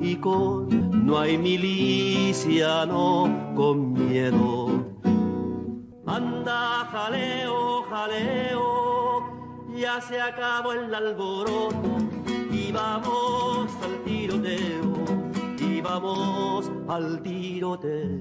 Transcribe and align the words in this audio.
y 0.00 0.16
con 0.16 1.06
no 1.06 1.18
hay 1.18 1.38
milicia, 1.38 2.84
no 2.84 3.54
con 3.56 3.94
miedo. 3.94 4.68
Anda, 6.06 6.86
jaleo, 6.92 7.84
jaleo, 7.88 9.24
ya 9.74 9.98
se 9.98 10.20
acabó 10.20 10.72
el 10.74 10.94
alboroto 10.94 11.96
y 12.50 12.70
vamos 12.70 13.70
al 13.82 14.04
tiroteo, 14.04 14.92
y 15.58 15.80
vamos 15.80 16.70
al 16.88 17.22
tiroteo. 17.22 18.20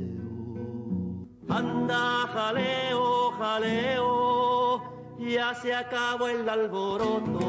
Anda, 1.50 2.28
jaleo, 2.34 3.32
jaleo, 3.32 4.82
ya 5.20 5.54
se 5.54 5.76
acabó 5.76 6.30
el 6.30 6.48
alboroto 6.48 7.40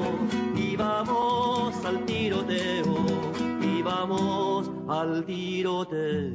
y 0.73 0.77
vamos 0.77 1.85
al 1.85 2.07
tiroteo, 2.07 3.05
y 3.61 3.83
vamos 3.83 4.71
al 4.89 5.23
tiroteo. 5.27 6.31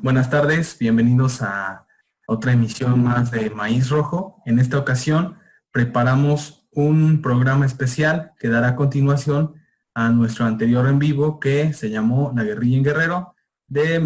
Buenas 0.00 0.30
tardes, 0.30 0.78
bienvenidos 0.78 1.42
a 1.42 1.86
otra 2.26 2.52
emisión 2.52 3.04
más 3.04 3.30
de 3.30 3.50
Maíz 3.50 3.90
Rojo. 3.90 4.40
En 4.46 4.58
esta 4.58 4.78
ocasión 4.78 5.36
preparamos 5.72 6.66
un 6.72 7.20
programa 7.20 7.66
especial 7.66 8.32
que 8.38 8.48
dará 8.48 8.76
continuación 8.76 9.56
a 9.92 10.08
nuestro 10.08 10.46
anterior 10.46 10.86
en 10.86 10.98
vivo 10.98 11.38
que 11.38 11.74
se 11.74 11.90
llamó 11.90 12.32
La 12.34 12.44
guerrilla 12.44 12.78
en 12.78 12.84
Guerrero 12.84 13.34
de 13.68 13.98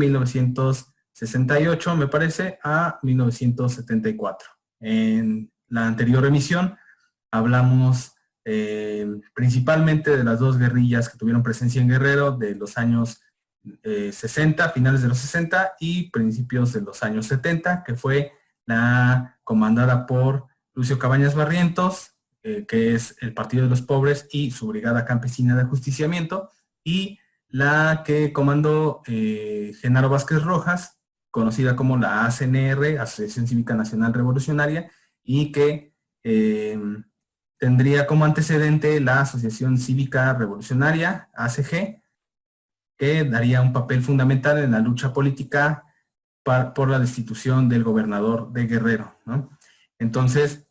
1968, 1.27 1.97
me 1.97 2.07
parece, 2.07 2.59
a 2.63 2.99
1974. 3.03 4.49
En 4.81 5.53
la 5.69 5.87
anterior 5.87 6.25
emisión 6.25 6.77
hablamos 7.31 8.15
eh, 8.45 9.07
principalmente 9.35 10.17
de 10.17 10.25
las 10.25 10.39
dos 10.39 10.59
guerrillas 10.59 11.09
que 11.09 11.19
tuvieron 11.19 11.43
presencia 11.43 11.81
en 11.81 11.89
Guerrero 11.89 12.33
de 12.33 12.55
los 12.55 12.79
años 12.79 13.21
60, 13.83 14.65
eh, 14.65 14.71
finales 14.73 15.03
de 15.03 15.09
los 15.09 15.19
60 15.19 15.75
y 15.79 16.11
principios 16.11 16.73
de 16.73 16.81
los 16.81 17.03
años 17.03 17.27
70, 17.27 17.85
que 17.85 17.95
fue 17.95 18.33
la 18.65 19.39
comandada 19.45 20.07
por 20.07 20.47
Lucio 20.75 20.99
Cabañas 20.99 21.35
Barrientos, 21.35 22.15
eh, 22.43 22.65
que 22.67 22.95
es 22.95 23.17
el 23.21 23.35
Partido 23.35 23.65
de 23.65 23.71
los 23.71 23.83
Pobres 23.83 24.27
y 24.31 24.51
su 24.51 24.69
Brigada 24.69 25.05
Campesina 25.05 25.55
de 25.57 25.65
Justiciamiento, 25.65 26.51
y 26.83 27.19
la 27.49 28.03
que 28.05 28.33
comandó 28.33 29.03
eh, 29.07 29.73
Genaro 29.81 30.09
Vázquez 30.09 30.43
Rojas, 30.43 31.00
conocida 31.31 31.77
como 31.77 31.97
la 31.97 32.27
ACNR, 32.27 32.99
Asociación 32.99 33.47
Cívica 33.47 33.75
Nacional 33.75 34.13
Revolucionaria, 34.13 34.91
y 35.23 35.53
que 35.53 35.95
em, 36.23 37.05
tendría 37.59 38.07
como 38.07 38.25
antecedente 38.25 39.01
la 39.01 39.21
Asociación 39.21 39.79
Cívica 39.79 40.33
Revolucionaria, 40.35 41.29
ACG, 41.35 42.03
que 42.97 43.25
daría 43.25 43.63
un 43.63 43.73
papel 43.73 44.03
fundamental 44.03 44.59
en 44.59 44.73
la 44.73 44.81
lucha 44.81 45.13
política 45.13 45.85
por 46.75 46.89
la 46.89 46.99
destitución 46.99 47.69
del 47.69 47.85
gobernador 47.85 48.53
de 48.53 48.67
Guerrero. 48.67 49.15
Entonces, 49.99 50.67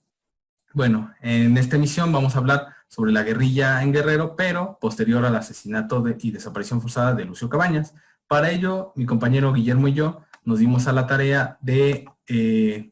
bueno, 0.74 1.14
en 1.22 1.58
esta 1.58 1.78
emisión 1.78 2.12
vamos 2.12 2.36
a 2.36 2.40
hablar 2.40 2.68
sobre 2.88 3.12
la 3.12 3.24
guerrilla 3.24 3.82
en 3.82 3.94
Guerrero, 3.94 4.36
pero 4.36 4.78
posterior 4.82 5.26
al 5.26 5.36
asesinato 5.36 6.04
y 6.20 6.32
desaparición 6.32 6.82
forzada 6.82 7.14
de 7.14 7.26
Lucio 7.26 7.50
Cabañas. 7.50 7.94
Para 8.28 8.52
ello, 8.52 8.94
mi 8.96 9.06
compañero 9.06 9.54
Guillermo 9.54 9.88
y 9.88 9.94
yo 9.94 10.22
nos 10.50 10.58
dimos 10.58 10.88
a 10.88 10.94
la 10.94 11.06
tarea 11.06 11.60
de 11.62 12.10
eh, 12.28 12.92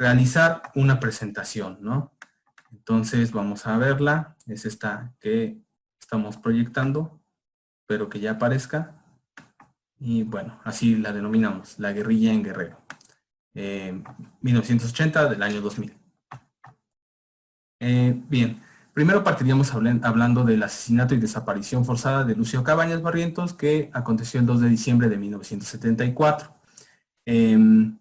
realizar 0.00 0.62
una 0.74 0.98
presentación, 0.98 1.78
¿no? 1.80 2.12
Entonces 2.72 3.30
vamos 3.30 3.68
a 3.68 3.78
verla, 3.78 4.36
es 4.48 4.64
esta 4.64 5.14
que 5.20 5.62
estamos 6.00 6.36
proyectando, 6.38 7.22
pero 7.86 8.08
que 8.08 8.18
ya 8.18 8.32
aparezca. 8.32 9.00
Y 10.00 10.24
bueno, 10.24 10.60
así 10.64 10.96
la 10.96 11.12
denominamos, 11.12 11.78
la 11.78 11.92
guerrilla 11.92 12.32
en 12.32 12.42
Guerrero. 12.42 12.80
1980 13.54 15.22
eh, 15.22 15.30
del 15.30 15.42
año 15.44 15.60
2000. 15.60 15.96
Eh, 17.80 18.20
bien, 18.28 18.60
primero 18.92 19.22
partiríamos 19.22 19.72
hablando 19.72 20.42
del 20.42 20.64
asesinato 20.64 21.14
y 21.14 21.18
desaparición 21.18 21.84
forzada 21.84 22.24
de 22.24 22.34
Lucio 22.34 22.64
Cabañas 22.64 23.02
Barrientos 23.02 23.54
que 23.54 23.88
aconteció 23.92 24.40
el 24.40 24.46
2 24.46 24.62
de 24.62 24.68
diciembre 24.68 25.08
de 25.08 25.16
1974. 25.16 26.57
Em, 27.30 27.98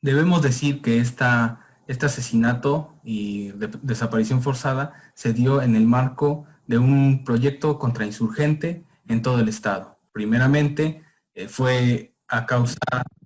debemos 0.00 0.40
decir 0.40 0.80
que 0.80 0.98
esta, 0.98 1.60
este 1.88 2.06
asesinato 2.06 2.94
y 3.04 3.50
desaparición 3.82 4.40
forzada 4.40 4.94
se 5.12 5.34
dio 5.34 5.60
en 5.60 5.76
el 5.76 5.84
marco 5.84 6.46
de 6.66 6.78
un 6.78 7.22
proyecto 7.22 7.78
contrainsurgente 7.78 8.86
en 9.08 9.20
todo 9.20 9.40
el 9.40 9.48
estado. 9.50 9.98
Primeramente 10.10 11.02
eh, 11.34 11.48
fue 11.48 12.14
a 12.28 12.46
causa 12.46 12.78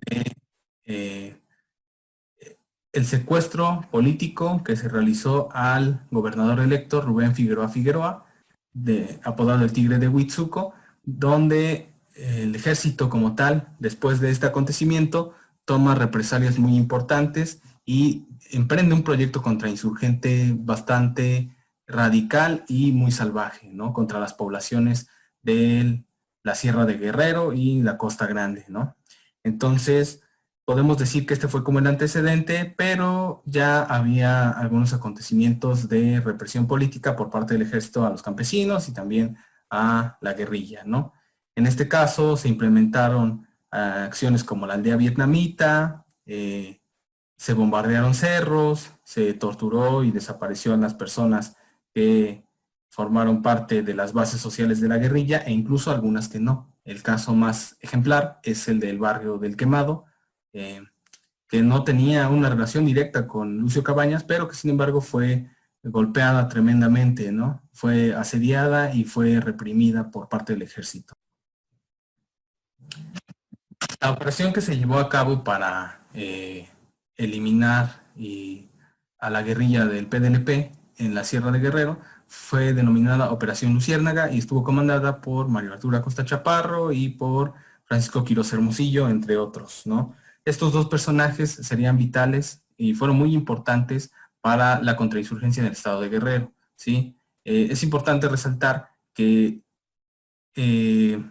de 0.09 0.35
eh, 0.83 1.41
el 2.91 3.05
secuestro 3.05 3.87
político 3.89 4.65
que 4.65 4.75
se 4.75 4.89
realizó 4.89 5.47
al 5.53 6.05
gobernador 6.11 6.59
electo 6.59 6.99
Rubén 6.99 7.33
Figueroa 7.33 7.69
Figueroa, 7.69 8.25
de, 8.73 9.21
apodado 9.23 9.63
el 9.63 9.71
Tigre 9.71 9.97
de 9.97 10.09
Huitzuco, 10.09 10.73
donde 11.03 11.92
el 12.15 12.55
ejército 12.55 13.09
como 13.09 13.35
tal, 13.35 13.75
después 13.79 14.19
de 14.19 14.31
este 14.31 14.45
acontecimiento, 14.45 15.33
toma 15.65 15.95
represalias 15.95 16.59
muy 16.59 16.75
importantes 16.75 17.61
y 17.85 18.27
emprende 18.51 18.95
un 18.95 19.03
proyecto 19.03 19.41
contrainsurgente 19.41 20.53
bastante 20.57 21.55
radical 21.87 22.63
y 22.67 22.91
muy 22.91 23.11
salvaje, 23.11 23.69
¿no? 23.71 23.93
Contra 23.93 24.19
las 24.19 24.33
poblaciones 24.33 25.07
de 25.41 26.05
la 26.43 26.55
Sierra 26.55 26.85
de 26.85 26.97
Guerrero 26.97 27.53
y 27.53 27.81
la 27.81 27.97
Costa 27.97 28.27
Grande, 28.27 28.65
¿no? 28.67 28.95
Entonces, 29.43 30.21
podemos 30.65 30.97
decir 30.97 31.25
que 31.25 31.33
este 31.33 31.47
fue 31.47 31.63
como 31.63 31.79
el 31.79 31.87
antecedente, 31.87 32.73
pero 32.77 33.43
ya 33.45 33.81
había 33.83 34.49
algunos 34.49 34.93
acontecimientos 34.93 35.89
de 35.89 36.21
represión 36.21 36.67
política 36.67 37.15
por 37.15 37.29
parte 37.29 37.53
del 37.53 37.63
ejército 37.63 38.05
a 38.05 38.09
los 38.09 38.21
campesinos 38.21 38.87
y 38.87 38.93
también 38.93 39.37
a 39.69 40.17
la 40.21 40.33
guerrilla, 40.33 40.83
¿no? 40.85 41.13
En 41.55 41.67
este 41.67 41.87
caso 41.87 42.37
se 42.37 42.49
implementaron 42.49 43.47
ah, 43.71 44.03
acciones 44.05 44.43
como 44.43 44.67
la 44.67 44.73
aldea 44.75 44.95
vietnamita, 44.95 46.05
eh, 46.25 46.81
se 47.37 47.53
bombardearon 47.53 48.13
cerros, 48.13 48.91
se 49.03 49.33
torturó 49.33 50.03
y 50.03 50.11
desapareció 50.11 50.73
a 50.73 50.77
las 50.77 50.93
personas 50.93 51.57
que 51.93 52.45
formaron 52.89 53.41
parte 53.41 53.81
de 53.81 53.93
las 53.93 54.13
bases 54.13 54.39
sociales 54.39 54.79
de 54.79 54.87
la 54.87 54.97
guerrilla 54.97 55.39
e 55.39 55.51
incluso 55.51 55.91
algunas 55.91 56.29
que 56.29 56.39
no. 56.39 56.73
El 56.83 57.01
caso 57.01 57.33
más 57.33 57.77
ejemplar 57.81 58.39
es 58.43 58.67
el 58.67 58.79
del 58.79 58.99
barrio 58.99 59.37
del 59.37 59.57
Quemado, 59.57 60.05
eh, 60.53 60.81
que 61.47 61.61
no 61.61 61.83
tenía 61.83 62.29
una 62.29 62.49
relación 62.49 62.85
directa 62.85 63.27
con 63.27 63.57
Lucio 63.57 63.83
Cabañas, 63.83 64.23
pero 64.23 64.47
que 64.47 64.55
sin 64.55 64.71
embargo 64.71 65.01
fue 65.01 65.49
golpeada 65.83 66.47
tremendamente, 66.47 67.31
¿no? 67.31 67.61
Fue 67.73 68.13
asediada 68.15 68.93
y 68.93 69.03
fue 69.03 69.39
reprimida 69.39 70.11
por 70.11 70.29
parte 70.29 70.53
del 70.53 70.61
ejército. 70.61 71.15
La 74.01 74.11
operación 74.11 74.53
que 74.53 74.61
se 74.61 74.77
llevó 74.77 74.99
a 74.99 75.09
cabo 75.09 75.43
para 75.43 76.01
eh, 76.13 76.69
eliminar 77.15 78.03
a 79.19 79.29
la 79.29 79.41
guerrilla 79.41 79.85
del 79.85 80.07
PDLP 80.07 80.71
en 80.97 81.15
la 81.15 81.23
Sierra 81.23 81.51
de 81.51 81.59
Guerrero 81.59 81.99
fue 82.27 82.73
denominada 82.73 83.31
Operación 83.31 83.73
Luciérnaga 83.73 84.31
y 84.31 84.39
estuvo 84.39 84.63
comandada 84.63 85.21
por 85.21 85.47
Mario 85.47 85.73
Arturo 85.73 85.97
Acosta 85.97 86.25
Chaparro 86.25 86.91
y 86.91 87.09
por 87.09 87.53
Francisco 87.85 88.23
Quiroz 88.23 88.51
Hermosillo, 88.53 89.07
entre 89.09 89.37
otros, 89.37 89.83
¿no? 89.85 90.15
Estos 90.45 90.73
dos 90.73 90.87
personajes 90.87 91.51
serían 91.51 91.97
vitales 91.97 92.63
y 92.75 92.93
fueron 92.93 93.17
muy 93.17 93.33
importantes 93.33 94.11
para 94.41 94.81
la 94.81 94.97
contrainsurgencia 94.97 95.61
en 95.61 95.67
el 95.67 95.73
estado 95.73 96.01
de 96.01 96.09
Guerrero. 96.09 96.53
¿sí? 96.75 97.17
Eh, 97.45 97.67
es 97.71 97.81
importante 97.83 98.27
resaltar 98.27 98.89
que 99.13 99.61
eh, 100.55 101.23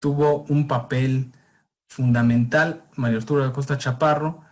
tuvo 0.00 0.44
un 0.48 0.66
papel 0.66 1.32
fundamental 1.88 2.84
Mario 2.96 3.18
Arturo 3.18 3.44
de 3.44 3.52
Costa 3.52 3.78
Chaparro, 3.78 4.42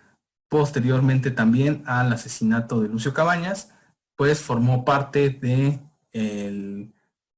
posteriormente 0.49 1.31
también 1.31 1.83
al 1.87 2.13
asesinato 2.13 2.81
de 2.81 2.89
Lucio 2.89 3.15
Cabañas, 3.15 3.75
pues 4.17 4.41
formó 4.41 4.85
parte 4.85 5.31
del 5.31 6.93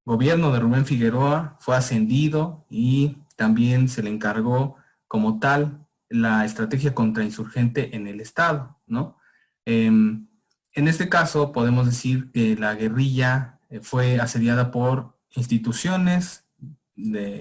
gobierno 0.04 0.52
de 0.52 0.60
Rubén 0.60 0.86
Figueroa, 0.86 1.56
fue 1.60 1.76
ascendido 1.76 2.66
y 2.70 3.18
también 3.36 3.88
se 3.88 4.02
le 4.02 4.10
encargó 4.10 4.76
como 5.06 5.38
tal 5.38 5.86
la 6.08 6.44
estrategia 6.44 6.94
contrainsurgente 6.94 7.94
en 7.94 8.06
el 8.06 8.20
Estado, 8.20 8.80
¿no? 8.86 9.18
Em, 9.64 10.26
en 10.72 10.88
este 10.88 11.08
caso 11.08 11.52
podemos 11.52 11.86
decir 11.86 12.30
que 12.32 12.56
la 12.56 12.74
guerrilla 12.74 13.60
eh, 13.68 13.80
fue 13.80 14.18
asediada 14.18 14.70
por 14.70 15.18
instituciones 15.30 16.50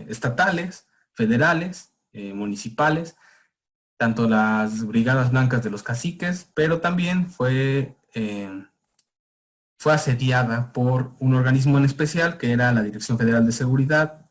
estatales, 0.10 0.88
federales, 1.14 1.94
eh, 2.14 2.34
municipales, 2.34 3.16
tanto 3.98 4.28
las 4.28 4.86
brigadas 4.88 5.32
blancas 5.32 5.64
de 5.64 5.70
los 5.70 5.84
caciques, 5.84 6.50
pero 6.54 6.80
también 6.80 7.30
fue, 7.30 7.98
eh, 8.16 8.66
fue 9.78 9.94
asediada 9.94 10.72
por 10.72 11.14
un 11.20 11.36
organismo 11.36 11.78
en 11.78 11.86
especial 11.86 12.38
que 12.38 12.52
era 12.52 12.72
la 12.72 12.82
Dirección 12.82 13.18
Federal 13.18 13.46
de 13.46 13.52
Seguridad 13.52 14.30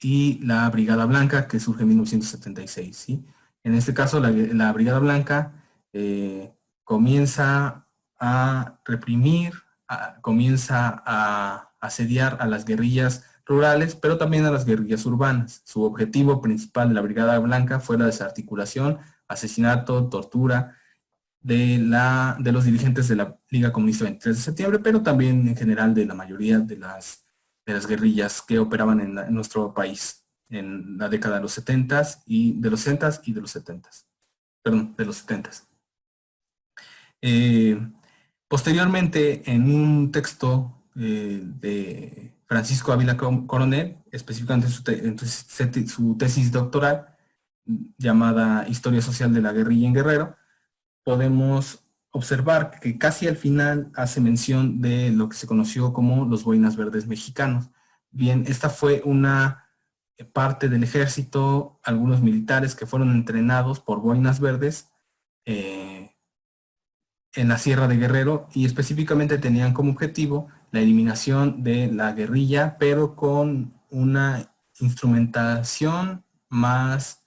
y 0.00 0.40
la 0.44 0.68
Brigada 0.68 1.06
Blanca 1.06 1.48
que 1.48 1.60
surge 1.60 1.82
en 1.82 1.88
1976. 1.88 2.96
¿sí? 2.96 3.24
En 3.62 3.74
este 3.74 3.94
caso, 3.94 4.20
la, 4.20 4.72
Brigada 4.72 4.98
Blanca 4.98 5.52
eh, 5.92 6.52
comienza 6.84 7.86
a 8.18 8.80
reprimir, 8.84 9.54
comienza 10.20 11.02
a 11.06 11.72
asediar 11.80 12.38
a 12.40 12.46
las 12.46 12.64
guerrillas 12.64 13.24
rurales, 13.46 13.94
pero 13.94 14.18
también 14.18 14.44
a 14.44 14.50
las 14.50 14.66
guerrillas 14.66 15.06
urbanas. 15.06 15.62
Su 15.64 15.84
objetivo 15.84 16.42
principal 16.42 16.88
de 16.88 16.94
la 16.94 17.00
Brigada 17.00 17.38
Blanca 17.38 17.80
fue 17.80 17.96
la 17.96 18.06
desarticulación, 18.06 18.98
asesinato, 19.28 20.08
tortura 20.08 20.76
de, 21.40 21.78
la, 21.78 22.36
de 22.40 22.52
los 22.52 22.64
dirigentes 22.64 23.06
de 23.08 23.16
la 23.16 23.38
Liga 23.48 23.72
Comunista 23.72 24.04
23 24.04 24.36
de 24.36 24.42
septiembre, 24.42 24.80
pero 24.80 25.02
también 25.02 25.46
en 25.46 25.56
general 25.56 25.94
de 25.94 26.04
la 26.04 26.14
mayoría 26.14 26.58
de 26.58 26.76
las, 26.76 27.24
de 27.64 27.72
las 27.72 27.86
guerrillas 27.86 28.42
que 28.42 28.58
operaban 28.58 29.00
en, 29.00 29.34
nuestro 29.34 29.72
país 29.72 30.24
en 30.48 30.98
la 30.98 31.08
década 31.08 31.36
de 31.36 31.42
los 31.42 31.52
70 31.52 32.02
y 32.26 32.60
de 32.60 32.70
los 32.70 32.80
60 32.80 33.20
y 33.24 33.32
de 33.32 33.40
los 33.40 33.50
70 33.50 33.90
perdón, 34.62 34.94
de 34.96 35.04
los 35.04 35.16
70 35.16 35.50
eh, 37.22 37.80
posteriormente, 38.46 39.50
en 39.50 39.72
un 39.72 40.12
texto 40.12 40.84
eh, 40.96 41.40
de 41.42 42.35
Francisco 42.46 42.92
Ávila 42.92 43.16
Coronel, 43.16 43.98
específicamente 44.12 44.68
en 44.88 45.88
su, 45.88 46.16
tesis 46.16 46.52
doctoral 46.52 47.08
llamada 47.98 48.66
Historia 48.68 49.02
Social 49.02 49.34
de 49.34 49.40
la 49.40 49.52
Guerrilla 49.52 49.88
en 49.88 49.94
Guerrero, 49.94 50.36
podemos 51.02 51.84
observar 52.10 52.78
que 52.80 52.98
casi 52.98 53.26
al 53.26 53.36
final 53.36 53.90
hace 53.94 54.20
mención 54.20 54.80
de 54.80 55.10
lo 55.10 55.28
que 55.28 55.36
se 55.36 55.48
conoció 55.48 55.92
como 55.92 56.24
los 56.24 56.44
boinas 56.44 56.76
verdes 56.76 57.06
mexicanos. 57.08 57.68
Bien, 58.10 58.44
esta 58.46 58.70
fue 58.70 59.02
una 59.04 59.64
parte 60.32 60.68
del 60.68 60.84
ejército, 60.84 61.80
algunos 61.82 62.22
militares 62.22 62.74
que 62.74 62.86
fueron 62.86 63.10
entrenados 63.10 63.80
por 63.80 64.00
boinas 64.00 64.40
verdes 64.40 64.88
eh, 65.44 66.14
en 67.34 67.48
la 67.48 67.58
Sierra 67.58 67.88
de 67.88 67.96
Guerrero 67.96 68.48
y 68.54 68.64
específicamente 68.64 69.36
tenían 69.38 69.74
como 69.74 69.90
objetivo 69.90 70.48
la 70.76 70.82
eliminación 70.82 71.62
de 71.62 71.90
la 71.90 72.12
guerrilla, 72.12 72.76
pero 72.78 73.16
con 73.16 73.72
una 73.88 74.54
instrumentación 74.78 76.22
más, 76.50 77.24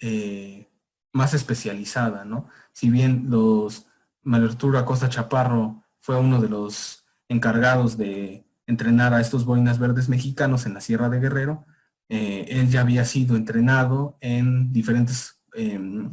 eh, 0.00 0.68
más 1.12 1.32
especializada, 1.32 2.24
¿no? 2.24 2.48
Si 2.72 2.90
bien 2.90 3.26
los 3.28 3.86
Mario 4.22 4.48
Arturo 4.48 4.76
Acosta 4.76 5.08
Chaparro 5.08 5.84
fue 6.00 6.18
uno 6.18 6.40
de 6.40 6.48
los 6.48 7.06
encargados 7.28 7.96
de 7.96 8.44
entrenar 8.66 9.14
a 9.14 9.20
estos 9.20 9.44
boinas 9.44 9.78
verdes 9.78 10.08
mexicanos 10.08 10.66
en 10.66 10.74
la 10.74 10.80
Sierra 10.80 11.08
de 11.08 11.20
Guerrero, 11.20 11.66
eh, 12.08 12.46
él 12.48 12.70
ya 12.70 12.80
había 12.80 13.04
sido 13.04 13.36
entrenado 13.36 14.18
en 14.20 14.72
diferentes, 14.72 15.40
em, 15.54 16.10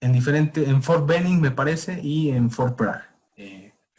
en 0.00 0.12
diferente, 0.12 0.68
en 0.68 0.82
Fort 0.82 1.06
Benning 1.06 1.40
me 1.40 1.52
parece 1.52 2.00
y 2.02 2.30
en 2.30 2.50
Fort 2.50 2.76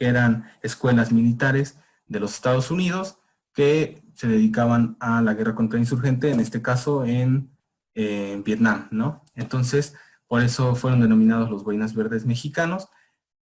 Eran 0.06 0.50
escuelas 0.62 1.12
militares 1.12 1.78
de 2.06 2.20
los 2.20 2.34
Estados 2.34 2.70
Unidos 2.70 3.18
que 3.54 4.02
se 4.14 4.28
dedicaban 4.28 4.96
a 5.00 5.22
la 5.22 5.34
guerra 5.34 5.54
contra 5.54 5.78
insurgente, 5.78 6.30
en 6.30 6.40
este 6.40 6.62
caso 6.62 7.04
en, 7.04 7.50
Vietnam, 7.94 8.88
¿no? 8.90 9.22
Entonces, 9.34 9.94
por 10.26 10.40
eso 10.40 10.74
fueron 10.74 11.02
denominados 11.02 11.50
los 11.50 11.62
boinas 11.62 11.94
verdes 11.94 12.24
mexicanos. 12.24 12.88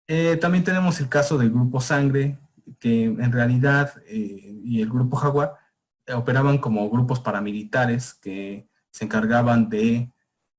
Eh, 0.08 0.38
también 0.38 0.64
tenemos 0.64 1.00
el 1.00 1.08
caso 1.08 1.38
del 1.38 1.52
Grupo 1.52 1.80
Sangre, 1.80 2.40
que 2.80 3.04
en 3.04 3.32
realidad, 3.32 3.94
eh, 4.08 4.60
y 4.64 4.82
el 4.82 4.90
Grupo 4.90 5.18
Jaguar, 5.18 5.54
eh, 6.08 6.14
operaban 6.14 6.58
como 6.58 6.90
grupos 6.90 7.20
paramilitares 7.20 8.16
que 8.16 8.68
se 8.90 9.06
encargaban 9.06 9.70
de 9.70 10.12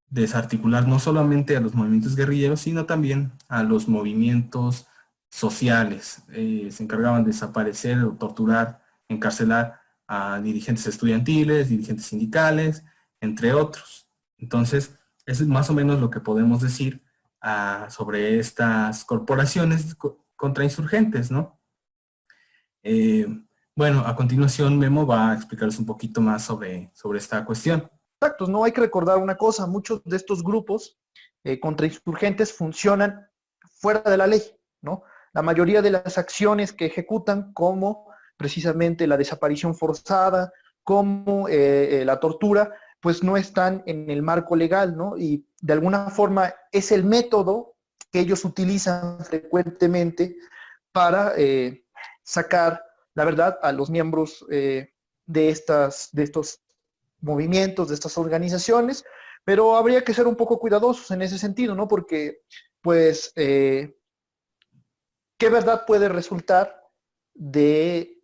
desarticular 0.09 0.87
no 0.87 0.99
solamente 0.99 1.57
a 1.57 1.59
los 1.59 1.73
movimientos 1.73 2.15
guerrilleros, 2.15 2.61
sino 2.61 2.85
también 2.85 3.33
a 3.47 3.63
los 3.63 3.87
movimientos 3.87 4.87
sociales. 5.35 6.23
Eh, 6.31 6.69
se 6.71 6.83
encargaban 6.83 7.23
de 7.23 7.31
desaparecer 7.31 7.99
o 7.99 8.13
torturar, 8.13 8.81
encarcelar 9.09 9.81
a 10.07 10.39
dirigentes 10.39 10.87
estudiantiles, 10.87 11.67
dirigentes 11.67 12.05
sindicales, 12.05 12.85
entre 13.19 13.53
otros. 13.53 14.07
Entonces, 14.37 14.95
es 15.25 15.45
más 15.45 15.69
o 15.69 15.73
menos 15.73 15.99
lo 15.99 16.09
que 16.09 16.21
podemos 16.21 16.61
decir 16.61 17.03
ah, 17.41 17.87
sobre 17.89 18.39
estas 18.39 19.03
corporaciones 19.03 19.97
contrainsurgentes, 20.37 21.31
¿no? 21.31 21.59
Eh, 22.81 23.27
bueno, 23.75 24.03
a 24.05 24.15
continuación 24.15 24.79
Memo 24.79 25.05
va 25.05 25.31
a 25.31 25.35
explicarles 25.35 25.79
un 25.79 25.85
poquito 25.85 26.21
más 26.21 26.45
sobre, 26.45 26.91
sobre 26.93 27.19
esta 27.19 27.43
cuestión. 27.43 27.91
Exacto, 28.21 28.47
no 28.47 28.63
hay 28.63 28.71
que 28.71 28.79
recordar 28.79 29.17
una 29.17 29.35
cosa, 29.35 29.67
muchos 29.67 30.01
de 30.05 30.15
estos 30.15 30.41
grupos 30.41 30.97
eh, 31.43 31.59
contrainsurgentes 31.59 32.53
funcionan 32.53 33.27
fuera 33.81 33.99
de 33.99 34.15
la 34.15 34.27
ley, 34.27 34.41
¿no? 34.81 35.03
La 35.35 35.41
mayoría 35.41 35.81
de 35.81 35.91
las 35.91 36.17
acciones 36.17 36.71
que 36.71 36.85
ejecutan, 36.85 37.51
como 37.51 38.07
precisamente 38.37 39.05
la 39.05 39.17
desaparición 39.17 39.75
forzada, 39.75 40.53
como 40.81 41.49
eh, 41.49 42.01
eh, 42.01 42.05
la 42.05 42.21
tortura, 42.21 42.73
pues 43.01 43.21
no 43.21 43.35
están 43.35 43.83
en 43.85 44.09
el 44.09 44.21
marco 44.21 44.55
legal, 44.55 44.95
¿no? 44.95 45.17
Y 45.17 45.45
de 45.61 45.73
alguna 45.73 46.09
forma 46.09 46.53
es 46.71 46.93
el 46.93 47.03
método 47.03 47.75
que 48.13 48.21
ellos 48.21 48.45
utilizan 48.45 49.19
frecuentemente 49.25 50.37
para 50.93 51.33
eh, 51.35 51.83
sacar 52.23 52.81
la 53.13 53.25
verdad 53.25 53.59
a 53.61 53.73
los 53.73 53.89
miembros 53.89 54.45
de, 54.47 54.89
estas, 55.25 56.09
de 56.13 56.23
estos 56.23 56.61
movimientos, 57.19 57.89
de 57.89 57.95
estas 57.95 58.17
organizaciones, 58.17 59.03
pero 59.43 59.75
habría 59.75 60.01
que 60.01 60.13
ser 60.13 60.27
un 60.27 60.35
poco 60.37 60.59
cuidadosos 60.59 61.11
en 61.11 61.21
ese 61.21 61.37
sentido, 61.37 61.75
¿no? 61.75 61.87
Porque, 61.89 62.41
pues, 62.81 63.33
¿Qué 65.37 65.49
verdad 65.49 65.85
puede 65.85 66.09
resultar 66.09 66.81
de 67.33 68.21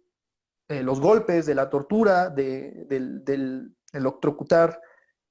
eh, 0.70 0.84
los 0.84 1.02
golpes, 1.02 1.46
de 1.46 1.56
la 1.56 1.70
tortura, 1.70 2.30
de, 2.30 2.86
del, 2.88 3.24
del 3.26 3.76
electrocutar 3.92 4.82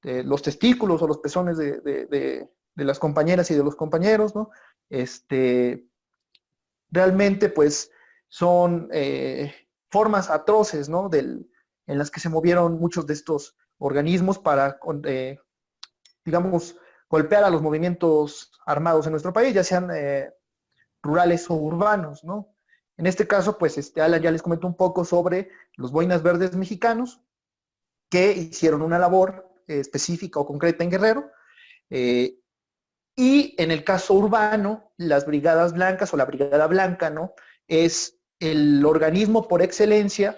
los 0.03 0.43
testículos 0.43 1.03
o 1.03 1.06
los 1.06 1.19
pezones 1.19 1.59
de, 1.59 2.49
las 2.75 2.99
compañeras 2.99 3.50
y 3.50 3.55
de 3.55 3.62
los 3.62 3.77
compañeros, 3.77 4.35
¿no? 4.35 4.50
Este, 4.88 5.87
realmente, 6.91 7.49
pues, 7.51 7.91
son 8.29 8.89
eh, 8.93 9.55
formas 9.91 10.31
atroces, 10.31 10.89
¿no? 10.89 11.08
Del, 11.08 11.51
en 11.87 11.99
las 11.99 12.10
que 12.10 12.20
se 12.20 12.29
movieron 12.29 12.79
muchos 12.79 13.06
de 13.06 13.15
estos 13.15 13.56
organismos 13.79 14.39
para, 14.39 14.79
eh, 15.05 15.39
digamos, 16.25 16.77
golpear 17.08 17.44
a 17.44 17.51
los 17.51 17.60
movimientos 17.60 18.53
armados 18.65 19.06
en 19.06 19.13
nuestro 19.13 19.32
país, 19.32 19.53
ya 19.53 19.65
sean 19.65 19.91
rurales 21.03 21.49
o 21.51 21.55
urbanos, 21.55 22.25
¿no? 22.25 22.55
En 22.97 23.07
este 23.07 23.27
caso, 23.27 23.57
pues 23.57 23.79
este, 23.79 24.03
Alan 24.03 24.21
ya 24.21 24.31
les 24.31 24.43
comentó 24.43 24.67
un 24.67 24.77
poco 24.77 25.07
sobre 25.07 25.49
los 25.77 25.91
boinas 25.91 26.23
verdes 26.23 26.55
mexicanos 26.55 27.23
que 28.11 28.33
hicieron 28.33 28.83
una 28.83 28.99
labor 28.99 29.55
eh, 29.67 29.81
específica 29.81 30.39
o 30.39 30.47
concreta 30.47 30.85
en 30.85 30.91
Guerrero. 30.91 31.31
Eh, 31.89 32.39
y 33.17 33.55
en 33.57 33.71
el 33.71 33.85
caso 33.85 34.13
urbano, 34.13 34.93
las 34.99 35.25
brigadas 35.25 35.73
blancas 35.73 36.13
o 36.13 36.19
la 36.19 36.27
brigada 36.27 36.67
blanca, 36.67 37.09
¿no? 37.09 37.33
Es 37.69 38.19
el 38.39 38.85
organismo 38.85 39.49
por 39.49 39.63
excelencia 39.63 40.37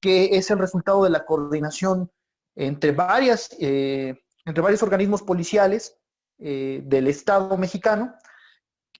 que 0.00 0.36
es 0.36 0.50
el 0.52 0.60
resultado 0.60 1.02
de 1.02 1.10
la 1.10 1.24
coordinación 1.26 2.12
entre, 2.54 2.92
varias, 2.92 3.50
eh, 3.58 4.22
entre 4.44 4.62
varios 4.62 4.84
organismos 4.84 5.22
policiales 5.22 5.96
del 6.38 7.08
Estado 7.08 7.56
mexicano 7.56 8.14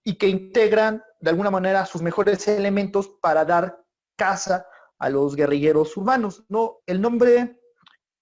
y 0.09 0.15
que 0.15 0.27
integran 0.27 1.05
de 1.21 1.29
alguna 1.29 1.51
manera 1.51 1.85
sus 1.85 2.01
mejores 2.01 2.49
elementos 2.49 3.11
para 3.21 3.45
dar 3.45 3.85
caza 4.17 4.65
a 4.99 5.11
los 5.11 5.37
guerrilleros 5.37 5.95
urbanos. 5.99 6.47
¿no? 6.49 6.79
El 6.87 7.03
nombre 7.03 7.61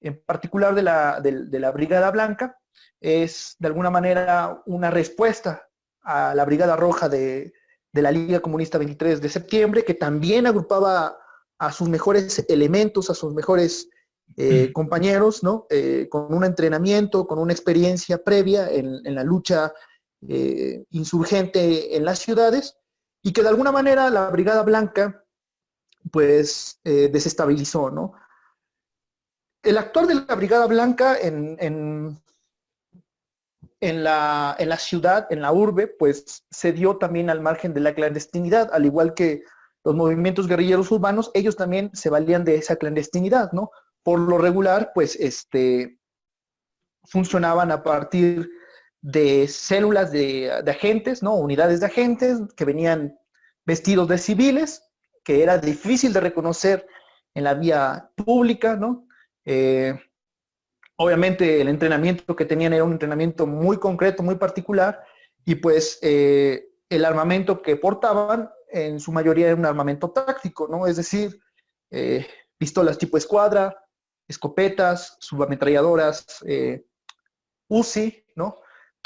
en 0.00 0.20
particular 0.26 0.74
de 0.74 0.82
la, 0.82 1.20
de, 1.20 1.60
la 1.60 1.70
Brigada 1.70 2.10
Blanca 2.10 2.58
es 3.00 3.54
de 3.60 3.68
alguna 3.68 3.88
manera 3.88 4.60
una 4.66 4.90
respuesta 4.90 5.68
a 6.02 6.34
la 6.34 6.44
Brigada 6.44 6.74
Roja 6.74 7.08
de, 7.08 7.52
la 7.92 8.10
Liga 8.10 8.40
Comunista 8.40 8.78
23 8.78 9.20
de 9.20 9.28
septiembre, 9.28 9.84
que 9.84 9.94
también 9.94 10.48
agrupaba 10.48 11.16
a 11.56 11.70
sus 11.70 11.88
mejores 11.88 12.44
elementos, 12.48 13.10
a 13.10 13.14
sus 13.14 13.32
mejores 13.32 13.88
eh, 14.36 14.72
compañeros, 14.72 15.44
¿no? 15.44 15.66
Eh, 15.70 16.08
con 16.10 16.34
un 16.34 16.44
entrenamiento, 16.44 17.28
con 17.28 17.38
una 17.38 17.52
experiencia 17.52 18.18
previa 18.18 18.68
en, 18.68 19.00
en 19.06 19.14
la 19.14 19.22
lucha 19.22 19.72
eh, 20.28 20.85
insurgente 20.90 21.97
en 21.97 22.04
las 22.04 22.18
ciudades 22.18 22.76
y 23.23 23.33
que 23.33 23.42
de 23.42 23.49
alguna 23.49 23.73
manera 23.73 24.11
la 24.11 24.28
Brigada 24.30 24.62
Blanca 24.62 25.25
pues 26.11 26.80
eh, 26.85 27.09
desestabilizó, 27.12 27.90
¿no? 27.90 28.14
El 29.62 29.78
actor 29.78 30.06
de 30.06 30.14
la 30.14 30.35
Brigada 30.37 30.66
Blanca 30.66 31.18
en, 31.18 31.56
en 33.80 34.04
la, 34.04 34.56
en 34.59 34.68
la 34.68 34.78
ciudad, 34.78 35.26
en 35.30 35.42
la 35.42 35.52
urbe, 35.52 35.87
pues 35.87 36.45
se 36.50 36.73
dio 36.73 36.97
también 36.97 37.30
al 37.30 37.40
margen 37.40 37.75
de 37.75 37.80
la 37.80 37.95
clandestinidad, 37.95 38.71
al 38.73 38.87
igual 38.87 39.14
que 39.14 39.45
los 39.85 39.95
movimientos 39.95 40.49
guerrilleros 40.49 40.90
urbanos, 40.90 41.30
ellos 41.35 41.56
también 41.56 41.90
se 41.95 42.11
valían 42.11 42.45
de 42.45 42.56
esa 42.56 42.76
clandestinidad, 42.76 43.52
¿no? 43.52 43.71
Por 44.02 44.18
lo 44.18 44.38
regular, 44.38 44.92
pues, 44.95 45.16
este, 45.16 46.00
funcionaban 47.04 47.71
a 47.71 47.83
partir 47.83 48.50
de 49.06 49.46
células 49.46 50.10
de, 50.10 50.50
agentes, 50.66 51.22
¿no? 51.22 51.36
Unidades 51.36 51.78
de 51.78 51.86
agentes 51.86 52.40
que 52.56 52.64
venían 52.64 53.16
vestidos 53.64 54.08
de 54.08 54.18
civiles, 54.18 54.82
que 55.22 55.44
era 55.44 55.58
difícil 55.58 56.12
de 56.12 56.18
reconocer 56.18 56.88
en 57.32 57.44
la 57.44 57.54
vía 57.54 58.10
pública, 58.16 58.75
¿no? 58.75 59.06
Eh, 59.44 59.94
obviamente 60.96 61.60
el 61.60 61.68
entrenamiento 61.68 62.34
que 62.34 62.46
tenían 62.46 62.72
era 62.72 62.82
un 62.82 62.92
entrenamiento 62.92 63.46
muy 63.46 63.76
concreto, 63.76 64.25
muy 64.25 64.34
particular, 64.34 65.04
y 65.44 65.54
pues 65.54 66.00
eh, 66.02 66.70
el 66.90 67.04
armamento 67.04 67.62
que 67.62 67.76
portaban 67.76 68.50
en 68.70 68.98
su 68.98 69.12
mayoría 69.12 69.46
era 69.46 69.54
un 69.54 69.66
armamento 69.66 70.10
táctico, 70.10 70.66
¿no? 70.66 70.88
Es 70.88 70.96
decir, 70.96 71.40
eh, 71.92 72.26
pistolas 72.58 72.98
tipo 72.98 73.16
escuadra, 73.16 73.84
escopetas, 74.26 75.16
subametralladoras, 75.20 76.42
eh, 76.44 76.84
UCI, 77.68 78.25
¿no? 78.34 78.56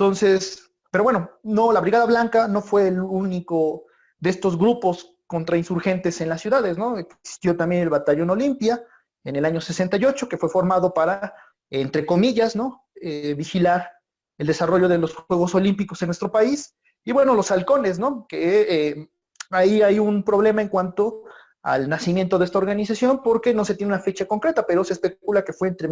Entonces, 0.00 0.72
pero 0.90 1.04
bueno, 1.04 1.30
no, 1.42 1.72
la 1.72 1.80
Brigada 1.80 2.06
Blanca 2.06 2.48
no 2.48 2.62
fue 2.62 2.88
el 2.88 3.00
único 3.00 3.84
de 4.18 4.30
estos 4.30 4.56
grupos 4.56 5.14
contrainsurgentes 5.26 6.22
en 6.22 6.30
las 6.30 6.40
ciudades, 6.40 6.78
¿no? 6.78 6.96
Existió 6.96 7.54
también 7.54 7.82
el 7.82 7.90
Batallón 7.90 8.30
Olimpia 8.30 8.82
en 9.24 9.36
el 9.36 9.44
año 9.44 9.60
68, 9.60 10.26
que 10.26 10.38
fue 10.38 10.48
formado 10.48 10.94
para, 10.94 11.34
entre 11.68 12.06
comillas, 12.06 12.56
¿no? 12.56 12.86
Eh, 12.94 13.34
vigilar 13.34 13.90
el 14.38 14.46
desarrollo 14.46 14.88
de 14.88 14.96
los 14.96 15.14
Juegos 15.14 15.54
Olímpicos 15.54 16.00
en 16.00 16.06
nuestro 16.06 16.32
país. 16.32 16.74
Y 17.04 17.12
bueno, 17.12 17.34
los 17.34 17.50
halcones, 17.50 17.98
¿no? 17.98 18.24
Que 18.26 19.06
ahí 19.50 19.82
hay 19.82 19.98
un 19.98 20.24
problema 20.24 20.62
en 20.62 20.68
cuanto 20.68 21.24
al 21.62 21.90
nacimiento 21.90 22.38
de 22.38 22.46
esta 22.46 22.56
organización 22.56 23.22
porque 23.22 23.52
no 23.52 23.66
se 23.66 23.74
tiene 23.74 23.92
una 23.92 24.02
fecha 24.02 24.24
concreta, 24.24 24.64
pero 24.66 24.82
se 24.82 24.94
especula 24.94 25.44
que 25.44 25.52
fue 25.52 25.68
entre 25.68 25.88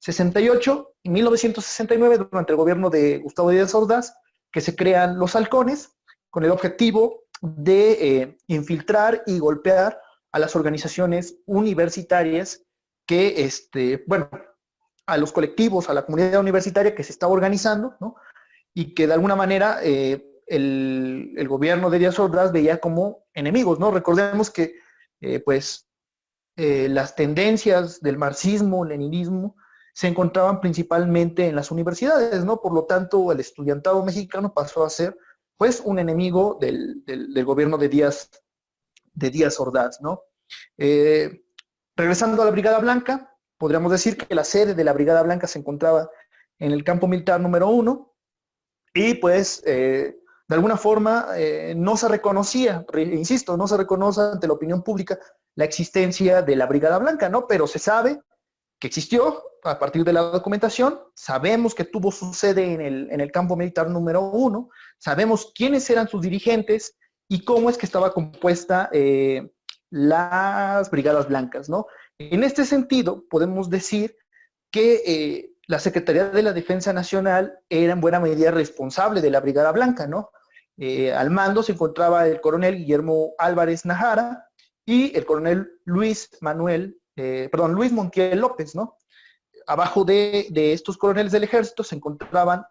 1968 0.00 0.94
y 1.02 1.10
1969 1.10 2.18
durante 2.30 2.52
el 2.52 2.56
gobierno 2.56 2.88
de 2.88 3.18
Gustavo 3.18 3.50
Díaz 3.50 3.74
Ordaz 3.74 4.14
que 4.50 4.62
se 4.62 4.74
crean 4.74 5.18
los 5.18 5.36
halcones 5.36 5.90
con 6.30 6.42
el 6.42 6.50
objetivo 6.50 7.24
de 7.42 7.92
eh, 7.92 8.38
infiltrar 8.46 9.22
y 9.26 9.38
golpear 9.38 10.00
a 10.32 10.38
las 10.38 10.56
organizaciones 10.56 11.36
universitarias 11.44 12.62
que, 13.06 13.44
este, 13.44 14.02
bueno, 14.06 14.30
a 15.06 15.18
los 15.18 15.32
colectivos, 15.32 15.90
a 15.90 15.94
la 15.94 16.06
comunidad 16.06 16.40
universitaria 16.40 16.94
que 16.94 17.02
se 17.02 17.12
estaba 17.12 17.32
organizando, 17.32 17.96
¿no? 18.00 18.16
Y 18.72 18.94
que 18.94 19.06
de 19.06 19.14
alguna 19.14 19.36
manera 19.36 19.80
eh, 19.82 20.24
el, 20.46 21.46
gobierno 21.48 21.90
de 21.90 21.98
Díaz 21.98 22.18
Ordaz 22.18 22.52
veía 22.52 22.78
como 22.78 23.26
enemigos, 23.34 23.78
¿no? 23.78 23.90
Recordemos 23.90 24.50
que, 24.50 24.76
eh, 25.20 25.40
pues, 25.40 25.86
las 26.56 27.16
tendencias 27.16 28.02
del 28.02 28.18
marxismo, 28.18 28.84
leninismo, 28.84 29.56
se 29.92 30.08
encontraban 30.08 30.60
principalmente 30.60 31.46
en 31.46 31.56
las 31.56 31.70
universidades, 31.70 32.44
¿no? 32.44 32.60
Por 32.60 32.72
lo 32.72 32.84
tanto, 32.84 33.32
el 33.32 33.40
estudiantado 33.40 34.04
mexicano 34.04 34.52
pasó 34.54 34.84
a 34.84 34.90
ser, 34.90 35.16
pues, 35.56 35.82
un 35.84 35.98
enemigo 35.98 36.58
del, 36.60 37.02
gobierno 37.44 37.78
de 37.78 37.88
Díaz, 37.88 38.30
de 39.12 39.30
Díaz 39.30 39.58
Ordaz, 39.60 40.00
¿no? 40.00 40.22
Eh, 40.78 41.44
regresando 41.96 42.42
a 42.42 42.44
la 42.44 42.50
Brigada 42.50 42.78
Blanca, 42.78 43.36
podríamos 43.58 43.92
decir 43.92 44.16
que 44.16 44.34
la 44.34 44.44
sede 44.44 44.74
de 44.74 44.84
la 44.84 44.92
Brigada 44.92 45.22
Blanca 45.22 45.46
se 45.46 45.58
encontraba 45.58 46.10
en 46.58 46.72
el 46.72 46.84
campo 46.84 47.06
militar 47.06 47.40
número 47.40 47.68
uno, 47.68 48.14
y 48.92 49.14
pues 49.14 49.62
de 50.50 50.56
alguna 50.56 50.76
forma 50.76 51.28
eh, 51.36 51.74
no 51.76 51.96
se 51.96 52.08
reconocía, 52.08 52.84
insisto, 52.96 53.56
no 53.56 53.68
se 53.68 53.76
reconoce 53.76 54.20
ante 54.20 54.48
la 54.48 54.54
opinión 54.54 54.82
pública 54.82 55.16
la 55.54 55.64
existencia 55.64 56.42
de 56.42 56.56
la 56.56 56.66
Brigada 56.66 56.98
Blanca, 56.98 57.28
¿no? 57.28 57.46
Pero 57.46 57.68
se 57.68 57.78
sabe 57.78 58.20
que 58.80 58.86
existió 58.86 59.42
a 59.62 59.78
partir 59.78 60.04
de 60.04 60.12
la 60.12 60.22
documentación, 60.22 60.98
sabemos 61.14 61.74
que 61.74 61.84
tuvo 61.84 62.10
su 62.10 62.32
sede 62.32 62.72
en 62.72 62.80
el, 62.80 63.08
en 63.10 63.20
el 63.20 63.30
campo 63.30 63.54
militar 63.54 63.90
número 63.90 64.22
uno, 64.22 64.70
sabemos 64.98 65.52
quiénes 65.54 65.88
eran 65.90 66.08
sus 66.08 66.22
dirigentes 66.22 66.96
y 67.28 67.44
cómo 67.44 67.70
es 67.70 67.76
que 67.76 67.86
estaba 67.86 68.12
compuesta 68.12 68.88
eh, 68.92 69.52
las 69.90 70.90
Brigadas 70.90 71.28
Blancas, 71.28 71.68
¿no? 71.68 71.86
En 72.18 72.42
este 72.42 72.64
sentido, 72.64 73.24
podemos 73.28 73.70
decir 73.70 74.16
que 74.70 75.02
eh, 75.06 75.50
la 75.66 75.78
Secretaría 75.78 76.30
de 76.30 76.42
la 76.42 76.52
Defensa 76.52 76.92
Nacional 76.92 77.58
era 77.68 77.92
en 77.92 78.00
buena 78.00 78.18
medida 78.18 78.50
responsable 78.50 79.20
de 79.20 79.30
la 79.30 79.40
Brigada 79.40 79.72
Blanca, 79.72 80.06
¿no? 80.06 80.30
Eh, 80.76 81.12
al 81.12 81.30
mando 81.30 81.62
se 81.62 81.72
encontraba 81.72 82.26
el 82.26 82.40
coronel 82.40 82.78
Guillermo 82.78 83.34
Álvarez 83.38 83.84
Najara 83.84 84.48
y 84.86 85.16
el 85.16 85.26
coronel 85.26 85.70
Luis 85.84 86.30
Manuel, 86.40 86.98
eh, 87.16 87.48
perdón, 87.50 87.72
Luis 87.72 87.92
Montiel 87.92 88.40
López, 88.40 88.74
¿no? 88.74 88.96
Abajo 89.66 90.04
de, 90.04 90.48
estos 90.72 90.96
coroneles 90.96 91.32
del 91.32 91.44
ejército 91.44 91.84
se 91.84 91.96
encontraban 91.96 92.64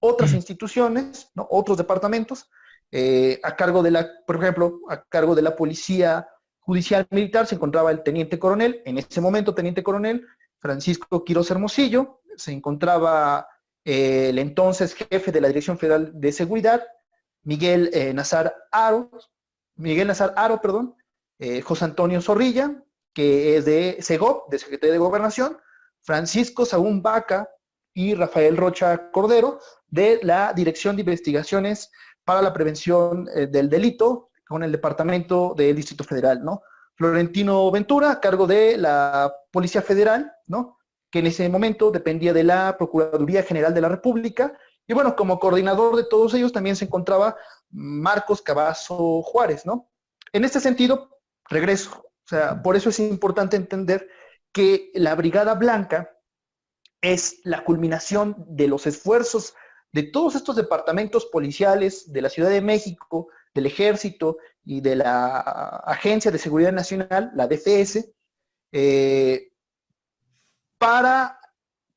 otras 0.00 0.32
instituciones, 0.32 1.30
¿no? 1.34 1.46
otros 1.50 1.76
departamentos, 1.76 2.50
eh, 2.90 3.38
a 3.42 3.54
cargo 3.54 3.82
de 3.82 3.90
la, 3.90 4.08
por 4.26 4.36
ejemplo, 4.36 4.80
a 4.88 5.02
cargo 5.04 5.34
de 5.34 5.42
la 5.42 5.54
policía 5.54 6.26
judicial 6.58 7.06
militar 7.10 7.46
se 7.46 7.56
encontraba 7.56 7.90
el 7.90 8.02
teniente 8.02 8.38
coronel, 8.38 8.82
en 8.84 8.98
ese 8.98 9.20
momento 9.20 9.54
teniente 9.54 9.82
coronel 9.82 10.26
Francisco 10.58 11.24
Quiroz 11.24 11.50
Hermosillo, 11.50 12.22
se 12.36 12.52
encontraba 12.52 13.46
el 13.84 14.38
entonces 14.38 14.94
jefe 14.94 15.32
de 15.32 15.40
la 15.40 15.48
Dirección 15.48 15.78
Federal 15.78 16.12
de 16.14 16.32
Seguridad, 16.32 16.82
Miguel 17.42 17.90
eh, 17.92 18.12
Nazar 18.12 18.54
Aro, 18.70 19.10
Miguel 19.76 20.08
Nazar 20.08 20.34
Aro, 20.36 20.60
perdón, 20.60 20.94
eh, 21.38 21.62
José 21.62 21.86
Antonio 21.86 22.20
Zorrilla, 22.20 22.82
que 23.12 23.56
es 23.56 23.64
de 23.64 23.98
SEGOP, 24.00 24.50
de 24.50 24.58
Secretaría 24.58 24.92
de 24.92 24.98
Gobernación, 24.98 25.58
Francisco 26.02 26.64
Sagún 26.64 27.02
Vaca 27.02 27.48
y 27.92 28.14
Rafael 28.14 28.56
Rocha 28.56 29.10
Cordero, 29.10 29.60
de 29.88 30.20
la 30.22 30.52
Dirección 30.52 30.96
de 30.96 31.02
Investigaciones 31.02 31.90
para 32.24 32.42
la 32.42 32.52
Prevención 32.52 33.28
eh, 33.34 33.46
del 33.46 33.68
Delito, 33.68 34.30
con 34.48 34.62
el 34.62 34.72
Departamento 34.72 35.54
del 35.56 35.76
Distrito 35.76 36.04
Federal, 36.04 36.44
¿no? 36.44 36.62
Florentino 36.94 37.70
Ventura, 37.70 38.12
a 38.12 38.20
cargo 38.20 38.46
de 38.46 38.76
la 38.76 39.32
Policía 39.50 39.82
Federal, 39.82 40.32
¿no? 40.46 40.76
Que 41.10 41.20
en 41.20 41.26
ese 41.26 41.48
momento 41.48 41.90
dependía 41.90 42.32
de 42.32 42.44
la 42.44 42.76
Procuraduría 42.76 43.42
General 43.42 43.72
de 43.72 43.80
la 43.80 43.88
República, 43.88 44.52
y 44.86 44.92
bueno, 44.92 45.14
como 45.14 45.38
coordinador 45.38 45.96
de 45.96 46.04
todos 46.04 46.34
ellos 46.34 46.52
también 46.52 46.74
se 46.74 46.84
encontraba 46.84 47.36
Marcos 47.70 48.42
Cavazo 48.42 49.22
Juárez, 49.22 49.64
¿no? 49.64 49.88
En 50.32 50.44
este 50.44 50.58
sentido, 50.58 51.16
regreso. 51.48 52.09
Sea, 52.30 52.62
por 52.62 52.76
eso 52.76 52.90
es 52.90 53.00
importante 53.00 53.56
entender 53.56 54.08
que 54.52 54.92
la 54.94 55.16
Brigada 55.16 55.54
Blanca 55.54 56.16
es 57.00 57.40
la 57.42 57.64
culminación 57.64 58.36
de 58.46 58.68
los 58.68 58.86
esfuerzos 58.86 59.54
de 59.90 60.04
todos 60.04 60.36
estos 60.36 60.54
departamentos 60.54 61.26
policiales 61.26 62.12
de 62.12 62.22
la 62.22 62.28
Ciudad 62.28 62.50
de 62.50 62.60
México, 62.60 63.30
del 63.52 63.66
Ejército 63.66 64.36
y 64.64 64.80
de 64.80 64.94
la 64.94 65.40
Agencia 65.84 66.30
de 66.30 66.38
Seguridad 66.38 66.70
Nacional, 66.70 67.32
la 67.34 67.48
DFS, 67.48 68.14
eh, 68.70 69.50
para 70.78 71.40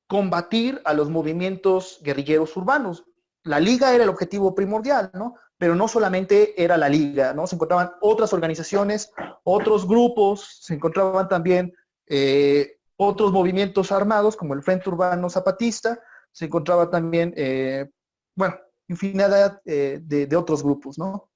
combatir 0.08 0.82
a 0.84 0.96
los 0.96 1.12
movimientos 1.12 2.00
guerrilleros 2.02 2.58
urbanos. 2.58 3.06
La 3.44 3.60
liga 3.60 3.94
era 3.94 4.04
el 4.04 4.10
objetivo 4.10 4.56
primordial, 4.56 5.12
¿no? 5.14 5.36
Pero 5.64 5.76
no 5.76 5.88
solamente 5.88 6.62
era 6.62 6.76
la 6.76 6.90
liga, 6.90 7.34
¿no? 7.34 7.48
Se 7.48 7.56
encontraban 7.56 7.92
otras 8.02 8.34
organizaciones, 8.34 9.14
otros 9.46 9.88
grupos, 9.88 10.58
se 10.60 10.74
encontraban 10.74 11.30
también 11.30 11.74
eh, 12.06 12.80
otros 12.98 13.32
movimientos 13.32 13.94
armados 13.94 14.36
como 14.36 14.56
el 14.56 14.62
Frente 14.62 14.90
Urbano 14.90 15.30
Zapatista, 15.30 15.98
se 16.34 16.48
encontraba 16.48 16.90
también, 16.90 17.34
eh, 17.38 17.90
bueno, 18.36 18.58
infinidad 18.90 19.62
eh, 19.64 20.02
de, 20.04 20.36
otros 20.36 20.62
grupos, 20.62 20.98
¿no? 20.98 21.30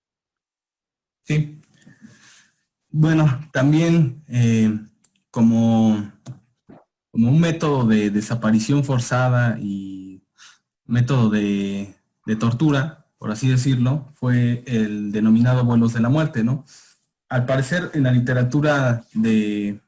Sí. 1.23 1.61
Bueno, 2.89 3.47
también 3.53 4.25
como 5.31 6.11
como 7.11 7.29
un 7.29 7.39
método 7.39 7.85
de 7.85 8.09
desaparición 8.09 8.83
forzada 8.83 9.57
y 9.61 10.21
método 10.85 11.29
de, 11.29 11.95
tortura, 12.37 13.06
por 13.17 13.31
así 13.31 13.47
decirlo, 13.47 14.11
fue 14.13 14.63
el 14.67 15.11
denominado 15.11 15.63
vuelos 15.63 15.93
de 15.93 16.01
la 16.01 16.09
muerte, 16.09 16.43
¿no? 16.43 16.65
Al 17.29 17.45
parecer 17.45 17.91
en 17.93 18.03
la 18.03 18.11
literatura 18.11 19.03
de 19.13 19.81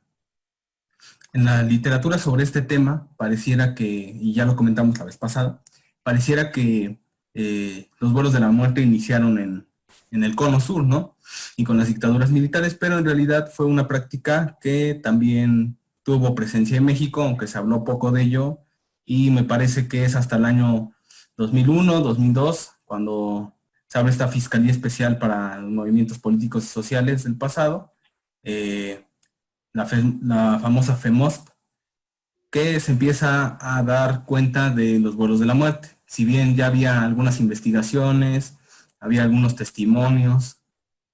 en 1.34 1.46
la 1.46 1.64
literatura 1.64 2.18
sobre 2.18 2.44
este 2.44 2.62
tema 2.62 3.08
pareciera 3.18 3.76
que, 3.76 3.86
y 3.86 4.34
ya 4.34 4.46
lo 4.46 4.56
comentamos 4.56 4.98
la 4.98 5.06
vez 5.06 5.18
pasada, 5.18 5.62
pareciera 6.04 6.52
que 6.52 7.00
eh, 7.34 7.90
los 8.00 8.14
vuelos 8.14 8.34
de 8.34 8.40
la 8.40 8.50
muerte 8.50 8.82
iniciaron 8.82 9.38
en, 9.38 9.68
en, 10.12 10.24
el 10.24 10.36
cono 10.36 10.60
sur, 10.60 10.84
¿no? 10.84 11.16
Y 11.56 11.64
con 11.64 11.78
las 11.78 11.88
dictaduras 11.88 12.32
militares, 12.32 12.76
pero 12.76 12.98
en 12.98 13.06
realidad 13.06 13.52
fue 13.54 13.68
una 13.68 13.88
práctica 13.88 14.58
que 14.60 15.00
también 15.02 15.78
tuvo 16.04 16.34
presencia 16.34 16.78
en 16.78 16.86
México, 16.86 17.22
aunque 17.22 17.48
se 17.48 17.58
habló 17.58 17.84
poco 17.84 18.12
de 18.12 18.24
ello, 18.24 18.60
y 19.06 19.30
me 19.30 19.44
parece 19.44 19.88
que 19.88 20.06
es 20.06 20.16
hasta 20.16 20.38
el 20.38 20.46
año 20.46 20.92
2001, 21.38 22.02
2002, 22.02 22.72
cuando 22.90 23.56
se 23.88 24.00
abre 24.00 24.12
esta 24.12 24.28
Fiscalía 24.28 24.72
Especial 24.72 25.20
para 25.20 25.60
los 25.60 25.70
Movimientos 25.70 26.18
Políticos 26.18 26.64
y 26.64 26.68
Sociales 26.68 27.24
del 27.24 27.38
pasado, 27.38 27.94
eh, 28.42 29.06
la, 29.74 29.86
famosa 29.86 30.96
FEMOSP, 30.96 31.50
que 32.50 32.80
se 32.80 32.92
empieza 32.92 33.60
a 33.62 33.84
dar 33.84 34.26
cuenta 34.26 34.72
de 34.72 34.98
los 35.00 35.16
vuelos 35.16 35.40
de 35.40 35.46
la 35.46 35.54
muerte. 35.54 35.90
Si 36.08 36.26
bien 36.26 36.56
ya 36.56 36.66
había 36.66 37.04
algunas 37.04 37.40
investigaciones, 37.40 38.58
había 39.00 39.22
algunos 39.22 39.56
testimonios 39.56 40.64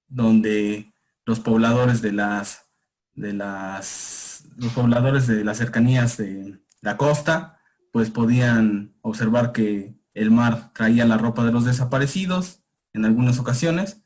donde 0.08 0.94
los 1.26 1.40
pobladores 1.40 2.00
de 2.00 2.12
las, 2.12 2.64
de 3.12 3.34
las, 3.34 4.44
los 4.56 4.72
pobladores 4.72 5.26
de 5.26 5.44
las 5.44 5.58
cercanías 5.58 6.16
de 6.16 6.58
la 6.80 6.96
costa, 6.96 7.60
pues 7.92 8.10
podían 8.10 8.94
observar 9.02 9.52
que 9.52 9.95
el 10.16 10.30
mar 10.30 10.72
traía 10.72 11.04
la 11.04 11.18
ropa 11.18 11.44
de 11.44 11.52
los 11.52 11.66
desaparecidos 11.66 12.62
en 12.94 13.04
algunas 13.04 13.38
ocasiones, 13.38 14.00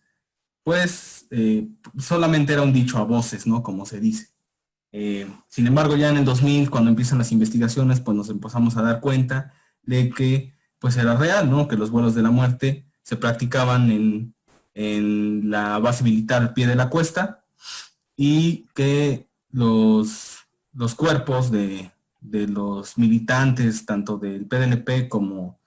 pues 0.65 1.29
eh, 1.31 1.69
solamente 1.99 2.53
era 2.53 2.63
un 2.63 2.73
dicho 2.73 2.99
a 2.99 3.05
voces, 3.05 3.47
¿no? 3.47 3.63
Como 3.63 3.87
se 3.87 4.01
dice. 4.01 4.29
Eh, 4.91 5.31
sin 5.47 5.69
embargo, 5.69 5.97
ya 5.97 6.11
en 6.11 6.17
el 6.17 6.25
2000, 6.25 6.69
cuando 6.69 6.91
empiezan 6.91 7.19
las 7.19 7.31
investigaciones, 7.31 8.01
pues 8.01 8.17
nos 8.17 8.29
empezamos 8.29 8.77
a 8.77 8.83
dar 8.83 9.01
cuenta 9.01 9.55
de 9.85 10.11
que 10.11 10.53
pues 10.81 10.97
era 10.97 11.17
real, 11.17 11.49
¿no? 11.49 11.69
Que 11.69 11.77
los 11.77 11.93
vuelos 11.93 12.17
de 12.17 12.23
la 12.23 12.33
muerte 12.33 12.87
se 13.03 13.17
practicaban 13.17 13.93
en, 13.93 14.35
en 14.75 15.49
la 15.49 15.79
base 15.79 16.03
militar 16.03 16.43
al 16.43 16.55
pie 16.55 16.67
de 16.67 16.75
la 16.75 16.91
cuesta 16.91 17.45
y 18.17 18.67
que 18.75 19.29
los, 19.53 20.39
los 20.73 20.97
cuerpos 20.97 21.53
de, 21.53 21.93
de 22.21 22.49
los 22.49 22.99
militantes, 22.99 23.87
tanto 23.87 24.19
del 24.19 24.47
PDNP 24.47 25.09
como 25.09 25.60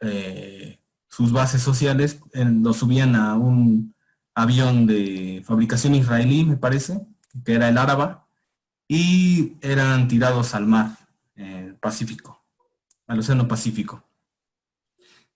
eh, 0.00 0.80
sus 1.08 1.32
bases 1.32 1.62
sociales, 1.62 2.20
los 2.32 2.76
subían 2.76 3.16
a 3.16 3.34
un 3.34 3.94
avión 4.34 4.86
de 4.86 5.42
fabricación 5.44 5.94
israelí, 5.94 6.44
me 6.44 6.56
parece, 6.56 7.00
que 7.44 7.54
era 7.54 7.68
el 7.68 7.78
Áraba, 7.78 8.26
y 8.86 9.56
eran 9.60 10.08
tirados 10.08 10.54
al 10.54 10.66
mar 10.66 10.96
Pacífico, 11.80 12.44
al 13.06 13.20
Océano 13.20 13.46
Pacífico. 13.46 14.02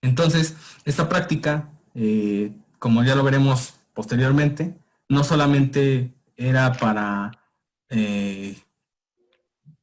Entonces, 0.01 0.55
esta 0.83 1.07
práctica, 1.07 1.69
eh, 1.95 2.51
como 2.77 3.03
ya 3.03 3.15
lo 3.15 3.23
veremos 3.23 3.75
posteriormente, 3.93 4.77
no 5.07 5.23
solamente 5.23 6.13
era 6.35 6.73
para, 6.73 7.31
eh, 7.89 8.61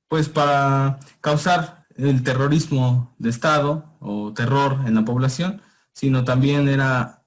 pues 0.08 0.28
para 0.28 1.00
causar 1.20 1.79
el 2.08 2.22
terrorismo 2.22 3.14
de 3.18 3.30
Estado 3.30 3.84
o 4.00 4.32
terror 4.32 4.78
en 4.86 4.94
la 4.94 5.04
población, 5.04 5.60
sino 5.92 6.24
también 6.24 6.68
era, 6.68 7.22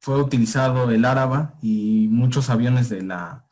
fue 0.00 0.20
utilizado 0.20 0.90
el 0.90 1.04
Áraba 1.04 1.54
y 1.62 2.08
muchos 2.10 2.50
aviones 2.50 2.88
de 2.88 3.02
la 3.02 3.46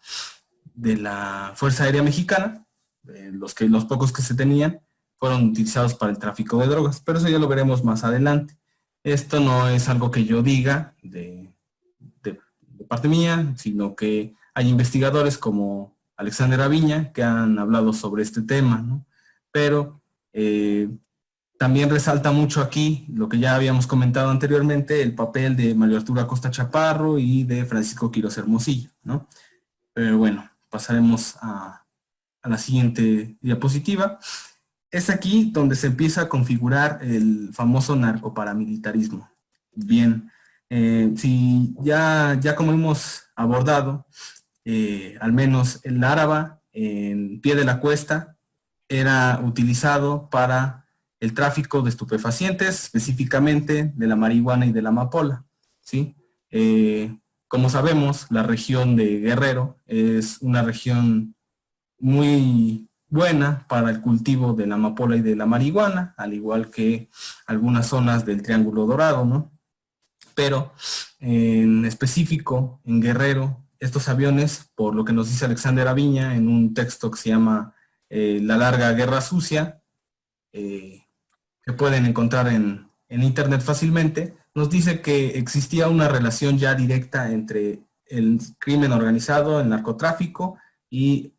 de 0.79 0.97
la 0.97 1.53
Fuerza 1.57 1.85
Aérea 1.85 2.05
Mexicana, 2.05 2.65
los, 3.33 3.53
que, 3.55 3.69
los 3.69 3.85
pocos 3.85 4.13
que 4.13 4.23
se 4.23 4.35
tenían, 4.35 4.81
fueron 5.17 5.47
utilizados 5.47 5.95
para 5.95 6.13
el 6.13 6.19
tráfico 6.19 6.59
de 6.59 6.69
drogas, 6.69 7.03
pero 7.05 7.19
eso 7.19 7.29
ya 7.29 7.41
lo 7.41 7.49
veremos 7.49 7.83
más 7.83 8.05
adelante. 8.05 8.57
Esto 9.03 9.41
no 9.41 9.69
es 9.69 9.89
algo 9.89 10.13
que 10.13 10.25
yo 10.25 10.43
diga 10.43 10.95
de, 11.03 11.53
parte 12.89 13.09
mía, 13.09 13.53
sino 13.57 13.95
que 13.97 14.35
hay 14.55 14.69
investigadores 14.69 15.37
como 15.37 15.99
Alexander 16.17 16.61
Aviña 16.63 17.13
que 17.13 17.23
han 17.23 17.59
hablado 17.59 17.93
sobre 17.93 18.23
este 18.23 18.41
tema, 18.43 19.05
Pero 19.51 20.01
eh, 20.41 20.89
también 21.59 21.91
resalta 21.91 22.31
mucho 22.31 22.61
aquí 22.61 23.07
lo 23.13 23.29
que 23.29 23.41
ya 23.41 23.57
habíamos 23.57 23.89
comentado 23.89 24.31
anteriormente, 24.31 25.03
el 25.03 25.17
papel 25.17 25.57
de 25.57 25.75
Mario 25.75 25.97
Arturo 25.97 26.21
Acosta 26.21 26.53
Chaparro 26.53 27.19
y 27.19 27.43
de 27.43 27.65
Francisco 27.65 28.13
Quiroz 28.13 28.39
Hermosillo, 28.39 28.91
¿no? 29.03 29.27
Pero 29.93 30.17
bueno, 30.17 30.49
pasaremos 30.71 31.35
a, 31.43 31.85
la 32.45 32.57
siguiente 32.57 33.37
diapositiva. 33.41 34.21
Es 34.93 35.11
aquí 35.11 35.51
donde 35.53 35.75
se 35.75 35.89
empieza 35.89 36.23
a 36.23 36.29
configurar 36.29 37.01
el 37.03 37.51
famoso 37.53 37.97
narcoparamilitarismo. 37.97 39.29
Bien, 39.73 40.31
eh, 40.71 41.13
si 41.17 41.75
ya, 41.81 42.39
ya 42.41 42.55
como 42.55 42.73
hemos 42.73 43.25
abordado, 43.35 44.07
eh, 44.65 45.19
al 45.21 45.33
menos 45.33 45.81
el 45.83 46.03
Áraba 46.05 46.63
en 46.73 47.41
pie 47.41 47.57
de 47.57 47.65
la 47.65 47.81
cuesta 47.81 48.38
era 48.89 49.41
utilizado 49.45 50.29
para 50.31 50.87
el 51.21 51.35
tráfico 51.35 51.83
de 51.83 51.91
estupefacientes, 51.91 52.85
específicamente 52.85 53.93
de 53.95 54.07
la 54.07 54.17
marihuana 54.17 54.67
y 54.67 54.73
de 54.73 54.83
la 54.83 54.91
amapola. 54.91 55.45
¿sí? 55.81 56.15
Eh, 56.51 57.17
como 57.49 57.69
sabemos, 57.69 58.27
la 58.31 58.43
región 58.43 58.97
de 58.97 59.21
Guerrero 59.21 59.79
es 59.87 60.39
una 60.41 60.63
región 60.63 61.35
muy 61.99 62.89
buena 63.09 63.67
para 63.69 63.91
el 63.91 64.01
cultivo 64.01 64.53
de 64.53 64.67
la 64.67 64.75
amapola 64.75 65.17
y 65.17 65.23
de 65.23 65.35
la 65.35 65.47
marihuana, 65.47 66.15
al 66.17 66.35
igual 66.35 66.71
que 66.71 67.09
algunas 67.47 67.87
zonas 67.87 68.25
del 68.25 68.43
Triángulo 68.43 68.87
Dorado, 68.87 69.25
¿no? 69.25 69.51
Pero 70.35 70.73
en 71.19 71.85
específico, 71.85 72.81
en 72.85 73.01
Guerrero, 73.01 73.65
estos 73.81 74.09
aviones, 74.09 74.71
por 74.75 74.95
lo 74.95 75.05
que 75.05 75.13
nos 75.13 75.29
dice 75.29 75.47
Alexander 75.47 75.89
Aviña 75.89 76.37
en 76.37 76.49
un 76.49 76.75
texto 76.75 77.11
que 77.11 77.19
se 77.19 77.31
llama 77.31 77.75
eh, 78.11 78.41
La 78.43 78.57
larga 78.57 78.93
guerra 78.93 79.21
sucia, 79.21 79.83
eh, 80.53 81.07
que 81.63 81.73
pueden 81.73 82.07
encontrar 82.07 82.49
en 82.49 82.89
internet 83.09 83.61
fácilmente, 83.61 84.37
nos 84.55 84.71
dice 84.71 85.01
que 85.01 85.39
existía 85.39 85.89
una 85.89 86.09
relación 86.09 86.59
ya 86.59 86.75
directa 86.75 87.31
entre 87.31 87.89
el 88.07 88.41
crimen 88.59 88.93
organizado, 88.93 89.61
el 89.61 89.69
narcotráfico 89.69 90.59
y 90.91 91.35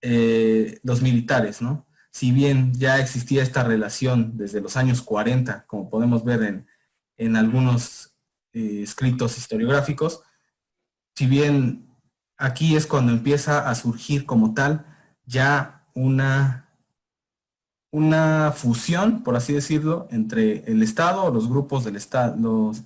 eh, 0.00 0.78
los 0.82 1.02
militares, 1.02 1.60
¿no? 1.60 1.86
Si 2.10 2.30
bien 2.30 2.72
ya 2.74 3.00
existía 3.00 3.42
esta 3.42 3.64
relación 3.64 4.36
desde 4.36 4.60
los 4.60 4.76
años 4.76 5.02
40, 5.02 5.66
como 5.66 5.90
podemos 5.90 6.24
ver 6.24 6.66
en, 7.16 7.36
algunos 7.36 8.14
eh, 8.52 8.82
escritos 8.82 9.36
historiográficos, 9.36 10.22
si 11.14 11.26
bien 11.26 11.88
aquí 12.36 12.76
es 12.76 12.86
cuando 12.86 13.12
empieza 13.12 13.68
a 13.68 13.74
surgir 13.74 14.26
como 14.26 14.54
tal 14.54 14.86
ya 15.24 15.73
una 15.94 16.64
una 17.94 18.50
fusión, 18.50 19.22
por 19.22 19.36
así 19.36 19.52
decirlo, 19.52 20.08
entre 20.10 20.64
el 20.68 20.82
Estado, 20.82 21.32
los 21.32 21.48
grupos 21.48 21.84
del 21.84 21.94
Estado, 21.94 22.34
los, 22.36 22.82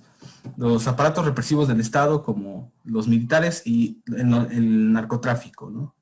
los 0.55 0.87
aparatos 0.87 1.25
represivos 1.25 1.67
del 1.67 1.79
Estado 1.79 2.21
como 2.21 2.71
los 2.83 3.07
militares 3.07 3.63
y 3.65 4.03
el, 4.15 4.93
narcotráfico. 4.93 5.95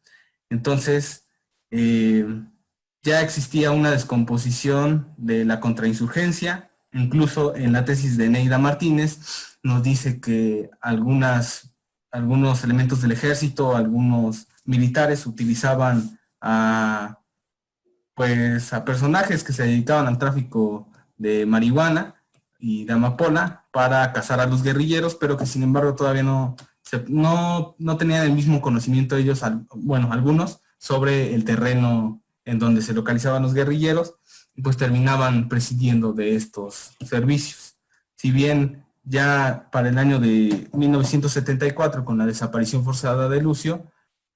Entonces, 0.49 1.25
eh, 1.71 2.27
ya 3.01 3.21
existía 3.21 3.71
una 3.71 3.91
descomposición 3.91 5.13
de 5.15 5.45
la 5.45 5.61
contrainsurgencia, 5.61 6.71
incluso 6.91 7.55
en 7.55 7.71
la 7.71 7.85
tesis 7.85 8.17
de 8.17 8.27
Neida 8.27 8.57
Martínez 8.57 9.19
nos 9.63 9.83
dice 9.83 10.19
que 10.19 10.69
algunas, 10.81 11.73
algunos 12.11 12.61
elementos 12.65 13.01
del 13.01 13.13
ejército, 13.13 13.73
algunos 13.73 14.49
militares 14.65 15.25
utilizaban 15.25 16.19
a 16.49 17.19
pues 18.15 18.73
a 18.73 18.85
personajes 18.85 19.43
que 19.43 19.53
se 19.53 19.63
dedicaban 19.63 20.07
al 20.07 20.17
tráfico 20.17 20.89
de 21.17 21.45
marihuana 21.45 22.15
y 22.57 22.85
de 22.85 22.93
amapola 22.93 23.67
para 23.71 24.11
cazar 24.13 24.39
a 24.39 24.47
los 24.47 24.63
guerrilleros, 24.63 25.13
pero 25.15 25.37
que 25.37 25.45
sin 25.45 25.61
embargo 25.61 25.93
todavía 25.93 26.23
no, 26.23 26.55
no, 27.09 27.75
no 27.77 27.97
tenían 27.97 28.25
el 28.25 28.31
mismo 28.31 28.59
conocimiento 28.61 29.17
ellos, 29.17 29.43
bueno, 29.75 30.11
algunos, 30.11 30.61
sobre 30.79 31.35
el 31.35 31.43
terreno 31.43 32.23
en 32.43 32.57
donde 32.57 32.81
se 32.81 32.93
localizaban 32.93 33.43
los 33.43 33.53
guerrilleros, 33.53 34.15
y 34.55 34.63
pues 34.63 34.77
terminaban 34.77 35.49
presidiendo 35.49 36.13
de 36.13 36.35
estos 36.35 36.95
servicios. 37.05 37.77
Si 38.15 38.31
bien 38.31 38.83
ya 39.03 39.69
para 39.71 39.89
el 39.89 39.97
año 39.99 40.19
de 40.19 40.69
1974, 40.73 42.03
con 42.03 42.17
la 42.17 42.25
desaparición 42.25 42.83
forzada 42.83 43.29
de 43.29 43.41
Lucio, 43.41 43.85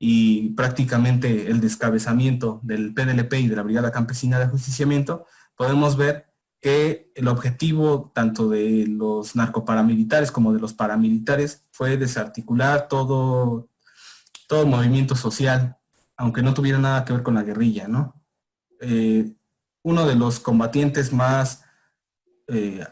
y 0.03 0.49
prácticamente 0.53 1.51
el 1.51 1.61
descabezamiento 1.61 2.59
del 2.63 2.91
PDLP 2.91 3.33
y 3.35 3.47
de 3.47 3.55
la 3.55 3.61
Brigada 3.61 3.91
Campesina 3.91 4.39
de 4.39 4.45
Ajusticiamiento, 4.45 5.27
podemos 5.55 5.95
ver 5.95 6.25
que 6.59 7.11
el 7.13 7.27
objetivo 7.27 8.11
tanto 8.15 8.49
de 8.49 8.87
los 8.87 9.35
narcoparamilitares 9.35 10.31
como 10.31 10.53
de 10.53 10.59
los 10.59 10.73
paramilitares 10.73 11.67
fue 11.69 11.97
desarticular 11.97 12.87
todo, 12.87 13.69
todo 14.47 14.65
movimiento 14.65 15.15
social, 15.15 15.77
aunque 16.17 16.41
no 16.41 16.55
tuviera 16.55 16.79
nada 16.79 17.05
que 17.05 17.13
ver 17.13 17.21
con 17.21 17.35
la 17.35 17.43
guerrilla, 17.43 17.87
¿no? 17.87 18.19
Eh, 18.79 19.31
uno 19.83 20.07
de 20.07 20.15
los 20.15 20.39
combatientes 20.39 21.13
más, 21.13 21.63
eh, 22.47 22.83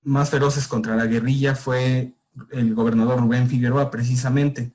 más 0.00 0.30
feroces 0.30 0.66
contra 0.66 0.96
la 0.96 1.04
guerrilla 1.04 1.54
fue 1.54 2.14
el 2.50 2.74
gobernador 2.74 3.20
Rubén 3.20 3.46
Figueroa, 3.46 3.90
precisamente, 3.90 4.74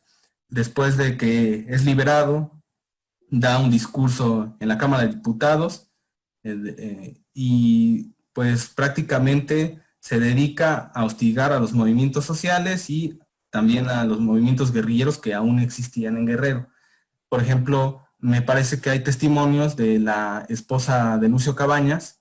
después 0.49 0.97
de 0.97 1.17
que 1.17 1.65
es 1.69 1.85
liberado, 1.85 2.51
da 3.29 3.59
un 3.59 3.69
discurso 3.69 4.55
en 4.59 4.67
la 4.67 4.77
Cámara 4.77 5.03
de 5.03 5.15
Diputados 5.15 5.91
eh, 6.43 6.75
eh, 6.77 7.21
y 7.33 8.15
pues 8.33 8.67
prácticamente 8.67 9.81
se 9.99 10.19
dedica 10.19 10.91
a 10.93 11.03
hostigar 11.03 11.51
a 11.51 11.59
los 11.59 11.73
movimientos 11.73 12.25
sociales 12.25 12.89
y 12.89 13.19
también 13.49 13.89
a 13.89 14.03
los 14.05 14.19
movimientos 14.19 14.71
guerrilleros 14.71 15.17
que 15.17 15.33
aún 15.33 15.59
existían 15.59 16.17
en 16.17 16.25
Guerrero. 16.25 16.67
Por 17.29 17.41
ejemplo, 17.41 18.05
me 18.19 18.41
parece 18.41 18.79
que 18.79 18.89
hay 18.89 19.03
testimonios 19.03 19.75
de 19.75 19.99
la 19.99 20.45
esposa 20.49 21.17
de 21.17 21.29
Lucio 21.29 21.55
Cabañas, 21.55 22.19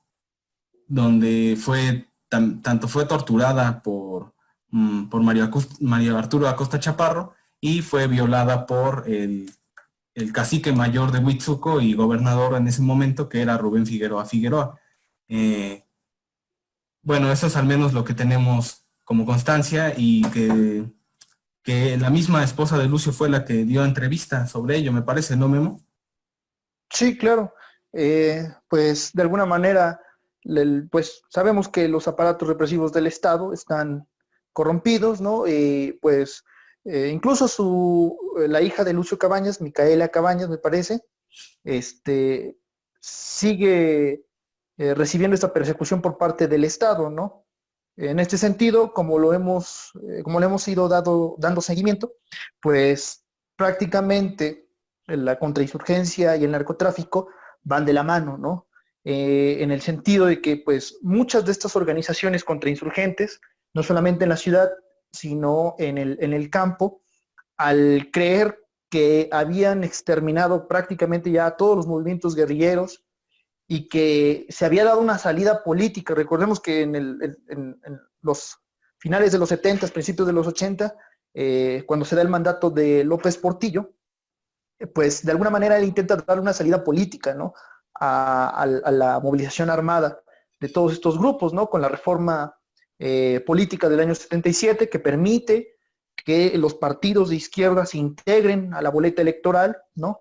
donde 0.87 1.59
fue, 1.61 2.09
tanto 2.29 2.89
fue 2.89 3.05
torturada 3.05 3.83
por, 3.83 4.35
mm, 4.71 5.09
por 5.09 5.23
María 5.23 6.19
Arturo 6.19 6.49
Acosta 6.49 6.81
Chaparro 6.81 7.35
y 7.65 7.81
fue 7.81 8.09
violada 8.09 8.67
por 8.67 9.05
el, 9.07 9.51
cacique 10.35 10.71
mayor 10.73 11.13
de 11.13 11.19
Huitzuco 11.19 11.81
y 11.81 11.95
gobernador 11.95 12.57
en 12.57 12.69
ese 12.69 12.83
momento, 12.83 13.31
que 13.31 13.41
era 13.41 13.57
Rubén 13.57 13.87
Figueroa 13.87 14.27
Figueroa. 14.27 14.79
Eh, 15.29 15.83
bueno, 17.01 17.33
eso 17.33 17.47
es 17.47 17.57
al 17.57 17.65
menos 17.65 17.95
lo 17.95 18.05
que 18.05 18.13
tenemos 18.13 18.85
como 19.03 19.25
constancia 19.25 19.95
y 19.97 20.29
que, 20.31 20.85
que 21.63 21.97
la 21.97 22.11
misma 22.11 22.45
esposa 22.45 22.77
de 22.77 22.87
Lucio 22.87 23.15
fue 23.15 23.31
la 23.31 23.47
que 23.47 23.65
dio 23.65 23.83
entrevista 23.83 24.47
sobre 24.47 24.77
ello, 24.77 24.93
me 24.93 25.01
parece, 25.01 25.35
¿no, 25.35 25.49
Memo? 25.49 25.81
Sí, 26.91 27.17
claro. 27.17 27.55
Eh, 27.95 28.47
pues 28.69 29.11
de 29.15 29.23
alguna 29.23 29.47
manera, 29.47 29.99
pues 30.91 31.23
sabemos 31.31 31.71
que 31.71 31.89
los 31.89 32.09
aparatos 32.09 32.47
represivos 32.47 32.93
del 32.93 33.07
Estado 33.07 33.55
están 33.55 34.07
corrompidos, 34.53 35.23
¿no? 35.23 35.47
Y 35.47 35.99
pues 36.03 36.45
eh, 36.85 37.11
incluso 37.13 37.49
su, 37.49 38.17
la 38.49 38.61
hija 38.61 38.85
de 38.85 38.93
Lucio 38.93 39.19
Cabañas, 39.19 39.61
Micaela 39.61 40.09
Cabañas, 40.09 40.49
me 40.49 40.59
parece, 40.59 41.01
este, 41.65 42.59
sigue 43.01 44.25
eh, 44.77 44.95
recibiendo 44.95 45.35
esta 45.35 45.53
persecución 45.53 46.03
por 46.03 46.19
parte 46.19 46.49
del 46.49 46.65
Estado, 46.65 47.11
¿no? 47.11 47.47
En 47.97 48.19
este 48.19 48.37
sentido, 48.39 48.93
como 48.93 49.19
lo 49.19 49.33
hemos, 49.33 49.93
eh, 50.09 50.23
como 50.23 50.41
le 50.41 50.47
hemos 50.47 50.67
ido 50.67 50.89
dando 50.89 51.61
seguimiento, 51.61 52.15
pues 52.61 53.25
prácticamente 53.57 54.69
la 55.07 55.39
contrainsurgencia 55.39 56.37
y 56.37 56.45
el 56.45 56.51
narcotráfico 56.51 57.29
van 57.63 57.85
de 57.85 57.93
la 57.93 58.03
mano, 58.03 58.37
¿no? 58.37 58.69
Eh, 59.05 59.59
en 59.61 59.71
el 59.71 59.83
sentido 59.83 60.27
de 60.27 60.41
que, 60.41 60.57
pues, 60.57 60.99
muchas 61.03 61.45
de 61.45 61.53
estas 61.53 61.77
organizaciones 61.77 62.43
contrainsurgentes, 62.43 63.41
no 63.75 63.83
solamente 63.83 64.25
en 64.25 64.31
la 64.31 64.37
ciudad, 64.37 64.71
sino 65.15 65.75
en 65.79 65.99
el, 65.99 66.19
en 66.21 66.33
el 66.33 66.51
campo, 66.51 67.03
al 67.57 68.11
creer 68.13 68.61
que 68.91 69.29
habían 69.33 69.85
exterminado 69.85 70.69
prácticamente 70.69 71.31
ya 71.31 71.47
a 71.47 71.57
todos 71.57 71.77
los 71.77 71.87
movimientos 71.87 72.35
guerrilleros, 72.35 73.05
y 73.67 73.89
que 73.89 74.47
se 74.51 74.67
había 74.67 74.85
dado 74.85 75.01
una 75.01 75.19
salida 75.19 75.63
política. 75.63 76.15
Recordemos 76.15 76.61
que 76.61 76.83
en, 76.83 77.81
los 78.21 78.59
finales 78.99 79.33
de 79.33 79.39
los 79.39 79.49
70, 79.49 79.89
principios 79.89 80.27
de 80.27 80.33
los 80.33 80.47
80, 80.47 80.95
eh, 81.35 81.85
cuando 81.87 82.05
se 82.05 82.17
da 82.17 82.23
el 82.23 82.29
mandato 82.29 82.71
de 82.71 83.05
López 83.05 83.37
Portillo, 83.39 83.95
eh, 84.79 84.87
pues 84.87 85.25
de 85.25 85.33
alguna 85.33 85.51
manera 85.51 85.77
él 85.79 85.85
intenta 85.85 86.17
dar 86.17 86.41
una 86.41 86.53
salida 86.53 86.83
política 86.85 87.35
¿no? 87.35 87.55
a, 87.95 88.67
la 88.67 89.21
movilización 89.21 89.71
armada 89.71 90.21
de 90.61 90.69
todos 90.69 90.93
estos 90.93 91.19
grupos, 91.19 91.53
¿no? 91.53 91.69
con 91.69 91.81
la 91.81 91.89
reforma 91.89 92.57
eh, 92.99 93.43
política 93.47 93.89
del 93.89 94.01
año 94.01 94.15
77 94.15 94.89
que 94.89 94.99
permite 94.99 95.77
que 96.25 96.57
los 96.57 96.75
partidos 96.75 97.29
de 97.29 97.37
izquierda 97.37 97.87
se 97.87 97.99
integren 97.99 98.73
a 98.73 98.81
la 98.81 98.91
boleta 98.91 99.23
electoral, 99.23 99.77
¿no? 99.95 100.21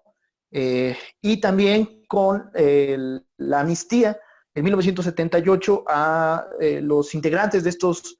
y 0.56 1.38
también 1.38 2.04
con 2.08 2.52
la 2.54 3.60
amnistía 3.60 4.20
en 4.56 4.64
1978 4.64 5.84
a 5.88 6.48
eh, 6.60 6.82
los 6.82 7.14
integrantes 7.16 7.64
de 7.64 7.70
estos 7.72 8.18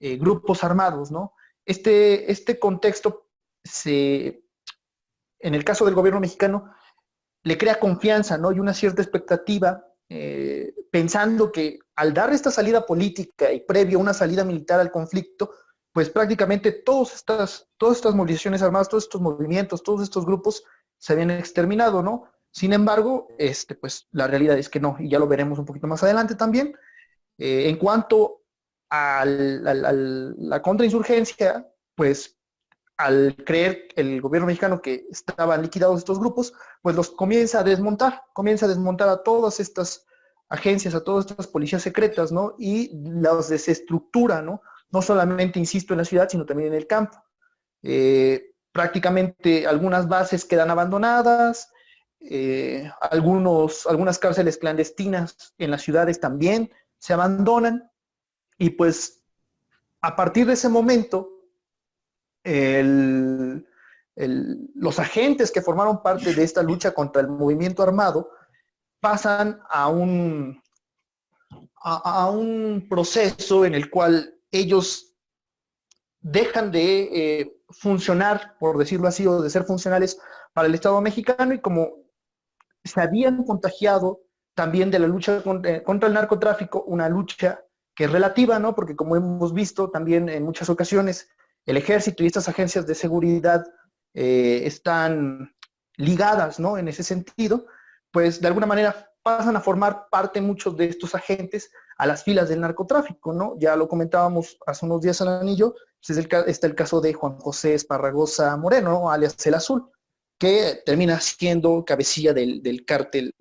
eh, 0.00 0.16
grupos 0.16 0.64
armados, 0.64 1.10
¿no? 1.10 1.34
Este, 1.64 2.30
este 2.30 2.58
contexto 2.58 3.28
se, 3.62 4.44
en 5.38 5.54
el 5.54 5.64
caso 5.64 5.84
del 5.84 5.94
gobierno 5.94 6.20
mexicano, 6.20 6.72
le 7.42 7.56
crea 7.56 7.78
confianza, 7.78 8.36
¿no? 8.36 8.52
Y 8.52 8.58
una 8.58 8.74
cierta 8.74 9.02
expectativa, 9.02 9.84
eh, 10.08 10.74
pensando 10.96 11.52
que 11.52 11.78
al 11.94 12.14
dar 12.14 12.32
esta 12.32 12.50
salida 12.50 12.86
política 12.86 13.52
y 13.52 13.60
previo 13.60 13.98
a 13.98 14.00
una 14.00 14.14
salida 14.14 14.44
militar 14.44 14.80
al 14.80 14.90
conflicto, 14.90 15.50
pues 15.92 16.08
prácticamente 16.08 16.72
todas 16.72 17.16
estas, 17.16 17.68
todas 17.76 17.98
estas 17.98 18.14
movilizaciones 18.14 18.62
armadas, 18.62 18.88
todos 18.88 19.04
estos 19.04 19.20
movimientos, 19.20 19.82
todos 19.82 20.02
estos 20.02 20.24
grupos 20.24 20.64
se 20.96 21.12
habían 21.12 21.32
exterminado, 21.32 22.02
¿no? 22.02 22.24
Sin 22.50 22.72
embargo, 22.72 23.28
este, 23.36 23.74
pues 23.74 24.08
la 24.12 24.26
realidad 24.26 24.56
es 24.56 24.70
que 24.70 24.80
no, 24.80 24.96
y 24.98 25.10
ya 25.10 25.18
lo 25.18 25.28
veremos 25.28 25.58
un 25.58 25.66
poquito 25.66 25.86
más 25.86 26.02
adelante 26.02 26.34
también. 26.34 26.74
Eh, 27.36 27.68
en 27.68 27.76
cuanto 27.76 28.44
a 28.88 29.22
la 29.26 30.62
contrainsurgencia, 30.62 31.70
pues 31.94 32.38
al 32.96 33.36
creer 33.44 33.88
el 33.96 34.22
gobierno 34.22 34.46
mexicano 34.46 34.80
que 34.80 35.06
estaban 35.10 35.60
liquidados 35.60 35.98
estos 35.98 36.18
grupos, 36.18 36.54
pues 36.80 36.96
los 36.96 37.10
comienza 37.10 37.60
a 37.60 37.64
desmontar, 37.64 38.22
comienza 38.32 38.64
a 38.64 38.70
desmontar 38.70 39.10
a 39.10 39.22
todas 39.22 39.60
estas 39.60 40.06
agencias, 40.48 40.94
a 40.94 41.02
todas 41.02 41.26
estas 41.26 41.46
policías 41.46 41.82
secretas, 41.82 42.32
¿no? 42.32 42.54
Y 42.58 42.90
los 43.02 43.48
desestructura, 43.48 44.42
¿no? 44.42 44.62
No 44.90 45.02
solamente, 45.02 45.58
insisto, 45.58 45.94
en 45.94 45.98
la 45.98 46.04
ciudad, 46.04 46.28
sino 46.28 46.46
también 46.46 46.68
en 46.68 46.74
el 46.74 46.86
campo. 46.86 47.22
Eh, 47.82 48.54
prácticamente 48.72 49.66
algunas 49.66 50.08
bases 50.08 50.44
quedan 50.44 50.70
abandonadas, 50.70 51.70
eh, 52.20 52.90
algunos, 53.00 53.86
algunas 53.86 54.18
cárceles 54.18 54.58
clandestinas 54.58 55.54
en 55.58 55.70
las 55.70 55.82
ciudades 55.82 56.18
también 56.18 56.70
se 56.98 57.12
abandonan 57.12 57.90
y 58.58 58.70
pues 58.70 59.22
a 60.00 60.16
partir 60.16 60.46
de 60.46 60.54
ese 60.54 60.68
momento 60.68 61.30
los 64.74 64.98
agentes 64.98 65.50
que 65.50 65.62
formaron 65.62 66.02
parte 66.02 66.34
de 66.34 66.42
esta 66.44 66.62
lucha 66.62 66.92
contra 66.92 67.22
el 67.22 67.28
movimiento 67.28 67.82
armado 67.82 68.30
pasan 69.00 69.60
a 69.70 69.88
un, 69.88 70.62
a, 71.82 72.30
un 72.30 72.86
proceso 72.88 73.64
en 73.64 73.74
el 73.74 73.90
cual 73.90 74.34
ellos 74.50 75.14
dejan 76.20 76.70
de 76.70 77.02
eh, 77.12 77.62
funcionar, 77.70 78.56
por 78.58 78.78
decirlo 78.78 79.08
así, 79.08 79.26
o 79.26 79.40
de 79.40 79.50
ser 79.50 79.64
funcionales 79.64 80.18
para 80.52 80.68
el 80.68 80.74
Estado 80.74 81.00
mexicano 81.00 81.54
y 81.54 81.60
como 81.60 82.06
se 82.84 83.00
habían 83.00 83.44
contagiado 83.44 84.22
también 84.54 84.90
de 84.90 84.98
la 84.98 85.06
lucha 85.06 85.42
eh, 85.64 85.82
contra, 85.82 86.08
el 86.08 86.14
narcotráfico, 86.14 86.82
una 86.84 87.08
lucha 87.08 87.60
que 87.94 88.04
es 88.04 88.10
relativa, 88.10 88.58
¿no? 88.58 88.74
Porque 88.74 88.96
como 88.96 89.16
hemos 89.16 89.52
visto 89.52 89.90
también 89.90 90.28
en 90.28 90.44
muchas 90.44 90.68
ocasiones, 90.70 91.28
el 91.66 91.76
ejército 91.76 92.22
y 92.22 92.26
estas 92.26 92.48
agencias 92.48 92.86
de 92.86 92.94
seguridad 92.94 93.64
eh, 94.14 94.62
están 94.64 95.54
ligadas, 95.96 96.58
¿no? 96.58 96.78
En 96.78 96.88
ese 96.88 97.02
sentido, 97.02 97.66
pues 98.16 98.40
de 98.40 98.46
alguna 98.46 98.64
manera 98.64 99.12
pasan 99.22 99.56
a 99.56 99.60
formar 99.60 100.06
parte 100.10 100.40
muchos 100.40 100.74
de 100.74 100.86
estos 100.86 101.14
agentes 101.14 101.70
a 101.98 102.06
las 102.06 102.24
filas 102.24 102.48
del 102.48 102.62
narcotráfico, 102.62 103.34
¿no? 103.34 103.58
Ya 103.58 103.76
lo 103.76 103.88
comentábamos 103.88 104.56
hace 104.66 104.86
unos 104.86 105.02
días 105.02 105.20
al 105.20 105.28
anillo, 105.28 105.74
pues 106.00 106.26
está 106.46 106.66
el 106.66 106.74
caso 106.74 107.02
de 107.02 107.12
Juan 107.12 107.36
José 107.36 107.74
Esparragosa 107.74 108.56
Moreno, 108.56 109.10
alias 109.10 109.46
El 109.46 109.52
Azul, 109.52 109.90
que 110.38 110.80
termina 110.86 111.20
siendo 111.20 111.84
cabecilla 111.84 112.32
del, 112.32 112.84
cártel 112.86 113.34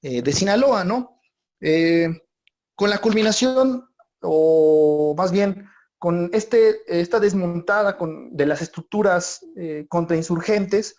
eh, 0.00 0.22
de 0.22 0.32
Sinaloa, 0.32 0.82
¿no? 0.82 1.20
Eh, 1.60 2.08
con 2.74 2.88
la 2.88 3.02
culminación, 3.02 3.86
o 4.22 5.14
más 5.14 5.30
bien 5.30 5.68
con 5.98 6.30
este, 6.32 6.80
esta 6.86 7.20
desmontada 7.20 7.98
de 8.30 8.46
las 8.46 8.62
estructuras 8.62 9.44
eh, 9.56 9.84
contrainsurgentes, 9.90 10.96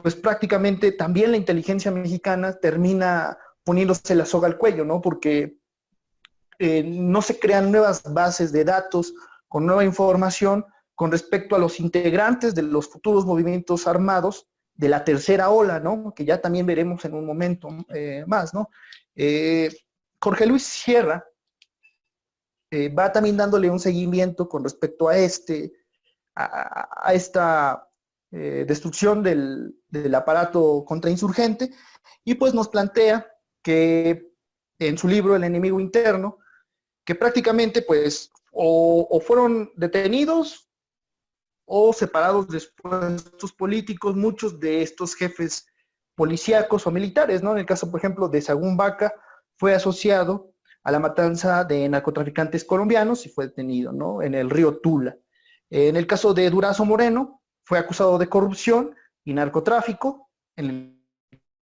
pues 0.00 0.14
prácticamente 0.14 0.92
también 0.92 1.30
la 1.30 1.36
inteligencia 1.36 1.90
mexicana 1.90 2.58
termina 2.58 3.36
poniéndose 3.64 4.14
la 4.14 4.24
soga 4.24 4.48
al 4.48 4.58
cuello, 4.58 4.84
¿no? 4.84 5.00
Porque 5.00 5.58
no 6.58 7.22
se 7.22 7.40
crean 7.40 7.72
nuevas 7.72 8.02
bases 8.12 8.52
de 8.52 8.64
datos 8.64 9.12
con 9.48 9.66
nueva 9.66 9.84
información 9.84 10.64
con 10.94 11.10
respecto 11.10 11.56
a 11.56 11.58
los 11.58 11.80
integrantes 11.80 12.54
de 12.54 12.62
los 12.62 12.88
futuros 12.88 13.26
movimientos 13.26 13.86
armados 13.86 14.46
de 14.74 14.88
la 14.88 15.04
tercera 15.04 15.50
ola, 15.50 15.80
¿no? 15.80 16.14
Que 16.14 16.24
ya 16.24 16.40
también 16.40 16.66
veremos 16.66 17.04
en 17.04 17.14
un 17.14 17.26
momento 17.26 17.68
eh, 17.94 18.24
más, 18.26 18.54
¿no? 18.54 18.70
Eh, 19.14 19.70
Jorge 20.20 20.46
Luis 20.46 20.62
Sierra 20.62 21.24
eh, 22.70 22.88
va 22.88 23.12
también 23.12 23.36
dándole 23.36 23.68
un 23.68 23.80
seguimiento 23.80 24.48
con 24.48 24.64
respecto 24.64 25.08
a 25.08 25.18
este, 25.18 25.72
a, 26.34 27.12
esta 27.12 27.86
destrucción 28.32 29.22
del, 29.22 29.74
aparato 30.14 30.84
contrainsurgente 30.86 31.70
y 32.24 32.34
pues 32.34 32.54
nos 32.54 32.68
plantea 32.68 33.26
que 33.62 34.32
en 34.78 34.98
su 34.98 35.06
libro 35.06 35.36
El 35.36 35.44
enemigo 35.44 35.78
interno, 35.78 36.38
que 37.04 37.14
prácticamente 37.14 37.82
pues 37.82 38.30
o 38.52 39.22
fueron 39.26 39.70
detenidos 39.76 40.68
o 41.64 41.92
separados 41.92 42.48
de 42.48 42.60
puestos 42.82 43.52
políticos, 43.52 44.16
muchos 44.16 44.58
de 44.58 44.82
estos 44.82 45.14
jefes 45.14 45.66
policíacos 46.14 46.86
o 46.86 46.90
militares, 46.90 47.42
¿no? 47.42 47.52
En 47.52 47.58
el 47.58 47.66
caso, 47.66 47.90
por 47.90 48.00
ejemplo, 48.00 48.28
de 48.28 48.42
Sagún 48.42 48.76
Vaca, 48.76 49.12
fue 49.56 49.74
asociado 49.74 50.52
a 50.84 50.90
la 50.90 50.98
matanza 50.98 51.64
de 51.64 51.88
narcotraficantes 51.88 52.64
colombianos 52.64 53.24
y 53.26 53.28
fue 53.28 53.46
detenido 53.46 53.92
¿no? 53.92 54.22
en 54.22 54.34
el 54.34 54.50
río 54.50 54.78
Tula. 54.78 55.16
En 55.70 55.96
el 55.96 56.06
caso 56.06 56.34
de 56.34 56.50
Durazo 56.50 56.84
Moreno, 56.84 57.41
fue 57.64 57.78
acusado 57.78 58.18
de 58.18 58.28
corrupción 58.28 58.94
y 59.24 59.34
narcotráfico. 59.34 60.30
En 60.56 60.66
el 60.66 61.02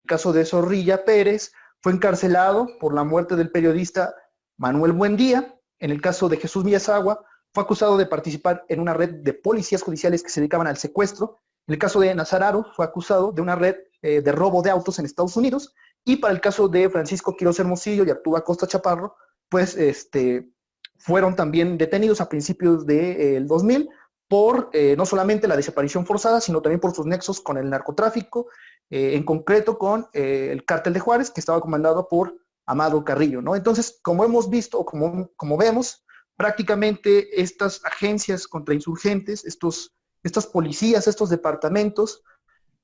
caso 0.07 0.33
de 0.33 0.45
Zorrilla 0.45 1.05
Pérez, 1.05 1.51
fue 1.81 1.93
encarcelado 1.93 2.67
por 2.79 2.93
la 2.93 3.03
muerte 3.03 3.35
del 3.35 3.51
periodista 3.51 4.13
Manuel 4.57 4.91
Buendía. 4.91 5.55
En 5.79 5.91
el 5.91 6.01
caso 6.01 6.27
de 6.29 6.37
Jesús 6.37 6.63
Villasagua, 6.63 7.23
fue 7.53 7.63
acusado 7.63 7.97
de 7.97 8.05
participar 8.05 8.65
en 8.67 8.79
una 8.79 8.93
red 8.93 9.09
de 9.21 9.33
policías 9.33 9.81
judiciales 9.81 10.21
que 10.21 10.29
se 10.29 10.41
dedicaban 10.41 10.67
al 10.67 10.77
secuestro. 10.77 11.37
En 11.67 11.73
el 11.73 11.79
caso 11.79 11.99
de 11.99 12.13
Nazararo, 12.13 12.65
fue 12.75 12.85
acusado 12.85 13.31
de 13.31 13.41
una 13.41 13.55
red 13.55 13.75
eh, 14.01 14.21
de 14.21 14.31
robo 14.31 14.61
de 14.61 14.69
autos 14.69 14.99
en 14.99 15.05
Estados 15.05 15.37
Unidos. 15.37 15.73
Y 16.05 16.17
para 16.17 16.33
el 16.33 16.41
caso 16.41 16.67
de 16.67 16.89
Francisco 16.89 17.35
Quiroz 17.35 17.59
Hermosillo 17.59 18.03
y 18.03 18.09
Arturo 18.09 18.37
Acosta 18.37 18.67
Chaparro, 18.67 19.15
pues 19.49 19.75
este, 19.75 20.49
fueron 20.97 21.35
también 21.35 21.77
detenidos 21.77 22.21
a 22.21 22.29
principios 22.29 22.85
del 22.85 23.47
2000 23.47 23.89
por 24.29 24.69
eh, 24.71 24.95
no 24.97 25.05
solamente 25.05 25.49
la 25.49 25.57
desaparición 25.57 26.05
forzada, 26.05 26.39
sino 26.39 26.61
también 26.61 26.79
por 26.79 26.95
sus 26.95 27.05
nexos 27.05 27.41
con 27.41 27.57
el 27.57 27.69
narcotráfico, 27.69 28.47
eh, 28.89 29.15
en 29.15 29.23
concreto 29.23 29.77
con 29.77 30.07
el 30.13 30.63
cártel 30.63 30.93
de 30.93 31.01
Juárez, 31.01 31.29
que 31.31 31.41
estaba 31.41 31.59
comandado 31.59 32.07
por 32.07 32.35
Amado 32.65 33.03
Carrillo, 33.03 33.41
¿no? 33.41 33.55
Entonces, 33.55 33.99
como 34.01 34.23
hemos 34.23 34.49
visto, 34.49 34.79
o 34.79 34.85
como, 34.85 35.29
como 35.35 35.57
vemos, 35.57 36.05
prácticamente 36.39 37.41
estas 37.41 37.83
agencias 37.83 38.47
contrainsurgentes, 38.47 39.43
estos, 39.43 39.93
estas 40.23 40.47
policías, 40.47 41.05
estos 41.05 41.29
departamentos, 41.29 42.23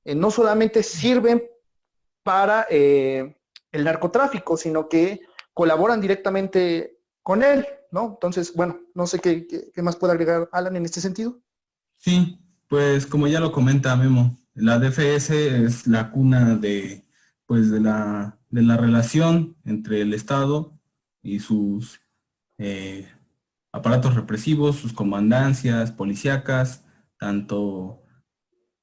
eh, 0.04 0.14
no 0.14 0.30
solamente 0.30 0.82
sirven 0.82 1.42
para 2.22 2.66
eh, 2.68 3.34
el 3.72 3.84
narcotráfico, 3.84 4.58
sino 4.58 4.90
que 4.90 5.20
colaboran 5.54 6.02
directamente 6.02 6.95
con 7.26 7.42
él, 7.42 7.66
¿no? 7.90 8.10
Entonces, 8.10 8.52
bueno, 8.54 8.78
no 8.94 9.08
sé 9.08 9.18
qué, 9.18 9.72
más 9.82 9.96
puede 9.96 10.12
agregar 10.12 10.48
Alan 10.52 10.76
en 10.76 10.84
este 10.84 11.00
sentido. 11.00 11.42
Sí, 11.96 12.38
pues 12.68 13.04
como 13.04 13.26
ya 13.26 13.40
lo 13.40 13.50
comenta 13.50 13.96
Memo, 13.96 14.38
la 14.54 14.78
DFS 14.78 15.30
es 15.30 15.88
la 15.88 16.12
cuna 16.12 16.54
de, 16.54 17.04
pues 17.44 17.72
de 17.72 17.80
la, 17.80 18.38
de 18.48 18.62
la 18.62 18.76
relación 18.76 19.56
entre 19.64 20.02
el 20.02 20.14
Estado 20.14 20.78
y 21.20 21.40
sus 21.40 22.00
eh, 22.58 23.08
aparatos 23.72 24.14
represivos, 24.14 24.76
sus 24.76 24.92
comandancias 24.92 25.90
policíacas, 25.90 26.84
tanto, 27.18 28.04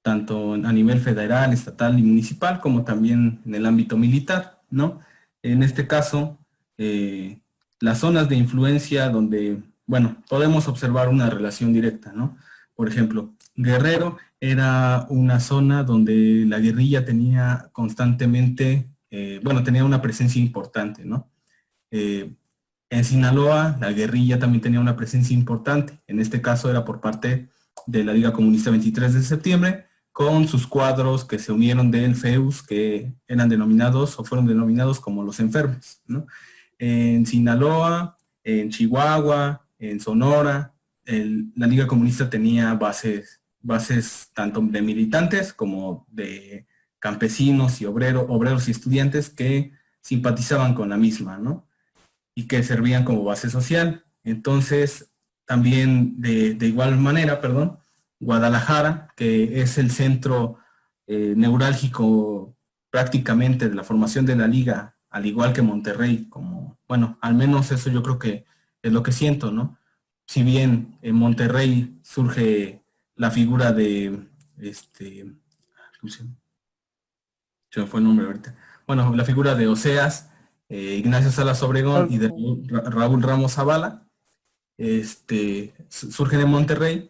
tanto 0.01 0.56
a 0.56 0.73
nivel 0.73 0.99
federal, 0.99 1.53
estatal 1.53 1.97
y 1.97 2.03
municipal, 2.03 2.60
como 2.60 2.84
también 2.84 3.41
en 3.45 3.56
el 3.56 3.65
ámbito 3.65 3.95
militar, 3.95 4.62
¿no? 4.69 4.99
En 5.41 5.63
este 5.63 5.88
caso, 5.88 6.45
eh, 6.77 7.39
las 7.84 8.00
zonas 8.00 8.30
de 8.30 8.38
influencia 8.38 9.10
donde, 9.10 9.62
bueno, 9.86 10.15
podemos 10.30 10.69
observar 10.69 11.10
una 11.10 11.30
relación 11.30 11.74
directa, 11.74 12.13
¿no? 12.13 12.38
Por 12.76 12.88
ejemplo, 12.88 13.34
Guerrero 13.58 14.17
era 14.39 15.06
una 15.10 15.41
zona 15.41 15.84
donde 15.84 16.46
la 16.48 16.60
guerrilla 16.60 17.04
tenía 17.04 17.69
constantemente, 17.74 18.89
eh, 19.12 19.41
bueno, 19.43 19.63
tenía 19.65 19.84
una 19.84 20.02
presencia 20.02 20.41
importante, 20.41 21.04
¿no? 21.04 21.30
Eh, 21.91 22.34
en 22.89 23.04
Sinaloa, 23.04 23.76
la 23.82 23.91
guerrilla 23.91 24.39
también 24.39 24.62
tenía 24.62 24.80
una 24.80 24.96
presencia 24.96 25.36
importante. 25.36 26.00
En 26.08 26.22
este 26.22 26.41
caso 26.41 26.69
era 26.69 26.86
por 26.86 27.02
parte 27.02 27.50
de 27.86 28.04
la 28.06 28.13
Liga 28.13 28.32
Comunista 28.32 28.72
23 28.72 29.13
de 29.13 29.24
septiembre, 29.24 29.88
con 30.13 30.48
sus 30.48 30.67
cuadros 30.67 31.26
que 31.26 31.38
se 31.38 31.52
unieron 31.52 31.91
del 31.91 32.15
FEUS, 32.15 32.63
que 32.63 33.13
eran 33.28 33.50
denominados 33.50 34.17
o 34.17 34.24
fueron 34.24 34.48
denominados 34.48 35.02
como 35.02 35.22
los 35.22 35.41
enfermos. 35.41 36.02
En 36.84 37.26
Sinaloa, 37.26 38.17
en 38.43 38.69
Chihuahua, 38.69 39.65
en 39.80 40.02
Sonora, 40.02 40.74
la 41.06 41.67
Liga 41.67 41.88
Comunista 41.88 42.30
tenía 42.30 42.74
bases, 42.74 43.41
bases 43.62 44.30
tanto 44.34 44.60
de 44.62 44.82
militantes 44.82 45.54
como 45.54 46.06
de 46.10 46.65
campesinos 47.00 47.80
y 47.80 47.86
obreros, 47.86 48.26
obreros 48.28 48.67
y 48.67 48.72
estudiantes 48.72 49.30
que 49.30 49.72
simpatizaban 50.02 50.74
con 50.74 50.89
la 50.89 50.98
misma, 50.98 51.38
¿no? 51.38 51.67
y 52.36 52.48
que 52.48 52.63
servían 52.63 53.06
como 53.06 53.24
base 53.24 53.50
social. 53.50 54.04
Entonces, 54.24 55.12
también 55.46 56.19
de, 56.22 56.58
igual 56.67 56.98
manera, 56.98 57.41
perdón, 57.41 57.78
Guadalajara, 58.19 59.10
que 59.15 59.62
es 59.62 59.78
el 59.78 59.91
centro 59.91 60.58
eh, 61.08 61.34
neurálgico 61.36 62.56
prácticamente 62.89 63.69
de 63.69 63.76
la 63.76 63.84
formación 63.84 64.26
de 64.26 64.36
la 64.36 64.48
liga, 64.48 64.96
al 65.10 65.26
igual 65.26 65.54
que 65.54 65.62
Monterrey, 65.62 66.28
como, 66.30 66.62
bueno, 66.88 67.17
al 67.22 67.36
menos 67.36 67.72
eso 67.72 67.89
yo 67.89 68.04
creo 68.04 68.19
que 68.19 68.46
es 68.82 68.91
lo 68.91 69.04
que 69.04 69.12
siento, 69.12 69.52
¿no? 69.52 69.78
Si 70.28 70.43
bien 70.43 70.98
en 71.02 71.15
Monterrey 71.15 72.00
surge 72.04 72.84
la 73.15 73.32
figura 73.32 73.72
de, 73.72 74.28
este, 74.58 75.34
se 77.69 77.80
me 77.80 77.88
fue 77.88 78.00
el 78.00 78.06
nombre 78.06 78.26
ahorita, 78.26 78.56
bueno, 78.86 79.15
la 79.15 79.26
figura 79.26 79.56
de 79.56 79.67
Oseas, 79.67 80.30
eh, 80.69 80.96
Ignacio 80.98 81.32
Salas 81.32 81.63
Obregón 81.63 82.08
y 82.12 82.17
de 82.17 82.30
Raúl 82.86 83.22
Ramos 83.22 83.54
Zavala, 83.54 84.08
este, 84.78 85.74
surgen 85.89 86.41
en 86.41 86.50
Monterrey, 86.50 87.10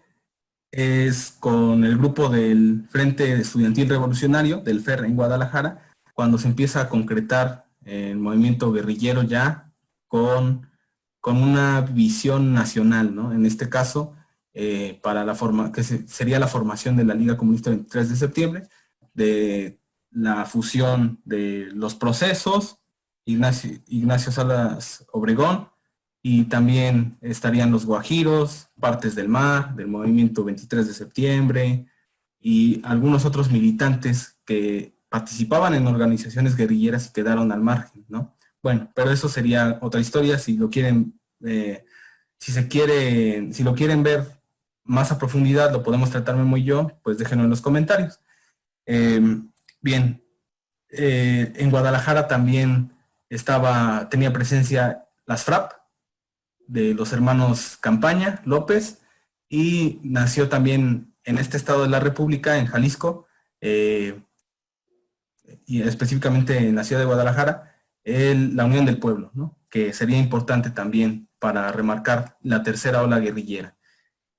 es 0.71 1.31
con 1.39 1.83
el 1.85 1.97
grupo 1.97 2.29
del 2.29 2.87
Frente 2.89 3.33
Estudiantil 3.33 3.89
Revolucionario, 3.89 4.57
del 4.57 4.81
FER 4.81 5.05
en 5.05 5.15
Guadalajara, 5.15 5.91
cuando 6.13 6.37
se 6.37 6.47
empieza 6.47 6.81
a 6.81 6.89
concretar 6.89 7.62
el 7.85 8.17
movimiento 8.17 8.71
guerrillero 8.71 9.23
ya 9.23 9.71
con, 10.07 10.67
con 11.19 11.41
una 11.41 11.81
visión 11.81 12.53
nacional, 12.53 13.15
¿no? 13.15 13.31
En 13.31 13.45
este 13.45 13.69
caso, 13.69 14.13
eh, 14.53 14.99
para 15.01 15.25
la 15.25 15.33
forma, 15.33 15.71
que 15.71 15.83
sería 15.83 16.39
la 16.39 16.47
formación 16.47 16.95
de 16.95 17.05
la 17.05 17.15
Liga 17.15 17.37
Comunista 17.37 17.71
23 17.71 18.09
de 18.09 18.15
septiembre, 18.15 18.67
de 19.13 19.79
la 20.11 20.45
fusión 20.45 21.19
de 21.25 21.69
los 21.73 21.95
procesos, 21.95 22.79
Ignacio, 23.25 24.31
Salas 24.31 25.05
Obregón, 25.11 25.69
y 26.21 26.45
también 26.45 27.17
estarían 27.21 27.71
los 27.71 27.85
Guajiros, 27.85 28.69
partes 28.79 29.15
del 29.15 29.27
MAR, 29.27 29.75
del 29.75 29.87
Movimiento 29.87 30.43
23 30.43 30.87
de 30.87 30.93
septiembre, 30.93 31.87
y 32.39 32.81
algunos 32.83 33.25
otros 33.25 33.49
militantes 33.49 34.37
que 34.45 34.92
participaban 35.13 35.75
en 35.75 35.85
organizaciones 35.85 36.57
guerrilleras 36.57 37.05
y 37.05 37.13
quedaron 37.13 37.51
al 37.51 37.61
margen, 37.61 38.03
¿no? 38.09 38.35
Bueno, 38.63 38.91
pero 38.95 39.11
eso 39.11 39.29
sería 39.29 39.77
otra 39.79 40.01
historia, 40.01 40.39
si 40.39 40.57
lo 40.57 40.71
quieren, 40.71 41.21
eh, 41.45 41.85
si 42.39 42.51
se 42.51 42.67
quiere, 42.67 43.53
si 43.53 43.61
lo 43.61 43.75
quieren 43.75 44.01
ver 44.01 44.25
más 44.83 45.11
a 45.11 45.19
profundidad, 45.19 45.71
lo 45.71 45.83
podemos 45.83 46.09
tratar 46.09 46.35
Memo 46.35 46.57
y 46.57 46.63
yo, 46.63 46.99
pues 47.03 47.19
déjenlo 47.19 47.43
en 47.43 47.51
los 47.51 47.61
comentarios. 47.61 48.21
Eh, 48.87 49.21
bien, 49.81 50.25
eh, 50.89 51.53
en 51.57 51.69
Guadalajara 51.69 52.27
también 52.27 52.91
estaba, 53.29 54.09
tenía 54.09 54.33
presencia 54.33 55.05
las 55.27 55.43
FRAP 55.43 55.73
de 56.65 56.95
los 56.95 57.13
hermanos 57.13 57.77
Campaña 57.79 58.41
López 58.45 59.03
y 59.47 59.99
nació 60.01 60.49
también 60.49 61.13
en 61.23 61.37
este 61.37 61.57
estado 61.57 61.83
de 61.83 61.89
la 61.89 61.99
República, 61.99 62.57
en 62.57 62.65
Jalisco, 62.65 63.27
eh, 63.61 64.19
y 65.65 65.81
específicamente 65.81 66.57
en 66.57 66.75
la 66.75 66.83
ciudad 66.83 67.01
de 67.01 67.07
Guadalajara, 67.07 67.75
la 68.03 68.65
Unión 68.65 68.85
del 68.85 68.99
Pueblo, 68.99 69.31
que 69.69 69.93
sería 69.93 70.17
importante 70.17 70.69
también 70.69 71.29
para 71.39 71.71
remarcar 71.71 72.37
la 72.41 72.63
tercera 72.63 73.01
ola 73.01 73.19
guerrillera. 73.19 73.77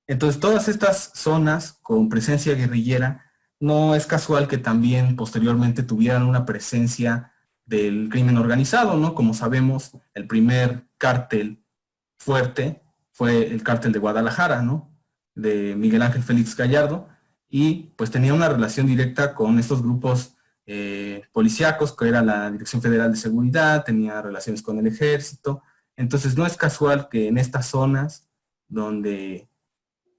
Entonces, 0.07 0.39
todas 0.39 0.67
estas 0.67 1.11
zonas 1.15 1.79
con 1.81 2.09
presencia 2.09 2.53
guerrillera, 2.55 3.25
no 3.59 3.95
es 3.95 4.05
casual 4.05 4.47
que 4.47 4.57
también 4.57 5.15
posteriormente 5.15 5.81
tuvieran 5.81 6.23
una 6.23 6.45
presencia 6.45 7.31
del 7.65 8.09
crimen 8.11 8.37
organizado, 8.37 8.97
¿no? 8.97 9.15
Como 9.15 9.33
sabemos, 9.33 9.97
el 10.13 10.27
primer 10.27 10.87
cártel 10.97 11.63
fuerte 12.17 12.83
fue 13.11 13.47
el 13.47 13.63
cártel 13.63 13.91
de 13.91 13.99
Guadalajara, 13.99 14.61
¿no? 14.61 14.91
De 15.33 15.75
Miguel 15.75 16.03
Ángel 16.03 16.21
Félix 16.21 16.55
Gallardo, 16.55 17.07
y 17.49 17.93
pues 17.95 18.11
tenía 18.11 18.33
una 18.33 18.49
relación 18.49 18.85
directa 18.87 19.33
con 19.33 19.57
estos 19.57 19.81
grupos 19.81 20.34
eh, 20.65 21.23
policíacos, 21.31 21.95
que 21.95 22.07
era 22.07 22.21
la 22.21 22.49
Dirección 22.49 22.81
Federal 22.81 23.11
de 23.11 23.17
Seguridad, 23.17 23.83
tenía 23.83 24.21
relaciones 24.21 24.61
con 24.61 24.79
el 24.79 24.87
ejército. 24.87 25.61
Entonces 25.95 26.35
no 26.37 26.45
es 26.45 26.57
casual 26.57 27.07
que 27.09 27.27
en 27.27 27.37
estas 27.37 27.67
zonas 27.67 28.27
donde 28.67 29.47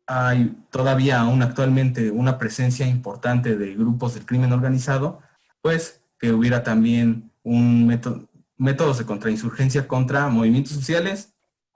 hay 0.07 0.57
todavía 0.71 1.21
aún 1.21 1.43
actualmente 1.43 2.11
una 2.11 2.39
presencia 2.39 2.87
importante 2.87 3.57
de 3.57 3.75
grupos 3.75 4.15
del 4.15 4.25
crimen 4.25 4.53
organizado, 4.53 5.21
pues 5.61 6.01
que 6.19 6.33
hubiera 6.33 6.63
también 6.63 7.33
un 7.43 7.87
método, 7.87 8.29
métodos 8.57 8.99
de 8.99 9.05
contrainsurgencia 9.05 9.89
contra 9.89 10.29
movimientos 10.29 10.73
sociales 10.73 11.35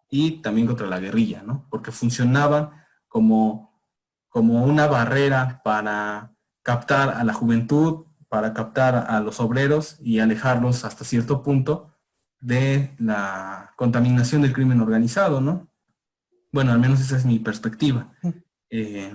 y 0.08 0.42
también 0.42 0.66
contra 0.66 0.86
la 0.86 1.00
guerrilla, 1.00 1.42
¿no? 1.42 1.66
Porque 1.70 1.92
funcionaban 1.92 2.70
como, 3.08 3.80
como 4.28 4.64
una 4.64 4.86
barrera 4.86 5.60
para 5.64 6.32
captar 6.62 7.10
a 7.10 7.24
la 7.24 7.32
juventud, 7.32 8.06
para 8.30 8.54
captar 8.54 8.94
a 8.94 9.20
los 9.20 9.40
obreros 9.40 9.98
y 10.00 10.20
alejarlos 10.20 10.84
hasta 10.84 11.04
cierto 11.04 11.42
punto 11.42 11.92
de 12.38 12.94
la 12.98 13.74
contaminación 13.76 14.40
del 14.40 14.52
crimen 14.52 14.80
organizado, 14.80 15.40
¿no? 15.40 15.68
Bueno, 16.52 16.70
al 16.70 16.78
menos 16.78 17.00
esa 17.00 17.16
es 17.16 17.24
mi 17.24 17.40
perspectiva. 17.40 18.12
Eh, 18.70 19.12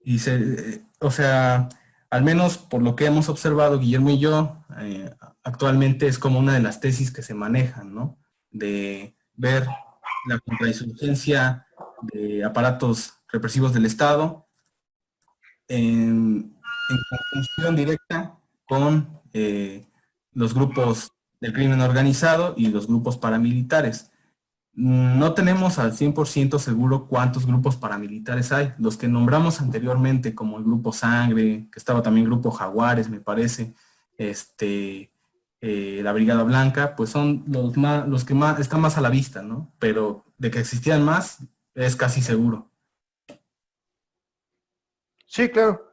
y 0.00 0.20
se, 0.20 0.84
o 1.00 1.10
sea, 1.10 1.68
al 2.10 2.22
menos 2.22 2.58
por 2.58 2.80
lo 2.80 2.94
que 2.94 3.06
hemos 3.06 3.28
observado 3.28 3.80
Guillermo 3.80 4.10
y 4.10 4.20
yo, 4.20 4.64
eh, 4.78 5.12
actualmente 5.42 6.06
es 6.06 6.20
como 6.20 6.38
una 6.38 6.54
de 6.54 6.62
las 6.62 6.80
tesis 6.80 7.10
que 7.10 7.22
se 7.22 7.34
manejan, 7.34 7.92
¿no? 7.92 8.20
De 8.52 9.16
ver 9.34 9.66
la 10.28 10.38
contrainsurgencia 10.38 11.66
de 12.12 12.44
aparatos 12.44 13.14
represivos 13.32 13.74
del 13.74 13.84
Estado 13.84 14.48
en, 15.66 16.56
conjunción 17.10 17.76
directa 17.76 18.38
con 18.66 19.20
eh, 19.32 19.86
los 20.32 20.54
grupos 20.54 21.12
del 21.40 21.52
crimen 21.52 21.80
organizado 21.80 22.54
y 22.56 22.68
los 22.68 22.86
grupos 22.86 23.16
paramilitares. 23.16 24.10
No 24.72 25.34
tenemos 25.34 25.78
al 25.78 25.92
100% 25.92 26.58
seguro 26.58 27.08
cuántos 27.08 27.46
grupos 27.46 27.76
paramilitares 27.76 28.52
hay. 28.52 28.74
Los 28.78 28.96
que 28.96 29.08
nombramos 29.08 29.60
anteriormente, 29.60 30.34
como 30.34 30.58
el 30.58 30.64
Grupo 30.64 30.92
Sangre, 30.92 31.68
que 31.72 31.78
estaba 31.78 32.02
también 32.02 32.26
Grupo 32.26 32.52
Jaguares, 32.52 33.08
me 33.08 33.20
parece, 33.20 33.74
este, 34.16 35.10
eh, 35.60 36.00
la 36.04 36.12
Brigada 36.12 36.44
Blanca, 36.44 36.94
pues 36.94 37.10
son 37.10 37.44
los, 37.48 37.76
más, 37.76 38.06
los 38.06 38.24
que 38.24 38.34
más 38.34 38.60
están 38.60 38.80
más 38.80 38.96
a 38.96 39.00
la 39.00 39.10
vista, 39.10 39.42
¿no? 39.42 39.72
Pero 39.80 40.24
de 40.38 40.52
que 40.52 40.60
existían 40.60 41.04
más, 41.04 41.38
es 41.74 41.96
casi 41.96 42.22
seguro. 42.22 42.70
Sí, 45.26 45.48
claro. 45.48 45.87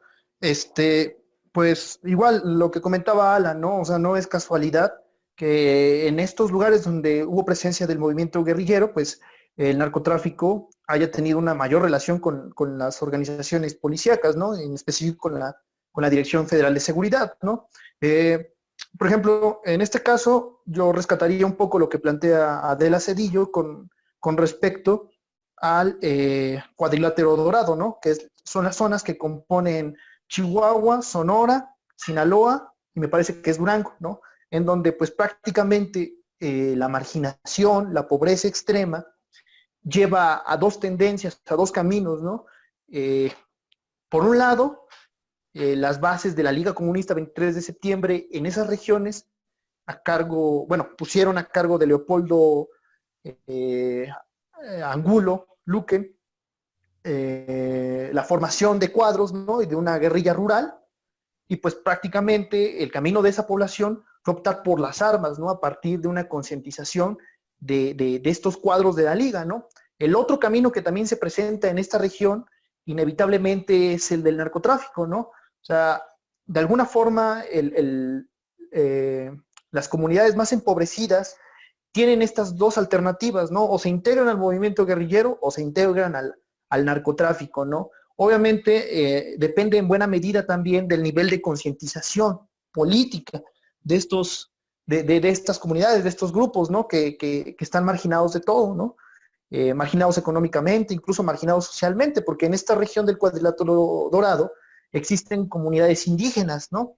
Este, 0.45 1.25
pues 1.51 1.99
igual 2.03 2.41
lo 2.43 2.69
que 2.69 2.79
comentaba 2.79 3.35
Alan, 3.35 3.59
¿no? 3.59 3.79
O 3.79 3.85
sea, 3.85 3.97
no 3.97 4.15
es 4.15 4.27
casualidad 4.27 4.93
que 5.35 6.07
en 6.07 6.19
estos 6.19 6.51
lugares 6.51 6.83
donde 6.83 7.25
hubo 7.25 7.43
presencia 7.45 7.87
del 7.87 7.97
movimiento 7.97 8.43
guerrillero, 8.43 8.93
pues 8.93 9.21
el 9.57 9.79
narcotráfico 9.79 10.69
haya 10.85 11.09
tenido 11.09 11.39
una 11.39 11.55
mayor 11.55 11.81
relación 11.81 12.19
con, 12.19 12.53
las 12.77 13.01
organizaciones 13.01 13.73
policíacas, 13.73 14.35
¿no? 14.35 14.55
En 14.55 14.75
específico 14.75 15.29
con 15.29 15.39
la, 15.39 15.55
con 15.91 16.03
la 16.03 16.11
Dirección 16.11 16.47
Federal 16.47 16.75
de 16.75 16.79
Seguridad, 16.79 17.37
¿no? 17.41 17.69
Eh, 17.99 18.53
por 18.99 19.07
ejemplo, 19.07 19.61
en 19.65 19.81
este 19.81 20.03
caso, 20.03 20.61
yo 20.65 20.91
rescataría 20.91 21.45
un 21.45 21.55
poco 21.55 21.79
lo 21.79 21.89
que 21.89 21.97
plantea 21.97 22.59
Adela 22.69 22.99
Cedillo 22.99 23.51
con, 23.51 23.89
con 24.19 24.37
respecto 24.37 25.09
al 25.57 25.97
eh, 26.01 26.61
cuadrilátero 26.75 27.35
dorado, 27.35 27.75
¿no? 27.75 27.97
Que 27.99 28.15
son 28.43 28.65
las 28.65 28.75
zonas 28.75 29.01
que 29.01 29.17
componen 29.17 29.97
Chihuahua, 30.27 31.01
Sonora, 31.01 31.75
Sinaloa 31.95 32.73
y 32.93 32.99
me 32.99 33.07
parece 33.07 33.41
que 33.41 33.51
es 33.51 33.57
Durango, 33.57 33.93
¿no? 33.99 34.21
En 34.49 34.65
donde 34.65 34.91
pues 34.93 35.11
prácticamente 35.11 36.15
eh, 36.39 36.73
la 36.75 36.87
marginación, 36.87 37.93
la 37.93 38.07
pobreza 38.07 38.47
extrema 38.47 39.05
lleva 39.83 40.43
a 40.45 40.57
dos 40.57 40.79
tendencias, 40.79 41.41
a 41.47 41.55
dos 41.55 41.71
caminos, 41.71 42.21
¿no? 42.21 42.45
Eh, 42.87 43.31
por 44.09 44.23
un 44.23 44.37
lado, 44.37 44.87
las 45.53 46.01
bases 46.01 46.35
de 46.35 46.43
la 46.43 46.51
Liga 46.51 46.73
Comunista 46.73 47.13
23 47.13 47.55
de 47.55 47.61
septiembre 47.61 48.27
en 48.31 48.45
esas 48.45 48.67
regiones 48.67 49.29
a 49.87 50.01
cargo, 50.01 50.67
bueno, 50.67 50.95
pusieron 50.97 51.37
a 51.37 51.45
cargo 51.45 51.77
de 51.77 51.87
Leopoldo 51.87 52.67
Angulo, 54.83 55.47
Luque, 55.63 56.14
eh, 57.07 58.09
la 58.13 58.23
formación 58.23 58.79
de 58.79 58.91
cuadros 58.91 59.31
¿no? 59.31 59.61
y 59.61 59.67
de 59.67 59.75
una 59.75 59.99
guerrilla 59.99 60.33
rural, 60.33 60.75
y 61.47 61.57
pues 61.57 61.75
prácticamente 61.75 62.81
el 62.81 62.91
camino 62.91 63.21
de 63.21 63.29
esa 63.29 63.45
población 63.45 64.03
fue 64.23 64.33
optar 64.33 64.63
por 64.63 64.79
las 64.79 65.03
armas, 65.03 65.37
¿no? 65.37 65.51
A 65.51 65.59
partir 65.59 65.99
de 65.99 66.07
una 66.07 66.27
concientización 66.27 67.19
de, 67.59 68.21
estos 68.25 68.57
cuadros 68.57 68.95
de 68.95 69.03
la 69.03 69.13
liga, 69.13 69.45
¿no? 69.45 69.67
El 69.99 70.15
otro 70.15 70.39
camino 70.39 70.71
que 70.71 70.81
también 70.81 71.05
se 71.05 71.17
presenta 71.17 71.69
en 71.69 71.77
esta 71.77 71.99
región, 71.99 72.47
inevitablemente, 72.85 73.93
es 73.93 74.11
el 74.11 74.23
del 74.23 74.37
narcotráfico, 74.37 75.05
¿no? 75.05 75.19
O 75.19 75.61
sea, 75.61 76.01
de 76.47 76.59
alguna 76.59 76.87
forma, 76.87 77.43
eh, 77.51 79.31
las 79.69 79.87
comunidades 79.87 80.35
más 80.35 80.51
empobrecidas 80.53 81.37
tienen 81.91 82.23
estas 82.23 82.57
dos 82.57 82.79
alternativas, 82.79 83.51
¿no? 83.51 83.63
O 83.69 83.77
se 83.77 83.89
integran 83.89 84.27
al 84.27 84.39
movimiento 84.39 84.87
guerrillero 84.87 85.37
o 85.39 85.51
se 85.51 85.61
integran 85.61 86.15
al, 86.15 86.35
narcotráfico, 86.83 87.63
¿no? 87.63 87.91
Obviamente 88.17 89.31
eh, 89.31 89.35
depende 89.37 89.77
en 89.77 89.87
buena 89.87 90.07
medida 90.07 90.45
también 90.45 90.87
del 90.87 91.03
nivel 91.03 91.29
de 91.29 91.41
concientización 91.41 92.39
política 92.71 93.41
de 93.81 93.95
estos, 93.95 94.53
de, 94.85 95.19
estas 95.29 95.59
comunidades, 95.59 96.03
de 96.03 96.09
estos 96.09 96.33
grupos, 96.33 96.69
¿no? 96.69 96.87
Que, 96.87 97.55
están 97.59 97.85
marginados 97.85 98.33
de 98.33 98.39
todo, 98.39 98.73
¿no? 98.73 98.97
Eh, 99.51 99.73
marginados 99.73 100.17
económicamente, 100.17 100.93
incluso 100.93 101.23
marginados 101.23 101.65
socialmente, 101.65 102.21
porque 102.21 102.47
en 102.47 102.53
esta 102.53 102.73
región 102.75 103.05
del 103.05 103.17
cuadrilátero 103.17 104.09
dorado 104.11 104.51
existen 104.91 105.47
comunidades 105.47 106.07
indígenas, 106.07 106.71
¿no? 106.71 106.97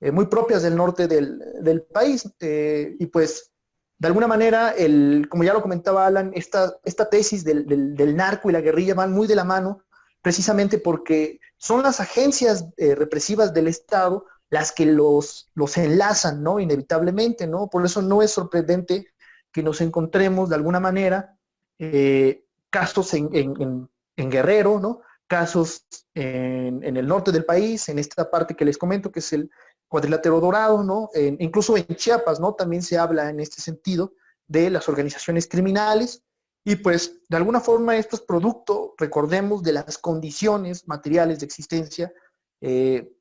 Eh, 0.00 0.10
muy 0.10 0.26
propias 0.26 0.62
del 0.62 0.76
norte 0.76 1.08
del, 1.08 1.40
del 1.62 1.82
país, 1.82 2.30
y 2.40 3.06
pues 3.06 3.50
de 3.98 4.08
alguna 4.08 4.26
manera, 4.26 4.72
el, 4.72 5.26
como 5.30 5.44
ya 5.44 5.54
lo 5.54 5.62
comentaba 5.62 6.06
Alan, 6.06 6.30
esta, 6.34 6.76
esta 6.84 7.08
tesis 7.08 7.44
del, 7.44 8.16
narco 8.16 8.50
y 8.50 8.52
la 8.52 8.60
guerrilla 8.60 8.94
van 8.94 9.12
muy 9.12 9.26
de 9.26 9.36
la 9.36 9.44
mano, 9.44 9.82
precisamente 10.20 10.78
porque 10.78 11.40
son 11.56 11.82
las 11.82 12.00
agencias 12.00 12.66
eh, 12.76 12.94
represivas 12.94 13.54
del 13.54 13.68
Estado 13.68 14.26
las 14.50 14.70
que 14.72 14.86
los, 14.86 15.50
los 15.54 15.76
enlazan, 15.76 16.42
¿no? 16.42 16.60
Inevitablemente, 16.60 17.46
¿no? 17.46 17.68
Por 17.68 17.84
eso 17.84 18.02
no 18.02 18.22
es 18.22 18.30
sorprendente 18.30 19.06
que 19.50 19.62
nos 19.62 19.80
encontremos 19.80 20.50
de 20.50 20.54
alguna 20.56 20.78
manera 20.78 21.36
eh, 21.78 22.44
casos 22.70 23.14
en, 23.14 23.30
en, 23.32 24.30
Guerrero, 24.30 24.78
¿no? 24.78 25.00
Casos 25.26 25.86
en, 26.14 26.84
en, 26.84 26.96
el 26.96 27.06
norte 27.06 27.32
del 27.32 27.44
país, 27.44 27.88
en 27.88 27.98
esta 27.98 28.30
parte 28.30 28.54
que 28.54 28.64
les 28.64 28.78
comento, 28.78 29.10
que 29.10 29.20
es 29.20 29.32
el, 29.32 29.50
cuadrilátero 29.88 30.40
dorado, 30.40 30.82
¿no? 30.82 31.10
incluso 31.38 31.76
en 31.76 31.86
Chiapas, 31.86 32.40
¿no? 32.40 32.54
También 32.54 32.82
se 32.82 32.98
habla 32.98 33.30
en 33.30 33.40
este 33.40 33.60
sentido 33.60 34.14
de 34.48 34.70
las 34.70 34.88
organizaciones 34.88 35.48
criminales 35.48 36.22
y 36.64 36.74
pues 36.74 37.20
de 37.28 37.36
alguna 37.36 37.60
forma 37.60 37.96
esto 37.96 38.16
es 38.16 38.22
producto, 38.22 38.94
recordemos, 38.98 39.62
de 39.62 39.72
las 39.72 39.98
condiciones 39.98 40.88
materiales 40.88 41.38
de 41.38 41.46
existencia 41.46 42.12
eh, 42.60 43.12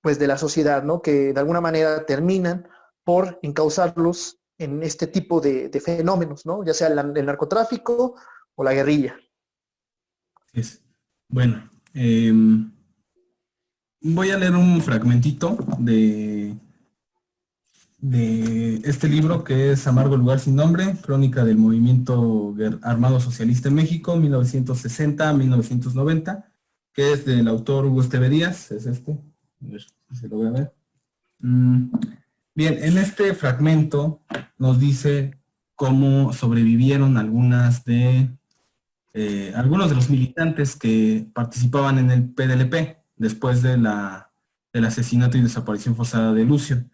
pues 0.00 0.18
de 0.18 0.26
la 0.26 0.36
sociedad, 0.36 0.82
¿no? 0.82 1.00
Que 1.00 1.32
de 1.32 1.40
alguna 1.40 1.60
manera 1.60 2.04
terminan 2.04 2.68
por 3.04 3.38
encauzarlos 3.42 4.40
en 4.58 4.82
este 4.82 5.06
tipo 5.06 5.40
de, 5.40 5.70
fenómenos, 5.84 6.46
¿no? 6.46 6.64
Ya 6.64 6.74
sea 6.74 6.88
el, 6.88 7.24
narcotráfico 7.24 8.16
o 8.56 8.64
la 8.64 8.74
guerrilla. 8.74 9.16
Es, 10.52 10.82
bueno, 11.28 11.70
em, 11.92 12.73
voy 14.04 14.30
a 14.30 14.38
leer 14.38 14.54
un 14.54 14.80
fragmentito 14.82 15.56
de, 15.78 16.54
de 17.98 18.74
este 18.84 19.08
libro 19.08 19.42
que 19.42 19.72
es 19.72 19.86
Amargo 19.86 20.18
Lugar 20.18 20.40
Sin 20.40 20.56
Nombre, 20.56 20.96
Crónica 21.00 21.42
del 21.44 21.56
Movimiento 21.56 22.54
Armado 22.82 23.18
Socialista 23.18 23.68
en 23.68 23.76
México, 23.76 24.14
1960-1990, 24.16 26.44
que 26.92 27.12
es 27.12 27.24
del 27.24 27.48
autor 27.48 27.86
Hugo 27.86 28.02
Esteve 28.02 28.28
Díaz, 28.28 28.70
es 28.72 28.84
este, 28.84 29.12
a 29.12 29.16
ver 29.60 29.80
si 30.12 30.28
lo 30.28 30.36
voy 30.36 30.48
a 30.48 30.50
ver. 30.50 30.74
Mm, 31.38 31.86
bien, 32.54 32.76
en 32.82 32.98
este 32.98 33.32
fragmento 33.32 34.20
nos 34.58 34.78
dice 34.78 35.38
cómo 35.74 36.34
sobrevivieron 36.34 37.16
algunas 37.16 37.86
de, 37.86 38.28
eh, 39.14 39.54
algunos 39.56 39.88
de 39.88 39.96
los 39.96 40.10
militantes 40.10 40.76
que 40.76 41.26
participaban 41.32 41.98
en 41.98 42.10
el 42.10 42.28
PDLP 42.28 43.02
después 43.16 43.62
de 43.62 43.78
la, 43.78 44.32
del 44.72 44.84
asesinato 44.84 45.38
y 45.38 45.42
desaparición 45.42 45.96
forzada 45.96 46.32
de 46.32 46.44
Lucio. 46.44 46.84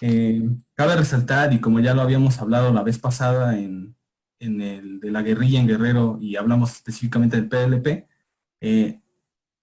Eh, 0.00 0.42
cabe 0.74 0.96
resaltar, 0.96 1.52
y 1.52 1.60
como 1.60 1.80
ya 1.80 1.94
lo 1.94 2.02
habíamos 2.02 2.38
hablado 2.40 2.72
la 2.72 2.82
vez 2.82 2.98
pasada 2.98 3.58
en, 3.58 3.94
el 4.38 5.00
de 5.00 5.10
la 5.10 5.22
guerrilla 5.22 5.60
en 5.60 5.66
Guerrero 5.66 6.18
y 6.20 6.36
hablamos 6.36 6.72
específicamente 6.72 7.40
del 7.40 7.48
PLP, 7.48 8.06
eh, 8.60 9.00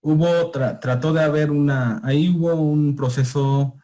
hubo, 0.01 0.51
trató 0.51 1.13
de 1.13 1.23
haber 1.23 1.51
una, 1.51 2.01
ahí 2.03 2.29
hubo 2.29 2.55
un 2.55 2.95
proceso 2.95 3.75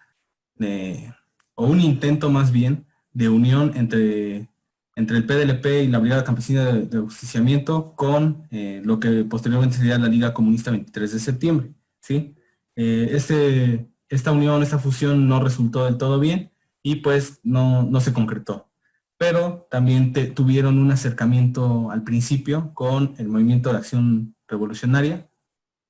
de, 0.56 1.14
o 1.56 1.68
un 1.68 1.82
intento 1.82 2.30
más 2.30 2.52
bien 2.52 2.86
de 3.14 3.30
unión 3.30 3.74
entre, 3.76 4.50
entre 4.96 5.18
el 5.18 5.26
PDLP 5.26 5.66
y 5.84 5.88
la 5.88 6.00
Brigada 6.00 6.24
Campesina 6.24 6.66
de, 6.66 7.00
Justiciamiento 7.00 7.96
con 7.96 8.48
eh, 8.52 8.82
lo 8.84 9.00
que 9.00 9.26
posteriormente 9.26 9.78
sería 9.78 9.98
la 9.98 10.08
Liga 10.08 10.34
Comunista 10.34 10.72
23 10.72 11.14
de 11.14 11.20
septiembre. 11.20 11.74
Eh, 12.10 13.10
este, 13.12 13.89
esta 14.10 14.32
unión, 14.32 14.64
esta 14.64 14.80
fusión 14.80 15.28
no 15.28 15.41
resultó 15.41 15.86
del 15.86 15.97
todo 15.97 16.20
bien 16.20 16.51
y 16.82 16.95
pues 16.97 17.39
no, 17.43 17.88
se 17.99 18.14
concretó. 18.14 18.70
Pero 19.18 19.68
también 19.70 20.14
tuvieron 20.34 20.80
un 20.80 20.91
acercamiento 20.91 21.91
al 21.91 22.03
principio 22.03 22.74
con 22.74 23.16
el 23.18 23.28
Movimiento 23.28 23.72
de 23.72 23.78
Acción 23.78 24.36
Revolucionaria 24.47 25.30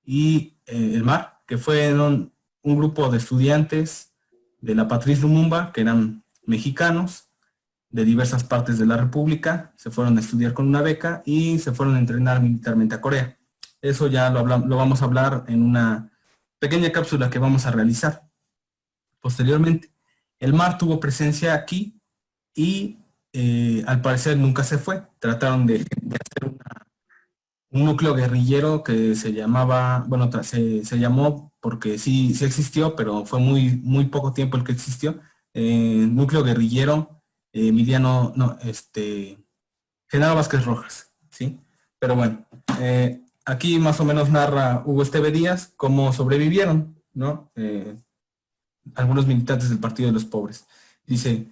y 0.04 0.58
eh, 0.66 0.94
el 0.96 1.04
MAR, 1.04 1.42
que 1.46 1.58
fueron 1.58 2.34
un 2.64 2.76
grupo 2.76 3.10
de 3.10 3.20
estudiantes 3.20 4.16
de 4.60 4.76
la 4.76 4.88
Patriz 4.88 5.22
Lumumba, 5.22 5.72
que 5.72 5.82
eran 5.82 6.24
mexicanos, 6.44 7.30
de 7.92 8.06
diversas 8.06 8.44
partes 8.44 8.78
de 8.78 8.86
la 8.86 8.98
República, 8.98 9.74
se 9.76 9.90
fueron 9.90 10.18
a 10.18 10.22
estudiar 10.22 10.54
con 10.54 10.68
una 10.68 10.82
beca 10.82 11.24
y 11.26 11.58
se 11.60 11.72
fueron 11.72 11.96
a 11.96 12.00
entrenar 12.00 12.42
militarmente 12.42 12.96
a 12.96 13.02
Corea. 13.02 13.38
Eso 13.82 14.08
ya 14.08 14.30
lo, 14.30 14.46
lo 14.46 14.76
vamos 14.76 15.02
a 15.02 15.06
hablar 15.06 15.46
en 15.48 15.64
una 15.64 16.09
pequeña 16.60 16.92
cápsula 16.92 17.30
que 17.30 17.40
vamos 17.40 17.66
a 17.66 17.72
realizar. 17.72 18.30
Posteriormente, 19.20 19.92
el 20.40 20.54
mar 20.54 20.78
tuvo 20.78 21.00
presencia 21.00 21.54
aquí 21.54 22.00
y 22.56 23.00
eh, 23.34 23.84
al 23.88 24.02
parecer 24.02 24.38
nunca 24.38 24.64
se 24.64 24.78
fue. 24.78 25.04
Trataron 25.20 25.66
de, 25.66 25.76
hacer 25.76 26.58
un 27.72 27.86
núcleo 27.86 28.16
guerrillero 28.16 28.84
que 28.84 29.16
se 29.16 29.34
llamaba, 29.34 30.06
bueno, 30.08 30.30
se, 30.44 30.84
se, 30.86 31.00
llamó 31.00 31.54
porque 31.60 31.98
sí, 31.98 32.34
sí 32.34 32.46
existió, 32.46 32.96
pero 32.96 33.26
fue 33.26 33.40
muy, 33.40 33.78
muy 33.78 34.06
poco 34.06 34.34
tiempo 34.34 34.58
el 34.58 34.64
que 34.64 34.72
existió. 34.72 35.20
Eh, 35.54 36.08
núcleo 36.10 36.44
guerrillero 36.44 37.20
Emiliano, 37.54 38.34
no, 38.36 38.58
este, 38.64 39.38
Genaro 40.08 40.36
Vázquez 40.36 40.66
Rojas, 40.66 41.14
¿sí? 41.30 41.60
Pero 41.98 42.16
bueno, 42.16 42.46
eh, 42.80 43.22
aquí 43.50 43.80
más 43.80 44.00
o 44.00 44.06
menos 44.06 44.30
narra 44.30 44.84
Hugo 44.86 45.02
Esteve 45.02 45.32
Díaz 45.32 45.74
cómo 45.76 46.14
sobrevivieron, 46.14 46.96
¿no? 47.14 47.52
algunos 48.96 49.28
militantes 49.28 49.70
del 49.70 49.80
Partido 49.80 50.08
de 50.08 50.14
los 50.14 50.26
Pobres. 50.26 50.66
Dice, 51.06 51.52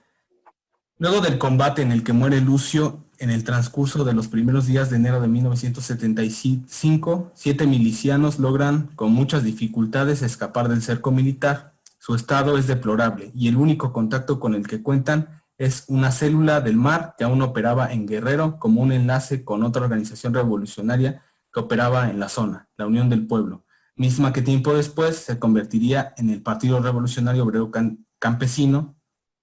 luego 0.97 1.21
del 1.21 1.37
combate 1.37 1.81
en 1.81 1.91
el 1.91 2.03
que 2.03 2.13
muere 2.13 2.41
Lucio 2.41 3.05
en 3.19 3.31
el 3.31 3.43
transcurso 3.43 4.05
de 4.05 4.13
los 4.13 4.27
primeros 4.27 4.67
días 4.67 4.91
de 4.91 4.97
enero 4.97 5.19
de 5.19 5.27
1975, 5.27 7.31
siete 7.33 7.65
milicianos 7.65 8.37
logran 8.37 8.91
con 8.95 9.11
muchas 9.11 9.43
dificultades 9.43 10.21
escapar 10.21 10.69
del 10.69 10.83
cerco 10.83 11.11
militar. 11.11 11.73
Su 11.99 12.15
estado 12.15 12.57
es 12.57 12.67
deplorable 12.67 13.31
y 13.33 13.47
el 13.47 13.57
único 13.57 13.91
contacto 13.91 14.39
con 14.39 14.53
el 14.53 14.67
que 14.67 14.83
cuentan 14.83 15.41
es 15.57 15.85
una 15.87 16.11
célula 16.11 16.61
del 16.61 16.77
mar 16.77 17.15
que 17.17 17.23
aún 17.23 17.41
operaba 17.41 17.91
en 17.91 18.05
Guerrero 18.05 18.59
como 18.59 18.81
un 18.81 18.91
enlace 18.91 19.43
con 19.43 19.63
otra 19.63 19.81
organización 19.81 20.35
revolucionaria 20.35 21.23
operaba 21.59 22.09
en 22.09 22.19
la 22.19 22.29
zona, 22.29 22.69
la 22.77 22.87
Unión 22.87 23.09
del 23.09 23.27
Pueblo, 23.27 23.65
misma 23.95 24.31
que 24.31 24.41
tiempo 24.41 24.73
después 24.73 25.17
se 25.17 25.39
convertiría 25.39 26.13
en 26.17 26.29
el 26.29 26.41
Partido 26.41 26.79
Revolucionario 26.79 27.43
Obrero 27.43 27.71
Campesino, 28.19 28.95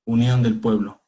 Unión 0.04 0.42
del 0.42 0.60
Pueblo. 0.60 1.02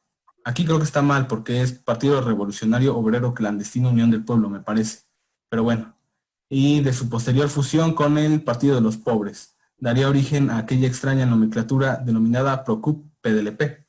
Aquí 0.44 0.64
creo 0.64 0.78
que 0.78 0.84
está 0.84 1.02
mal 1.02 1.26
porque 1.26 1.62
es 1.62 1.72
Partido 1.72 2.20
Revolucionario 2.20 2.96
Obrero 2.96 3.34
Clandestino 3.34 3.90
Unión 3.90 4.10
del 4.10 4.24
Pueblo, 4.24 4.48
me 4.48 4.60
parece. 4.60 5.00
Pero 5.48 5.64
bueno. 5.64 5.96
Y 6.48 6.80
de 6.80 6.92
su 6.92 7.08
posterior 7.08 7.48
fusión 7.48 7.94
con 7.94 8.16
el 8.18 8.42
Partido 8.42 8.76
de 8.76 8.80
los 8.80 8.96
Pobres. 8.96 9.56
Daría 9.78 10.08
origen 10.08 10.50
a 10.50 10.58
aquella 10.58 10.86
extraña 10.86 11.26
nomenclatura 11.26 11.96
denominada 11.96 12.64
PROCUP-PDLP. 12.64 13.84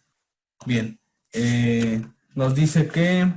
Bien. 0.65 0.99
Eh, 1.31 2.03
nos 2.33 2.55
dice 2.55 2.87
que 2.87 3.31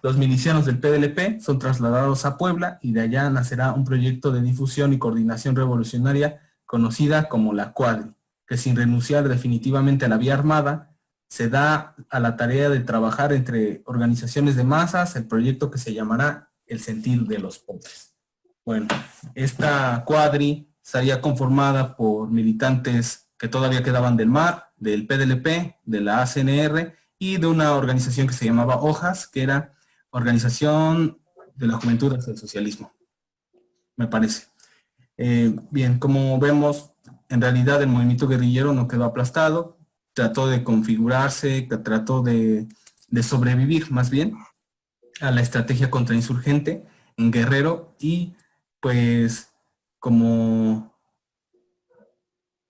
los 0.00 0.16
milicianos 0.16 0.64
del 0.64 0.78
PDLP 0.78 1.40
son 1.40 1.58
trasladados 1.58 2.24
a 2.24 2.38
Puebla 2.38 2.78
y 2.80 2.92
de 2.92 3.02
allá 3.02 3.28
nacerá 3.30 3.72
un 3.72 3.84
proyecto 3.84 4.32
de 4.32 4.42
difusión 4.42 4.92
y 4.92 4.98
coordinación 4.98 5.54
revolucionaria 5.54 6.40
conocida 6.64 7.28
como 7.28 7.52
la 7.52 7.72
Cuadri, 7.72 8.14
que 8.46 8.56
sin 8.56 8.76
renunciar 8.76 9.28
definitivamente 9.28 10.06
a 10.06 10.08
la 10.08 10.16
vía 10.16 10.34
armada, 10.34 10.96
se 11.28 11.48
da 11.48 11.94
a 12.10 12.20
la 12.20 12.36
tarea 12.36 12.68
de 12.68 12.80
trabajar 12.80 13.32
entre 13.32 13.82
organizaciones 13.86 14.56
de 14.56 14.64
masas 14.64 15.16
el 15.16 15.26
proyecto 15.26 15.70
que 15.70 15.78
se 15.78 15.94
llamará 15.94 16.50
El 16.66 16.80
Sentir 16.80 17.26
de 17.26 17.38
los 17.38 17.58
Pobres. 17.58 18.14
Bueno, 18.64 18.88
esta 19.34 20.02
cuadri 20.04 20.72
estaría 20.84 21.20
conformada 21.20 21.96
por 21.96 22.30
militantes 22.30 23.28
que 23.38 23.48
todavía 23.48 23.82
quedaban 23.82 24.16
del 24.16 24.28
MAR, 24.28 24.72
del 24.76 25.06
PDLP, 25.06 25.76
de 25.84 26.00
la 26.00 26.22
ACNR 26.22 26.94
y 27.18 27.38
de 27.38 27.46
una 27.46 27.74
organización 27.76 28.26
que 28.26 28.34
se 28.34 28.44
llamaba 28.44 28.76
Hojas, 28.76 29.26
que 29.26 29.42
era 29.42 29.74
Organización 30.12 31.18
de 31.56 31.66
la 31.66 31.78
Juventud 31.78 32.14
hacia 32.14 32.32
el 32.32 32.38
Socialismo, 32.38 32.92
me 33.96 34.06
parece. 34.06 34.46
Eh, 35.16 35.54
bien, 35.70 35.98
como 35.98 36.38
vemos, 36.38 36.94
en 37.28 37.40
realidad 37.40 37.82
el 37.82 37.88
movimiento 37.88 38.28
guerrillero 38.28 38.72
no 38.72 38.88
quedó 38.88 39.04
aplastado, 39.04 39.78
trató 40.12 40.46
de 40.46 40.62
configurarse, 40.62 41.66
trató 41.82 42.22
de, 42.22 42.68
sobrevivir 43.22 43.90
más 43.90 44.10
bien 44.10 44.36
a 45.20 45.30
la 45.30 45.40
estrategia 45.40 45.90
contrainsurgente 45.90 46.86
en 47.16 47.30
Guerrero 47.30 47.94
y 47.98 48.34
pues 48.80 49.52
como, 49.98 50.94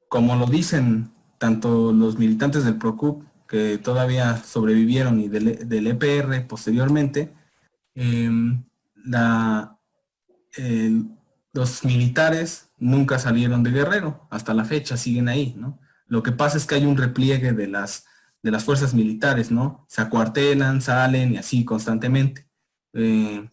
como 0.08 0.36
lo 0.36 0.46
dicen 0.46 1.12
tanto 1.38 1.92
los 1.92 2.18
militantes 2.18 2.64
del 2.64 2.78
PROCUP 2.78 3.24
que 3.52 3.76
todavía 3.76 4.42
sobrevivieron 4.42 5.20
y 5.20 5.28
del, 5.28 5.86
EPR 5.86 6.32
e 6.36 6.40
posteriormente, 6.40 7.34
em, 7.94 8.64
los 11.52 11.84
militares 11.84 12.70
nunca 12.78 13.18
salieron 13.18 13.62
de 13.62 13.70
Guerrero, 13.70 14.26
hasta 14.30 14.54
la 14.54 14.64
fecha 14.64 14.96
siguen 14.96 15.28
ahí, 15.28 15.54
¿no? 15.58 15.78
Lo 16.06 16.22
que 16.22 16.32
pasa 16.32 16.56
es 16.56 16.64
que 16.64 16.76
hay 16.76 16.86
un 16.86 16.96
repliegue 16.96 17.52
de 17.52 17.66
las, 17.68 18.06
de 18.42 18.50
las 18.50 18.64
fuerzas 18.64 18.94
militares, 18.94 19.50
¿no? 19.50 19.84
Se 19.86 20.00
acuartelan, 20.00 20.80
salen 20.80 21.34
y 21.34 21.36
así 21.36 21.62
constantemente. 21.66 22.48
Eh, 22.94 23.50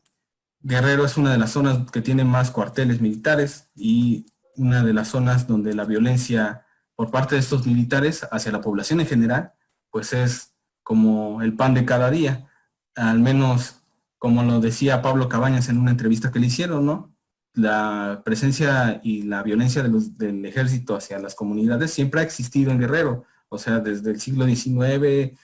Guerrero 0.61 1.03
es 1.03 1.17
una 1.17 1.33
de 1.33 1.39
las 1.39 1.51
zonas 1.51 1.91
que 1.91 2.01
tiene 2.01 2.23
más 2.23 2.51
cuarteles 2.51 3.01
militares 3.01 3.69
y 3.75 4.27
una 4.55 4.81
de 4.81 4.93
las 4.93 5.09
zonas 5.09 5.45
donde 5.45 5.73
la 5.73 5.83
violencia 5.83 6.65
por 6.95 7.11
parte 7.11 7.35
de 7.35 7.41
estos 7.41 7.67
militares 7.67 8.25
hacia 8.31 8.53
la 8.53 8.61
población 8.61 9.01
en 9.01 9.07
general 9.07 9.53
pues 9.91 10.13
es 10.13 10.55
como 10.83 11.41
el 11.41 11.55
pan 11.55 11.73
de 11.73 11.85
cada 11.85 12.09
día, 12.09 12.47
al 12.95 13.19
menos 13.19 13.83
como 14.17 14.43
lo 14.43 14.59
decía 14.59 15.01
Pablo 15.01 15.29
Cabañas 15.29 15.69
en 15.69 15.77
una 15.77 15.91
entrevista 15.91 16.31
que 16.31 16.39
le 16.39 16.47
hicieron, 16.47 16.85
¿no? 16.85 17.15
La 17.53 18.21
presencia 18.25 18.99
y 19.03 19.23
la 19.23 19.43
violencia 19.43 19.81
del 19.83 20.45
ejército 20.45 20.95
hacia 20.95 21.19
las 21.19 21.35
comunidades 21.35 21.91
siempre 21.91 22.21
ha 22.21 22.23
existido 22.23 22.71
en 22.71 22.79
Guerrero, 22.79 23.23
o 23.47 23.57
sea, 23.57 23.79
desde 23.79 24.11
el 24.11 24.19
siglo 24.19 24.45
XIX 24.45 25.37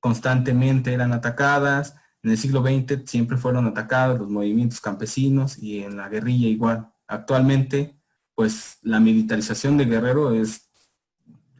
constantemente 0.00 0.92
eran 0.92 1.12
atacadas, 1.12 1.96
en 2.22 2.30
el 2.30 2.38
siglo 2.38 2.62
XX 2.62 3.08
siempre 3.08 3.36
fueron 3.36 3.66
atacados 3.66 4.18
los 4.18 4.28
movimientos 4.28 4.80
campesinos 4.80 5.58
y 5.58 5.80
en 5.80 5.96
la 5.96 6.08
guerrilla 6.08 6.48
igual. 6.48 6.92
Actualmente, 7.06 7.96
pues 8.34 8.78
la 8.82 9.00
militarización 9.00 9.76
de 9.76 9.86
Guerrero 9.86 10.32
es, 10.32 10.68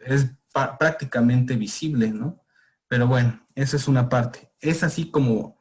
es 0.04 0.26
prácticamente 0.78 1.56
visible, 1.56 2.10
¿no? 2.10 2.42
Pero 2.88 3.06
bueno, 3.06 3.40
esa 3.54 3.76
es 3.76 3.88
una 3.88 4.08
parte. 4.08 4.52
Es 4.60 4.82
así 4.82 5.10
como, 5.10 5.58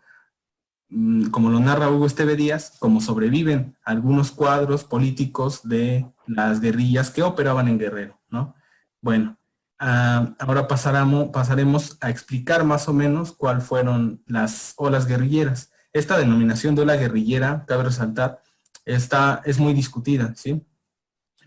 mm, 0.90 1.28
como 1.28 1.50
lo 1.50 1.60
narra 1.60 1.90
Hugo 1.90 2.06
Esteve 2.06 2.36
Díaz, 2.36 2.78
como 2.80 3.02
sobreviven 3.02 3.78
algunos 3.84 4.32
cuadros 4.32 4.84
políticos 4.84 5.68
de 5.68 6.06
las 6.28 6.62
guerrillas 6.62 7.12
que 7.12 7.24
operaban 7.24 7.68
en 7.68 7.80
Guerrero, 7.80 8.22
¿no? 8.30 8.56
Bueno, 9.02 9.38
ah, 9.80 10.36
ahora 10.40 10.68
pasaremos, 10.68 11.98
a 12.02 12.10
explicar 12.10 12.64
más 12.64 12.88
o 12.88 12.94
menos 12.94 13.32
cuáles 13.34 13.64
fueron 13.64 14.24
las 14.28 14.74
olas 14.78 15.08
guerrilleras. 15.08 15.72
Esta 15.94 16.18
denominación 16.18 16.76
de 16.76 16.84
ola 16.84 16.96
guerrillera, 16.96 17.66
cabe 17.68 17.84
resaltar, 17.84 18.42
está, 18.86 19.42
es 19.46 19.60
muy 19.60 19.74
discutida, 19.74 20.34
¿sí? 20.36 20.66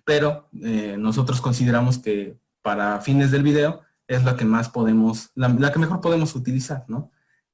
Pero 0.05 0.49
eh, 0.63 0.97
nosotros 0.99 1.41
consideramos 1.41 1.99
que 1.99 2.39
para 2.63 3.01
fines 3.01 3.31
del 3.31 3.43
video 3.43 3.83
es 4.07 4.25
la 4.25 4.37
que 4.37 4.45
más 4.45 4.69
podemos, 4.71 5.31
la, 5.35 5.73
que 5.73 5.79
mejor 5.79 6.01
podemos 6.01 6.35
utilizar, 6.35 6.85
¿no? 6.89 7.13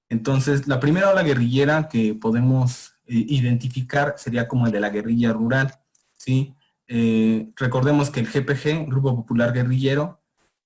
Entonces, 0.08 0.68
la 0.68 0.80
primera 0.80 1.10
ola 1.10 1.22
guerrillera 1.22 1.88
que 1.88 2.14
podemos 2.14 2.94
eh, 3.06 3.24
identificar 3.28 4.14
sería 4.16 4.46
como 4.46 4.66
el 4.66 4.72
de 4.72 4.80
la 4.80 4.90
guerrilla 4.90 5.32
rural, 5.32 5.74
¿sí? 6.14 6.54
Eh, 6.86 7.50
recordemos 7.56 8.10
que 8.10 8.20
el 8.20 8.26
GPG, 8.26 8.86
Grupo 8.86 9.16
Popular 9.16 9.52
Guerrillero, 9.52 10.20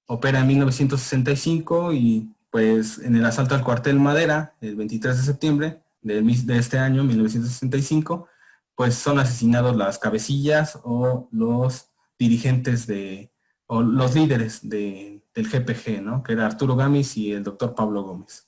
opera 0.07 0.41
en 0.41 0.49
1965 0.49 1.93
y 1.93 2.35
pues 2.51 2.99
en 2.99 3.17
el 3.17 3.25
asalto 3.25 3.55
al 3.55 3.65
cuartel 3.65 4.01
Madera, 4.01 4.55
el 4.61 4.77
23 4.77 5.17
de 5.17 5.23
septiembre 5.23 5.83
de, 6.03 6.23
de 6.23 6.59
este 6.59 6.79
año, 6.79 7.05
1965, 7.05 8.27
pues 8.75 8.95
son 8.95 9.19
asesinados 9.19 9.77
las 9.77 9.99
cabecillas 9.99 10.79
o 10.83 11.29
los 11.31 11.91
dirigentes 12.19 12.87
de, 12.87 13.31
o 13.69 13.83
los 13.83 14.15
líderes 14.15 14.69
del 14.69 15.23
GPG, 15.35 16.03
¿no? 16.03 16.23
que 16.23 16.33
era 16.33 16.47
Arturo 16.47 16.75
Gamis 16.75 17.17
y 17.17 17.33
el 17.33 17.45
doctor 17.45 17.75
Pablo 17.75 18.03
Gómez. 18.03 18.45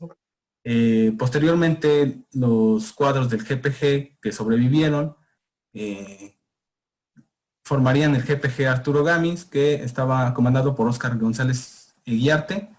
Eh, 0.65 1.15
posteriormente, 1.19 2.25
los 2.33 2.93
cuadros 2.93 3.29
del 3.31 3.45
GPG 3.45 4.19
que 4.21 4.33
sobrevivieron 4.33 5.17
eh, 5.73 6.39
formarían 7.65 8.15
el 8.17 8.23
GPG 8.23 8.67
Arturo 8.67 9.05
Gamis, 9.05 9.45
que 9.45 9.75
estaba 9.75 10.35
comandado 10.35 10.75
por 10.75 10.89
Óscar 10.89 11.19
González 11.19 11.95
Eguiarte, 12.05 12.71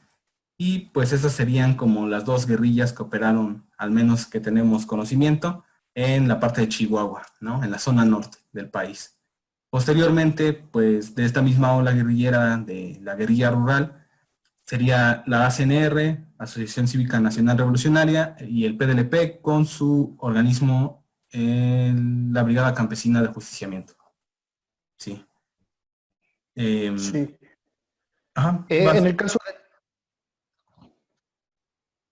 y 0.58 0.90
pues 0.90 1.14
esas 1.14 1.34
serían 1.34 1.76
como 1.76 2.08
las 2.08 2.26
dos 2.26 2.46
guerrillas 2.46 2.92
que 2.92 3.04
operaron, 3.04 3.70
al 3.78 3.92
menos 3.92 4.26
que 4.26 4.40
tenemos 4.40 4.86
conocimiento, 4.86 5.64
en 5.94 6.28
la 6.28 6.40
parte 6.40 6.62
de 6.62 6.70
Chihuahua, 6.70 7.24
¿no? 7.40 7.64
en 7.64 7.72
la 7.72 7.80
zona 7.80 8.04
norte 8.04 8.40
del 8.52 8.70
país. 8.70 9.21
Posteriormente, 9.72 10.52
pues 10.52 11.16
de 11.16 11.24
esta 11.24 11.42
misma 11.42 11.74
ola 11.78 11.94
guerrillera 11.94 12.58
de 12.58 13.00
la 13.02 13.16
guerrilla 13.16 13.52
rural, 13.52 14.06
sería 14.66 15.24
la 15.28 15.48
ACNR, 15.48 16.28
Asociación 16.38 16.90
Cívica 16.90 17.22
Nacional 17.22 17.58
Revolucionaria, 17.58 18.36
y 18.42 18.66
el 18.66 18.76
PDLP 18.78 19.42
con 19.42 19.66
su 19.66 20.18
organismo, 20.20 21.08
la 21.32 22.44
Brigada 22.44 22.74
Campesina 22.74 23.22
de 23.22 23.30
Justiciamiento. 23.30 23.96
Sí. 24.98 25.26
Em, 26.54 27.00
sí. 27.00 27.38
Ajá, 28.36 28.66
eh, 28.68 28.90
en 28.94 29.08
el 29.08 29.16
caso 29.16 29.40
de... 29.48 29.54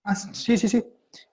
Ah, 0.02 0.16
sí, 0.16 0.56
sí, 0.56 0.66
sí. 0.66 0.82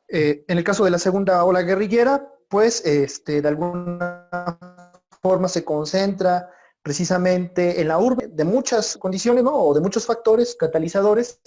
Eh, 0.09 0.43
en 0.45 0.57
el 0.57 0.63
caso 0.65 0.84
de 0.84 0.91
la 0.91 0.99
segunda 0.99 1.41
ola 1.45 1.61
guerrillera, 1.61 2.30
pues 2.49 2.86
este, 2.86 3.41
de 3.41 3.47
alguna 3.47 4.86
forma 5.22 5.47
se 5.47 5.63
concentra 5.63 6.49
precisamente 6.82 7.82
en 7.82 7.89
la 7.89 7.97
urbe 7.97 8.28
de 8.28 8.43
muchas 8.45 8.97
condiciones. 8.97 9.43
O 9.45 9.74
de 9.74 9.82
muchos 9.82 10.05
factores 10.05 10.55
catalizadores. 10.55 11.41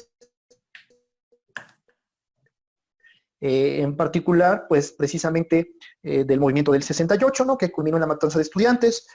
Eh, 3.42 3.80
en 3.80 3.96
particular, 3.96 4.66
pues 4.68 4.92
precisamente 4.92 5.76
eh, 6.02 6.24
del 6.24 6.40
movimiento 6.40 6.72
del 6.72 6.82
68, 6.82 7.44
¿no? 7.46 7.56
Que 7.56 7.72
culminó 7.72 7.98
la 7.98 8.06
matanza 8.06 8.38
de 8.38 8.42
estudiantes. 8.42 9.06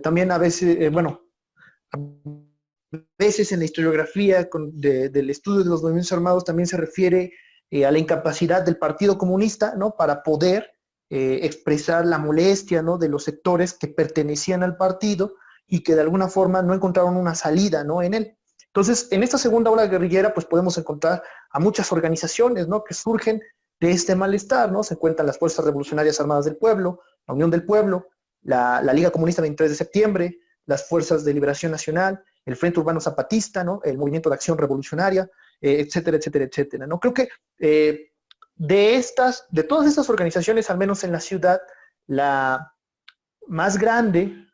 también 0.00 0.30
a 0.30 0.38
veces, 0.38 0.92
bueno, 0.92 1.22
a 1.92 1.98
veces 3.18 3.50
en 3.50 3.58
la 3.58 3.64
historiografía 3.64 4.48
del 4.72 5.30
estudio 5.30 5.64
de 5.64 5.70
los 5.70 5.82
movimientos 5.82 6.12
armados 6.12 6.44
también 6.44 6.68
se 6.68 6.76
refiere 6.76 7.32
a 7.72 7.90
la 7.90 7.98
incapacidad 7.98 8.62
del 8.62 8.76
Partido 8.76 9.18
Comunista, 9.18 9.74
¿no? 9.74 9.96
Para 9.96 10.22
poder 10.22 10.70
eh, 11.14 11.40
expresar 11.42 12.06
la 12.06 12.16
molestia 12.16 12.80
¿no? 12.80 12.96
de 12.96 13.10
los 13.10 13.24
sectores 13.24 13.74
que 13.74 13.86
pertenecían 13.86 14.62
al 14.62 14.78
partido 14.78 15.34
y 15.66 15.82
que 15.82 15.94
de 15.94 16.00
alguna 16.00 16.26
forma 16.26 16.62
no 16.62 16.72
encontraron 16.72 17.18
una 17.18 17.34
salida 17.34 17.84
¿no? 17.84 18.00
en 18.00 18.14
él. 18.14 18.38
Entonces, 18.68 19.08
en 19.10 19.22
esta 19.22 19.36
segunda 19.36 19.70
ola 19.70 19.88
guerrillera, 19.88 20.32
pues 20.32 20.46
podemos 20.46 20.78
encontrar 20.78 21.22
a 21.50 21.60
muchas 21.60 21.92
organizaciones 21.92 22.66
¿no? 22.66 22.82
que 22.82 22.94
surgen 22.94 23.42
de 23.78 23.90
este 23.90 24.16
malestar, 24.16 24.72
¿no? 24.72 24.82
Se 24.82 24.94
encuentran 24.94 25.26
las 25.26 25.38
Fuerzas 25.38 25.66
Revolucionarias 25.66 26.18
Armadas 26.18 26.46
del 26.46 26.56
Pueblo, 26.56 27.02
la 27.26 27.34
Unión 27.34 27.50
del 27.50 27.66
Pueblo, 27.66 28.08
la, 28.40 28.80
Liga 28.94 29.10
Comunista 29.10 29.42
23 29.42 29.70
de 29.70 29.76
septiembre, 29.76 30.38
las 30.64 30.88
Fuerzas 30.88 31.26
de 31.26 31.34
Liberación 31.34 31.72
Nacional, 31.72 32.24
el 32.46 32.56
Frente 32.56 32.80
Urbano 32.80 33.02
Zapatista, 33.02 33.62
¿no? 33.62 33.82
El 33.84 33.98
Movimiento 33.98 34.30
de 34.30 34.36
Acción 34.36 34.56
Revolucionaria, 34.56 35.28
eh, 35.60 35.80
etcétera, 35.80 36.16
etcétera, 36.16 36.46
etcétera, 36.46 36.86
¿no? 36.86 36.98
Creo 36.98 37.12
que 37.12 37.28
eh, 37.58 38.11
de 38.56 38.96
estas, 38.96 39.46
de 39.50 39.64
todas 39.64 39.86
estas 39.86 40.08
organizaciones, 40.08 40.70
al 40.70 40.78
menos 40.78 41.04
en 41.04 41.12
la 41.12 41.20
ciudad, 41.20 41.60
la 42.06 42.74
más 43.46 43.78
grande, 43.78 44.46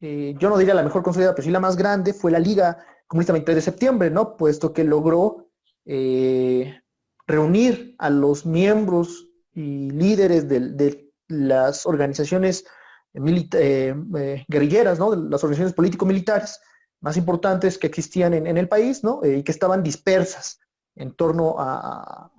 eh, 0.00 0.34
yo 0.38 0.48
no 0.48 0.58
diría 0.58 0.74
la 0.74 0.82
mejor 0.82 1.02
consolidada, 1.02 1.34
pero 1.34 1.44
sí 1.44 1.50
la 1.50 1.60
más 1.60 1.76
grande, 1.76 2.12
fue 2.12 2.30
la 2.30 2.38
Liga 2.38 2.84
Comunista 3.06 3.32
23 3.32 3.56
de 3.56 3.62
septiembre, 3.62 4.10
¿no? 4.10 4.36
Puesto 4.36 4.72
que 4.72 4.84
logró 4.84 5.48
eh, 5.84 6.80
reunir 7.26 7.94
a 7.98 8.10
los 8.10 8.44
miembros 8.44 9.28
y 9.54 9.90
líderes 9.90 10.48
de, 10.48 11.10
las 11.28 11.86
organizaciones 11.86 12.66
eh, 13.14 13.94
guerrilleras, 14.48 14.98
¿no? 14.98 15.12
De 15.12 15.30
las 15.30 15.42
organizaciones 15.42 15.74
político-militares 15.74 16.60
más 17.00 17.16
importantes 17.16 17.78
que 17.78 17.86
existían 17.86 18.34
en, 18.34 18.46
en 18.46 18.58
el 18.58 18.68
país, 18.68 19.02
¿no? 19.02 19.20
y 19.24 19.42
que 19.42 19.50
estaban 19.50 19.82
dispersas 19.82 20.61
en 20.94 21.14
torno 21.14 21.56
a, 21.58 22.30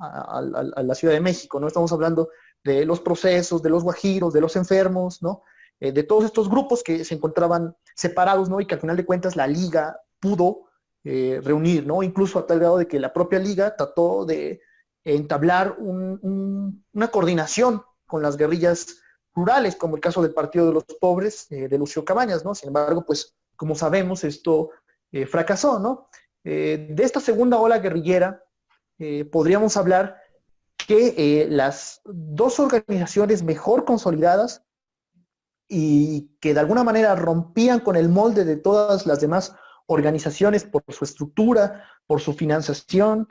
la 0.83 0.95
Ciudad 0.95 1.13
de 1.13 1.21
México, 1.21 1.59
¿no? 1.59 1.67
Estamos 1.67 1.91
hablando 1.91 2.29
de 2.63 2.85
los 2.85 3.01
procesos, 3.01 3.61
de 3.61 3.69
los 3.69 3.83
guajiros, 3.83 4.33
de 4.33 4.41
los 4.41 4.55
enfermos, 4.55 5.21
¿no? 5.21 5.43
Eh, 5.79 5.91
de 5.91 6.03
todos 6.03 6.23
estos 6.23 6.49
grupos 6.49 6.81
que 6.81 7.03
se 7.03 7.15
encontraban 7.15 7.75
separados, 7.95 8.49
¿no? 8.49 8.61
Y 8.61 8.65
que 8.65 8.75
al 8.75 8.81
final 8.81 8.95
de 8.95 9.05
cuentas 9.05 9.35
la 9.35 9.47
liga 9.47 9.99
pudo 10.19 10.69
eh, 11.03 11.41
reunir, 11.43 11.85
¿no? 11.85 12.03
Incluso 12.03 12.39
a 12.39 12.47
tal 12.47 12.59
grado 12.59 12.77
de 12.77 12.87
que 12.87 12.99
la 12.99 13.11
propia 13.11 13.39
liga 13.39 13.75
trató 13.75 14.25
de 14.25 14.61
entablar 15.03 15.75
una 15.79 17.11
coordinación 17.11 17.83
con 18.07 18.21
las 18.21 18.37
guerrillas 18.37 19.01
rurales, 19.35 19.75
como 19.75 19.95
el 19.95 20.01
caso 20.01 20.21
del 20.21 20.33
Partido 20.33 20.67
de 20.67 20.73
los 20.73 20.85
Pobres 21.01 21.51
eh, 21.51 21.67
de 21.67 21.77
Lucio 21.77 22.05
Cabañas, 22.05 22.45
¿no? 22.45 22.55
Sin 22.55 22.67
embargo, 22.67 23.03
pues, 23.05 23.35
como 23.57 23.75
sabemos, 23.75 24.23
esto 24.23 24.69
fracasó, 25.29 25.79
¿no? 25.79 26.07
De 26.43 26.95
esta 26.97 27.19
segunda 27.19 27.59
ola 27.59 27.77
guerrillera, 27.77 28.42
eh, 29.05 29.25
podríamos 29.25 29.75
hablar 29.75 30.15
que 30.77 31.13
eh, 31.17 31.47
las 31.49 31.99
dos 32.05 32.57
organizaciones 32.57 33.43
mejor 33.43 33.83
consolidadas 33.83 34.63
y 35.67 36.37
que 36.39 36.53
de 36.53 36.61
alguna 36.61 36.85
manera 36.85 37.13
rompían 37.15 37.81
con 37.81 37.97
el 37.97 38.07
molde 38.07 38.45
de 38.45 38.55
todas 38.55 39.05
las 39.05 39.19
demás 39.19 39.55
organizaciones 39.87 40.63
por 40.63 40.83
su 40.87 41.03
estructura, 41.03 41.83
por 42.07 42.21
su 42.21 42.33
financiación, 42.33 43.27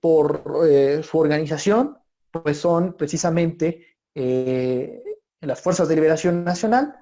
por 0.00 0.42
su 1.02 1.18
organización, 1.18 1.98
pues 2.30 2.58
son 2.58 2.94
precisamente 2.94 3.96
las 4.14 5.60
Fuerzas 5.60 5.88
de 5.88 5.94
Liberación 5.94 6.42
Nacional 6.44 6.96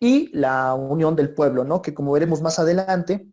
y 0.00 0.30
la 0.36 0.74
Unión 0.74 1.16
del 1.16 1.34
Pueblo, 1.34 1.64
¿no? 1.64 1.82
que 1.82 1.94
como 1.94 2.12
veremos 2.12 2.42
más 2.42 2.58
adelante, 2.58 3.26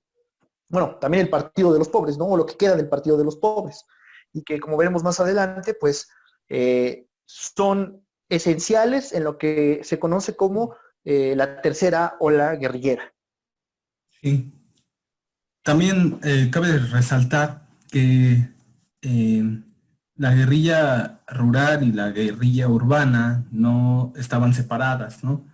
bueno, 0.72 0.96
también 0.96 1.26
el 1.26 1.30
Partido 1.30 1.74
de 1.74 1.80
los 1.80 1.90
Pobres, 1.90 2.18
¿no? 2.18 2.26
O 2.26 2.38
lo 2.38 2.46
que 2.46 2.56
queda 2.56 2.78
del 2.78 2.88
Partido 2.88 3.18
de 3.18 3.26
los 3.26 3.36
Pobres. 3.36 3.86
Y 4.32 4.42
que 4.44 4.60
como 4.60 4.78
veremos 4.78 5.04
más 5.04 5.20
adelante, 5.20 5.74
pues 5.74 6.10
eh, 6.48 7.08
son 7.26 8.06
esenciales 8.30 9.12
en 9.12 9.26
lo 9.26 9.38
que 9.38 9.82
se 9.84 10.00
conoce 10.00 10.38
como 10.38 10.76
eh, 11.04 11.34
la 11.36 11.62
tercera 11.62 12.16
ola 12.22 12.56
guerrillera. 12.56 13.14
Sí. 14.22 14.54
También 15.62 16.20
eh, 16.24 16.50
cabe 16.50 16.80
resaltar 16.80 17.68
que 17.92 18.50
la 20.16 20.34
guerrilla 20.34 21.22
rural 21.28 21.84
y 21.84 21.92
la 21.92 22.12
guerrilla 22.12 22.70
urbana 22.70 23.46
no 23.52 24.14
estaban 24.16 24.54
separadas, 24.54 25.24
¿no? 25.24 25.48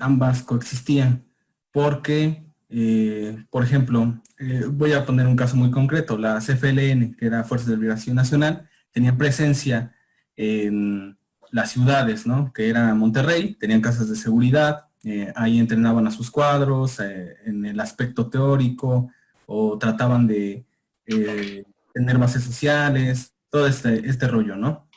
ambas 0.00 0.42
coexistían 0.42 1.26
porque 1.72 2.49
eh, 2.72 3.44
por 3.50 3.64
ejemplo, 3.64 4.22
eh, 4.38 4.64
voy 4.70 4.92
a 4.92 5.04
poner 5.04 5.26
un 5.26 5.34
caso 5.34 5.56
muy 5.56 5.72
concreto, 5.72 6.16
la 6.16 6.38
CFLN, 6.38 7.16
que 7.16 7.26
era 7.26 7.42
Fuerza 7.42 7.70
de 7.70 7.76
Liberación 7.76 8.14
Nacional, 8.14 8.68
tenía 8.92 9.16
presencia 9.16 9.94
en 10.36 11.18
las 11.50 11.72
ciudades, 11.72 12.26
¿no? 12.26 12.52
Que 12.52 12.68
era 12.68 12.94
Monterrey, 12.94 13.56
tenían 13.56 13.80
casas 13.80 14.08
de 14.08 14.14
seguridad, 14.14 14.86
eh, 15.02 15.32
ahí 15.34 15.58
entrenaban 15.58 16.06
a 16.06 16.12
sus 16.12 16.30
cuadros 16.30 17.00
en 17.00 17.64
el 17.64 17.80
aspecto 17.80 18.28
teórico 18.28 19.10
o 19.46 19.76
trataban 19.78 20.26
de 20.26 20.64
tener 21.92 22.18
bases 22.18 22.44
sociales, 22.44 23.34
todo 23.50 23.66
este, 23.66 24.08
este 24.08 24.28
rollo, 24.28 24.54
¿no? 24.54 24.88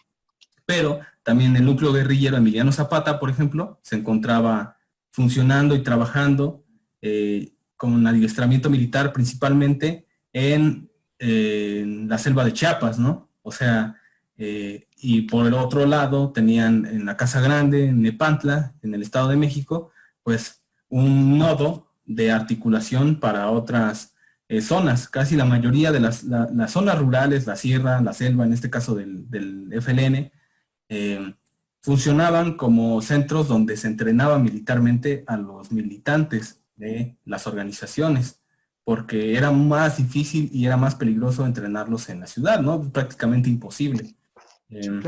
Pero 0.66 1.00
también 1.24 1.56
el 1.56 1.66
núcleo 1.66 1.92
guerrillero 1.92 2.38
Emiliano 2.38 2.72
Zapata, 2.72 3.20
por 3.20 3.32
ejemplo, 3.32 3.80
se 3.82 3.96
encontraba 3.96 4.78
funcionando 5.10 5.76
y 5.76 5.82
trabajando 5.82 6.64
con 7.84 8.08
adiestramiento 8.08 8.70
militar 8.70 9.12
principalmente 9.12 10.08
en, 10.32 10.90
la 11.20 12.18
selva 12.18 12.46
de 12.46 12.54
Chiapas, 12.54 12.98
¿no? 12.98 13.30
O 13.42 13.52
sea, 13.52 13.98
eh, 14.38 14.88
y 14.98 15.24
por 15.24 15.46
el 15.48 15.54
otro 15.54 15.86
lado 15.86 16.32
tenían 16.32 16.86
en 16.86 17.06
la 17.06 17.18
Casa 17.18 17.42
Grande, 17.42 17.88
en 17.88 18.02
Nepantla, 18.02 18.74
en 18.82 18.94
el 18.94 19.02
Estado 19.02 19.28
de 19.28 19.36
México, 19.36 19.92
pues 20.22 20.64
un 20.88 21.38
nodo 21.38 21.94
de 22.06 22.32
articulación 22.32 23.20
para 23.20 23.50
otras 23.50 24.16
eh, 24.48 24.62
zonas. 24.62 25.10
Casi 25.10 25.36
la 25.36 25.46
mayoría 25.46 25.92
de 25.92 26.00
las, 26.00 26.26
zonas 26.68 26.98
rurales, 26.98 27.48
la 27.48 27.58
sierra, 27.58 28.00
la 28.02 28.14
selva, 28.14 28.46
en 28.46 28.54
este 28.54 28.70
caso 28.70 28.96
del, 28.96 29.70
FLN, 29.82 30.32
eh, 30.88 31.36
funcionaban 31.82 32.56
como 32.56 33.02
centros 33.02 33.50
donde 33.50 33.76
se 33.76 33.88
entrenaba 33.88 34.40
militarmente 34.40 35.26
a 35.28 35.36
los 35.36 35.72
militantes 35.74 36.63
de 36.76 37.18
las 37.26 37.48
organizaciones, 37.48 38.42
porque 38.84 39.38
era 39.38 39.52
más 39.52 39.98
difícil 39.98 40.50
y 40.52 40.66
era 40.66 40.78
más 40.78 40.96
peligroso 40.96 41.46
entrenarlos 41.46 42.10
en 42.10 42.22
la 42.22 42.28
ciudad, 42.28 42.62
¿no? 42.62 42.92
Prácticamente 42.92 43.50
imposible. 43.50 44.16
Em, 44.70 45.02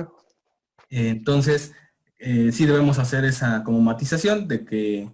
entonces, 0.90 1.74
eh, 2.20 2.52
sí 2.52 2.66
debemos 2.66 3.00
hacer 3.00 3.26
esa 3.26 3.64
como 3.64 3.82
matización 3.82 4.48
de 4.48 4.66
que 4.66 5.10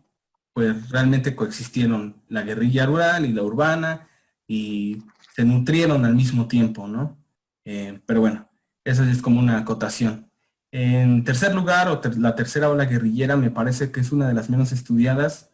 pues 0.53 0.89
realmente 0.89 1.35
coexistieron 1.35 2.21
la 2.27 2.41
guerrilla 2.43 2.85
rural 2.85 3.25
y 3.25 3.31
la 3.33 3.43
urbana 3.43 4.07
y 4.47 5.01
se 5.33 5.45
nutrieron 5.45 6.05
al 6.05 6.13
mismo 6.13 6.47
tiempo, 6.47 6.87
¿no? 6.87 7.17
Eh, 7.63 7.99
pero 8.05 8.19
bueno, 8.21 8.49
eso 8.83 9.03
es 9.03 9.21
como 9.21 9.39
una 9.39 9.57
acotación. 9.57 10.29
En 10.71 11.23
tercer 11.23 11.53
lugar, 11.53 11.87
o 11.89 12.01
la 12.17 12.35
tercera 12.35 12.69
ola 12.69 12.85
guerrillera 12.85 13.37
me 13.37 13.51
parece 13.51 13.91
que 13.91 13.99
es 14.01 14.11
una 14.11 14.27
de 14.27 14.33
las 14.33 14.49
menos 14.49 14.71
estudiadas 14.71 15.50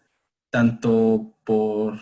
tanto 0.49 1.37
por, 1.43 1.99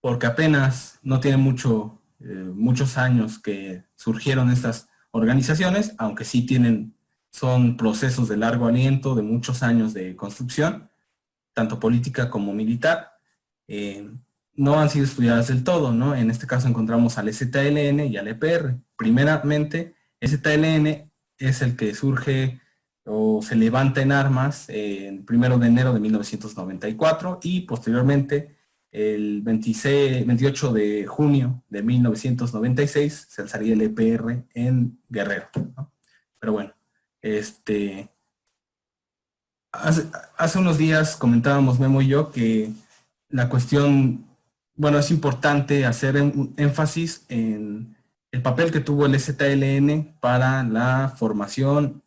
porque 0.00 0.26
apenas 0.26 0.98
no 1.02 1.20
tiene 1.20 1.36
mucho, 1.36 2.02
eh, 2.20 2.50
muchos 2.54 2.98
años 2.98 3.38
que 3.38 3.84
surgieron 3.94 4.50
estas 4.50 4.88
organizaciones, 5.10 5.94
aunque 5.98 6.24
sí 6.24 6.46
tienen, 6.46 6.96
son 7.30 7.76
procesos 7.76 8.28
de 8.28 8.36
largo 8.36 8.66
aliento, 8.66 9.14
de 9.14 9.22
muchos 9.22 9.62
años 9.62 9.94
de 9.94 10.16
construcción, 10.16 10.90
tanto 11.52 11.80
política 11.80 12.30
como 12.30 12.52
militar. 12.52 13.12
Eh, 13.68 14.10
no 14.56 14.78
han 14.78 14.88
sido 14.88 15.04
estudiadas 15.04 15.48
del 15.48 15.64
todo, 15.64 15.92
¿no? 15.92 16.14
En 16.14 16.30
este 16.30 16.46
caso 16.46 16.68
encontramos 16.68 17.18
al 17.18 17.32
ZLN 17.32 18.06
y 18.06 18.16
al 18.16 18.28
EPR. 18.28 18.76
Primeramente, 18.96 19.94
ZLN 20.24 21.10
es 21.38 21.62
el 21.62 21.76
que 21.76 21.94
surge 21.94 22.60
o 23.04 23.42
se 23.42 23.54
levanta 23.56 24.00
en 24.00 24.12
armas 24.12 24.68
el 24.68 25.24
primero 25.24 25.58
de 25.58 25.66
enero 25.66 25.92
de 25.92 26.00
1994 26.00 27.40
y 27.42 27.60
posteriormente 27.62 28.56
el 28.94 29.42
26, 29.42 30.24
28 30.24 30.72
de 30.72 31.06
junio 31.06 31.64
de 31.68 31.82
1996 31.82 33.26
se 33.28 33.42
alzaría 33.42 33.74
el 33.74 33.82
EPR 33.82 34.44
en 34.54 35.00
Guerrero. 35.08 35.48
Pero 36.38 36.52
bueno, 36.52 36.72
este, 37.20 38.08
hace, 39.72 40.06
hace 40.36 40.58
unos 40.60 40.78
días 40.78 41.16
comentábamos 41.16 41.80
Memo 41.80 42.02
y 42.02 42.06
yo 42.06 42.30
que 42.30 42.70
la 43.28 43.48
cuestión, 43.48 44.28
bueno, 44.76 44.98
es 44.98 45.10
importante 45.10 45.84
hacer 45.86 46.22
un 46.22 46.54
énfasis 46.56 47.26
en 47.28 47.96
el 48.30 48.42
papel 48.42 48.70
que 48.70 48.78
tuvo 48.78 49.06
el 49.06 49.18
ZLN 49.18 50.18
para 50.20 50.62
la 50.62 51.12
formación 51.16 52.03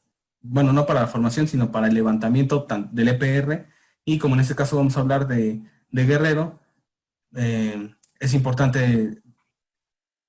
bueno, 0.50 0.74
no 0.74 0.86
para 0.86 1.02
la 1.02 1.08
formación, 1.08 1.48
sino 1.48 1.72
para 1.72 1.88
el 1.88 1.94
levantamiento 1.94 2.66
del 2.92 3.08
EPR. 3.10 3.68
Y 4.06 4.20
como 4.20 4.36
en 4.36 4.42
este 4.42 4.56
caso 4.56 4.78
vamos 4.78 4.98
a 4.98 5.02
hablar 5.02 5.28
de, 5.28 5.62
Guerrero, 5.92 6.60
eh, 7.36 7.94
es 8.20 8.34
importante 8.34 9.22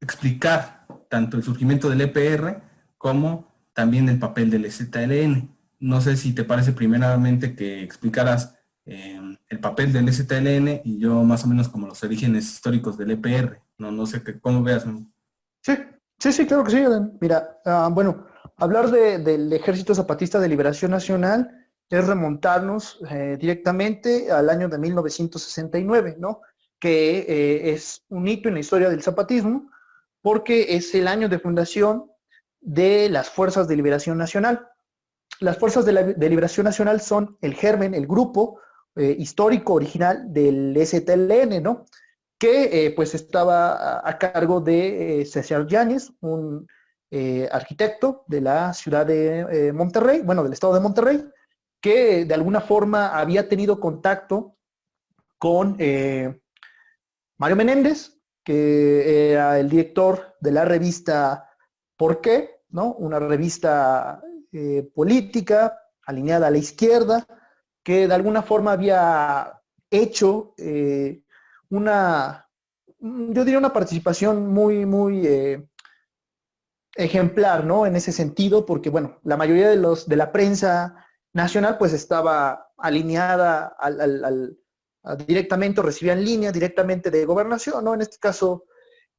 explicar 0.00 0.86
tanto 1.08 1.36
el 1.36 1.42
surgimiento 1.42 1.88
del 1.88 2.00
EPR 2.02 2.62
como 2.96 3.52
también 3.72 4.08
el 4.08 4.18
papel 4.18 4.50
del 4.50 4.70
ZLN. 4.70 5.48
No 5.80 6.00
sé 6.00 6.16
si 6.16 6.34
te 6.34 6.44
parece 6.44 6.72
primeramente 6.72 7.54
que 7.54 7.82
explicaras 7.82 8.56
eh, 8.84 9.20
el 9.48 9.60
papel 9.60 9.92
del 9.92 10.12
ZLN 10.12 10.80
y 10.84 10.98
yo 10.98 11.22
más 11.22 11.44
o 11.44 11.48
menos 11.48 11.68
como 11.68 11.86
los 11.86 12.02
orígenes 12.02 12.50
históricos 12.52 12.98
del 12.98 13.12
EPR. 13.12 13.60
No, 13.78 13.92
no 13.92 14.06
sé 14.06 14.22
que, 14.22 14.40
cómo 14.40 14.62
veas. 14.62 14.84
Sí, 15.62 15.74
sí, 16.18 16.32
sí, 16.32 16.46
claro 16.46 16.64
que 16.64 16.70
sí. 16.72 16.84
Mira, 17.20 17.60
ah, 17.64 17.88
bueno, 17.92 18.26
Hablar 18.60 18.90
del 18.90 19.52
Ejército 19.52 19.94
Zapatista 19.94 20.40
de 20.40 20.48
Liberación 20.48 20.90
Nacional 20.90 21.68
es 21.88 22.04
remontarnos 22.04 22.98
eh, 23.08 23.36
directamente 23.40 24.32
al 24.32 24.50
año 24.50 24.68
de 24.68 24.78
1969, 24.78 26.16
¿no? 26.18 26.40
que 26.80 27.20
eh, 27.20 27.70
es 27.70 28.04
un 28.08 28.26
hito 28.26 28.48
en 28.48 28.54
la 28.54 28.60
historia 28.60 28.90
del 28.90 29.00
zapatismo, 29.00 29.70
porque 30.22 30.74
es 30.74 30.92
el 30.96 31.06
año 31.06 31.28
de 31.28 31.38
fundación 31.38 32.10
de 32.60 33.08
las 33.08 33.30
Fuerzas 33.30 33.68
de 33.68 33.76
Liberación 33.76 34.18
Nacional. 34.18 34.68
Las 35.38 35.56
Fuerzas 35.56 35.84
de, 35.84 36.28
Liberación 36.28 36.64
Nacional 36.64 37.00
son 37.00 37.38
el 37.40 37.54
germen, 37.54 37.94
el 37.94 38.08
grupo 38.08 38.60
eh, 38.96 39.14
histórico 39.20 39.74
original 39.74 40.32
del 40.32 40.76
STLN, 40.84 41.62
¿no? 41.62 41.86
que 42.40 42.92
pues 42.96 43.14
estaba 43.14 44.00
a, 44.08 44.18
cargo 44.18 44.60
de 44.60 45.24
César 45.28 45.66
Yáñez, 45.66 46.10
un 46.20 46.66
eh, 47.10 47.48
arquitecto 47.50 48.24
de 48.26 48.42
la 48.42 48.74
ciudad 48.74 49.06
de 49.06 49.40
eh, 49.68 49.72
Monterrey, 49.72 50.20
bueno, 50.20 50.42
del 50.42 50.52
estado 50.52 50.74
de 50.74 50.80
Monterrey, 50.80 51.26
que 51.80 52.26
de 52.26 52.34
alguna 52.34 52.60
forma 52.60 53.18
había 53.18 53.48
tenido 53.48 53.80
contacto 53.80 54.58
con 55.38 55.76
eh, 55.78 56.38
Mario 57.38 57.56
Menéndez, 57.56 58.20
que 58.44 59.30
era 59.32 59.58
el 59.58 59.70
director 59.70 60.36
de 60.40 60.52
la 60.52 60.66
revista 60.66 61.48
¿Por 61.96 62.20
qué? 62.20 62.62
¿no? 62.68 62.92
Una 62.94 63.18
revista 63.18 64.22
política 64.94 65.80
alineada 66.06 66.46
a 66.46 66.50
la 66.50 66.58
izquierda, 66.58 67.26
que 67.82 68.06
de 68.06 68.14
alguna 68.14 68.42
forma 68.42 68.72
había 68.72 69.60
hecho 69.90 70.54
una, 71.70 72.48
yo 73.00 73.44
diría 73.44 73.58
una 73.58 73.72
participación 73.72 74.46
muy, 74.46 74.86
muy 74.86 75.26
ejemplar, 76.98 77.64
¿no? 77.64 77.86
En 77.86 77.96
ese 77.96 78.12
sentido, 78.12 78.66
porque, 78.66 78.90
bueno, 78.90 79.20
la 79.22 79.36
mayoría 79.36 79.68
de, 79.70 79.76
los, 79.76 80.08
de 80.08 80.16
la 80.16 80.32
prensa 80.32 81.06
nacional, 81.32 81.78
pues 81.78 81.92
estaba 81.92 82.72
alineada 82.76 83.76
al, 83.78 84.58
directamente 85.26 85.80
o 85.80 85.84
recibía 85.84 86.12
en 86.12 86.24
línea 86.24 86.52
directamente 86.52 87.10
de 87.10 87.24
gobernación, 87.24 87.84
¿no? 87.84 87.94
En 87.94 88.02
este 88.02 88.18
caso, 88.18 88.64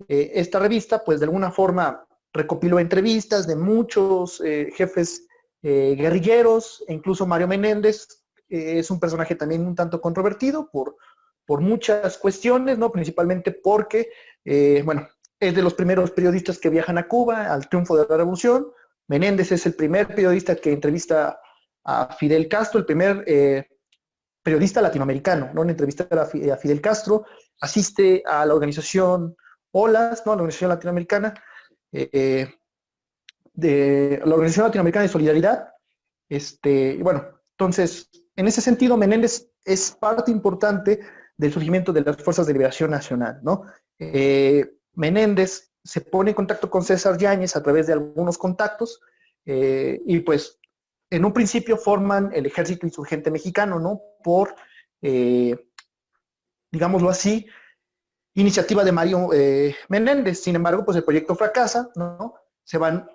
eh, 0.09 0.31
esta 0.35 0.59
revista, 0.59 1.03
pues 1.03 1.19
de 1.19 1.25
alguna 1.25 1.51
forma 1.51 2.05
recopiló 2.33 2.79
entrevistas 2.79 3.47
de 3.47 3.55
muchos 3.55 4.41
eh, 4.45 4.71
jefes 4.75 5.25
eh, 5.63 5.95
guerrilleros, 5.97 6.83
e 6.87 6.93
incluso 6.93 7.25
Mario 7.25 7.47
Menéndez 7.47 8.07
es 8.49 8.89
un 8.91 8.99
personaje 8.99 9.35
también 9.35 9.65
un 9.65 9.75
tanto 9.75 10.01
controvertido 10.01 10.69
por, 10.71 10.97
por 11.45 11.61
muchas 11.61 12.17
cuestiones, 12.17 12.77
¿no? 12.77 12.91
Principalmente 12.91 13.51
porque, 13.51 14.09
bueno, 14.83 15.07
es 15.39 15.55
de 15.55 15.61
los 15.61 15.73
primeros 15.73 16.11
periodistas 16.11 16.57
que 16.57 16.69
viajan 16.69 16.97
a 16.97 17.07
Cuba 17.07 17.51
al 17.53 17.69
triunfo 17.69 17.97
de 17.97 18.05
la 18.09 18.17
revolución. 18.17 18.67
Menéndez 19.07 19.51
es 19.51 19.65
el 19.65 19.73
primer 19.73 20.07
periodista 20.07 20.55
que 20.55 20.71
entrevista 20.71 21.39
a 21.85 22.13
Fidel 22.13 22.47
Castro, 22.47 22.79
el 22.79 22.85
primer 22.85 23.23
eh, 23.25 23.67
periodista 24.43 24.81
latinoamericano, 24.81 25.51
¿no? 25.53 25.63
En 25.63 25.69
entrevista 25.69 26.07
a, 26.11 26.25
Fidel 26.25 26.81
Castro, 26.81 27.25
asiste 27.61 28.21
a 28.25 28.45
la 28.45 28.53
organización 28.53 29.35
OLAS, 29.71 30.25
¿no? 30.25 30.33
La 30.33 30.41
organización 30.41 30.69
latinoamericana, 30.69 31.33
eh, 31.91 32.47
de 33.53 34.21
la 34.23 34.33
Organización 34.33 34.67
Latinoamericana 34.67 35.03
de 35.03 35.09
Solidaridad. 35.09 35.73
Este, 36.29 36.97
bueno, 37.01 37.25
entonces, 37.51 38.09
en 38.35 38.47
ese 38.47 38.61
sentido, 38.61 38.95
Menéndez 38.95 39.51
es 39.65 39.91
parte 39.91 40.31
importante 40.31 40.99
del 41.35 41.51
surgimiento 41.51 41.91
de 41.91 42.01
las 42.01 42.17
Fuerzas 42.17 42.47
de 42.47 42.53
Liberación 42.53 42.91
Nacional, 42.91 43.39
¿no? 43.43 43.63
Eh, 43.97 44.78
Menéndez 44.99 45.71
se 45.81 46.01
pone 46.01 46.31
en 46.31 46.35
contacto 46.35 46.69
con 46.69 46.83
César 46.83 47.17
Yáñez 47.17 47.55
a 47.55 47.63
través 47.63 47.87
de 47.87 47.93
algunos 47.93 48.37
contactos 48.37 48.99
eh, 49.45 50.01
y 50.05 50.19
pues 50.19 50.59
en 51.09 51.23
un 51.23 51.31
principio 51.31 51.77
forman 51.77 52.31
el 52.33 52.45
ejército 52.45 52.85
insurgente 52.85 53.31
mexicano, 53.31 53.79
¿no? 53.79 54.01
Por, 54.21 54.53
eh, 55.01 55.55
digámoslo 56.69 57.09
así, 57.09 57.47
iniciativa 58.33 58.83
de 58.83 58.91
Mario 58.91 59.29
eh, 59.33 59.73
Menéndez. 59.87 60.41
Sin 60.43 60.57
embargo, 60.57 60.83
pues 60.83 60.97
el 60.97 61.05
proyecto 61.05 61.33
fracasa, 61.33 61.89
¿no? 61.95 62.35
Se 62.65 62.77
van 62.77 63.09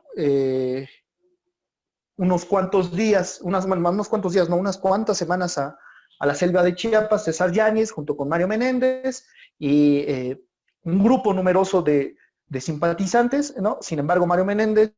unos 2.16 2.44
cuantos 2.46 2.96
días, 2.96 3.40
unas, 3.42 3.66
unos 3.66 4.08
cuantos 4.08 4.32
días, 4.32 4.48
no, 4.48 4.56
unas 4.56 4.78
cuantas 4.78 5.18
semanas 5.18 5.58
a, 5.58 5.78
a 6.18 6.26
la 6.26 6.34
selva 6.34 6.62
de 6.62 6.74
Chiapas, 6.74 7.24
César 7.24 7.52
Yáñez 7.52 7.90
junto 7.90 8.16
con 8.16 8.28
Mario 8.28 8.48
Menéndez 8.48 9.26
y 9.58 10.06
un 10.84 11.02
grupo 11.02 11.32
numeroso 11.32 11.82
de, 11.82 12.16
simpatizantes, 12.60 13.56
¿no? 13.56 13.78
Sin 13.80 13.98
embargo, 13.98 14.26
Mario 14.26 14.44
Menéndez, 14.44 14.92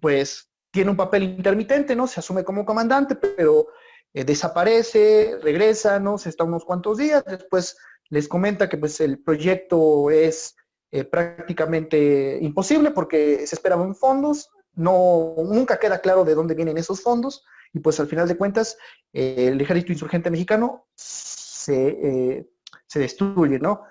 pues, 0.00 0.50
tiene 0.70 0.90
un 0.90 0.96
papel 0.96 1.24
intermitente, 1.24 1.94
¿no? 1.94 2.06
Se 2.06 2.20
asume 2.20 2.44
como 2.44 2.64
comandante, 2.64 3.14
pero 3.14 3.68
eh, 4.14 4.24
desaparece, 4.24 5.38
regresa, 5.42 5.98
¿no? 5.98 6.16
Se 6.16 6.30
está 6.30 6.44
unos 6.44 6.64
cuantos 6.64 6.96
días, 6.96 7.24
después 7.26 7.76
les 8.08 8.26
comenta 8.26 8.68
que, 8.68 8.78
pues, 8.78 9.00
el 9.00 9.18
proyecto 9.18 10.10
es 10.10 10.56
eh, 10.90 11.04
prácticamente 11.04 12.38
imposible 12.40 12.90
porque 12.92 13.46
se 13.46 13.56
esperaban 13.56 13.94
fondos, 13.94 14.48
no, 14.74 15.34
nunca 15.36 15.78
queda 15.78 16.00
claro 16.00 16.24
de 16.24 16.34
dónde 16.34 16.54
vienen 16.54 16.78
esos 16.78 17.02
fondos, 17.02 17.44
y 17.74 17.80
pues 17.80 18.00
al 18.00 18.06
final 18.06 18.26
de 18.26 18.36
cuentas, 18.36 18.78
eh, 19.12 19.48
el 19.48 19.60
ejército 19.60 19.92
insurgente 19.92 20.30
mexicano 20.30 20.86
se, 20.94 22.46
se 22.86 22.98
destruye, 22.98 23.58
¿no? 23.58 23.82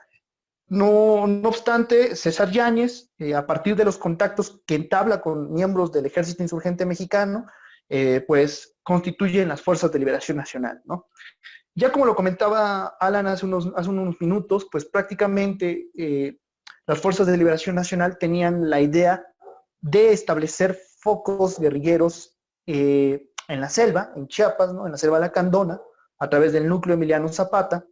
No, 0.69 1.23
obstante, 1.47 2.15
César 2.15 2.51
Yáñez, 2.51 3.09
eh, 3.19 3.33
a 3.33 3.47
partir 3.47 3.75
de 3.75 3.85
los 3.85 3.97
contactos 3.97 4.61
que 4.65 4.75
entabla 4.75 5.21
con 5.21 5.53
miembros 5.53 5.93
del 5.93 6.05
Ejército 6.05 6.43
Insurgente 6.43 6.85
Mexicano, 6.85 7.45
eh, 7.87 8.23
pues 8.27 8.75
constituyen 8.83 9.47
las 9.47 9.61
Fuerzas 9.61 9.91
de 9.93 9.99
Liberación 9.99 10.35
Nacional. 10.35 10.81
¿no? 10.83 11.07
Ya 11.73 11.91
como 11.91 12.05
lo 12.05 12.15
comentaba 12.15 12.97
Alan 12.99 13.27
hace 13.27 13.45
unos, 13.45 13.71
hace 13.77 13.89
unos 13.89 14.19
minutos, 14.19 14.67
pues 14.69 14.83
prácticamente 14.83 15.89
eh, 15.97 16.37
las 16.85 16.99
Fuerzas 16.99 17.27
de 17.27 17.37
Liberación 17.37 17.75
Nacional 17.75 18.17
tenían 18.17 18.69
la 18.69 18.81
idea 18.81 19.25
de 19.79 20.11
establecer 20.11 20.77
focos 20.99 21.59
guerrilleros 21.59 22.37
en 22.65 23.61
la 23.61 23.69
selva, 23.69 24.11
en 24.17 24.27
Chiapas, 24.27 24.73
¿no? 24.73 24.85
en 24.85 24.91
la 24.91 24.97
selva 24.97 25.17
de 25.17 25.27
la 25.27 25.31
Candona, 25.31 25.79
a 26.19 26.29
través 26.29 26.51
del 26.51 26.67
núcleo 26.67 26.95
Emiliano 26.95 27.29
Zapata, 27.29 27.85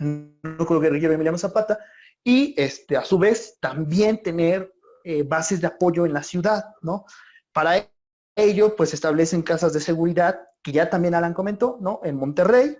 el 0.00 0.38
núcleo 0.42 0.80
guerrillero 0.80 1.14
Emiliano 1.14 1.38
Zapata, 1.38 1.78
y 2.24 2.54
este, 2.56 2.96
a 2.96 3.04
su 3.04 3.18
vez 3.18 3.58
también 3.60 4.22
tener 4.22 4.72
eh, 5.04 5.22
bases 5.22 5.60
de 5.60 5.66
apoyo 5.66 6.06
en 6.06 6.12
la 6.12 6.22
ciudad, 6.22 6.64
¿no? 6.80 7.04
Para 7.52 7.88
ello, 8.36 8.76
pues 8.76 8.94
establecen 8.94 9.42
casas 9.42 9.72
de 9.72 9.80
seguridad, 9.80 10.40
que 10.62 10.72
ya 10.72 10.88
también 10.88 11.14
Alan 11.14 11.34
comentó, 11.34 11.78
¿no? 11.80 12.00
En 12.04 12.16
Monterrey, 12.16 12.78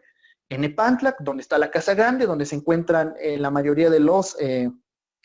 en 0.49 0.65
Epantlac, 0.65 1.21
donde 1.21 1.43
está 1.43 1.59
la 1.59 1.71
Casa 1.71 1.95
Grande, 1.95 2.27
donde 2.27 2.47
se 2.47 2.57
encuentran 2.57 3.15
eh, 3.19 3.39
la 3.39 3.51
mayoría 3.51 3.91
de 3.91 4.01
los 4.01 4.37
eh, 4.41 4.71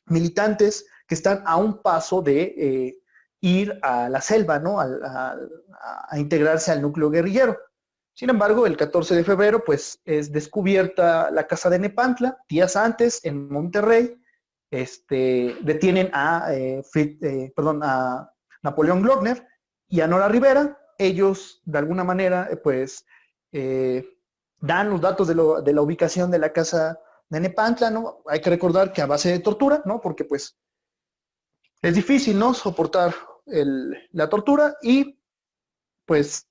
militantes 0.07 0.87
que 1.07 1.15
están 1.15 1.43
a 1.45 1.57
un 1.57 1.81
paso 1.81 2.21
de 2.21 2.97
ir 3.39 3.79
a 3.83 4.09
la 4.09 4.19
selva, 4.19 4.59
¿no? 4.59 4.79
A, 4.79 5.37
a 6.09 6.19
integrarse 6.19 6.71
al 6.71 6.81
núcleo 6.81 7.09
guerrillero. 7.09 7.57
Sin 8.17 8.31
embargo, 8.31 8.65
el 8.65 8.75
14 8.75 9.13
de 9.15 9.23
febrero, 9.23 9.63
pues 9.63 10.01
es 10.03 10.31
descubierta 10.31 11.29
la 11.29 11.45
casa 11.45 11.69
de 11.69 11.77
Nepantla. 11.77 12.43
Días 12.49 12.75
antes, 12.75 13.23
en 13.23 13.47
Monterrey, 13.47 14.19
este, 14.71 15.55
detienen 15.61 16.09
a, 16.13 16.51
eh, 16.51 16.81
eh, 16.95 17.53
a 17.83 18.33
Napoleón 18.63 19.03
Glockner 19.03 19.47
y 19.87 20.01
a 20.01 20.07
Nora 20.07 20.29
Rivera. 20.29 20.79
Ellos, 20.97 21.61
de 21.63 21.77
alguna 21.77 22.03
manera, 22.03 22.47
eh, 22.49 22.57
pues 22.57 23.05
dan 23.51 24.89
los 24.89 24.99
datos 24.99 25.27
de, 25.27 25.35
la 25.35 25.81
ubicación 25.83 26.31
de 26.31 26.39
la 26.39 26.51
casa 26.51 26.99
de 27.29 27.39
Nepantla. 27.39 27.93
Hay 28.29 28.41
que 28.41 28.49
recordar 28.49 28.93
que 28.93 29.03
a 29.03 29.05
base 29.05 29.29
de 29.29 29.39
tortura, 29.41 29.83
¿no? 29.85 30.01
Porque 30.01 30.25
pues 30.25 30.57
es 31.83 31.93
difícil, 31.93 32.39
¿no? 32.39 32.55
Soportar 32.55 33.13
la 33.45 34.27
tortura 34.27 34.75
y 34.81 35.19
pues 36.07 36.46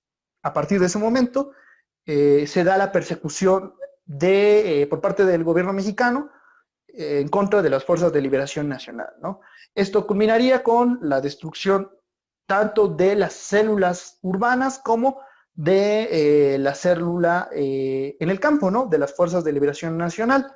a 0.46 0.52
partir 0.52 0.78
de 0.78 0.86
ese 0.86 0.98
momento 0.98 1.50
eh, 2.04 2.46
se 2.46 2.62
da 2.62 2.78
la 2.78 2.92
persecución 2.92 3.74
de, 4.04 4.82
eh, 4.82 4.86
por 4.86 5.00
parte 5.00 5.24
del 5.24 5.42
gobierno 5.42 5.72
mexicano 5.72 6.30
eh, 6.86 7.18
en 7.20 7.28
contra 7.28 7.62
de 7.62 7.70
las 7.70 7.84
fuerzas 7.84 8.12
de 8.12 8.20
liberación 8.20 8.68
nacional. 8.68 9.08
Esto 9.74 10.06
culminaría 10.06 10.62
con 10.62 11.00
la 11.02 11.20
destrucción 11.20 11.90
tanto 12.46 12.86
de 12.86 13.16
las 13.16 13.32
células 13.32 14.20
urbanas 14.22 14.78
como 14.78 15.20
de 15.52 16.56
la 16.60 16.74
célula 16.74 17.48
en 17.52 18.30
el 18.30 18.38
campo, 18.38 18.70
¿no? 18.70 18.86
De 18.86 18.98
las 18.98 19.14
fuerzas 19.14 19.42
de 19.42 19.52
liberación 19.52 19.98
nacional. 19.98 20.54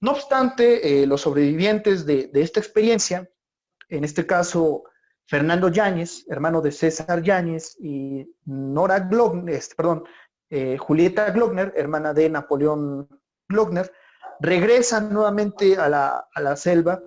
No 0.00 0.12
obstante, 0.12 1.06
los 1.06 1.20
sobrevivientes 1.20 2.06
de, 2.06 2.30
esta 2.34 2.60
experiencia, 2.60 3.28
en 3.88 4.04
este 4.04 4.26
caso 4.26 4.84
Fernando 5.28 5.68
Yáñez, 5.68 6.24
hermano 6.30 6.62
de 6.62 6.72
César 6.72 7.22
Yáñez, 7.22 7.76
y 7.78 8.26
Nora 8.46 9.00
Glockner, 9.00 9.54
este, 9.54 9.74
perdón, 9.74 10.04
eh, 10.48 10.78
Julieta 10.78 11.30
Glockner, 11.30 11.74
hermana 11.76 12.14
de 12.14 12.30
Napoleón 12.30 13.06
Glockner, 13.46 13.92
regresan 14.40 15.12
nuevamente 15.12 15.76
a 15.76 15.90
la, 15.90 16.56
selva, 16.56 17.02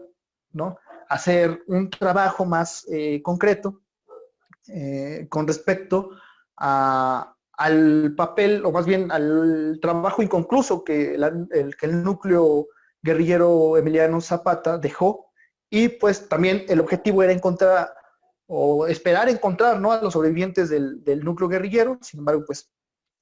¿no? 0.52 0.78
A 1.10 1.16
hacer 1.16 1.64
un 1.66 1.90
trabajo 1.90 2.46
más 2.46 2.86
eh, 2.92 3.24
concreto 3.24 3.82
eh, 4.68 5.26
con 5.28 5.48
respecto 5.48 6.12
al 6.58 8.14
papel, 8.16 8.64
o 8.64 8.72
más 8.72 8.86
bien 8.86 9.12
al 9.12 9.80
trabajo 9.82 10.22
inconcluso 10.22 10.84
que, 10.84 11.16
el, 11.16 11.76
que 11.76 11.86
el 11.88 12.04
núcleo 12.04 12.68
guerrillero 13.02 13.78
Emiliano 13.78 14.22
Zapata 14.22 14.78
dejó, 14.78 15.32
y 15.72 15.88
pues 15.88 16.30
también 16.30 16.66
el 16.68 16.82
objetivo 16.82 17.24
era 17.24 17.34
encontrar 17.34 17.92
o 18.54 18.86
esperar 18.86 19.30
encontrar 19.30 19.80
¿no? 19.80 19.94
a 19.94 20.02
los 20.02 20.12
sobrevivientes 20.12 20.70
del, 20.70 21.24
núcleo 21.24 21.48
guerrillero, 21.48 21.98
sin 22.02 22.20
embargo, 22.20 22.44
pues 22.46 22.70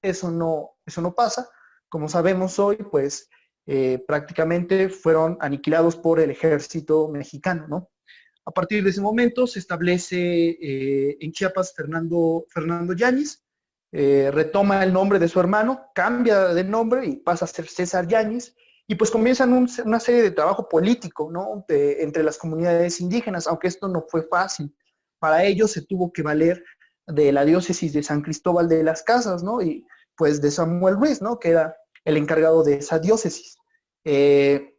eso 0.02 0.32
no, 0.32 0.72
eso 0.88 1.04
no 1.04 1.14
pasa. 1.14 1.48
Como 1.88 2.10
sabemos 2.10 2.58
hoy, 2.58 2.78
pues 2.78 3.30
eh, 3.68 4.04
prácticamente 4.08 4.90
fueron 4.90 5.38
aniquilados 5.40 5.96
por 5.96 6.20
el 6.20 6.32
ejército 6.32 7.10
mexicano, 7.10 7.68
¿no? 7.68 7.92
A 8.44 8.50
partir 8.50 8.84
de 8.84 8.90
ese 8.90 9.02
momento 9.02 9.46
se 9.46 9.60
establece 9.60 10.18
eh, 10.18 11.18
en 11.20 11.32
Chiapas 11.32 11.76
Fernando, 11.76 12.46
Fernando 12.50 12.94
Yáñez, 12.94 13.44
eh, 13.92 14.32
retoma 14.34 14.84
el 14.84 14.92
nombre 14.92 15.20
de 15.20 15.28
su 15.28 15.40
hermano, 15.40 15.92
cambia 15.94 16.56
de 16.56 16.64
nombre 16.64 17.06
y 17.06 17.18
pasa 17.18 17.46
a 17.46 17.48
ser 17.48 17.68
César 17.68 18.08
Yáñez, 18.08 18.56
y 18.88 18.96
pues 18.96 19.12
comienzan 19.12 19.54
una 19.54 20.00
serie 20.00 20.24
de 20.24 20.32
trabajo 20.32 20.68
político, 20.68 21.30
¿no? 21.32 21.64
entre 21.68 22.24
las 22.24 22.40
comunidades 22.40 23.00
indígenas, 23.00 23.46
aunque 23.46 23.68
esto 23.68 23.88
no 23.88 24.04
fue 24.10 24.24
fácil. 24.24 24.74
Para 25.20 25.44
ello 25.44 25.68
se 25.68 25.82
tuvo 25.82 26.12
que 26.12 26.22
valer 26.22 26.64
de 27.08 27.32
la 27.32 27.46
diócesis 27.46 27.94
de 27.94 28.04
San 28.04 28.22
Cristóbal 28.22 28.68
de 28.68 28.84
las 28.84 29.04
Casas, 29.04 29.44
¿no? 29.44 29.62
Y 29.62 29.86
pues 30.16 30.42
de 30.42 30.52
Samuel 30.52 30.96
Ruiz, 30.96 31.22
¿no? 31.22 31.40
Que 31.40 31.50
era 31.50 31.76
el 32.06 32.18
encargado 32.18 32.64
de 32.64 32.76
esa 32.76 33.00
diócesis. 33.00 33.58
Eh, 34.04 34.76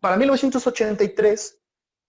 para 0.00 0.16
1983, 0.16 1.58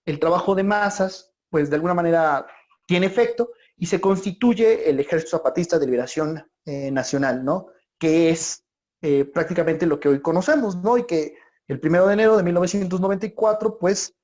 el 0.05 0.19
trabajo 0.19 0.55
de 0.55 0.63
masas, 0.63 1.33
pues 1.49 1.69
de 1.69 1.75
alguna 1.75 1.93
manera 1.93 2.47
tiene 2.87 3.07
efecto 3.07 3.51
y 3.77 3.85
se 3.85 3.99
constituye 3.99 4.89
el 4.89 4.99
Ejército 4.99 5.37
Zapatista 5.37 5.77
de 5.77 5.85
Liberación 5.85 6.45
eh, 6.65 6.91
Nacional, 6.91 7.43
¿no? 7.43 7.67
Que 7.99 8.29
es 8.29 8.63
eh, 9.01 9.25
prácticamente 9.25 9.85
lo 9.85 9.99
que 9.99 10.09
hoy 10.09 10.21
conocemos, 10.21 10.77
¿no? 10.77 10.97
Y 10.97 11.05
que 11.05 11.35
el 11.67 11.79
primero 11.79 12.07
de 12.07 12.13
enero 12.13 12.37
de 12.37 12.43
1994, 12.43 13.77
pues 13.79 14.15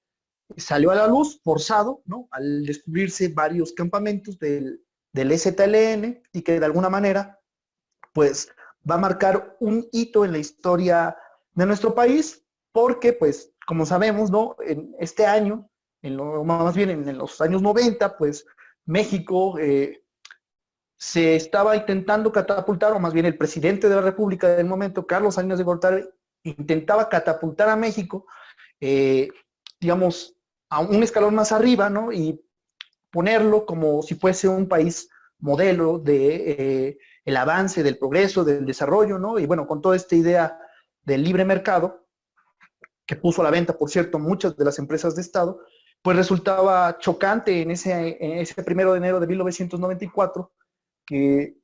salió 0.56 0.92
a 0.92 0.96
la 0.96 1.08
luz 1.08 1.42
forzado, 1.44 2.02
¿no? 2.06 2.28
Al 2.32 2.66
descubrirse 2.66 3.30
varios 3.30 3.74
campamentos 3.74 4.40
del, 4.40 4.82
del 5.14 5.38
STLN 5.38 6.22
y 6.32 6.42
que 6.42 6.60
de 6.60 6.66
alguna 6.66 6.90
manera, 6.90 7.40
pues, 8.14 8.50
va 8.90 8.96
a 8.96 9.00
marcar 9.00 9.58
un 9.60 9.88
hito 9.92 10.24
en 10.24 10.32
la 10.32 10.38
historia 10.38 11.18
de 11.54 11.66
nuestro 11.66 11.94
país, 11.94 12.46
porque, 12.72 13.14
pues, 13.14 13.52
como 13.66 13.86
sabemos, 13.86 14.32
¿no? 14.32 14.56
En 14.66 14.96
este 15.00 15.26
año, 15.26 15.70
en 16.02 16.16
lo, 16.16 16.44
más 16.44 16.76
bien 16.76 16.90
en, 16.90 17.18
los 17.18 17.42
años 17.42 17.62
90, 17.62 18.18
pues, 18.18 18.46
México 18.86 19.58
eh, 19.60 20.04
se 20.98 21.36
estaba 21.36 21.76
intentando 21.76 22.32
catapultar, 22.32 22.94
o 22.94 23.00
más 23.00 23.14
bien 23.14 23.26
el 23.26 23.38
presidente 23.38 23.90
de 23.90 23.96
la 23.96 24.02
República 24.02 24.48
del 24.56 24.68
momento, 24.68 25.06
Carlos 25.06 25.36
Salinas 25.36 25.58
de 25.58 25.64
Gortari, 25.64 26.10
intentaba 26.44 27.10
catapultar 27.10 27.70
a 27.70 27.76
México, 27.76 28.26
eh, 28.80 29.30
digamos, 29.80 30.37
a 30.70 30.80
un 30.80 31.04
escalón 31.04 31.36
más 31.36 31.52
arriba, 31.52 31.90
¿no? 31.90 32.12
Y 32.12 32.44
ponerlo 33.12 33.66
como 33.66 34.02
si 34.04 34.16
fuese 34.16 34.48
un 34.48 34.68
país 34.68 35.10
modelo 35.40 36.00
de 36.00 36.36
eh, 36.36 36.98
el 37.26 37.38
avance, 37.38 37.84
del 37.84 37.98
progreso, 37.98 38.44
del 38.44 38.66
desarrollo, 38.66 39.20
¿no? 39.20 39.40
Y 39.40 39.46
bueno, 39.46 39.68
con 39.68 39.82
toda 39.82 39.96
esta 39.96 40.16
idea 40.16 40.60
del 41.04 41.24
libre 41.24 41.46
mercado, 41.46 42.08
que 43.06 43.16
puso 43.16 43.42
a 43.42 43.46
la 43.46 43.52
venta, 43.52 43.78
por 43.78 43.90
cierto, 43.90 44.20
muchas 44.20 44.58
de 44.58 44.66
las 44.66 44.80
empresas 44.80 45.16
de 45.16 45.22
Estado, 45.22 45.62
pues 46.02 46.18
resultaba 46.18 46.98
chocante 47.00 47.62
en 47.62 47.72
ese, 47.72 48.18
en 48.20 48.40
ese 48.40 48.62
primero 48.64 48.92
de 48.92 48.98
enero 48.98 49.20
de 49.20 49.28
1994 49.28 50.52
que 51.06 51.58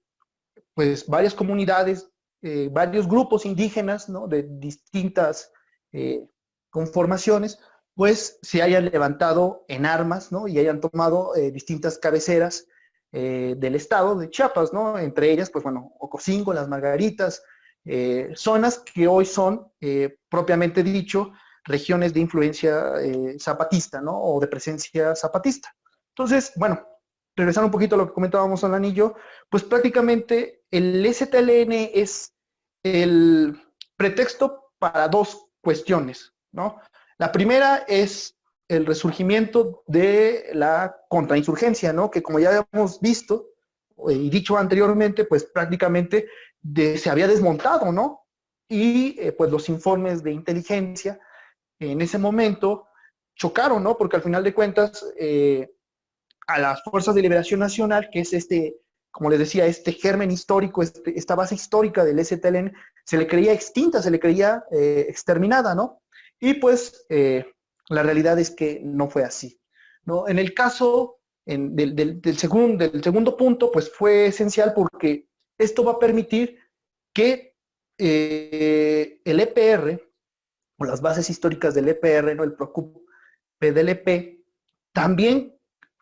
pues 0.73 1.07
varias 1.07 1.35
comunidades, 1.35 2.09
eh, 2.41 2.69
varios 2.71 3.07
grupos 3.07 3.45
indígenas, 3.45 4.09
¿no? 4.09 4.27
De 4.27 4.43
distintas 4.43 5.51
eh, 5.91 6.25
conformaciones, 6.69 7.59
pues 7.95 8.39
se 8.41 8.61
hayan 8.61 8.85
levantado 8.85 9.65
en 9.67 9.85
armas, 9.85 10.31
¿no? 10.31 10.47
Y 10.47 10.57
hayan 10.59 10.81
tomado 10.81 11.35
eh, 11.35 11.51
distintas 11.51 11.97
cabeceras 11.97 12.67
eh, 13.11 13.55
del 13.57 13.75
estado 13.75 14.15
de 14.15 14.29
Chiapas, 14.29 14.73
¿no? 14.73 14.97
Entre 14.97 15.31
ellas, 15.31 15.49
pues 15.49 15.63
bueno, 15.63 15.93
Ocosingo, 15.99 16.53
Las 16.53 16.67
Margaritas, 16.67 17.43
eh, 17.85 18.31
zonas 18.35 18.79
que 18.79 19.07
hoy 19.07 19.25
son, 19.25 19.71
propiamente 20.29 20.81
dicho, 20.83 21.33
regiones 21.65 22.13
de 22.13 22.21
influencia 22.21 22.93
zapatista, 23.39 24.01
¿no? 24.01 24.19
O 24.19 24.39
de 24.39 24.47
presencia 24.47 25.15
zapatista. 25.15 25.75
Entonces, 26.09 26.53
bueno, 26.55 26.87
regresando 27.35 27.67
un 27.67 27.71
poquito 27.71 27.95
a 27.95 27.97
lo 27.99 28.07
que 28.07 28.13
comentábamos 28.13 28.63
al 28.63 28.73
anillo, 28.73 29.15
pues 29.49 29.63
prácticamente 29.63 30.63
el 30.71 31.05
STLN 31.13 31.71
es 31.93 32.33
el 32.83 33.61
pretexto 33.95 34.71
para 34.79 35.07
dos 35.07 35.49
cuestiones, 35.61 36.33
¿no? 36.51 36.79
La 37.17 37.31
primera 37.31 37.83
es 37.87 38.35
el 38.67 38.85
resurgimiento 38.85 39.83
de 39.87 40.49
la 40.53 40.95
contrainsurgencia, 41.09 41.93
¿no? 41.93 42.09
Que 42.09 42.23
como 42.23 42.39
ya 42.39 42.65
hemos 42.71 42.99
visto 42.99 43.49
eh, 44.09 44.13
y 44.13 44.29
dicho 44.29 44.57
anteriormente, 44.57 45.25
pues 45.25 45.43
prácticamente 45.45 46.27
se 46.97 47.09
había 47.09 47.27
desmontado, 47.27 47.91
¿no? 47.91 48.25
Y 48.69 49.19
eh, 49.19 49.33
pues 49.33 49.51
los 49.51 49.69
informes 49.69 50.23
de 50.23 50.31
inteligencia 50.31 51.19
en 51.79 52.01
ese 52.01 52.17
momento 52.17 52.87
chocaron, 53.35 53.83
¿no? 53.83 53.97
Porque 53.97 54.15
al 54.15 54.23
final 54.23 54.43
de 54.43 54.53
cuentas 54.53 55.05
eh, 55.17 55.75
a 56.47 56.59
las 56.59 56.83
fuerzas 56.83 57.15
de 57.15 57.21
liberación 57.21 57.59
nacional, 57.59 58.09
que 58.11 58.21
es 58.21 58.33
este, 58.33 58.77
como 59.11 59.29
les 59.29 59.39
decía, 59.39 59.65
este 59.65 59.91
germen 59.91 60.31
histórico, 60.31 60.81
este, 60.81 61.17
esta 61.17 61.35
base 61.35 61.55
histórica 61.55 62.05
del 62.05 62.23
STLN, 62.23 62.73
se 63.05 63.17
le 63.17 63.27
creía 63.27 63.51
extinta, 63.51 64.01
se 64.01 64.11
le 64.11 64.19
creía 64.19 64.63
exterminada, 64.71 65.75
¿no? 65.75 66.02
Y 66.43 66.55
pues 66.55 67.05
eh, 67.07 67.45
la 67.87 68.03
realidad 68.03 68.37
es 68.37 68.51
que 68.51 68.81
no 68.83 69.09
fue 69.09 69.23
así. 69.23 69.61
¿no? 70.03 70.27
En 70.27 70.39
el 70.39 70.53
caso 70.53 71.21
del, 71.45 72.37
segundo, 72.37 72.85
del 72.85 73.01
segundo 73.01 73.37
punto, 73.37 73.71
pues 73.71 73.89
fue 73.89 74.25
esencial 74.25 74.73
porque 74.75 75.29
esto 75.57 75.85
va 75.85 75.93
a 75.93 75.99
permitir 75.99 76.59
que 77.13 77.55
eh, 77.97 79.21
el 79.23 79.39
EPR, 79.39 80.01
o 80.79 80.83
las 80.83 80.99
bases 80.99 81.29
históricas 81.29 81.75
del 81.75 81.87
EPR, 81.87 82.35
¿no? 82.35 82.43
el 82.43 82.55
PROCUP 82.55 83.07
PDLP, 83.59 84.43
también 84.91 85.57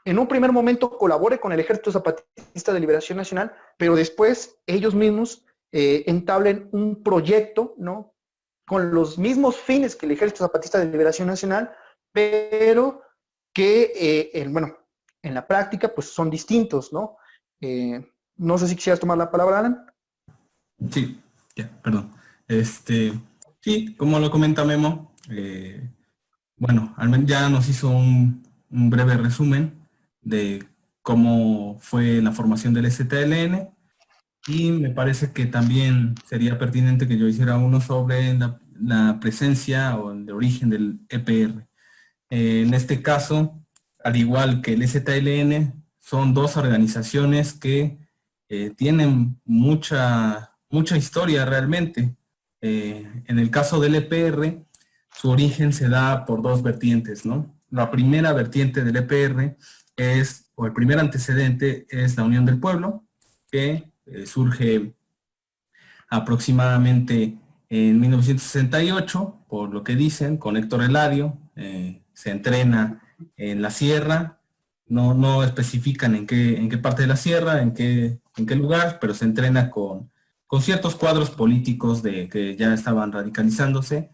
en 0.05 0.17
un 0.17 0.27
primer 0.27 0.51
momento 0.51 0.97
colabore 0.97 1.39
con 1.39 1.51
el 1.51 1.59
Ejército 1.59 1.91
Zapatista 1.91 2.73
de 2.73 2.79
Liberación 2.79 3.19
Nacional, 3.19 3.53
pero 3.77 3.95
después 3.95 4.57
ellos 4.65 4.95
mismos 4.95 5.45
eh, 5.71 6.03
entablen 6.07 6.67
un 6.71 7.03
proyecto 7.03 7.75
¿no? 7.77 8.10
Con 8.65 8.93
los 8.93 9.17
mismos 9.17 9.57
fines 9.57 9.95
que 9.95 10.05
el 10.05 10.13
Ejército 10.13 10.45
Zapatista 10.45 10.79
de 10.79 10.91
Liberación 10.91 11.27
Nacional, 11.27 11.71
pero 12.11 13.01
que, 13.53 13.91
eh, 14.33 14.47
bueno, 14.49 14.77
en 15.21 15.33
la 15.33 15.45
práctica, 15.47 15.93
pues 15.93 16.07
son 16.07 16.29
distintos, 16.29 16.91
¿no? 16.93 17.17
Eh, 17.59 18.03
no 18.37 18.57
sé 18.57 18.67
si 18.67 18.75
quisieras 18.75 18.99
tomar 18.99 19.17
la 19.17 19.29
palabra, 19.29 19.59
Alan. 19.59 19.85
Sí, 20.89 21.21
ya, 21.55 21.69
perdón. 21.83 22.11
Este, 22.47 23.13
sí, 23.59 23.95
como 23.95 24.19
lo 24.19 24.31
comenta 24.31 24.65
Memo, 24.65 25.13
eh, 25.29 25.89
bueno, 26.57 26.95
ya 27.25 27.49
nos 27.49 27.67
hizo 27.69 27.89
un, 27.89 28.43
breve 28.69 29.17
resumen 29.17 29.87
de 30.21 30.67
cómo 31.01 31.77
fue 31.79 32.21
la 32.21 32.31
formación 32.31 32.73
del 32.73 32.89
STLN 32.89 33.69
y 34.47 34.71
me 34.71 34.89
parece 34.89 35.31
que 35.31 35.45
también 35.45 36.15
sería 36.27 36.57
pertinente 36.57 37.07
que 37.07 37.17
yo 37.17 37.27
hiciera 37.27 37.57
uno 37.57 37.81
sobre 37.81 38.33
la, 38.33 39.19
presencia 39.19 39.95
o 39.97 40.11
el 40.11 40.29
origen 40.31 40.69
del 40.69 40.99
EPR. 41.09 41.67
Eh, 42.29 42.63
en 42.65 42.73
este 42.73 43.03
caso, 43.03 43.63
al 44.03 44.15
igual 44.15 44.61
que 44.61 44.73
el 44.73 44.87
STLN, 44.87 45.83
son 45.99 46.33
dos 46.33 46.57
organizaciones 46.57 47.53
que 47.53 47.99
eh, 48.49 48.71
tienen 48.75 49.39
mucha, 49.45 50.57
mucha 50.69 50.97
historia 50.97 51.45
realmente. 51.45 52.15
Eh, 52.61 53.23
en 53.25 53.39
el 53.39 53.51
caso 53.51 53.79
del 53.79 53.95
EPR, 53.95 54.65
su 55.15 55.29
origen 55.29 55.73
se 55.73 55.87
da 55.87 56.25
por 56.25 56.41
dos 56.41 56.63
vertientes, 56.63 57.25
¿no? 57.25 57.55
La 57.69 57.91
primera 57.91 58.33
vertiente 58.33 58.83
del 58.83 58.95
EPR 58.97 59.55
es, 59.95 60.51
o 60.55 60.65
el 60.65 60.73
primer 60.73 60.99
antecedente 60.99 61.85
es 61.89 62.17
la 62.17 62.23
Unión 62.23 62.45
del 62.45 62.59
Pueblo, 62.59 63.05
que 63.51 63.90
eh, 64.05 64.25
surge 64.25 64.93
aproximadamente 66.09 67.37
en 67.69 67.99
1968, 67.99 69.45
por 69.47 69.73
lo 69.73 69.83
que 69.83 69.95
dicen, 69.95 70.37
con 70.37 70.57
Héctor 70.57 70.83
Eladio, 70.83 71.37
se 72.13 72.31
entrena 72.31 73.01
en 73.37 73.61
la 73.61 73.71
sierra, 73.71 74.39
no, 74.87 75.13
no 75.13 75.43
especifican 75.43 76.15
en 76.15 76.27
qué, 76.27 76.57
en 76.57 76.69
qué 76.69 76.77
parte 76.77 77.03
de 77.03 77.07
la 77.07 77.15
sierra, 77.15 77.61
en 77.61 77.73
qué, 77.73 78.19
en 78.35 78.45
qué 78.45 78.55
lugar, 78.55 78.97
pero 78.99 79.13
se 79.13 79.25
entrena 79.25 79.69
con, 79.69 80.11
con 80.47 80.61
ciertos 80.61 80.95
cuadros 80.95 81.29
políticos 81.29 82.03
de, 82.03 82.27
que 82.27 82.57
ya 82.57 82.73
estaban 82.73 83.11
radicalizándose. 83.11 84.09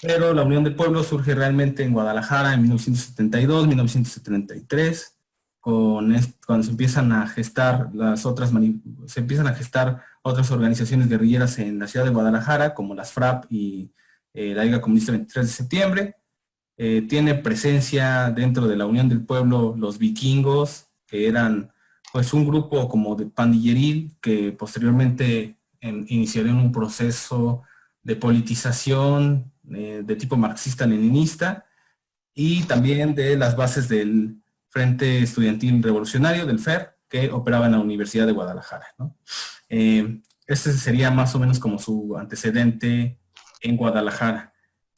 Pero 0.00 0.32
la 0.32 0.42
Unión 0.42 0.64
del 0.64 0.74
Pueblo 0.74 1.02
surge 1.02 1.34
realmente 1.34 1.84
en 1.84 1.92
Guadalajara 1.92 2.54
en 2.54 2.62
1972, 2.62 3.66
1973, 3.66 5.18
con 5.60 6.14
cuando 6.46 6.64
se 6.64 6.70
empiezan 6.70 7.12
a 7.12 7.26
gestar 7.28 7.90
las 7.94 8.24
otras 8.24 8.50
se 9.06 9.20
empiezan 9.20 9.46
a 9.46 9.54
gestar 9.54 10.02
otras 10.22 10.50
organizaciones 10.50 11.08
guerrilleras 11.08 11.58
en 11.58 11.78
la 11.78 11.86
ciudad 11.86 12.06
de 12.06 12.12
Guadalajara, 12.12 12.74
como 12.74 12.94
las 12.94 13.12
FRAP 13.12 13.44
y 13.50 13.92
eh, 14.32 14.54
la 14.54 14.64
Liga 14.64 14.80
Comunista 14.80 15.12
23 15.12 15.46
de 15.46 15.52
septiembre, 15.52 16.16
eh, 16.76 17.02
tiene 17.08 17.34
presencia 17.34 18.30
dentro 18.30 18.66
de 18.66 18.76
la 18.76 18.86
Unión 18.86 19.08
del 19.08 19.24
Pueblo 19.24 19.74
los 19.76 19.98
vikingos, 19.98 20.86
que 21.06 21.28
eran 21.28 21.72
pues 22.12 22.32
un 22.32 22.46
grupo 22.46 22.88
como 22.88 23.14
de 23.14 23.26
pandilleril 23.26 24.16
que 24.20 24.52
posteriormente 24.52 25.58
iniciaron 25.80 26.56
un 26.56 26.72
proceso 26.72 27.62
de 28.02 28.16
politización 28.16 29.52
eh, 29.70 30.02
de 30.04 30.16
tipo 30.16 30.36
marxista-leninista 30.36 31.66
y 32.34 32.62
también 32.64 33.14
de 33.14 33.36
las 33.36 33.56
bases 33.56 33.88
del 33.88 34.39
Frente 34.70 35.22
Estudiantil 35.22 35.82
Revolucionario, 35.82 36.46
del 36.46 36.58
FER, 36.58 36.96
que 37.08 37.30
operaba 37.30 37.66
en 37.66 37.72
la 37.72 37.80
Universidad 37.80 38.26
de 38.26 38.32
Guadalajara. 38.32 38.86
Eh, 39.68 40.20
este 40.46 40.72
sería 40.72 41.10
más 41.10 41.34
o 41.34 41.38
menos 41.38 41.58
como 41.58 41.78
su 41.78 42.16
antecedente 42.16 43.20
en 43.60 43.76
Guadalajara 43.76 44.50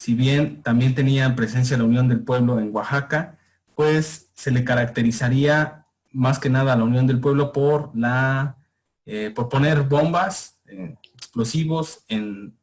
si 0.03 0.15
bien 0.15 0.61
también 0.63 0.95
tenía 0.95 1.33
presencia 1.33 1.77
la 1.77 1.85
Unión 1.85 2.09
del 2.09 2.25
Pueblo 2.25 2.59
en 2.59 2.75
Oaxaca, 2.75 3.37
pues 3.73 4.31
se 4.33 4.51
le 4.51 4.65
caracterizaría 4.65 5.87
más 6.11 6.39
que 6.39 6.49
nada 6.49 6.73
a 6.73 6.75
la 6.75 6.83
Unión 6.83 7.07
del 7.07 7.21
Pueblo 7.21 7.53
por 7.53 7.97
la 7.97 8.57
eh, 9.05 9.31
por 9.33 9.47
poner 9.47 9.83
bombas, 9.83 10.59
eh, 10.65 10.97
explosivos 11.13 12.03
en 12.09 12.53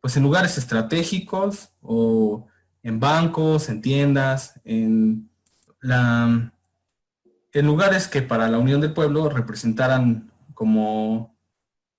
pues 0.00 0.16
en 0.16 0.22
lugares 0.22 0.56
estratégicos 0.56 1.74
o 1.82 2.46
en 2.82 2.98
bancos, 2.98 3.68
en 3.68 3.82
tiendas, 3.82 4.58
en 4.64 5.29
en 5.82 7.66
lugares 7.66 8.08
que 8.08 8.22
para 8.22 8.48
la 8.48 8.58
Unión 8.58 8.80
del 8.80 8.92
Pueblo 8.92 9.28
representaran 9.28 10.30
como 10.54 11.36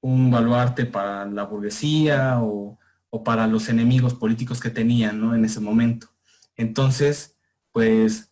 un 0.01 0.31
baluarte 0.31 0.85
para 0.85 1.25
la 1.25 1.43
burguesía 1.43 2.39
o 2.41 2.77
o 3.11 3.23
para 3.23 3.45
los 3.45 3.69
enemigos 3.69 4.15
políticos 4.15 4.59
que 4.59 4.71
tenían 4.71 5.21
¿no? 5.21 5.35
en 5.35 5.45
ese 5.45 5.59
momento. 5.59 6.07
Entonces, 6.55 7.35
pues 7.71 8.31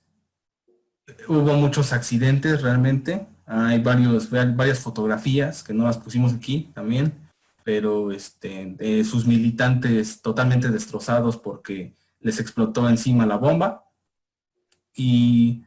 hubo 1.27 1.53
muchos 1.53 1.93
accidentes 1.93 2.61
realmente. 2.61 3.27
Hay 3.45 3.79
varios, 3.81 4.29
varias 4.29 4.79
fotografías 4.79 5.63
que 5.63 5.73
no 5.73 5.83
las 5.83 5.97
pusimos 5.97 6.33
aquí 6.33 6.71
también, 6.73 7.13
pero 7.63 8.11
este, 8.11 9.03
sus 9.03 9.25
militantes 9.25 10.21
totalmente 10.21 10.69
destrozados 10.69 11.35
porque 11.35 11.93
les 12.21 12.39
explotó 12.39 12.87
encima 12.87 13.25
la 13.25 13.35
bomba. 13.35 13.83
Y 14.95 15.65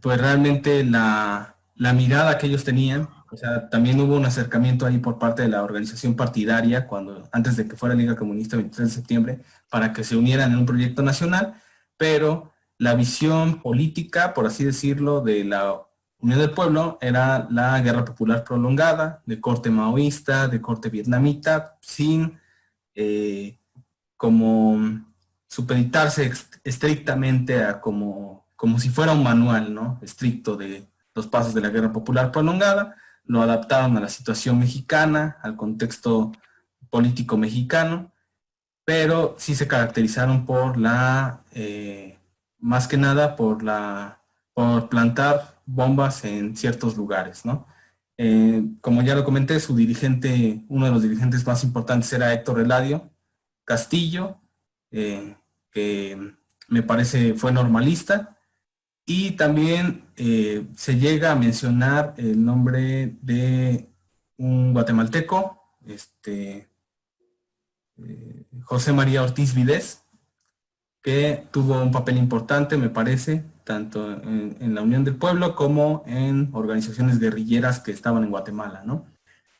pues 0.00 0.20
realmente 0.20 0.84
la, 0.84 1.56
la 1.74 1.92
mirada 1.92 2.38
que 2.38 2.46
ellos 2.46 2.64
tenían 2.64 3.08
o 3.32 3.36
sea, 3.36 3.70
también 3.70 3.98
hubo 3.98 4.16
un 4.16 4.26
acercamiento 4.26 4.84
ahí 4.84 4.98
por 4.98 5.18
parte 5.18 5.40
de 5.40 5.48
la 5.48 5.62
organización 5.62 6.14
partidaria, 6.14 6.86
cuando 6.86 7.26
antes 7.32 7.56
de 7.56 7.66
que 7.66 7.76
fuera 7.76 7.94
Liga 7.94 8.14
Comunista 8.14 8.56
23 8.56 8.88
de 8.88 8.94
septiembre, 8.94 9.40
para 9.70 9.94
que 9.94 10.04
se 10.04 10.16
unieran 10.16 10.52
en 10.52 10.58
un 10.58 10.66
proyecto 10.66 11.02
nacional, 11.02 11.54
pero 11.96 12.52
la 12.76 12.94
visión 12.94 13.62
política, 13.62 14.34
por 14.34 14.46
así 14.46 14.64
decirlo, 14.64 15.22
de 15.22 15.44
la 15.44 15.80
Unión 16.18 16.40
del 16.40 16.50
Pueblo 16.50 16.98
era 17.00 17.48
la 17.50 17.80
guerra 17.80 18.04
popular 18.04 18.44
prolongada, 18.44 19.22
de 19.24 19.40
corte 19.40 19.70
maoísta, 19.70 20.46
de 20.46 20.60
corte 20.60 20.90
vietnamita, 20.90 21.78
sin 21.80 22.38
eh, 22.94 23.58
como 24.18 25.06
supeditarse 25.48 26.30
estrictamente 26.64 27.64
a 27.64 27.80
como, 27.80 28.41
como 28.62 28.78
si 28.78 28.90
fuera 28.90 29.10
un 29.10 29.24
manual 29.24 29.74
¿no? 29.74 29.98
estricto 30.02 30.56
de 30.56 30.86
los 31.16 31.26
pasos 31.26 31.52
de 31.52 31.60
la 31.60 31.70
guerra 31.70 31.92
popular 31.92 32.30
prolongada, 32.30 32.94
lo 33.24 33.42
adaptaron 33.42 33.96
a 33.96 34.00
la 34.00 34.08
situación 34.08 34.60
mexicana, 34.60 35.36
al 35.42 35.56
contexto 35.56 36.30
político 36.88 37.36
mexicano, 37.36 38.12
pero 38.84 39.34
sí 39.36 39.56
se 39.56 39.66
caracterizaron 39.66 40.46
por 40.46 40.76
la, 40.76 41.42
eh, 41.50 42.20
más 42.60 42.86
que 42.86 42.96
nada 42.96 43.34
por 43.34 43.64
la, 43.64 44.20
por 44.54 44.88
plantar 44.88 45.60
bombas 45.66 46.24
en 46.24 46.56
ciertos 46.56 46.96
lugares, 46.96 47.44
¿no? 47.44 47.66
Eh, 48.16 48.64
como 48.80 49.02
ya 49.02 49.16
lo 49.16 49.24
comenté, 49.24 49.58
su 49.58 49.74
dirigente, 49.74 50.64
uno 50.68 50.86
de 50.86 50.92
los 50.92 51.02
dirigentes 51.02 51.44
más 51.44 51.64
importantes 51.64 52.12
era 52.12 52.32
Héctor 52.32 52.60
Eladio 52.60 53.10
Castillo, 53.64 54.40
eh, 54.92 55.34
que 55.72 56.36
me 56.68 56.84
parece 56.84 57.34
fue 57.34 57.50
normalista, 57.50 58.31
y 59.04 59.32
también 59.32 60.04
eh, 60.16 60.66
se 60.76 60.98
llega 60.98 61.32
a 61.32 61.36
mencionar 61.36 62.14
el 62.16 62.44
nombre 62.44 63.16
de 63.20 63.88
un 64.36 64.72
guatemalteco, 64.72 65.60
este, 65.86 66.68
eh, 67.98 68.46
José 68.62 68.92
María 68.92 69.22
Ortiz 69.22 69.54
Videz, 69.54 70.04
que 71.02 71.48
tuvo 71.50 71.82
un 71.82 71.90
papel 71.90 72.16
importante, 72.16 72.76
me 72.76 72.88
parece, 72.88 73.44
tanto 73.64 74.12
en, 74.12 74.74
la 74.74 74.82
Unión 74.82 75.04
del 75.04 75.16
Pueblo 75.16 75.56
como 75.56 76.04
en 76.06 76.50
organizaciones 76.52 77.18
guerrilleras 77.18 77.80
que 77.80 77.90
estaban 77.90 78.22
en 78.22 78.30
Guatemala, 78.30 78.82
¿no? 78.84 79.06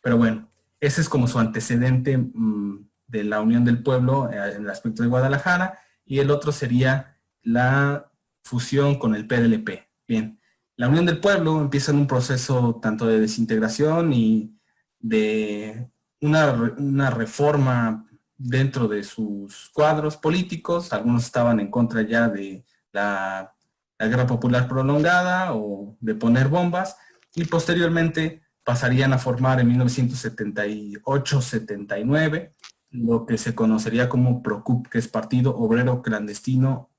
Pero 0.03 0.17
bueno, 0.17 0.49
ese 0.81 1.01
es 1.01 1.09
como 1.09 1.27
su 1.27 1.39
antecedente 1.39 2.17
mm, 2.17 2.89
de 3.09 3.25
la 3.25 3.41
Unión 3.41 3.65
del 3.65 3.83
Pueblo 3.83 4.31
eh, 4.31 4.55
en 4.57 4.63
el 4.63 4.71
aspecto 4.71 5.03
de 5.03 5.09
Guadalajara, 5.09 5.79
y 6.05 6.21
el 6.21 6.31
otro 6.31 6.53
sería 6.53 7.19
la 7.43 8.12
fusión 8.43 8.99
con 8.99 9.15
el 9.15 9.27
PLP. 9.27 9.89
Bien, 10.07 10.39
la 10.77 10.89
Unión 10.89 11.07
del 11.07 11.21
Pueblo 11.21 11.61
empieza 11.61 11.93
en 11.93 11.99
un 11.99 12.07
proceso 12.07 12.79
tanto 12.83 13.07
de 13.07 13.21
desintegración 13.21 14.13
y 14.13 14.55
de 14.99 15.89
una, 16.21 17.11
reforma 17.11 18.07
dentro 18.37 18.89
de 18.89 19.05
sus 19.05 19.71
cuadros 19.73 20.17
políticos. 20.17 20.93
Algunos 20.93 21.25
estaban 21.25 21.61
en 21.61 21.71
contra 21.71 22.03
ya 22.03 22.29
de 22.29 22.65
la, 22.93 23.55
la 23.99 24.07
guerra 24.07 24.27
popular 24.27 24.69
prolongada 24.69 25.55
o 25.55 25.97
de 26.01 26.15
poner 26.15 26.49
bombas 26.49 26.97
y 27.35 27.45
posteriormente 27.45 28.43
pasarían 28.65 29.13
a 29.13 29.19
formar 29.19 29.61
en 29.61 29.79
1978-79 29.79 32.55
lo 32.91 33.27
que 33.27 33.39
se 33.39 33.55
conocería 33.55 34.09
como 34.09 34.43
PROCUP, 34.43 34.89
que 34.89 34.99
es 34.99 35.07
Partido 35.09 35.57
Obrero 35.57 36.03
Clandestino 36.03 36.92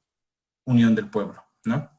Unión 0.65 0.95
del 0.95 1.09
Pueblo, 1.09 1.43
¿no? 1.65 1.89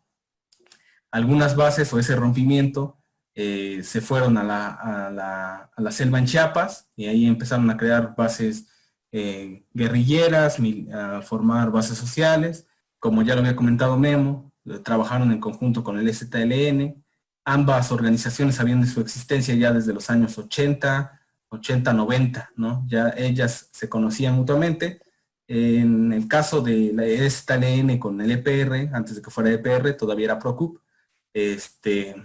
Algunas 1.10 1.54
bases 1.54 1.92
o 1.92 1.98
ese 1.98 2.16
rompimiento 2.16 2.98
eh, 3.36 3.82
se 3.82 4.00
fueron 4.00 4.36
a 4.36 4.44
la, 4.44 5.90
selva 5.90 6.18
en 6.18 6.26
Chiapas 6.26 6.88
y 6.96 7.06
ahí 7.06 7.26
empezaron 7.26 7.68
a 7.70 7.76
crear 7.76 8.14
bases 8.16 8.68
eh, 9.12 9.64
guerrilleras, 9.72 10.58
a 10.92 11.22
formar 11.22 11.70
bases 11.70 11.98
sociales. 11.98 12.66
Como 12.98 13.22
ya 13.22 13.34
lo 13.34 13.40
había 13.40 13.56
comentado 13.56 13.96
Memo, 13.96 14.52
eh, 14.64 14.78
trabajaron 14.78 15.30
en 15.32 15.40
conjunto 15.40 15.84
con 15.84 15.98
el 15.98 16.12
STLN. 16.12 17.04
Ambas 17.44 17.92
organizaciones 17.92 18.56
sabían 18.56 18.80
de 18.80 18.86
su 18.86 19.00
existencia 19.00 19.54
ya 19.54 19.72
desde 19.72 19.92
los 19.92 20.08
años 20.10 20.38
80, 20.38 21.20
80-90, 21.50 22.50
¿no? 22.56 22.84
Ya 22.88 23.14
ellas 23.16 23.68
se 23.72 23.88
conocían 23.88 24.34
mutuamente. 24.34 25.00
En 25.56 26.12
el 26.12 26.26
caso 26.26 26.62
de 26.62 27.24
esta 27.24 27.56
LN 27.56 28.00
con 28.00 28.20
el 28.20 28.32
EPR, 28.32 28.92
antes 28.92 29.14
de 29.14 29.22
que 29.22 29.30
fuera 29.30 29.52
EPR, 29.52 29.96
todavía 29.96 30.24
era 30.24 30.40
PROCUP, 30.40 30.80
este, 31.32 32.16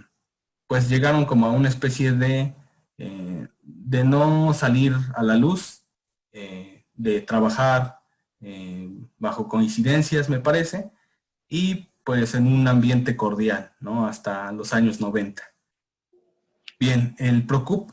pues 0.66 0.88
llegaron 0.88 1.24
como 1.26 1.46
a 1.46 1.52
una 1.52 1.68
especie 1.68 2.10
de, 2.10 2.56
eh, 2.98 3.46
de 3.62 4.02
no 4.02 4.52
salir 4.52 4.96
a 5.14 5.22
la 5.22 5.36
luz, 5.36 5.84
eh, 6.32 6.86
de 6.92 7.20
trabajar 7.20 8.00
eh, 8.40 8.90
bajo 9.16 9.46
coincidencias, 9.46 10.28
me 10.28 10.40
parece, 10.40 10.90
y 11.48 11.88
pues 12.02 12.34
en 12.34 12.48
un 12.48 12.66
ambiente 12.66 13.16
cordial, 13.16 13.70
¿no? 13.78 14.08
Hasta 14.08 14.50
los 14.50 14.74
años 14.74 15.00
90. 15.00 15.40
Bien, 16.80 17.14
el 17.16 17.46
PROCUP, 17.46 17.92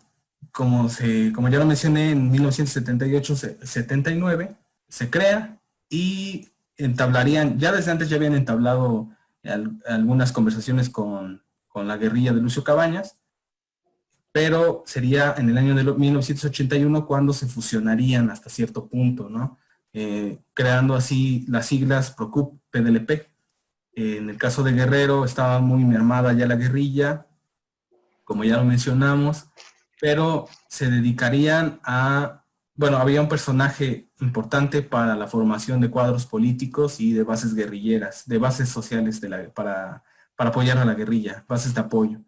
como, 0.51 0.89
se, 0.89 1.31
como 1.31 1.49
ya 1.49 1.59
lo 1.59 1.67
mencioné, 1.67 2.09
en 2.09 2.33
1978-79, 2.33 4.57
se 4.87 5.09
crea 5.09 5.59
y 5.89 6.49
entablarían, 6.77 7.59
ya 7.59 7.71
desde 7.71 7.91
antes 7.91 8.09
ya 8.09 8.17
habían 8.17 8.35
entablado 8.35 9.09
algunas 9.85 10.31
conversaciones 10.31 10.89
con, 10.89 11.43
con, 11.67 11.87
la 11.87 11.97
guerrilla 11.97 12.33
de 12.33 12.41
Lucio 12.41 12.63
Cabañas, 12.63 13.17
pero 14.31 14.83
sería 14.85 15.33
en 15.37 15.49
el 15.49 15.57
año 15.57 15.73
de 15.73 15.83
1981 15.83 17.05
cuando 17.05 17.33
se 17.33 17.47
fusionarían 17.47 18.29
hasta 18.29 18.49
cierto 18.49 18.87
punto, 18.87 19.29
¿no? 19.29 19.57
Eh, 19.93 20.37
creando 20.53 20.93
así 20.93 21.45
las 21.47 21.65
siglas 21.65 22.11
PROCUP, 22.11 22.59
PDLP. 22.69 23.31
en 23.93 24.29
el 24.29 24.37
caso 24.37 24.61
de 24.61 24.73
Guerrero 24.73 25.25
estaba 25.25 25.59
muy 25.59 25.83
mermada 25.83 26.33
ya 26.33 26.45
la 26.45 26.55
guerrilla, 26.55 27.25
como 28.23 28.43
ya 28.43 28.57
lo 28.57 28.63
mencionamos, 28.63 29.47
pero 29.99 30.47
se 30.69 30.91
dedicarían 30.91 31.79
a, 31.83 32.43
bueno, 32.77 32.97
había 32.97 33.21
un 33.21 33.27
personaje 33.27 34.07
importante 34.21 34.83
para 34.83 35.15
la 35.15 35.27
formación 35.27 35.81
de 35.81 35.89
cuadros 35.89 36.27
políticos 36.27 36.99
y 36.99 37.11
de 37.11 37.23
bases 37.23 37.55
guerrilleras, 37.55 38.27
de 38.27 38.37
bases 38.37 38.69
sociales 38.69 39.19
para, 39.55 40.03
para 40.35 40.49
apoyar 40.51 40.77
a 40.77 40.85
la 40.85 40.93
guerrilla, 40.93 41.43
bases 41.47 41.73
de 41.73 41.81
apoyo. 41.81 42.19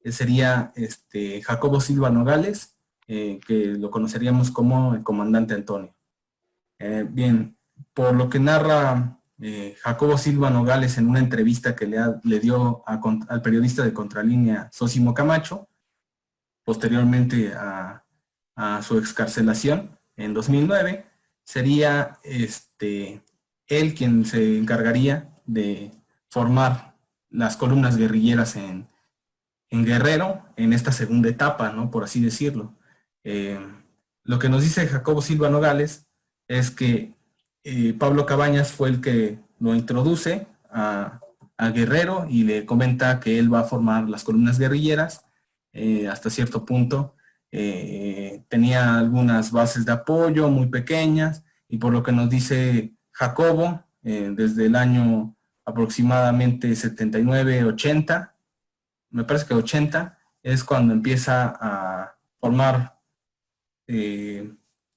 Eh, 0.00 0.12
sería 0.12 0.72
este, 0.76 1.42
Jacobo 1.42 1.80
Silva 1.80 2.10
Nogales, 2.10 2.76
eh, 3.08 3.40
que 3.46 3.68
lo 3.78 3.90
conoceríamos 3.90 4.50
como 4.50 4.94
el 4.94 5.02
comandante 5.02 5.54
Antonio. 5.54 5.96
Eh, 6.78 7.06
bien, 7.08 7.56
por 7.94 8.14
lo 8.14 8.28
que 8.28 8.38
narra 8.38 9.18
Jacobo 9.82 10.16
Silva 10.16 10.48
Nogales 10.48 10.96
en 10.96 11.08
una 11.08 11.18
entrevista 11.18 11.74
que 11.74 11.86
le, 11.86 11.98
le 12.22 12.40
dio 12.40 12.82
al 12.86 13.42
periodista 13.42 13.84
de 13.84 13.92
Contralínea 13.92 14.70
Sosimo 14.72 15.12
Camacho, 15.12 15.68
posteriormente 16.64 17.52
a, 17.52 18.03
su 18.82 18.98
excarcelación 18.98 19.98
en 20.16 20.34
2009, 20.34 21.06
sería 21.44 22.18
este, 22.22 23.22
él 23.66 23.94
quien 23.94 24.24
se 24.24 24.58
encargaría 24.58 25.30
de 25.46 25.90
formar 26.30 26.96
las 27.30 27.56
columnas 27.56 27.96
guerrilleras 27.96 28.56
en, 28.56 28.88
Guerrero 29.70 30.44
en 30.54 30.72
esta 30.72 30.92
segunda 30.92 31.28
etapa, 31.28 31.70
¿no? 31.70 31.90
por 31.90 32.04
así 32.04 32.22
decirlo. 32.22 32.76
Eh, 33.24 33.58
lo 34.22 34.38
que 34.38 34.48
nos 34.48 34.62
dice 34.62 34.86
Jacobo 34.86 35.20
Silva 35.20 35.50
Nogales 35.50 36.06
es 36.46 36.70
que 36.70 37.14
eh, 37.64 37.92
Pablo 37.98 38.24
Cabañas 38.24 38.70
fue 38.70 38.88
el 38.88 39.00
que 39.00 39.40
lo 39.58 39.74
introduce 39.74 40.46
a, 40.70 41.20
Guerrero 41.72 42.26
y 42.28 42.42
le 42.42 42.66
comenta 42.66 43.20
que 43.20 43.38
él 43.38 43.52
va 43.52 43.60
a 43.60 43.64
formar 43.64 44.08
las 44.08 44.22
columnas 44.22 44.58
guerrilleras 44.58 45.24
eh, 45.72 46.08
hasta 46.08 46.28
cierto 46.28 46.64
punto. 46.66 47.13
Eh, 47.56 48.44
tenía 48.48 48.98
algunas 48.98 49.52
bases 49.52 49.84
de 49.84 49.92
apoyo 49.92 50.48
muy 50.50 50.66
pequeñas 50.66 51.44
y 51.68 51.78
por 51.78 51.92
lo 51.92 52.02
que 52.02 52.10
nos 52.10 52.28
dice 52.28 52.94
Jacobo, 53.12 53.84
desde 54.02 54.66
el 54.66 54.76
año 54.76 55.34
aproximadamente 55.64 56.68
79-80, 56.72 58.32
me 59.10 59.24
parece 59.24 59.46
que 59.46 59.54
80, 59.54 60.18
es 60.42 60.62
cuando 60.62 60.92
empieza 60.92 61.56
a 61.58 62.16
formar 62.38 62.98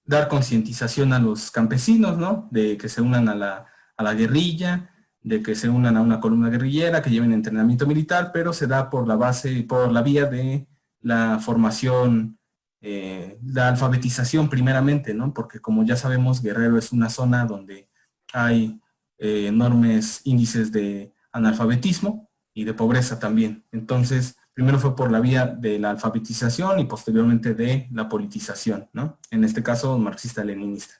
dar 0.07 0.29
concientización 0.29 1.13
a 1.13 1.19
los 1.19 1.51
campesinos, 1.51 2.17
¿no? 2.17 2.47
De 2.49 2.77
que 2.77 2.89
se 2.89 3.01
unan 3.01 3.27
a 3.29 3.35
la, 3.35 4.13
guerrilla, 4.13 4.89
de 5.21 5.43
que 5.43 5.53
se 5.53 5.69
unan 5.69 5.97
a 5.97 6.01
una 6.01 6.19
columna 6.19 6.49
guerrillera, 6.49 7.01
que 7.01 7.09
lleven 7.09 7.33
entrenamiento 7.33 7.85
militar, 7.85 8.31
pero 8.33 8.53
se 8.53 8.67
da 8.67 8.89
por 8.89 9.07
la 9.07 9.17
base, 9.17 9.63
por 9.63 9.91
la 9.91 10.01
vía 10.01 10.25
de 10.25 10.65
la 11.01 11.39
formación, 11.39 12.36
eh, 12.81 13.39
la 13.43 13.69
alfabetización 13.69 14.49
primeramente, 14.49 15.13
¿no? 15.13 15.33
Porque 15.33 15.59
como 15.59 15.83
ya 15.83 15.95
sabemos, 15.95 16.41
Guerrero 16.41 16.77
es 16.77 16.91
una 16.91 17.09
zona 17.09 17.45
donde 17.45 17.89
hay 18.33 18.79
eh, 19.17 19.47
enormes 19.47 20.21
índices 20.25 20.71
de 20.71 21.13
analfabetismo 21.31 22.29
y 22.53 22.65
de 22.65 22.73
pobreza 22.73 23.19
también. 23.19 23.65
Entonces, 23.71 24.37
primero 24.53 24.79
fue 24.79 24.95
por 24.95 25.11
la 25.11 25.19
vía 25.19 25.47
de 25.47 25.79
la 25.79 25.91
alfabetización 25.91 26.79
y 26.79 26.85
posteriormente 26.85 27.53
de 27.53 27.87
la 27.91 28.09
politización, 28.09 28.89
¿no? 28.93 29.19
En 29.31 29.43
este 29.43 29.63
caso, 29.63 29.97
marxista-leninista. 29.97 30.95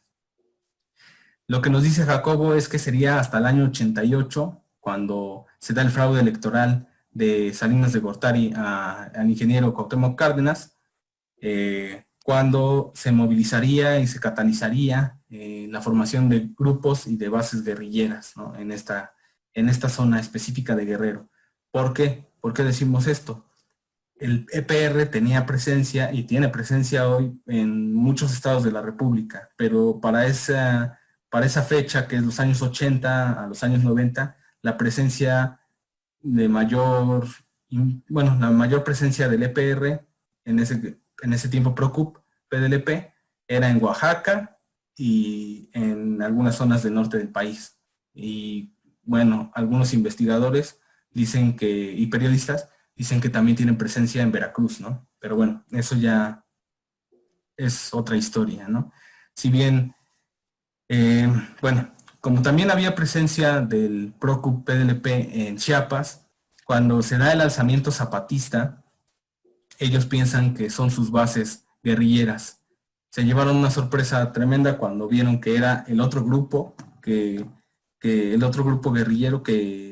Lo 1.47 1.61
que 1.61 1.69
nos 1.69 1.83
dice 1.83 2.05
Jacobo 2.05 2.55
es 2.55 2.67
que 2.67 2.77
sería 2.77 3.19
hasta 3.19 3.37
el 3.37 3.45
año 3.45 3.65
88, 3.65 4.61
cuando 4.79 5.45
se 5.59 5.73
da 5.73 5.81
el 5.81 5.91
fraude 5.91 6.19
electoral 6.19 6.89
de 7.11 7.53
Salinas 7.53 7.93
de 7.93 7.99
Gortari 7.99 8.53
al 8.55 9.29
ingeniero 9.29 9.73
Cuauhtémoc 9.73 10.17
Cárdenas, 10.17 10.76
eh, 11.41 12.05
cuando 12.23 12.91
se 12.95 13.11
movilizaría 13.11 13.99
y 13.99 14.07
se 14.07 14.19
catalizaría 14.19 15.19
eh, 15.29 15.67
la 15.69 15.81
formación 15.81 16.29
de 16.29 16.49
grupos 16.57 17.07
y 17.07 17.15
de 17.15 17.29
bases 17.29 17.63
guerrilleras 17.63 18.33
en, 18.57 18.71
esta, 18.71 19.13
en 19.53 19.69
esta 19.69 19.89
zona 19.89 20.19
específica 20.19 20.75
de 20.75 20.85
Guerrero. 20.85 21.29
¿Por 21.71 21.93
qué? 21.93 22.31
¿Por 22.41 22.53
qué 22.53 22.63
decimos 22.63 23.07
esto? 23.07 23.47
el 24.19 24.47
EPR 24.51 25.09
tenía 25.09 25.45
presencia 25.45 26.11
y 26.11 26.23
tiene 26.23 26.49
presencia 26.49 27.07
hoy 27.07 27.39
en 27.45 27.93
muchos 27.93 28.33
estados 28.33 28.63
de 28.63 28.71
la 28.71 28.81
República, 28.81 29.49
pero 29.57 29.99
para 30.01 30.25
esa, 30.25 30.99
para 31.29 31.45
esa 31.45 31.63
fecha, 31.63 32.07
que 32.07 32.15
es 32.17 32.23
los 32.23 32.39
años 32.39 32.61
80 32.61 33.43
a 33.43 33.47
los 33.47 33.63
años 33.63 33.83
90, 33.83 34.37
la 34.61 34.77
presencia 34.77 35.59
de 36.21 36.49
mayor, 36.49 37.27
bueno, 38.09 38.37
la 38.39 38.49
mayor 38.49 38.83
presencia 38.83 39.29
del 39.29 39.43
EPR 39.43 40.05
en 40.45 40.59
ese, 40.59 40.99
en 41.21 41.33
ese 41.33 41.49
tiempo 41.49 41.75
PROCUP, 41.75 42.17
PDLP, 42.49 43.13
era 43.47 43.69
en 43.69 43.83
Oaxaca 43.83 44.59
y 44.95 45.69
en 45.73 46.21
algunas 46.21 46.55
zonas 46.55 46.83
del 46.83 46.93
norte 46.93 47.17
del 47.17 47.29
país. 47.29 47.77
Y 48.13 48.73
bueno, 49.03 49.51
algunos 49.53 49.93
investigadores 49.93 50.79
dicen 51.11 51.55
que, 51.55 51.69
y 51.69 52.07
periodistas, 52.07 52.69
dicen 52.95 53.21
que 53.21 53.29
también 53.29 53.55
tienen 53.55 53.77
presencia 53.77 54.21
en 54.21 54.31
Veracruz, 54.31 54.81
¿no? 54.81 55.07
Pero 55.19 55.35
bueno, 55.35 55.63
eso 55.71 55.95
ya 55.95 56.45
es 57.55 57.93
otra 57.93 58.17
historia, 58.17 58.67
¿no? 58.67 58.91
Si 59.35 59.49
bien, 59.49 59.95
eh, 60.89 61.31
bueno, 61.61 61.93
como 62.19 62.41
también 62.41 62.71
había 62.71 62.95
presencia 62.95 63.61
del 63.61 64.13
PROCUP 64.19 64.65
PDLP 64.65 65.07
en 65.07 65.57
Chiapas, 65.57 66.27
cuando 66.65 67.01
se 67.01 67.17
da 67.17 67.31
el 67.31 67.41
alzamiento 67.41 67.91
zapatista, 67.91 68.83
ellos 69.77 70.05
piensan 70.05 70.53
que 70.53 70.69
son 70.69 70.91
sus 70.91 71.11
bases 71.11 71.65
guerrilleras. 71.83 72.63
Se 73.09 73.23
llevaron 73.23 73.55
una 73.55 73.71
sorpresa 73.71 74.31
tremenda 74.31 74.77
cuando 74.77 75.07
vieron 75.07 75.39
que 75.41 75.55
era 75.55 75.85
el 75.87 76.01
otro 76.01 76.23
grupo, 76.23 76.75
que, 77.01 77.45
que 77.99 78.33
el 78.33 78.43
otro 78.43 78.63
grupo 78.63 78.91
guerrillero 78.91 79.43
que 79.43 79.87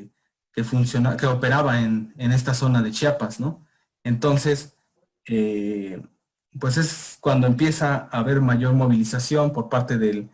que, 0.55 0.63
funciona, 0.63 1.17
que 1.17 1.27
operaba 1.27 1.81
en, 1.81 2.13
esta 2.17 2.53
zona 2.53 2.81
de 2.81 2.91
Chiapas, 2.91 3.39
¿no? 3.39 3.65
Entonces, 4.03 4.77
eh, 5.25 6.01
pues 6.57 6.77
es 6.77 7.17
cuando 7.19 7.45
empieza 7.45 8.07
a 8.09 8.19
haber 8.19 8.39
mayor 8.39 8.73
movilización 8.73 9.51
por 9.51 9.67
parte 9.67 9.97
del, 9.97 10.29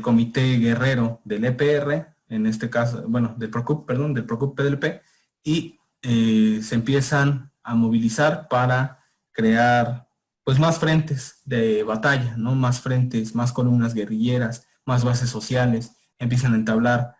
comité 0.00 0.58
guerrero 0.58 1.20
del 1.24 1.44
EPR, 1.44 2.14
en 2.28 2.46
este 2.46 2.70
caso, 2.70 3.04
bueno, 3.08 3.34
del 3.36 3.50
PROCUP, 3.50 3.84
perdón, 3.84 4.14
del 4.14 4.24
PROCUP 4.24 4.56
PDLP, 4.56 5.02
y 5.42 5.80
eh, 6.02 6.60
se 6.62 6.76
empiezan 6.76 7.47
a 7.68 7.74
movilizar 7.74 8.48
para 8.48 9.04
crear 9.32 10.08
pues 10.44 10.58
más 10.58 10.78
frentes 10.78 11.42
de 11.44 11.82
batalla, 11.82 12.36
¿no? 12.36 12.54
Más 12.54 12.80
frentes, 12.80 13.34
más 13.34 13.52
columnas 13.52 13.92
guerrilleras, 13.92 14.66
más 14.86 15.04
bases 15.04 15.28
sociales, 15.28 15.92
empiezan 16.18 16.54
a 16.54 16.56
entablar 16.56 17.18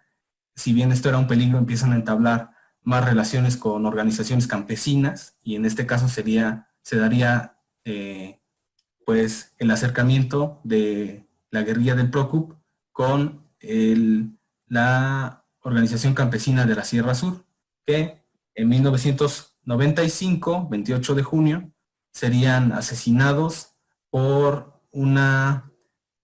si 0.59 0.73
bien 0.73 0.91
esto 0.91 1.09
era 1.09 1.19
un 1.19 1.29
peligro, 1.29 1.57
empiezan 1.57 1.93
a 1.93 1.97
entablar 1.97 2.51
más 2.83 3.05
relaciones 3.05 3.57
con 3.57 3.87
organizaciones 3.87 4.49
campesinas 4.49 5.37
y 5.43 5.55
en 5.55 5.65
este 5.65 5.87
caso 5.87 6.09
sería, 6.09 6.69
se 6.83 6.97
daría 6.97 7.59
eh, 7.85 8.41
pues 9.07 9.55
el 9.59 9.71
acercamiento 9.71 10.61
de 10.65 11.29
la 11.51 11.63
guerrilla 11.63 11.95
del 11.95 12.11
PROCUP 12.11 12.55
con 12.91 13.47
la 14.67 15.45
organización 15.61 16.15
campesina 16.15 16.67
de 16.67 16.75
la 16.75 16.85
Sierra 16.85 17.15
Sur, 17.15 17.45
que 17.87 18.25
en 18.55 18.69
1995, 19.77 20.69
28 20.71 21.15
de 21.15 21.23
junio, 21.23 21.73
serían 22.11 22.73
asesinados 22.73 23.75
por 24.11 24.81
una 24.91 25.71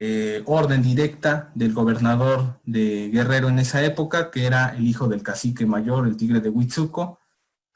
eh, 0.01 0.42
orden 0.47 0.82
directa 0.82 1.53
del 1.55 1.74
gobernador 1.74 2.61
de 2.64 3.11
Guerrero 3.12 3.49
en 3.49 3.59
esa 3.59 3.84
época, 3.84 4.30
que 4.30 4.47
era 4.47 4.70
el 4.70 4.86
hijo 4.86 5.09
del 5.09 5.22
cacique 5.22 5.66
mayor, 5.66 6.07
el 6.07 6.16
tigre 6.16 6.40
de 6.40 6.49
Huitzuco, 6.49 7.18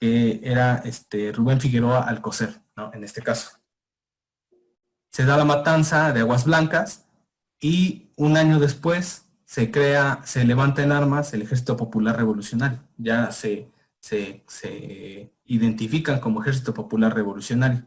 que 0.00 0.40
era 0.42 0.76
este, 0.84 1.32
Rubén 1.32 1.60
Figueroa 1.60 2.00
Alcocer, 2.00 2.62
¿no? 2.76 2.92
en 2.94 3.04
este 3.04 3.22
caso. 3.22 3.50
Se 5.10 5.24
da 5.26 5.36
la 5.36 5.44
matanza 5.44 6.12
de 6.12 6.20
Aguas 6.20 6.44
Blancas 6.44 7.06
y 7.60 8.10
un 8.16 8.36
año 8.36 8.58
después 8.58 9.26
se 9.44 9.70
crea, 9.70 10.20
se 10.24 10.44
levanta 10.44 10.82
en 10.82 10.92
armas 10.92 11.32
el 11.34 11.42
Ejército 11.42 11.76
Popular 11.76 12.16
Revolucionario. 12.16 12.80
Ya 12.96 13.30
se, 13.32 13.70
se, 14.00 15.32
identifican 15.44 16.20
como 16.20 16.42
Ejército 16.42 16.74
Popular 16.74 17.14
Revolucionario. 17.14 17.84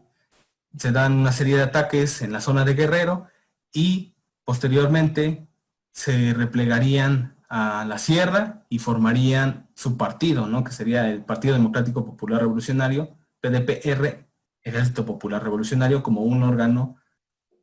Se 0.76 0.92
dan 0.92 1.14
una 1.14 1.32
serie 1.32 1.58
de 1.58 1.64
ataques 1.64 2.22
en 2.22 2.32
la 2.32 2.42
zona 2.42 2.66
de 2.66 2.74
Guerrero 2.74 3.28
y 3.74 4.16
posteriormente 4.44 5.48
se 5.92 6.34
replegarían 6.34 7.36
a 7.50 7.86
la 7.86 7.98
sierra 7.98 8.66
y 8.70 8.80
formarían 8.80 9.70
su 9.76 9.98
partido, 9.98 10.48
¿no? 10.48 10.64
que 10.64 10.72
sería 10.72 11.10
el 11.10 11.24
Partido 11.26 11.54
Democrático 11.54 12.06
Popular 12.06 12.42
Revolucionario, 12.42 13.18
PDPR, 13.42 14.26
Ejército 14.62 15.06
Popular 15.06 15.44
Revolucionario, 15.44 16.02
como 16.02 16.22
un 16.22 16.44
órgano 16.44 16.96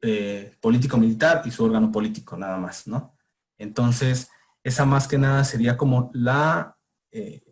eh, 0.03 0.55
político-militar 0.61 1.43
y 1.47 1.51
su 1.51 1.65
órgano 1.65 1.91
político 1.91 2.37
nada 2.37 2.59
más. 2.59 2.87
¿no? 2.87 3.15
Entonces, 3.57 4.31
esa 4.63 4.85
más 4.85 5.09
que 5.09 5.19
nada 5.19 5.43
sería 5.45 5.77
como 5.77 6.11
la, 6.13 6.77
eh, 7.11 7.43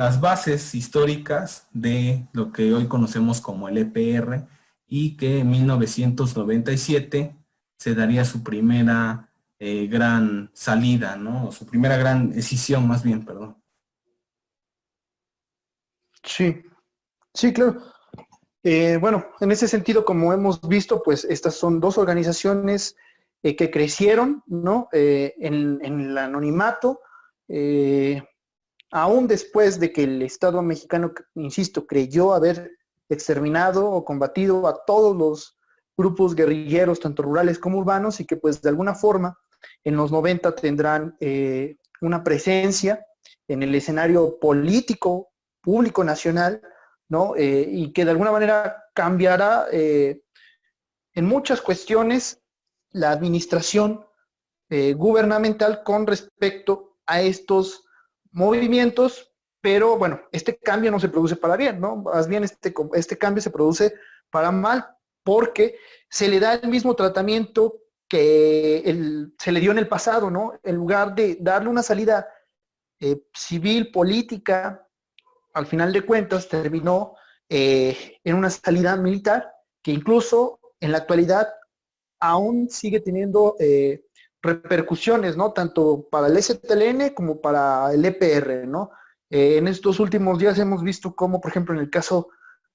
las 0.00 0.18
bases 0.18 0.74
históricas 0.74 1.68
de 1.74 2.26
lo 2.32 2.52
que 2.52 2.72
hoy 2.72 2.88
conocemos 2.88 3.42
como 3.42 3.68
el 3.68 3.76
EPR 3.76 4.46
y 4.86 5.14
que 5.18 5.40
en 5.40 5.50
1997 5.50 7.36
se 7.76 7.94
daría 7.94 8.24
su 8.24 8.42
primera 8.42 9.28
eh, 9.58 9.88
gran 9.88 10.50
salida, 10.54 11.16
¿no? 11.16 11.52
Su 11.52 11.66
primera 11.66 11.98
gran 11.98 12.30
decisión, 12.32 12.88
más 12.88 13.02
bien, 13.02 13.26
perdón. 13.26 13.62
Sí, 16.24 16.62
sí, 17.34 17.52
claro. 17.52 17.82
Eh, 18.62 18.96
bueno, 18.98 19.26
en 19.40 19.52
ese 19.52 19.68
sentido, 19.68 20.06
como 20.06 20.32
hemos 20.32 20.66
visto, 20.66 21.02
pues 21.02 21.26
estas 21.26 21.56
son 21.56 21.78
dos 21.78 21.98
organizaciones 21.98 22.96
eh, 23.42 23.54
que 23.54 23.70
crecieron, 23.70 24.42
¿no? 24.46 24.88
En, 24.92 25.78
en, 25.82 26.00
el 26.00 26.16
anonimato, 26.16 27.02
aún 28.90 29.26
después 29.26 29.78
de 29.78 29.92
que 29.92 30.04
el 30.04 30.22
Estado 30.22 30.62
mexicano, 30.62 31.12
insisto, 31.34 31.86
creyó 31.86 32.34
haber 32.34 32.78
exterminado 33.08 33.90
o 33.90 34.04
combatido 34.04 34.66
a 34.66 34.84
todos 34.84 35.16
los 35.16 35.58
grupos 35.96 36.34
guerrilleros, 36.34 37.00
tanto 37.00 37.22
rurales 37.22 37.58
como 37.58 37.78
urbanos, 37.78 38.20
y 38.20 38.24
que 38.24 38.36
pues 38.36 38.62
de 38.62 38.68
alguna 38.68 38.94
forma 38.94 39.38
en 39.84 39.96
los 39.96 40.10
90 40.10 40.54
tendrán 40.56 41.16
eh, 41.20 41.76
una 42.00 42.24
presencia 42.24 43.04
en 43.46 43.62
el 43.62 43.74
escenario 43.74 44.38
político, 44.38 45.30
público, 45.60 46.02
nacional, 46.02 46.62
¿no? 47.08 47.34
Eh, 47.36 47.68
y 47.68 47.92
que 47.92 48.04
de 48.04 48.12
alguna 48.12 48.32
manera 48.32 48.84
cambiará 48.94 49.66
eh, 49.72 50.22
en 51.12 51.26
muchas 51.26 51.60
cuestiones 51.60 52.40
la 52.92 53.10
administración 53.10 54.04
gubernamental 54.94 55.82
con 55.82 56.06
respecto 56.06 56.96
a 57.04 57.20
estos 57.20 57.89
movimientos, 58.32 59.32
pero 59.60 59.98
bueno, 59.98 60.20
este 60.32 60.58
cambio 60.58 60.90
no 60.90 61.00
se 61.00 61.08
produce 61.08 61.36
para 61.36 61.56
bien, 61.56 61.80
¿no? 61.80 61.96
Más 61.96 62.28
bien 62.28 62.44
este, 62.44 62.72
este 62.94 63.18
cambio 63.18 63.42
se 63.42 63.50
produce 63.50 63.94
para 64.30 64.50
mal, 64.50 64.86
porque 65.22 65.76
se 66.08 66.28
le 66.28 66.40
da 66.40 66.54
el 66.54 66.68
mismo 66.68 66.94
tratamiento 66.94 67.80
que 68.08 69.28
se 69.38 69.52
le 69.52 69.60
dio 69.60 69.70
en 69.70 69.78
el 69.78 69.88
pasado, 69.88 70.30
¿no? 70.30 70.58
En 70.64 70.76
lugar 70.76 71.14
de 71.14 71.36
darle 71.40 71.68
una 71.68 71.82
salida 71.82 72.26
eh, 72.98 73.22
civil, 73.32 73.92
política, 73.92 74.86
al 75.54 75.66
final 75.66 75.92
de 75.92 76.02
cuentas 76.02 76.48
terminó 76.48 77.14
eh, 77.48 78.18
en 78.24 78.34
una 78.34 78.50
salida 78.50 78.96
militar 78.96 79.52
que 79.82 79.92
incluso 79.92 80.60
en 80.80 80.92
la 80.92 80.98
actualidad 80.98 81.48
aún 82.20 82.68
sigue 82.68 83.00
teniendo 83.00 83.56
eh, 83.58 84.04
repercusiones, 84.42 85.36
¿no? 85.36 85.52
Tanto 85.52 86.08
para 86.10 86.26
el 86.26 86.42
STLN 86.42 87.10
como 87.14 87.40
para 87.40 87.92
el 87.92 88.04
EPR, 88.04 88.66
¿no? 88.66 88.90
en 89.32 89.68
estos 89.68 90.00
últimos 90.00 90.40
días 90.40 90.58
hemos 90.58 90.82
visto 90.82 91.14
cómo, 91.14 91.40
por 91.40 91.52
ejemplo, 91.52 91.72
en 91.72 91.80
el 91.80 91.88
caso 91.88 92.30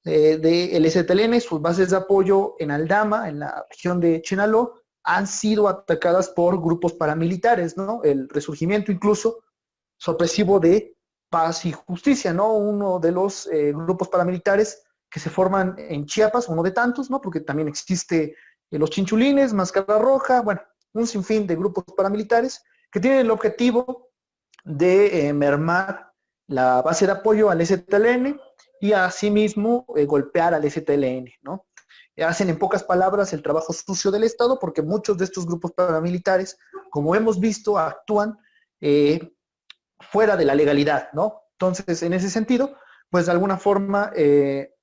del 0.05 0.41
de 0.41 0.89
STLN, 0.89 1.41
sus 1.41 1.61
bases 1.61 1.89
de 1.89 1.97
apoyo 1.97 2.55
en 2.59 2.71
Aldama, 2.71 3.27
en 3.27 3.39
la 3.39 3.65
región 3.69 3.99
de 3.99 4.21
Chenaló, 4.21 4.75
han 5.03 5.27
sido 5.27 5.67
atacadas 5.67 6.29
por 6.29 6.61
grupos 6.61 6.93
paramilitares, 6.93 7.77
¿no? 7.77 8.01
El 8.03 8.29
resurgimiento 8.29 8.91
incluso 8.91 9.43
sorpresivo 9.97 10.59
de 10.59 10.95
Paz 11.29 11.65
y 11.65 11.71
Justicia, 11.71 12.33
¿no? 12.33 12.53
Uno 12.53 12.99
de 12.99 13.11
los 13.11 13.47
eh, 13.47 13.71
grupos 13.73 14.07
paramilitares 14.07 14.83
que 15.09 15.19
se 15.19 15.29
forman 15.29 15.75
en 15.77 16.05
Chiapas, 16.05 16.49
uno 16.49 16.63
de 16.63 16.71
tantos, 16.71 17.09
¿no? 17.09 17.21
Porque 17.21 17.41
también 17.41 17.67
existe 17.67 18.35
eh, 18.71 18.79
los 18.79 18.89
chinchulines, 18.89 19.53
Máscara 19.53 19.99
Roja, 19.99 20.41
bueno, 20.41 20.61
un 20.95 21.07
sinfín 21.07 21.45
de 21.47 21.55
grupos 21.55 21.83
paramilitares 21.95 22.63
que 22.91 22.99
tienen 22.99 23.19
el 23.19 23.31
objetivo 23.31 24.09
de 24.63 25.27
eh, 25.27 25.33
mermar 25.33 26.11
la 26.47 26.81
base 26.81 27.05
de 27.05 27.11
apoyo 27.11 27.49
al 27.49 27.65
STLN 27.65 28.39
y 28.81 28.93
asimismo 28.93 29.85
golpear 30.07 30.53
al 30.53 30.69
STLN, 30.69 31.31
¿no? 31.41 31.65
hacen 32.23 32.49
en 32.49 32.57
pocas 32.57 32.83
palabras 32.83 33.33
el 33.33 33.41
trabajo 33.41 33.73
sucio 33.73 34.11
del 34.11 34.23
Estado 34.23 34.57
porque 34.59 34.81
muchos 34.81 35.17
de 35.17 35.25
estos 35.25 35.45
grupos 35.45 35.73
paramilitares, 35.73 36.57
como 36.89 37.15
hemos 37.15 37.39
visto, 37.39 37.77
actúan 37.77 38.37
eh, 38.79 39.33
fuera 39.99 40.37
de 40.37 40.45
la 40.45 40.55
legalidad, 40.55 41.09
¿no? 41.13 41.41
Entonces, 41.53 42.03
en 42.03 42.13
ese 42.13 42.29
sentido, 42.29 42.77
pues 43.09 43.25
de 43.25 43.31
alguna 43.31 43.57
forma, 43.57 44.11
eh, 44.15 44.73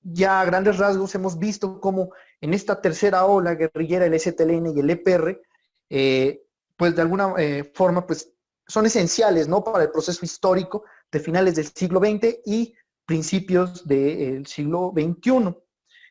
ya 0.00 0.40
a 0.40 0.44
grandes 0.44 0.78
rasgos 0.78 1.14
hemos 1.14 1.38
visto 1.38 1.80
cómo 1.80 2.10
en 2.42 2.52
esta 2.52 2.82
tercera 2.82 3.24
ola 3.24 3.54
guerrillera, 3.54 4.04
el 4.04 4.20
STLN 4.20 4.76
y 4.76 4.80
el 4.80 4.90
EPR, 4.90 5.40
eh, 5.88 6.42
pues 6.76 6.94
de 6.94 7.02
alguna 7.02 7.34
forma, 7.72 8.06
pues 8.06 8.32
son 8.66 8.86
esenciales, 8.86 9.48
¿no? 9.48 9.64
Para 9.64 9.84
el 9.84 9.90
proceso 9.90 10.24
histórico 10.24 10.84
de 11.10 11.20
finales 11.20 11.54
del 11.56 11.66
siglo 11.66 12.00
XX 12.00 12.40
y 12.44 12.74
principios 13.06 13.86
del 13.86 14.46
siglo 14.46 14.92
XXI. 14.94 15.56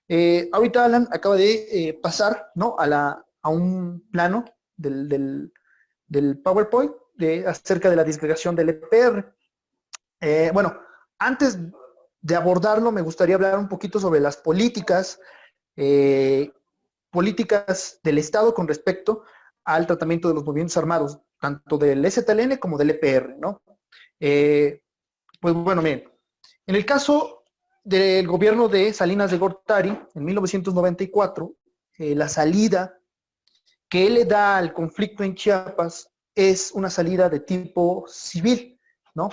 Eh, 0.08 0.50
ahorita 0.52 0.86
Alan 0.86 1.08
acaba 1.12 1.36
de 1.36 1.54
eh, 1.72 1.94
pasar 1.94 2.52
¿no? 2.56 2.76
a, 2.78 2.86
la, 2.86 3.26
a 3.42 3.50
un 3.50 4.10
plano 4.12 4.44
del, 4.76 5.52
PowerPoint 6.44 6.92
de, 7.16 7.48
acerca 7.48 7.90
de 7.90 7.96
la 7.96 8.04
disgregación 8.04 8.56
del 8.56 8.70
EPR. 8.70 9.34
Eh, 10.20 10.52
bueno, 10.54 10.78
antes 11.18 11.58
de 12.22 12.36
abordarlo, 12.36 12.92
me 12.92 13.02
gustaría 13.02 13.36
hablar 13.36 13.58
un 13.58 13.70
poquito 13.70 14.00
sobre 14.00 14.20
las 14.20 14.38
políticas, 14.38 15.20
políticas 17.10 18.00
del 18.04 18.18
Estado 18.18 18.54
con 18.54 18.68
respecto 18.68 19.24
al 19.64 19.88
tratamiento 19.88 20.28
de 20.28 20.34
los 20.34 20.44
movimientos 20.44 20.78
armados, 20.78 21.20
tanto 21.40 21.78
del 21.78 22.10
STLN 22.10 22.58
como 22.58 22.78
del 22.78 22.92
EPR, 22.92 23.36
¿no? 23.40 23.62
pues 24.20 25.56
bueno, 25.56 25.82
miren, 25.82 26.04
en 26.68 26.76
el 26.76 26.86
caso 26.86 27.42
del 27.84 28.28
gobierno 28.28 28.68
de 28.68 28.94
Salinas 28.94 29.32
de 29.32 29.38
Gortari 29.38 29.98
en 30.14 30.26
1994, 30.26 31.56
eh, 31.98 32.16
la 32.16 32.30
salida 32.30 32.98
que 33.90 34.08
él 34.08 34.14
le 34.14 34.26
da 34.26 34.58
al 34.58 34.74
conflicto 34.74 35.24
en 35.24 35.36
Chiapas 35.36 36.10
es 36.34 36.72
una 36.72 36.90
salida 36.90 37.30
de 37.30 37.42
tipo 37.42 38.06
civil, 38.08 38.80
¿no? 39.16 39.30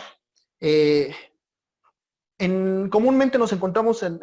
Eh, 0.60 1.14
comúnmente 2.38 3.38
nos 3.38 3.52
encontramos 3.52 4.02
en, 4.02 4.20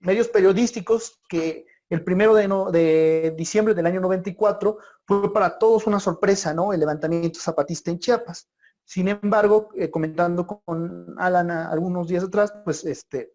medios 0.00 0.28
periodísticos 0.28 1.20
que 1.28 1.66
el 1.90 2.02
primero 2.04 2.34
de, 2.34 3.34
diciembre 3.36 3.74
del 3.74 3.86
año 3.86 4.00
94 4.00 4.78
fue 5.06 5.32
para 5.32 5.58
todos 5.58 5.86
una 5.86 6.00
sorpresa, 6.00 6.54
¿no? 6.54 6.72
El 6.72 6.80
levantamiento 6.80 7.40
zapatista 7.40 7.90
en 7.90 7.98
Chiapas. 7.98 8.48
Sin 8.84 9.08
embargo, 9.08 9.68
eh, 9.74 9.90
comentando 9.90 10.46
con 10.46 11.14
Alan 11.18 11.50
algunos 11.50 12.08
días 12.08 12.24
atrás, 12.24 12.52
pues 12.64 12.84
este, 12.84 13.34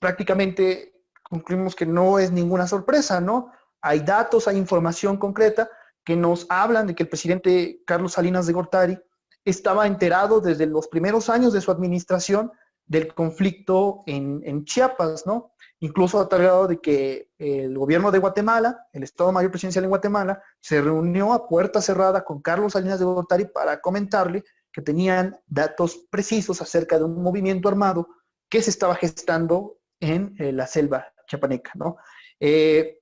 prácticamente 0.00 0.92
concluimos 1.22 1.76
que 1.76 1.86
no 1.86 2.18
es 2.18 2.32
ninguna 2.32 2.66
sorpresa, 2.66 3.20
¿no? 3.20 3.52
Hay 3.80 4.00
datos, 4.00 4.48
hay 4.48 4.56
información 4.56 5.16
concreta 5.16 5.70
que 6.04 6.16
nos 6.16 6.46
hablan 6.48 6.88
de 6.88 6.94
que 6.96 7.04
el 7.04 7.08
presidente 7.08 7.82
Carlos 7.86 8.14
Salinas 8.14 8.46
de 8.46 8.52
Gortari 8.52 8.98
estaba 9.44 9.86
enterado 9.86 10.40
desde 10.40 10.66
los 10.66 10.88
primeros 10.88 11.28
años 11.28 11.52
de 11.52 11.60
su 11.60 11.70
administración 11.70 12.52
del 12.92 13.14
conflicto 13.14 14.02
en, 14.06 14.64
Chiapas, 14.66 15.26
¿no? 15.26 15.54
Incluso 15.80 16.20
ha 16.20 16.28
tardado 16.28 16.68
de 16.68 16.78
que 16.78 17.30
el 17.38 17.76
gobierno 17.78 18.10
de 18.10 18.18
Guatemala, 18.18 18.86
el 18.92 19.02
Estado 19.02 19.32
Mayor 19.32 19.50
Presidencial 19.50 19.84
en 19.84 19.88
Guatemala, 19.88 20.42
se 20.60 20.82
reunió 20.82 21.32
a 21.32 21.48
puerta 21.48 21.80
cerrada 21.80 22.22
con 22.22 22.42
Carlos 22.42 22.74
Salinas 22.74 22.98
de 22.98 23.06
Gortari 23.06 23.46
para 23.46 23.80
comentarle 23.80 24.44
que 24.70 24.82
tenían 24.82 25.40
datos 25.46 26.04
precisos 26.10 26.60
acerca 26.60 26.98
de 26.98 27.04
un 27.04 27.22
movimiento 27.22 27.70
armado 27.70 28.08
que 28.50 28.60
se 28.60 28.68
estaba 28.68 28.94
gestando 28.94 29.78
en 29.98 30.34
eh, 30.38 30.52
la 30.52 30.66
selva 30.66 31.14
chapaneca, 31.26 31.72
¿no? 31.74 31.96
Eh, 32.38 33.00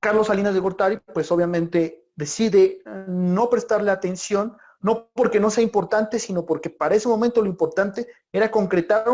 Carlos 0.00 0.26
Salinas 0.26 0.54
de 0.54 0.60
Gortari, 0.60 0.98
pues 1.14 1.30
obviamente 1.30 2.08
decide 2.16 2.82
no 3.06 3.48
prestarle 3.48 3.92
atención, 3.92 4.56
no 4.82 5.08
porque 5.14 5.40
no 5.40 5.50
sea 5.50 5.62
importante, 5.62 6.18
sino 6.18 6.44
porque 6.44 6.68
para 6.68 6.96
ese 6.96 7.08
momento 7.08 7.40
lo 7.40 7.48
importante 7.48 8.06
era 8.32 8.50
concretar 8.50 9.04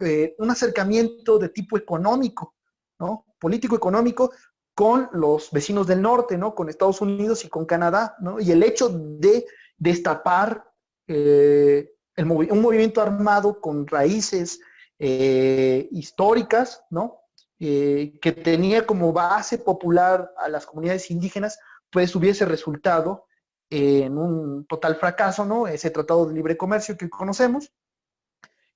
eh, 0.00 0.34
un 0.38 0.50
acercamiento 0.50 1.38
de 1.38 1.48
tipo 1.48 1.76
económico, 1.76 2.54
¿no? 2.98 3.26
Político-económico 3.38 4.30
con 4.74 5.08
los 5.12 5.50
vecinos 5.50 5.86
del 5.86 6.00
norte, 6.00 6.38
¿no? 6.38 6.54
Con 6.54 6.68
Estados 6.68 7.00
Unidos 7.00 7.44
y 7.44 7.48
con 7.48 7.66
Canadá, 7.66 8.16
¿no? 8.20 8.40
Y 8.40 8.52
el 8.52 8.62
hecho 8.62 8.88
de 8.88 9.44
destapar 9.76 10.64
eh, 11.08 11.92
un 12.16 12.62
movimiento 12.62 13.02
armado 13.02 13.60
con 13.60 13.86
raíces 13.86 14.60
eh, 14.98 15.88
históricas, 15.90 16.84
¿no? 16.90 17.20
Que 17.58 18.40
tenía 18.44 18.84
como 18.84 19.12
base 19.12 19.56
popular 19.56 20.30
a 20.36 20.48
las 20.48 20.66
comunidades 20.66 21.10
indígenas, 21.10 21.58
pues 21.90 22.14
hubiese 22.14 22.44
resultado 22.44 23.26
en 23.70 24.18
un 24.18 24.66
total 24.66 24.96
fracaso, 24.96 25.44
¿no? 25.44 25.66
Ese 25.66 25.90
tratado 25.90 26.26
de 26.26 26.34
libre 26.34 26.56
comercio 26.56 26.96
que 26.96 27.10
conocemos. 27.10 27.72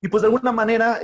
Y 0.00 0.08
pues 0.08 0.22
de 0.22 0.26
alguna 0.28 0.52
manera, 0.52 1.00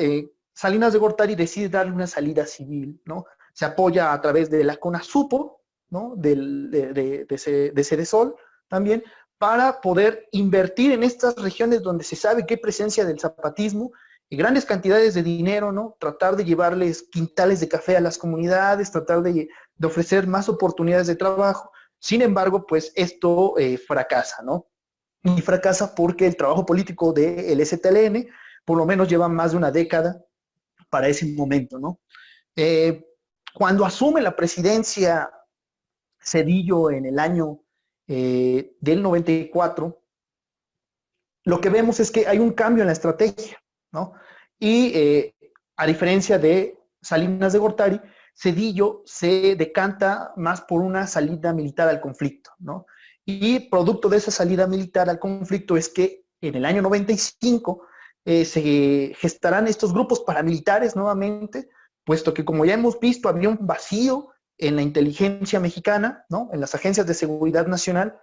Salinas 0.52 0.92
de 0.92 0.98
Gortari 0.98 1.34
decide 1.34 1.68
darle 1.68 1.92
una 1.92 2.06
salida 2.06 2.46
civil, 2.46 3.00
¿no? 3.04 3.26
Se 3.52 3.64
apoya 3.64 4.12
a 4.12 4.20
través 4.20 4.50
de 4.50 4.64
la 4.64 4.76
CONASUPO, 4.76 5.60
¿no? 5.90 6.14
Del, 6.16 6.70
de, 6.70 6.92
de, 6.92 8.34
también, 8.68 9.04
para 9.38 9.80
poder 9.80 10.28
invertir 10.32 10.92
en 10.92 11.02
estas 11.02 11.36
regiones 11.36 11.82
donde 11.82 12.04
se 12.04 12.16
sabe 12.16 12.46
que 12.46 12.54
hay 12.54 12.60
presencia 12.60 13.04
del 13.04 13.20
zapatismo 13.20 13.92
y 14.28 14.36
grandes 14.36 14.64
cantidades 14.64 15.14
de 15.14 15.22
dinero, 15.22 15.70
¿no? 15.70 15.96
Tratar 15.98 16.36
de 16.36 16.44
llevarles 16.44 17.02
quintales 17.02 17.60
de 17.60 17.68
café 17.68 17.96
a 17.96 18.00
las 18.00 18.16
comunidades, 18.16 18.90
tratar 18.90 19.22
de, 19.22 19.48
ofrecer 19.82 20.26
más 20.26 20.48
oportunidades 20.48 21.06
de 21.06 21.16
trabajo. 21.16 21.70
Sin 22.04 22.20
embargo, 22.20 22.66
pues 22.66 22.92
esto 22.96 23.56
eh, 23.56 23.78
fracasa, 23.78 24.42
¿no? 24.42 24.66
Y 25.22 25.40
fracasa 25.40 25.94
porque 25.94 26.26
el 26.26 26.36
trabajo 26.36 26.66
político 26.66 27.14
del 27.14 27.64
STLN 27.64 28.28
por 28.62 28.76
lo 28.76 28.84
menos 28.84 29.08
lleva 29.08 29.26
más 29.26 29.52
de 29.52 29.56
una 29.56 29.70
década 29.70 30.22
para 30.90 31.08
ese 31.08 31.24
momento, 31.32 31.78
¿no? 31.78 32.02
Eh, 32.54 33.06
cuando 33.54 33.86
asume 33.86 34.20
la 34.20 34.36
presidencia 34.36 35.30
Cedillo 36.20 36.90
en 36.90 37.06
el 37.06 37.18
año 37.18 37.64
eh, 38.06 38.76
del 38.80 39.02
94, 39.02 40.04
lo 41.44 41.58
que 41.58 41.70
vemos 41.70 42.00
es 42.00 42.10
que 42.10 42.26
hay 42.26 42.38
un 42.38 42.52
cambio 42.52 42.82
en 42.82 42.88
la 42.88 42.92
estrategia, 42.92 43.58
¿no? 43.92 44.12
Y 44.58 45.32
a 45.76 45.86
diferencia 45.86 46.38
de 46.38 46.78
Salinas 47.00 47.54
de 47.54 47.58
Gortari, 47.60 47.98
Cedillo 48.34 49.02
se 49.06 49.54
decanta 49.56 50.32
más 50.36 50.62
por 50.62 50.82
una 50.82 51.06
salida 51.06 51.52
militar 51.52 51.88
al 51.88 52.00
conflicto, 52.00 52.50
¿no? 52.58 52.86
Y 53.24 53.70
producto 53.70 54.08
de 54.08 54.18
esa 54.18 54.30
salida 54.30 54.66
militar 54.66 55.08
al 55.08 55.18
conflicto 55.18 55.76
es 55.76 55.88
que 55.88 56.26
en 56.40 56.56
el 56.56 56.64
año 56.64 56.82
95 56.82 57.86
eh, 58.24 58.44
se 58.44 59.14
gestarán 59.16 59.68
estos 59.68 59.92
grupos 59.92 60.20
paramilitares 60.20 60.96
nuevamente, 60.96 61.68
puesto 62.04 62.34
que 62.34 62.44
como 62.44 62.64
ya 62.64 62.74
hemos 62.74 62.98
visto 63.00 63.28
había 63.28 63.48
un 63.48 63.58
vacío 63.60 64.30
en 64.58 64.76
la 64.76 64.82
inteligencia 64.82 65.60
mexicana, 65.60 66.24
¿no? 66.28 66.50
en 66.52 66.60
las 66.60 66.74
agencias 66.74 67.06
de 67.06 67.14
seguridad 67.14 67.66
nacional, 67.66 68.20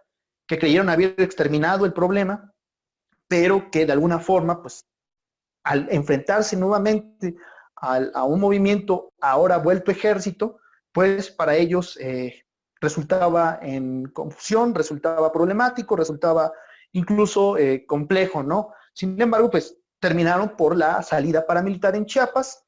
que 0.48 0.60
creyeron 0.60 0.90
haber 0.90 1.16
exterminado 1.18 1.86
el 1.86 1.94
problema, 1.94 2.54
pero 3.28 3.72
que 3.72 3.86
de 3.86 3.94
alguna 3.94 4.20
forma, 4.20 4.62
pues, 4.62 4.86
al 5.64 5.88
enfrentarse 5.92 6.58
nuevamente 6.58 7.36
a 7.82 8.24
un 8.24 8.40
movimiento 8.40 9.12
ahora 9.20 9.58
vuelto 9.58 9.90
ejército, 9.92 10.60
pues 10.92 11.32
para 11.32 11.56
ellos 11.56 11.98
eh, 12.00 12.46
resultaba 12.80 13.60
en 13.62 14.06
confusión, 14.06 14.76
resultaba 14.76 15.32
problemático, 15.32 15.96
resultaba 15.96 16.52
incluso 16.92 17.58
eh, 17.58 17.86
complejo, 17.86 18.44
¿no? 18.44 18.70
Sin 18.94 19.20
embargo, 19.22 19.50
pues 19.50 19.78
terminaron 20.00 20.56
por 20.58 20.76
la 20.76 21.02
salida 21.04 21.46
paramilitar 21.46 21.96
en 21.96 22.06
Chiapas 22.06 22.66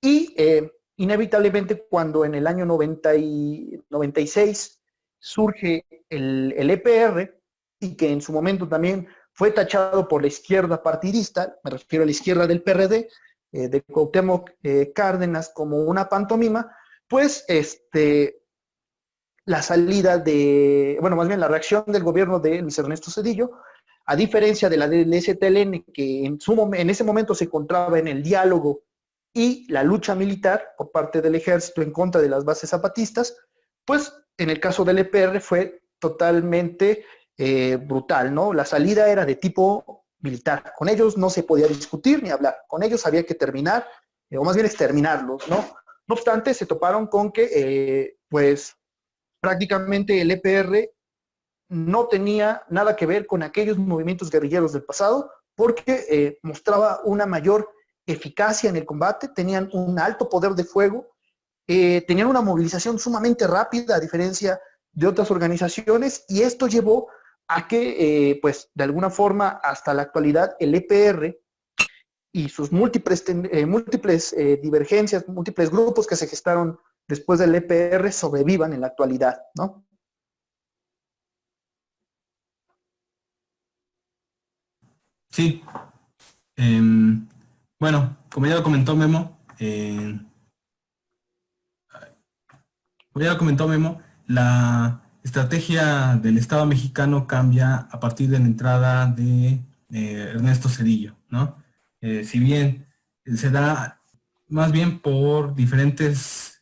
y 0.00 0.34
eh, 0.36 0.70
inevitablemente 0.96 1.86
cuando 1.88 2.24
en 2.24 2.34
el 2.34 2.46
año 2.46 2.66
90 2.66 3.16
y 3.16 3.80
96 3.88 4.80
surge 5.18 5.86
el, 6.10 6.52
EPR 6.70 7.40
y 7.80 7.96
que 7.96 8.10
en 8.10 8.20
su 8.20 8.32
momento 8.32 8.68
también 8.68 9.08
fue 9.32 9.50
tachado 9.50 10.06
por 10.06 10.20
la 10.20 10.28
izquierda 10.28 10.82
partidista, 10.82 11.58
me 11.64 11.70
refiero 11.70 12.02
a 12.02 12.06
la 12.06 12.12
izquierda 12.12 12.46
del 12.46 12.62
PRD, 12.62 13.08
eh, 13.54 13.68
de 13.68 13.82
Cuauhtémoc 13.82 14.50
eh, 14.64 14.92
Cárdenas 14.92 15.52
como 15.54 15.84
una 15.84 16.08
pantomima, 16.08 16.76
pues 17.06 17.44
este, 17.46 18.42
la 19.44 19.62
salida 19.62 20.18
de, 20.18 20.98
bueno, 21.00 21.14
más 21.14 21.28
bien 21.28 21.38
la 21.38 21.46
reacción 21.46 21.84
del 21.86 22.02
gobierno 22.02 22.40
de 22.40 22.60
Luis 22.60 22.76
Ernesto 22.80 23.12
Cedillo, 23.12 23.52
a 24.06 24.16
diferencia 24.16 24.68
de 24.68 24.76
la 24.76 24.88
del 24.88 25.14
STLN, 25.14 25.84
que 25.94 26.26
en, 26.26 26.40
su, 26.40 26.68
en 26.74 26.90
ese 26.90 27.04
momento 27.04 27.32
se 27.32 27.44
encontraba 27.44 27.96
en 27.96 28.08
el 28.08 28.24
diálogo 28.24 28.82
y 29.32 29.70
la 29.72 29.84
lucha 29.84 30.16
militar 30.16 30.74
por 30.76 30.90
parte 30.90 31.22
del 31.22 31.36
ejército 31.36 31.80
en 31.80 31.92
contra 31.92 32.20
de 32.20 32.28
las 32.28 32.44
bases 32.44 32.70
zapatistas, 32.70 33.36
pues 33.84 34.12
en 34.36 34.50
el 34.50 34.58
caso 34.58 34.84
del 34.84 34.98
EPR 34.98 35.40
fue 35.40 35.80
totalmente 36.00 37.04
eh, 37.38 37.76
brutal, 37.76 38.34
¿no? 38.34 38.52
La 38.52 38.64
salida 38.64 39.08
era 39.08 39.24
de 39.24 39.36
tipo 39.36 40.03
militar. 40.24 40.72
Con 40.76 40.88
ellos 40.88 41.16
no 41.16 41.30
se 41.30 41.44
podía 41.44 41.68
discutir 41.68 42.22
ni 42.22 42.30
hablar. 42.30 42.56
Con 42.66 42.82
ellos 42.82 43.06
había 43.06 43.24
que 43.24 43.36
terminar, 43.36 43.86
eh, 44.28 44.36
o 44.36 44.42
más 44.42 44.56
bien 44.56 44.66
exterminarlos, 44.66 45.46
¿no? 45.48 45.56
No 46.06 46.14
obstante, 46.14 46.52
se 46.52 46.66
toparon 46.66 47.06
con 47.06 47.30
que, 47.30 47.48
eh, 47.54 48.18
pues, 48.28 48.76
prácticamente 49.40 50.20
el 50.20 50.32
EPR 50.32 50.90
no 51.68 52.08
tenía 52.08 52.62
nada 52.68 52.96
que 52.96 53.06
ver 53.06 53.26
con 53.26 53.42
aquellos 53.42 53.78
movimientos 53.78 54.30
guerrilleros 54.30 54.72
del 54.72 54.82
pasado, 54.82 55.30
porque 55.54 56.38
mostraba 56.42 57.00
una 57.04 57.26
mayor 57.26 57.70
eficacia 58.06 58.68
en 58.68 58.76
el 58.76 58.84
combate, 58.84 59.28
tenían 59.28 59.70
un 59.72 59.98
alto 59.98 60.28
poder 60.28 60.52
de 60.52 60.64
fuego, 60.64 61.14
eh, 61.66 62.04
tenían 62.06 62.28
una 62.28 62.42
movilización 62.42 62.98
sumamente 62.98 63.46
rápida 63.46 63.96
a 63.96 64.00
diferencia 64.00 64.60
de 64.92 65.06
otras 65.06 65.30
organizaciones 65.30 66.24
y 66.28 66.42
esto 66.42 66.66
llevó 66.66 67.08
a 67.48 67.68
que, 67.68 68.30
eh, 68.30 68.38
pues, 68.40 68.70
de 68.74 68.84
alguna 68.84 69.10
forma, 69.10 69.48
hasta 69.62 69.94
la 69.94 70.02
actualidad, 70.02 70.56
el 70.58 70.74
EPR 70.74 71.40
y 72.32 72.48
sus 72.48 72.72
múltiples, 72.72 73.24
eh, 73.28 73.66
múltiples 73.66 74.34
divergencias, 74.62 75.28
múltiples 75.28 75.70
grupos 75.70 76.06
que 76.06 76.16
se 76.16 76.26
gestaron 76.26 76.78
después 77.06 77.38
del 77.38 77.54
EPR 77.54 78.10
sobrevivan 78.12 78.72
en 78.72 78.80
la 78.80 78.88
actualidad, 78.88 79.42
¿no? 79.54 79.84
Sí. 85.34 85.62
Em, 86.56 87.28
bueno, 87.80 88.16
como 88.32 88.46
ya 88.46 88.54
lo 88.54 88.62
comentó 88.62 88.94
Memo, 88.94 89.38
eh, 89.58 90.16
como 93.12 93.24
ya 93.24 93.32
lo 93.32 93.38
comentó 93.38 93.66
Memo, 93.66 94.00
la 94.26 95.03
estrategia 95.24 96.16
del 96.22 96.38
Estado 96.38 96.64
mexicano 96.66 97.26
cambia 97.26 97.88
a 97.90 97.98
partir 97.98 98.30
de 98.30 98.38
la 98.38 98.44
entrada 98.44 99.06
de 99.06 99.60
eh, 99.90 100.32
Ernesto 100.34 100.68
Cedillo, 100.68 101.16
¿no? 101.28 101.56
Eh, 102.00 102.22
si 102.24 102.38
bien 102.38 102.86
se 103.24 103.50
da 103.50 104.00
más 104.46 104.70
bien 104.70 105.00
por 105.00 105.54
diferentes 105.54 106.60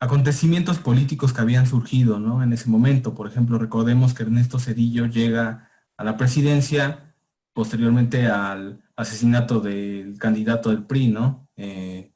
acontecimientos 0.00 0.78
políticos 0.78 1.32
que 1.32 1.40
habían 1.40 1.66
surgido, 1.66 2.18
¿no? 2.20 2.42
En 2.42 2.52
ese 2.52 2.68
momento, 2.68 3.14
por 3.14 3.26
ejemplo, 3.26 3.58
recordemos 3.58 4.14
que 4.14 4.22
Ernesto 4.22 4.58
Cedillo 4.58 5.06
llega 5.06 5.70
a 5.96 6.04
la 6.04 6.16
presidencia 6.16 7.14
posteriormente 7.52 8.26
al 8.28 8.84
asesinato 8.94 9.60
del 9.60 10.16
candidato 10.18 10.70
del 10.70 10.84
PRI, 10.84 11.08
¿no? 11.08 11.48
Eh, 11.56 12.12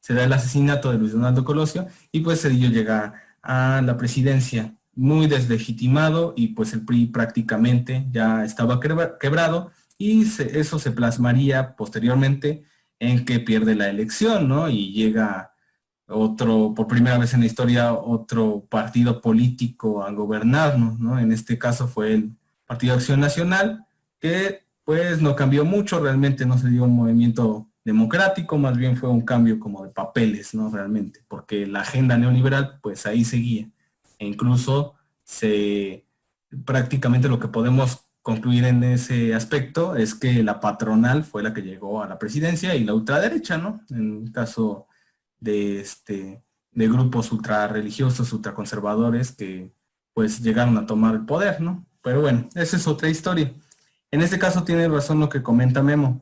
se 0.00 0.14
da 0.14 0.24
el 0.24 0.32
asesinato 0.32 0.90
de 0.90 0.98
Luis 0.98 1.12
Donaldo 1.12 1.44
Colosio 1.44 1.86
y 2.10 2.20
pues 2.20 2.42
Cedillo 2.42 2.70
llega 2.70 3.14
a 3.42 3.82
la 3.84 3.96
presidencia 3.96 4.74
muy 4.94 5.26
deslegitimado 5.26 6.34
y 6.36 6.48
pues 6.48 6.72
el 6.72 6.84
PRI 6.84 7.06
prácticamente 7.06 8.06
ya 8.10 8.44
estaba 8.44 8.80
quebrado 8.80 9.70
y 9.96 10.22
eso 10.22 10.78
se 10.78 10.92
plasmaría 10.92 11.76
posteriormente 11.76 12.64
en 12.98 13.24
que 13.24 13.40
pierde 13.40 13.74
la 13.74 13.88
elección, 13.88 14.48
¿no? 14.48 14.68
Y 14.68 14.92
llega 14.92 15.54
otro, 16.06 16.74
por 16.74 16.86
primera 16.86 17.18
vez 17.18 17.34
en 17.34 17.40
la 17.40 17.46
historia, 17.46 17.94
otro 17.94 18.66
partido 18.68 19.20
político 19.20 20.02
a 20.02 20.10
gobernarnos, 20.10 20.98
¿no? 20.98 21.18
En 21.18 21.32
este 21.32 21.58
caso 21.58 21.88
fue 21.88 22.12
el 22.12 22.36
Partido 22.66 22.94
Acción 22.94 23.20
Nacional, 23.20 23.86
que 24.18 24.64
pues 24.84 25.22
no 25.22 25.36
cambió 25.36 25.64
mucho, 25.64 26.00
realmente 26.00 26.44
no 26.44 26.58
se 26.58 26.68
dio 26.68 26.84
un 26.84 26.96
movimiento 26.96 27.69
democrático, 27.84 28.58
más 28.58 28.76
bien 28.76 28.96
fue 28.96 29.08
un 29.08 29.22
cambio 29.22 29.58
como 29.58 29.84
de 29.84 29.90
papeles, 29.90 30.54
¿no? 30.54 30.70
Realmente, 30.70 31.24
porque 31.28 31.66
la 31.66 31.80
agenda 31.80 32.18
neoliberal, 32.18 32.78
pues 32.82 33.06
ahí 33.06 33.24
seguía. 33.24 33.68
E 34.18 34.26
incluso 34.26 34.94
se, 35.24 36.06
prácticamente 36.64 37.28
lo 37.28 37.38
que 37.40 37.48
podemos 37.48 38.06
concluir 38.22 38.64
en 38.64 38.82
ese 38.84 39.34
aspecto 39.34 39.96
es 39.96 40.14
que 40.14 40.42
la 40.42 40.60
patronal 40.60 41.24
fue 41.24 41.42
la 41.42 41.54
que 41.54 41.62
llegó 41.62 42.02
a 42.02 42.08
la 42.08 42.18
presidencia 42.18 42.74
y 42.74 42.84
la 42.84 42.94
ultraderecha, 42.94 43.56
¿no? 43.58 43.80
En 43.90 44.24
el 44.24 44.32
caso 44.32 44.86
de, 45.38 45.80
este, 45.80 46.42
de 46.72 46.88
grupos 46.88 47.32
ultra 47.32 47.66
religiosos, 47.68 48.32
ultra 48.32 48.54
conservadores 48.54 49.32
que 49.32 49.72
pues 50.12 50.40
llegaron 50.42 50.76
a 50.76 50.86
tomar 50.86 51.14
el 51.14 51.24
poder, 51.24 51.60
¿no? 51.60 51.86
Pero 52.02 52.20
bueno, 52.20 52.48
esa 52.54 52.76
es 52.76 52.86
otra 52.86 53.08
historia. 53.08 53.54
En 54.10 54.22
este 54.22 54.38
caso 54.38 54.64
tiene 54.64 54.88
razón 54.88 55.20
lo 55.20 55.28
que 55.28 55.42
comenta 55.42 55.82
Memo. 55.82 56.20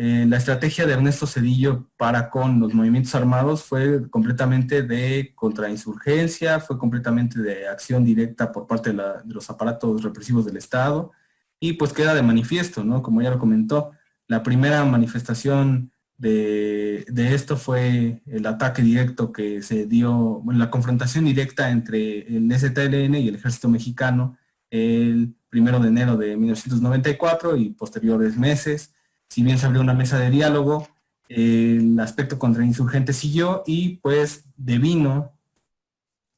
Eh, 0.00 0.26
la 0.28 0.36
estrategia 0.36 0.86
de 0.86 0.92
Ernesto 0.92 1.26
Cedillo 1.26 1.90
para 1.96 2.30
con 2.30 2.60
los 2.60 2.72
movimientos 2.72 3.16
armados 3.16 3.64
fue 3.64 4.08
completamente 4.10 4.84
de 4.84 5.32
contrainsurgencia, 5.34 6.60
fue 6.60 6.78
completamente 6.78 7.40
de 7.40 7.66
acción 7.66 8.04
directa 8.04 8.52
por 8.52 8.68
parte 8.68 8.92
de, 8.92 9.02
los 9.24 9.50
aparatos 9.50 10.04
represivos 10.04 10.46
del 10.46 10.56
Estado 10.56 11.10
y 11.58 11.72
pues 11.72 11.92
queda 11.92 12.14
de 12.14 12.22
manifiesto, 12.22 12.84
¿no? 12.84 13.02
Como 13.02 13.22
ya 13.22 13.30
lo 13.30 13.40
comentó, 13.40 13.90
la 14.28 14.44
primera 14.44 14.84
manifestación 14.84 15.90
de, 16.16 17.04
esto 17.16 17.56
fue 17.56 18.22
el 18.26 18.46
ataque 18.46 18.82
directo 18.82 19.32
que 19.32 19.62
se 19.62 19.86
dio, 19.86 20.12
bueno, 20.44 20.60
la 20.60 20.70
confrontación 20.70 21.24
directa 21.24 21.70
entre 21.70 22.20
el 22.36 22.48
STLN 22.56 23.16
y 23.16 23.26
el 23.26 23.34
ejército 23.34 23.68
mexicano 23.68 24.38
el 24.70 25.34
primero 25.48 25.80
de 25.80 25.88
enero 25.88 26.16
de 26.16 26.36
1994 26.36 27.56
y 27.56 27.70
posteriores 27.70 28.36
meses. 28.36 28.94
Si 29.28 29.42
bien 29.42 29.58
se 29.58 29.66
abrió 29.66 29.80
una 29.80 29.94
mesa 29.94 30.18
de 30.18 30.30
diálogo, 30.30 30.88
el 31.28 31.98
aspecto 32.00 32.38
contrainsurgente 32.38 33.12
siguió 33.12 33.62
y 33.66 33.96
pues 33.96 34.44
devino 34.56 35.32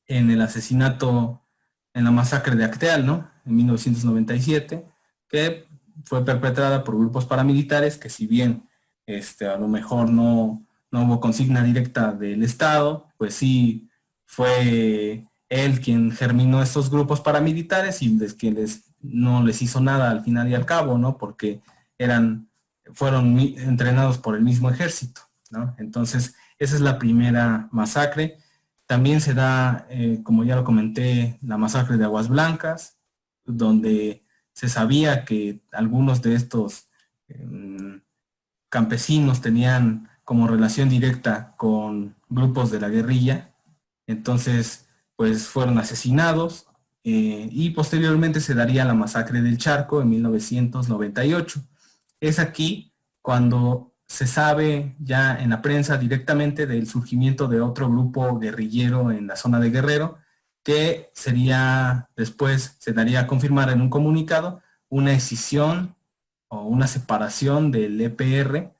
en 0.07 0.31
el 0.31 0.41
asesinato, 0.43 1.43
en 1.95 2.05
la 2.05 2.11
masacre 2.11 2.57
de 2.57 2.65
Acteal, 2.65 3.07
¿no? 3.07 3.31
En 3.47 3.57
1997, 3.57 4.85
que 5.29 5.69
fue 6.05 6.25
perpetrada 6.25 6.83
por 6.83 6.99
grupos 6.99 7.27
paramilitares 7.27 7.97
que 7.97 8.11
si 8.11 8.27
bien 8.27 8.69
este, 9.07 9.47
a 9.47 9.57
lo 9.57 9.69
mejor 9.69 10.11
no, 10.11 10.67
no 10.91 11.05
hubo 11.05 11.21
consigna 11.21 11.62
directa 11.62 12.12
del 12.12 12.43
Estado, 12.43 13.07
pues 13.17 13.35
sí 13.35 13.89
fue 14.27 15.27
él 15.49 15.81
quien 15.81 16.12
germinó 16.12 16.62
estos 16.62 16.91
grupos 16.91 17.21
paramilitares 17.21 18.03
y 18.03 18.11
les, 18.11 18.35
que 18.35 18.67
no 19.01 19.45
les 19.45 19.62
hizo 19.62 19.81
nada 19.81 20.11
al 20.11 20.23
final 20.23 20.49
y 20.49 20.55
al 20.55 20.67
cabo, 20.67 20.99
¿no? 20.99 21.19
Porque 21.19 21.61
eran, 21.99 22.50
fueron 22.95 23.39
entrenados 23.39 24.19
por 24.19 24.35
el 24.37 24.43
mismo 24.43 24.71
ejército. 24.71 25.23
Entonces, 25.79 26.35
esa 26.59 26.75
es 26.75 26.81
la 26.81 26.99
primera 26.99 27.69
masacre. 27.73 28.39
También 28.87 29.21
se 29.21 29.35
da, 29.35 29.87
eh, 29.91 30.21
como 30.23 30.45
ya 30.45 30.57
lo 30.57 30.65
comenté, 30.65 31.39
la 31.43 31.57
masacre 31.57 31.97
de 31.97 32.05
Aguas 32.05 32.29
Blancas, 32.29 32.99
donde 33.45 34.25
se 34.53 34.69
sabía 34.69 35.25
que 35.25 35.62
algunos 35.73 36.23
de 36.23 36.35
estos 36.35 36.89
em, 37.29 38.03
campesinos 38.69 39.41
tenían 39.41 40.09
como 40.25 40.47
relación 40.47 40.89
directa 40.89 41.55
con 41.57 42.17
grupos 42.29 42.71
de 42.71 42.81
la 42.81 42.89
guerrilla. 42.89 43.55
Entonces, 44.07 44.87
pues 45.17 45.49
fueron 45.49 45.79
asesinados 45.79 46.67
eh, 47.05 47.49
y 47.51 47.71
posteriormente 47.71 48.41
se 48.41 48.55
daría 48.55 48.85
la 48.85 48.95
masacre 48.95 49.41
del 49.43 49.59
Charco 49.59 50.03
en 50.03 50.11
1998. 50.11 51.61
Es 52.21 52.39
aquí 52.39 52.93
cuando 53.23 53.95
se 54.07 54.27
sabe 54.27 54.97
ya 54.99 55.41
en 55.41 55.51
la 55.51 55.63
prensa 55.63 55.97
directamente 55.97 56.67
del 56.67 56.89
surgimiento 56.89 57.47
de 57.49 57.61
otro 57.61 57.89
grupo 57.89 58.39
guerrillero 58.39 59.11
en 59.11 59.27
la 59.27 59.37
zona 59.37 59.61
de 59.61 59.71
Guerrero, 59.71 60.19
que 60.63 61.11
sería 61.15 62.11
después, 62.17 62.77
se 62.79 62.93
daría 62.93 63.21
a 63.21 63.27
confirmar 63.27 63.71
en 63.71 63.81
un 63.81 63.89
comunicado, 63.89 64.63
una 64.89 65.13
escisión 65.13 65.95
o 66.49 66.65
una 66.65 66.87
separación 66.87 67.71
del 67.71 68.01
EPR 68.01 68.73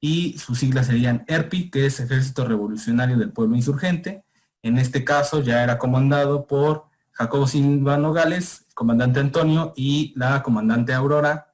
y 0.00 0.38
sus 0.38 0.60
siglas 0.60 0.86
serían 0.86 1.24
ERPI, 1.26 1.70
que 1.70 1.86
es 1.86 1.98
Ejército 2.00 2.46
Revolucionario 2.46 3.16
del 3.16 3.32
Pueblo 3.32 3.56
Insurgente, 3.56 4.24
en 4.62 4.78
este 4.78 5.04
caso 5.04 5.42
ya 5.42 5.62
era 5.62 5.78
comandado 5.78 6.46
por 6.46 6.86
Jacobo 7.12 7.46
Silva 7.46 7.96
Nogales, 7.96 8.66
comandante 8.74 9.18
Antonio, 9.18 9.72
y 9.76 10.12
la 10.16 10.42
comandante 10.42 10.94
Aurora, 10.94 11.47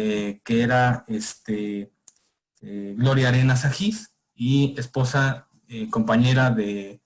eh, 0.00 0.40
que 0.44 0.62
era 0.62 1.04
este, 1.08 1.92
eh, 2.60 2.94
Gloria 2.96 3.30
Arenas 3.30 3.64
Ajís, 3.64 4.12
y 4.32 4.78
esposa, 4.78 5.48
eh, 5.66 5.90
compañera 5.90 6.52
de, 6.52 7.00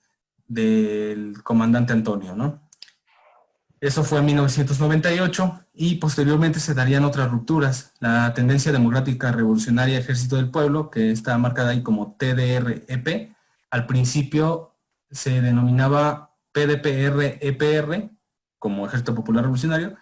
del 0.47 1.41
comandante 1.41 1.91
Antonio, 1.91 2.35
¿no? 2.35 2.69
Eso 3.81 4.03
fue 4.03 4.19
en 4.19 4.25
1998 4.25 5.65
y 5.73 5.95
posteriormente 5.95 6.59
se 6.59 6.75
darían 6.75 7.03
otras 7.03 7.31
rupturas. 7.31 7.93
La 7.99 8.31
tendencia 8.35 8.71
democrática 8.71 9.31
revolucionaria 9.31 9.97
Ejército 9.97 10.35
del 10.35 10.51
Pueblo, 10.51 10.91
que 10.91 11.09
está 11.09 11.35
marcada 11.39 11.71
ahí 11.71 11.81
como 11.81 12.15
TDREP, 12.15 13.33
al 13.71 13.87
principio 13.87 14.75
se 15.09 15.41
denominaba 15.41 16.35
PDPR-EPR, 16.51 18.11
como 18.59 18.85
Ejército 18.85 19.15
Popular 19.15 19.45
Revolucionario, 19.45 19.97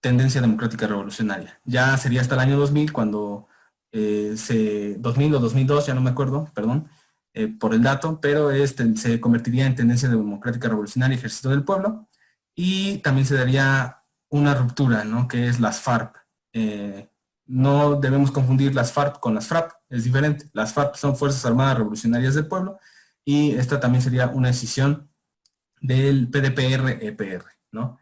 Tendencia 0.00 0.40
Democrática 0.40 0.86
Revolucionaria. 0.86 1.60
Ya 1.64 1.96
sería 1.96 2.20
hasta 2.20 2.34
el 2.34 2.40
año 2.40 2.58
2000 2.58 2.92
cuando 2.92 3.48
eh, 3.92 4.34
se, 4.36 4.96
2000 4.98 5.34
o 5.34 5.38
2002, 5.40 5.86
ya 5.86 5.94
no 5.94 6.00
me 6.00 6.10
acuerdo, 6.10 6.50
perdón, 6.54 6.88
eh, 7.34 7.48
por 7.48 7.74
el 7.74 7.82
dato, 7.82 8.20
pero 8.20 8.50
este, 8.50 8.96
se 8.96 9.20
convertiría 9.20 9.66
en 9.66 9.74
Tendencia 9.74 10.08
Democrática 10.08 10.68
Revolucionaria 10.68 11.16
Ejército 11.16 11.50
del 11.50 11.64
Pueblo 11.64 12.08
y 12.54 12.98
también 12.98 13.26
se 13.26 13.36
daría 13.36 14.02
una 14.30 14.54
ruptura, 14.54 15.04
¿no? 15.04 15.28
Que 15.28 15.48
es 15.48 15.60
las 15.60 15.80
FARC. 15.80 16.16
Eh, 16.52 17.10
no 17.46 17.96
debemos 17.96 18.30
confundir 18.30 18.74
las 18.74 18.92
FARC 18.92 19.20
con 19.20 19.34
las 19.34 19.46
FRAP, 19.46 19.72
es 19.88 20.04
diferente. 20.04 20.50
Las 20.52 20.72
FARC 20.74 20.96
son 20.96 21.16
Fuerzas 21.16 21.44
Armadas 21.46 21.78
Revolucionarias 21.78 22.34
del 22.34 22.46
Pueblo 22.46 22.78
y 23.24 23.52
esta 23.52 23.80
también 23.80 24.02
sería 24.02 24.28
una 24.28 24.48
decisión 24.48 25.10
del 25.80 26.28
PDPR-EPR, 26.30 27.44
¿no? 27.72 27.98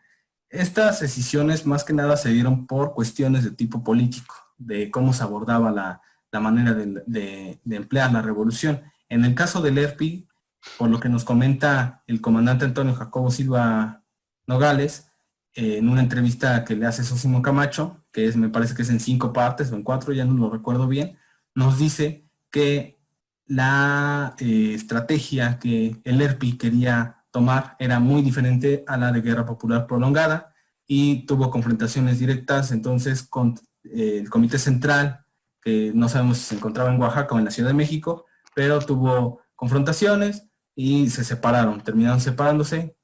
Estas 0.49 1.01
decisiones 1.01 1.67
más 1.67 1.85
que 1.85 1.93
nada 1.93 2.17
se 2.17 2.31
dieron 2.31 2.67
por 2.67 2.95
cuestiones 2.95 3.45
de 3.45 3.51
tipo 3.51 3.83
político, 3.83 4.35
de 4.59 4.91
cómo 4.91 5.13
se 5.13 5.23
abordaba 5.23 5.71
la, 5.71 6.01
manera 6.41 6.75
de, 6.75 7.61
emplear 7.69 8.13
la 8.13 8.23
revolución. 8.23 8.83
En 9.09 9.25
el 9.25 9.35
caso 9.35 9.63
del 9.63 9.79
ERPI, 9.79 10.29
por 10.79 10.91
lo 10.91 11.01
que 11.01 11.09
nos 11.09 11.25
comenta 11.25 12.03
el 12.07 12.21
comandante 12.21 12.65
Antonio 12.65 12.95
Jacobo 12.95 13.31
Silva 13.31 14.03
Nogales, 14.47 15.11
eh, 15.55 15.79
en 15.79 15.89
una 15.89 16.03
entrevista 16.03 16.65
que 16.65 16.77
le 16.77 16.87
hace 16.87 17.05
Sosimo 17.05 17.41
Camacho, 17.41 18.05
que 18.13 18.27
es, 18.27 18.37
me 18.37 18.51
parece 18.51 18.75
que 18.75 18.83
es 18.83 18.91
en 18.91 19.01
cinco 19.01 19.33
partes 19.33 19.73
o 19.73 19.77
en 19.77 19.83
cuatro, 19.83 20.13
ya 20.13 20.25
no 20.27 20.35
lo 20.35 20.51
recuerdo 20.51 20.87
bien, 20.87 21.17
nos 21.55 21.79
dice 21.79 22.29
que 22.51 23.01
la 23.47 24.35
eh, 24.39 24.73
estrategia 24.75 25.59
que 25.59 26.01
el 26.05 26.21
ERPI 26.21 26.59
quería 26.59 27.16
tomar 27.37 27.77
era 27.79 28.01
muy 28.01 28.23
diferente 28.23 28.83
a 28.87 28.97
la 28.97 29.13
de 29.13 29.21
guerra 29.21 29.45
popular 29.45 29.87
prolongada 29.87 30.55
y 30.87 31.27
tuvo 31.27 31.51
confrontaciones 31.51 32.19
directas 32.19 32.73
entonces 32.73 33.25
con 33.25 33.61
eh, 33.85 34.21
el 34.23 34.31
Comité 34.31 34.59
Central, 34.59 35.27
que 35.61 35.93
no 35.95 36.09
sabemos 36.09 36.39
si 36.39 36.45
se 36.45 36.55
encontraba 36.55 36.91
en 36.91 36.99
Oaxaca 36.99 37.35
o 37.35 37.39
en 37.39 37.45
la 37.45 37.51
Ciudad 37.51 37.69
de 37.69 37.75
México, 37.75 38.25
pero 38.55 38.79
tuvo 38.79 39.43
confrontaciones 39.55 40.47
y 40.75 41.11
se 41.11 41.25
separaron, 41.25 41.83
terminaron 41.83 42.23
separándose, 42.23 42.97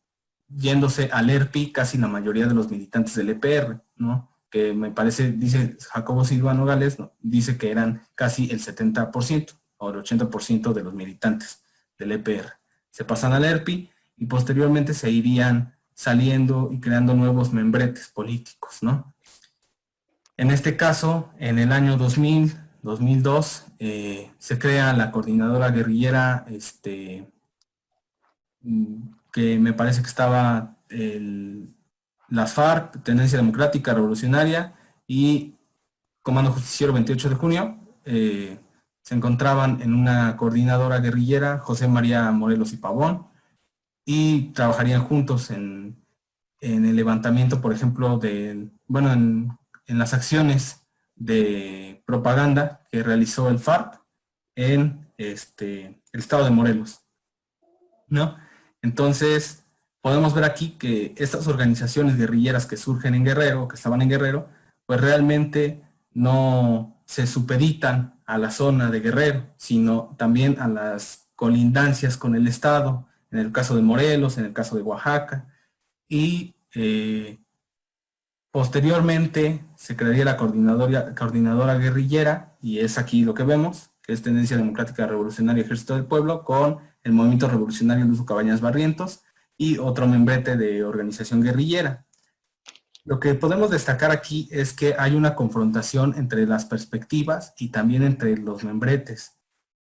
yéndose 0.49 1.11
al 1.13 1.29
ERPI 1.29 1.71
casi 1.71 1.99
la 1.99 2.09
mayoría 2.09 2.47
de 2.47 2.55
los 2.55 2.71
militantes 2.71 3.15
del 3.15 3.29
EPR, 3.29 3.83
¿no? 3.97 4.31
que 4.51 4.73
me 4.73 4.93
parece, 4.93 5.33
dice 5.33 5.77
Jacobo 5.91 6.25
Silvano 6.25 6.65
Gales, 6.65 6.97
dice 7.21 7.59
que 7.59 7.71
eran 7.71 8.01
casi 8.15 8.51
el 8.51 8.61
70% 8.61 9.59
o 9.77 9.91
el 9.91 9.97
80% 9.97 10.73
de 10.73 10.83
los 10.83 10.95
militantes 10.95 11.63
del 11.99 12.13
EPR. 12.13 12.47
Se 12.91 13.05
pasan 13.05 13.35
al 13.35 13.45
ERPI 13.45 13.91
y 14.16 14.26
posteriormente 14.26 14.94
se 14.94 15.10
irían 15.10 15.74
saliendo 15.94 16.70
y 16.72 16.80
creando 16.80 17.14
nuevos 17.14 17.52
membretes 17.52 18.09
políticos, 18.09 18.78
¿no? 18.82 19.14
En 20.36 20.51
este 20.51 20.76
caso, 20.76 21.30
en 21.39 21.59
el 21.59 21.72
año 21.72 21.97
2000, 21.97 22.56
2002, 22.82 23.66
eh, 23.78 24.32
se 24.39 24.59
crea 24.59 24.93
la 24.93 25.10
coordinadora 25.12 25.70
guerrillera, 25.70 26.44
este, 26.48 27.30
que 29.32 29.59
me 29.59 29.72
parece 29.72 30.02
que 30.02 30.09
estaba 30.09 30.76
el, 30.89 31.74
las 32.28 32.55
FARC, 32.55 33.02
Tendencia 33.02 33.39
Democrática 33.39 33.94
Revolucionaria 33.94 34.74
y 35.06 35.56
Comando 36.22 36.52
Justiciero 36.52 36.93
28 36.93 37.30
de 37.30 37.34
junio, 37.34 37.78
eh, 38.05 38.59
se 39.02 39.14
encontraban 39.14 39.82
en 39.82 39.94
una 39.94 40.36
coordinadora 40.36 41.01
guerrillera, 41.01 41.59
José 41.59 41.89
María 41.89 42.30
Morelos 42.30 42.72
y 42.72 42.76
Pavón, 42.76 43.26
y 44.05 44.53
trabajarían 44.53 45.05
juntos 45.05 45.51
en, 45.51 46.01
el 46.61 46.95
levantamiento, 46.95 47.61
por 47.61 47.73
ejemplo, 47.73 48.19
de, 48.19 48.70
bueno, 48.87 49.12
en, 49.12 49.59
las 49.87 50.15
acciones 50.15 50.87
de 51.16 52.03
propaganda 52.07 52.83
que 52.91 53.03
realizó 53.03 53.51
el 53.51 53.59
FARC 53.59 54.01
en 54.55 55.12
este, 55.19 56.01
el 56.12 56.20
estado 56.20 56.45
de 56.45 56.51
Morelos. 56.51 57.01
¿no? 58.09 58.37
Entonces, 58.81 59.65
podemos 60.01 60.35
ver 60.35 60.45
aquí 60.45 60.70
que 60.79 61.15
estas 61.16 61.47
organizaciones 61.47 62.16
guerrilleras 62.16 62.66
que 62.66 62.77
surgen 62.77 63.15
en 63.15 63.24
Guerrero, 63.24 63.69
que 63.69 63.77
estaban 63.77 64.03
en 64.03 64.09
Guerrero, 64.09 64.49
pues 64.87 65.01
realmente 65.01 65.83
no 66.12 67.03
se 67.07 67.27
supeditan 67.27 68.20
a 68.27 68.39
la 68.39 68.51
zona 68.51 68.91
de 68.91 69.01
Guerrero, 69.01 69.47
sino 69.57 70.15
también 70.16 70.61
a 70.61 70.69
las 70.69 71.29
colindancias 71.35 72.16
con 72.16 72.35
el 72.35 72.47
Estado, 72.47 73.09
en 73.33 73.39
el 73.39 73.51
caso 73.51 73.75
de 73.75 73.83
Morelos, 73.83 74.39
en 74.39 74.45
el 74.45 74.53
caso 74.53 74.77
de 74.77 74.83
Oaxaca, 74.83 75.49
y 76.09 76.55
eh, 76.75 77.39
posteriormente 78.51 79.65
se 79.77 79.97
crearía 79.97 80.27
la 80.27 80.37
coordinadora, 80.37 81.79
guerrillera, 81.79 82.57
y 82.61 82.79
es 82.81 82.99
aquí 82.99 83.25
lo 83.25 83.35
que 83.35 83.45
vemos, 83.45 83.91
que 84.03 84.13
es 84.13 84.23
Tendencia 84.23 84.57
Democrática 84.57 85.07
Revolucionaria 85.07 85.65
Ejército 85.65 85.95
del 85.95 86.05
Pueblo, 86.05 86.45
con 86.45 86.79
el 87.03 87.13
Movimiento 87.13 87.49
Revolucionario 87.49 88.05
Luso 88.05 88.27
Cabañas 88.27 88.61
Barrientos, 88.61 89.23
y 89.57 89.79
otro 89.79 90.07
membrete 90.07 90.57
de 90.57 90.85
organización 90.85 91.43
guerrillera. 91.43 92.05
Lo 93.05 93.19
que 93.19 93.35
podemos 93.35 93.71
destacar 93.71 94.11
aquí 94.11 94.49
es 94.53 94.73
que 94.73 94.95
hay 94.99 95.15
una 95.15 95.35
confrontación 95.35 96.15
entre 96.17 96.47
las 96.47 96.67
perspectivas 96.67 97.55
y 97.59 97.71
también 97.71 98.03
entre 98.03 98.37
los 98.37 98.63
membretes. 98.63 99.41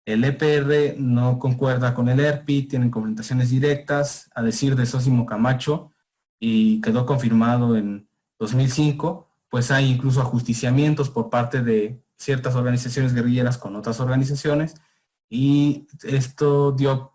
El 0.06 0.22
EPR 0.22 0.98
no 0.98 1.40
concuerda 1.40 1.92
con 1.92 2.08
el 2.08 2.20
ERPI, 2.20 2.68
tienen 2.68 2.92
confrontaciones 2.92 3.50
directas, 3.50 4.30
a 4.36 4.42
decir 4.42 4.76
de 4.76 4.86
Sósimo 4.86 5.26
Camacho, 5.26 5.90
y 6.38 6.80
quedó 6.80 7.04
confirmado 7.06 7.76
en 7.76 8.08
2005, 8.38 9.28
pues 9.50 9.72
hay 9.72 9.90
incluso 9.90 10.20
ajusticiamientos 10.20 11.10
por 11.10 11.28
parte 11.28 11.60
de 11.60 12.00
ciertas 12.16 12.54
organizaciones 12.54 13.14
guerrilleras 13.14 13.58
con 13.58 13.74
otras 13.74 13.98
organizaciones, 13.98 14.76
y 15.28 15.88
esto 16.04 16.70
dio 16.70 17.14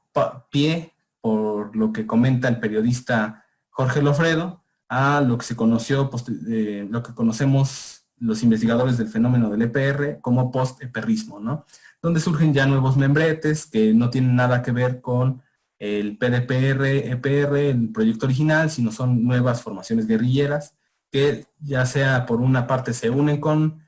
pie 0.50 0.94
por 1.22 1.74
lo 1.74 1.94
que 1.94 2.06
comenta 2.06 2.50
el 2.50 2.60
periodista 2.60 3.46
Jorge 3.70 4.02
Lofredo, 4.02 4.66
a 4.90 5.22
lo 5.22 5.38
que 5.38 5.46
se 5.46 5.56
conoció, 5.56 6.12
eh, 6.50 6.86
lo 6.90 7.02
que 7.02 7.14
conocemos 7.14 8.02
los 8.18 8.44
investigadores 8.44 8.98
del 8.98 9.08
fenómeno 9.08 9.50
del 9.50 9.62
EPR 9.62 10.20
como 10.20 10.52
post-eperrismo, 10.52 11.40
¿no? 11.40 11.66
Donde 12.02 12.20
surgen 12.20 12.54
ya 12.54 12.66
nuevos 12.66 12.98
membretes 12.98 13.66
que 13.66 13.94
no 13.94 14.10
tienen 14.10 14.36
nada 14.36 14.62
que 14.62 14.72
ver 14.72 15.02
con 15.02 15.42
el 15.80 16.18
PDPR, 16.18 16.86
EPR, 16.86 17.58
el 17.58 17.92
proyecto 17.92 18.26
original, 18.26 18.70
sino 18.70 18.92
son 18.92 19.24
nuevas 19.24 19.62
formaciones 19.62 20.08
guerrilleras 20.08 20.76
que 21.12 21.46
ya 21.60 21.86
sea 21.86 22.26
por 22.26 22.42
una 22.42 22.66
parte 22.66 22.94
se 22.94 23.10
unen 23.10 23.40
con, 23.40 23.84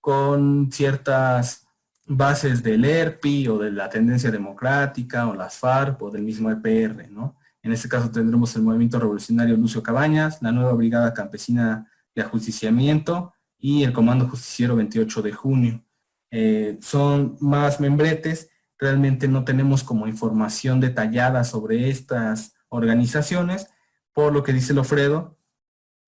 con 0.00 0.70
ciertas 0.72 1.66
bases 2.06 2.62
del 2.62 2.84
ERPI 2.84 3.48
o 3.48 3.58
de 3.58 3.70
la 3.70 3.88
tendencia 3.88 4.30
democrática 4.30 5.28
o 5.28 5.34
las 5.34 5.56
FARC 5.56 6.02
o 6.02 6.10
del 6.10 6.22
mismo 6.22 6.50
EPR, 6.50 7.10
¿no? 7.10 7.36
En 7.62 7.72
este 7.72 7.88
caso 7.88 8.10
tendremos 8.10 8.54
el 8.56 8.62
Movimiento 8.62 8.98
Revolucionario 8.98 9.56
Lucio 9.56 9.82
Cabañas, 9.82 10.42
la 10.42 10.52
nueva 10.52 10.72
Brigada 10.72 11.14
Campesina 11.14 11.90
de 12.14 12.22
Ajusticiamiento 12.22 13.32
y 13.58 13.84
el 13.84 13.94
Comando 13.94 14.28
Justiciero 14.28 14.76
28 14.76 15.22
de 15.22 15.32
junio. 15.32 15.83
Eh, 16.36 16.80
son 16.82 17.36
más 17.38 17.78
membretes, 17.78 18.50
realmente 18.76 19.28
no 19.28 19.44
tenemos 19.44 19.84
como 19.84 20.08
información 20.08 20.80
detallada 20.80 21.44
sobre 21.44 21.90
estas 21.90 22.56
organizaciones, 22.68 23.68
por 24.12 24.32
lo 24.32 24.42
que 24.42 24.52
dice 24.52 24.74
Lofredo, 24.74 25.38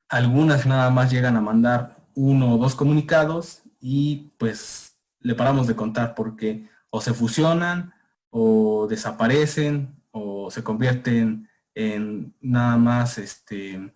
algunas 0.08 0.66
nada 0.66 0.90
más 0.90 1.12
llegan 1.12 1.36
a 1.36 1.40
mandar 1.40 2.08
uno 2.16 2.56
o 2.56 2.58
dos 2.58 2.74
comunicados 2.74 3.62
y 3.80 4.32
pues 4.36 4.98
le 5.20 5.36
paramos 5.36 5.68
de 5.68 5.76
contar 5.76 6.16
porque 6.16 6.68
o 6.90 7.00
se 7.00 7.14
fusionan 7.14 7.94
o 8.30 8.88
desaparecen 8.90 9.94
o 10.10 10.50
se 10.50 10.64
convierten 10.64 11.48
en 11.72 12.34
nada 12.40 12.76
más 12.78 13.18
este, 13.18 13.94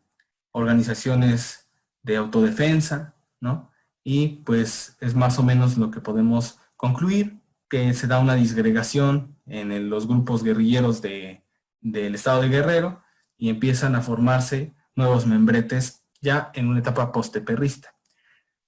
organizaciones 0.53 1.69
de 2.05 2.19
autodefensa, 2.19 3.17
¿no? 3.41 3.70
Y 4.03 4.43
pues 4.45 4.97
es 5.01 5.15
más 5.15 5.39
o 5.39 5.43
menos 5.43 5.77
lo 5.77 5.91
que 5.91 6.01
podemos 6.01 6.59
concluir, 6.77 7.41
que 7.69 7.95
se 7.95 8.07
da 8.07 8.19
una 8.19 8.35
disgregación 8.35 9.37
en 9.47 9.91
los 9.91 10.07
grupos 10.07 10.43
guerrilleros 10.43 11.03
del 11.03 12.15
estado 12.15 12.43
de 12.43 12.49
Guerrero 12.49 13.03
y 13.37 13.49
empiezan 13.49 13.95
a 13.95 14.03
formarse 14.03 14.75
nuevos 14.95 15.27
membretes 15.27 16.05
ya 16.21 16.51
en 16.55 16.69
una 16.69 16.81
etapa 16.81 17.13
posteperrista. 17.13 17.95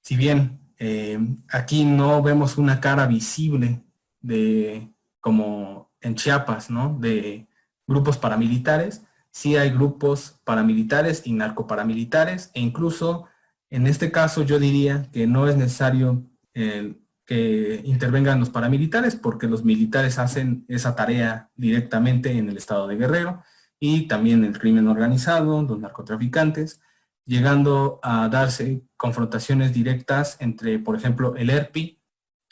Si 0.01 0.17
bien 0.17 0.61
eh, 0.79 1.19
aquí 1.49 1.85
no 1.85 2.23
vemos 2.23 2.59
una 2.59 2.81
cara 2.81 3.07
visible 3.07 3.85
de, 4.21 4.93
como 5.21 5.93
en 6.01 6.15
Chiapas, 6.15 6.71
¿no? 6.71 6.99
De 6.99 7.47
grupos 7.87 8.19
paramilitares. 8.19 9.03
Sí 9.31 9.57
hay 9.57 9.71
grupos 9.71 10.41
paramilitares 10.45 11.23
y 11.25 11.33
narcoparamilitares 11.33 12.51
e 12.55 12.61
incluso 12.61 13.27
en 13.73 13.87
este 13.87 14.13
caso 14.13 14.43
yo 14.43 14.59
diría 14.59 15.09
que 15.13 15.27
no 15.27 15.49
es 15.49 15.57
necesario 15.57 16.23
eh, 16.53 16.95
que 17.25 17.81
intervengan 17.85 18.39
los 18.39 18.51
paramilitares 18.51 19.17
porque 19.17 19.47
los 19.47 19.65
militares 19.65 20.19
hacen 20.19 20.67
esa 20.69 20.95
tarea 20.95 21.51
directamente 21.57 22.33
en 22.33 22.51
el 22.51 22.59
estado 22.59 22.87
de 22.87 22.97
Guerrero 22.97 23.43
y 23.81 24.09
también 24.09 24.45
el 24.45 24.59
crimen 24.59 24.89
organizado, 24.89 25.63
los 25.63 25.79
narcotraficantes 25.81 26.83
llegando 27.25 27.99
a 28.03 28.29
darse 28.29 28.83
confrontaciones 28.99 29.73
directas 29.73 30.37
entre, 30.41 30.79
por 30.79 30.95
ejemplo, 30.95 31.35
el 31.37 31.49
ERPI 31.49 31.99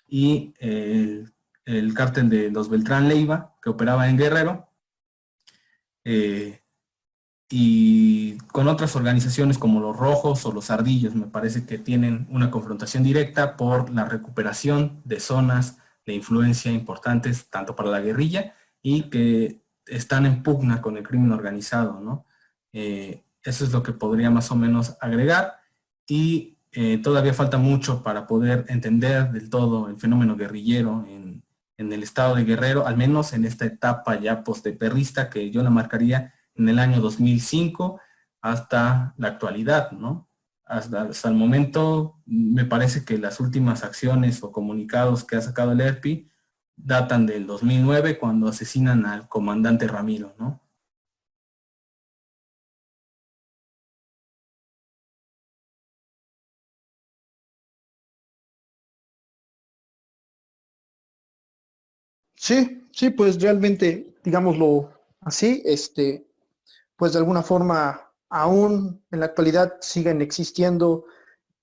y 0.06 0.54
el, 0.58 1.34
cártel 1.94 2.30
de 2.30 2.50
los 2.50 2.70
Beltrán 2.70 3.08
Leiva, 3.08 3.56
que 3.60 3.68
operaba 3.68 4.08
en 4.08 4.16
Guerrero, 4.16 4.70
eh, 6.04 6.62
y 7.52 8.38
con 8.52 8.68
otras 8.68 8.94
organizaciones 8.94 9.58
como 9.58 9.80
los 9.80 9.96
Rojos 9.96 10.46
o 10.46 10.52
los 10.52 10.70
Ardillos, 10.70 11.16
me 11.16 11.26
parece 11.26 11.66
que 11.66 11.78
tienen 11.78 12.28
una 12.30 12.50
confrontación 12.50 13.02
directa 13.02 13.56
por 13.56 13.90
la 13.90 14.04
recuperación 14.04 15.02
de 15.04 15.18
zonas 15.18 15.78
de 16.06 16.14
influencia 16.14 16.70
importantes 16.70 17.50
tanto 17.50 17.74
para 17.74 17.90
la 17.90 18.00
guerrilla 18.00 18.54
y 18.82 19.10
que 19.10 19.62
están 19.86 20.26
en 20.26 20.44
pugna 20.44 20.80
con 20.80 20.96
el 20.96 21.02
crimen 21.02 21.32
organizado, 21.32 22.00
¿no? 22.00 22.24
Eh, 22.72 23.24
eso 23.42 23.64
es 23.64 23.72
lo 23.72 23.82
que 23.82 23.92
podría 23.92 24.30
más 24.30 24.50
o 24.52 24.54
menos 24.54 24.96
agregar 25.00 25.56
y 26.06 26.58
eh, 26.72 26.98
todavía 27.02 27.34
falta 27.34 27.58
mucho 27.58 28.02
para 28.02 28.28
poder 28.28 28.64
entender 28.68 29.32
del 29.32 29.50
todo 29.50 29.88
el 29.88 29.98
fenómeno 29.98 30.36
guerrillero 30.36 31.04
en, 31.08 31.42
el 31.78 32.02
estado 32.02 32.34
de 32.34 32.44
Guerrero, 32.44 32.86
al 32.86 32.98
menos 32.98 33.32
en 33.32 33.46
esta 33.46 33.64
etapa 33.64 34.20
ya 34.20 34.44
post-perrista 34.44 35.30
que 35.30 35.50
yo 35.50 35.62
la 35.62 35.70
marcaría 35.70 36.34
en 36.60 36.68
el 36.68 36.78
año 36.78 37.00
2005 37.00 38.00
hasta 38.42 39.14
la 39.18 39.28
actualidad, 39.28 39.92
¿no? 39.92 40.28
Hasta, 40.64 41.02
hasta, 41.02 41.28
el 41.28 41.34
momento 41.34 42.20
me 42.26 42.64
parece 42.64 43.04
que 43.04 43.18
las 43.18 43.40
últimas 43.40 43.82
acciones 43.82 44.42
o 44.42 44.52
comunicados 44.52 45.24
que 45.24 45.36
ha 45.36 45.40
sacado 45.40 45.72
el 45.72 45.80
ERPI 45.80 46.30
datan 46.76 47.26
del 47.26 47.46
2009 47.46 48.18
cuando 48.18 48.48
asesinan 48.48 49.06
al 49.06 49.28
comandante 49.28 49.88
Ramiro, 49.88 50.34
¿no? 50.38 50.60
Sí, 62.36 62.88
sí, 62.92 63.10
pues 63.10 63.40
realmente, 63.40 64.14
digámoslo 64.24 64.92
así, 65.20 65.62
este, 65.64 66.29
pues 67.00 67.14
de 67.14 67.18
alguna 67.18 67.42
forma 67.42 68.12
aún 68.28 69.02
en 69.10 69.20
la 69.20 69.26
actualidad 69.26 69.78
siguen 69.80 70.20
existiendo 70.20 71.06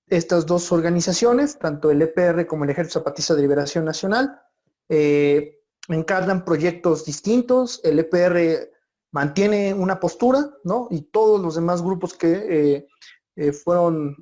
estas 0.08 0.46
dos 0.46 0.72
organizaciones, 0.72 1.60
tanto 1.60 1.92
el 1.92 2.02
EPR 2.02 2.44
como 2.48 2.64
el 2.64 2.70
Ejército 2.70 2.98
Zapatista 2.98 3.36
de 3.36 3.42
Liberación 3.42 3.84
Nacional, 3.84 4.42
eh, 4.88 5.60
encargan 5.86 6.44
proyectos 6.44 7.04
distintos, 7.04 7.80
el 7.84 8.00
EPR 8.00 8.68
mantiene 9.12 9.74
una 9.74 10.00
postura, 10.00 10.50
¿no? 10.64 10.88
Y 10.90 11.02
todos 11.02 11.40
los 11.40 11.54
demás 11.54 11.82
grupos 11.82 12.14
que 12.14 12.32
eh, 12.32 12.88
eh, 13.36 13.52
fueron 13.52 14.16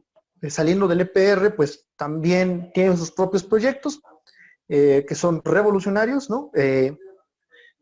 saliendo 0.50 0.86
del 0.86 1.00
EPR, 1.00 1.56
pues 1.56 1.86
también 1.96 2.70
tienen 2.74 2.98
sus 2.98 3.10
propios 3.10 3.42
proyectos, 3.42 4.02
eh, 4.68 5.06
que 5.08 5.14
son 5.14 5.40
revolucionarios, 5.42 6.28
¿no? 6.28 6.50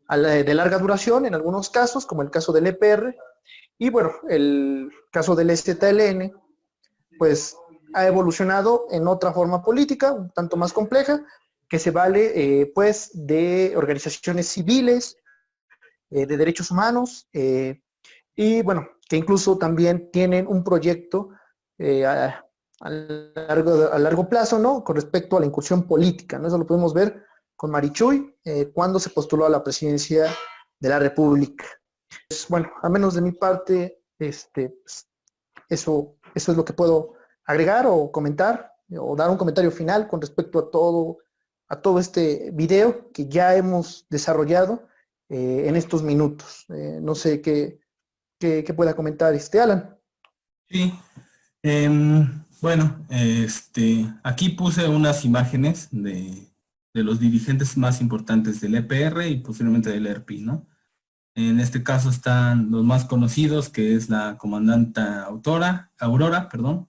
Eh, 0.09 0.43
de 0.43 0.53
larga 0.53 0.77
duración 0.77 1.25
en 1.25 1.33
algunos 1.33 1.69
casos, 1.69 2.05
como 2.05 2.21
el 2.21 2.29
caso 2.29 2.53
del 2.53 2.67
EPR, 2.67 3.15
y 3.77 3.89
bueno, 3.89 4.13
el 4.29 4.91
caso 5.11 5.35
del 5.35 5.49
STLN, 5.55 6.31
pues 7.17 7.57
ha 7.93 8.05
evolucionado 8.05 8.85
en 8.91 9.07
otra 9.07 9.33
forma 9.33 9.63
política, 9.63 10.11
un 10.11 10.29
tanto 10.31 10.57
más 10.57 10.73
compleja, 10.73 11.25
que 11.67 11.79
se 11.79 11.89
vale 11.89 12.33
eh, 12.61 12.71
pues 12.73 13.09
de 13.13 13.73
organizaciones 13.75 14.47
civiles, 14.47 15.17
de 16.11 16.37
derechos 16.37 16.69
humanos, 16.69 17.27
y 17.33 18.61
bueno, 18.61 18.87
que 19.09 19.17
incluso 19.17 19.57
también 19.57 20.11
tienen 20.11 20.45
un 20.47 20.63
proyecto 20.63 21.31
a 21.79 22.89
largo, 22.89 23.91
a 23.91 23.99
largo 23.99 24.29
plazo, 24.29 24.59
¿no? 24.59 24.83
Con 24.83 24.95
respecto 24.95 25.35
a 25.35 25.39
la 25.39 25.47
incursión 25.47 25.87
política, 25.87 26.37
¿no? 26.37 26.47
Eso 26.47 26.59
lo 26.59 26.67
podemos 26.67 26.93
ver 26.93 27.25
con 27.55 27.71
Marichuy 27.71 28.35
eh, 28.43 28.71
cuando 28.73 28.99
se 28.99 29.09
postuló 29.09 29.45
a 29.45 29.49
la 29.49 29.63
presidencia 29.63 30.27
de 30.79 30.89
la 30.89 30.99
República. 30.99 31.65
Pues, 32.27 32.45
bueno, 32.49 32.71
al 32.81 32.91
menos 32.91 33.15
de 33.15 33.21
mi 33.21 33.31
parte, 33.31 34.01
este, 34.19 34.69
pues, 34.69 35.07
eso, 35.69 36.17
eso 36.33 36.51
es 36.51 36.57
lo 36.57 36.65
que 36.65 36.73
puedo 36.73 37.13
agregar 37.45 37.85
o 37.87 38.11
comentar 38.11 38.73
o 38.97 39.15
dar 39.15 39.29
un 39.29 39.37
comentario 39.37 39.71
final 39.71 40.07
con 40.07 40.21
respecto 40.21 40.59
a 40.59 40.69
todo, 40.69 41.17
a 41.69 41.81
todo 41.81 41.99
este 41.99 42.51
video 42.53 43.11
que 43.11 43.27
ya 43.27 43.55
hemos 43.55 44.05
desarrollado 44.09 44.87
en 45.27 45.75
estos 45.75 46.03
minutos. 46.03 46.65
no 46.67 47.15
sé 47.15 47.41
qué, 47.41 47.79
qué, 48.39 48.73
pueda 48.75 48.95
comentar 48.95 49.33
este 49.33 49.59
Alan. 49.59 49.97
Sí, 50.69 50.93
em, 51.63 52.45
bueno, 52.61 53.05
este, 53.09 54.05
aquí 54.23 54.49
puse 54.49 54.87
unas 54.87 55.25
imágenes 55.25 55.87
de, 55.91 56.47
de, 56.95 57.03
los 57.03 57.19
dirigentes 57.19 57.77
más 57.77 58.01
importantes 58.01 58.61
del 58.61 58.75
EPR 58.75 59.27
y 59.27 59.37
posiblemente 59.37 59.89
del 59.89 60.07
ERP, 60.07 60.31
¿no? 60.39 60.65
En 61.35 61.59
este 61.59 61.83
caso 61.83 62.09
están 62.09 62.71
los 62.71 62.85
más 62.85 63.03
conocidos, 63.03 63.67
que 63.69 63.95
es 63.95 64.09
la 64.09 64.37
comandante 64.37 65.01
autora, 65.01 65.91
Aurora, 65.99 66.47
perdón. 66.47 66.87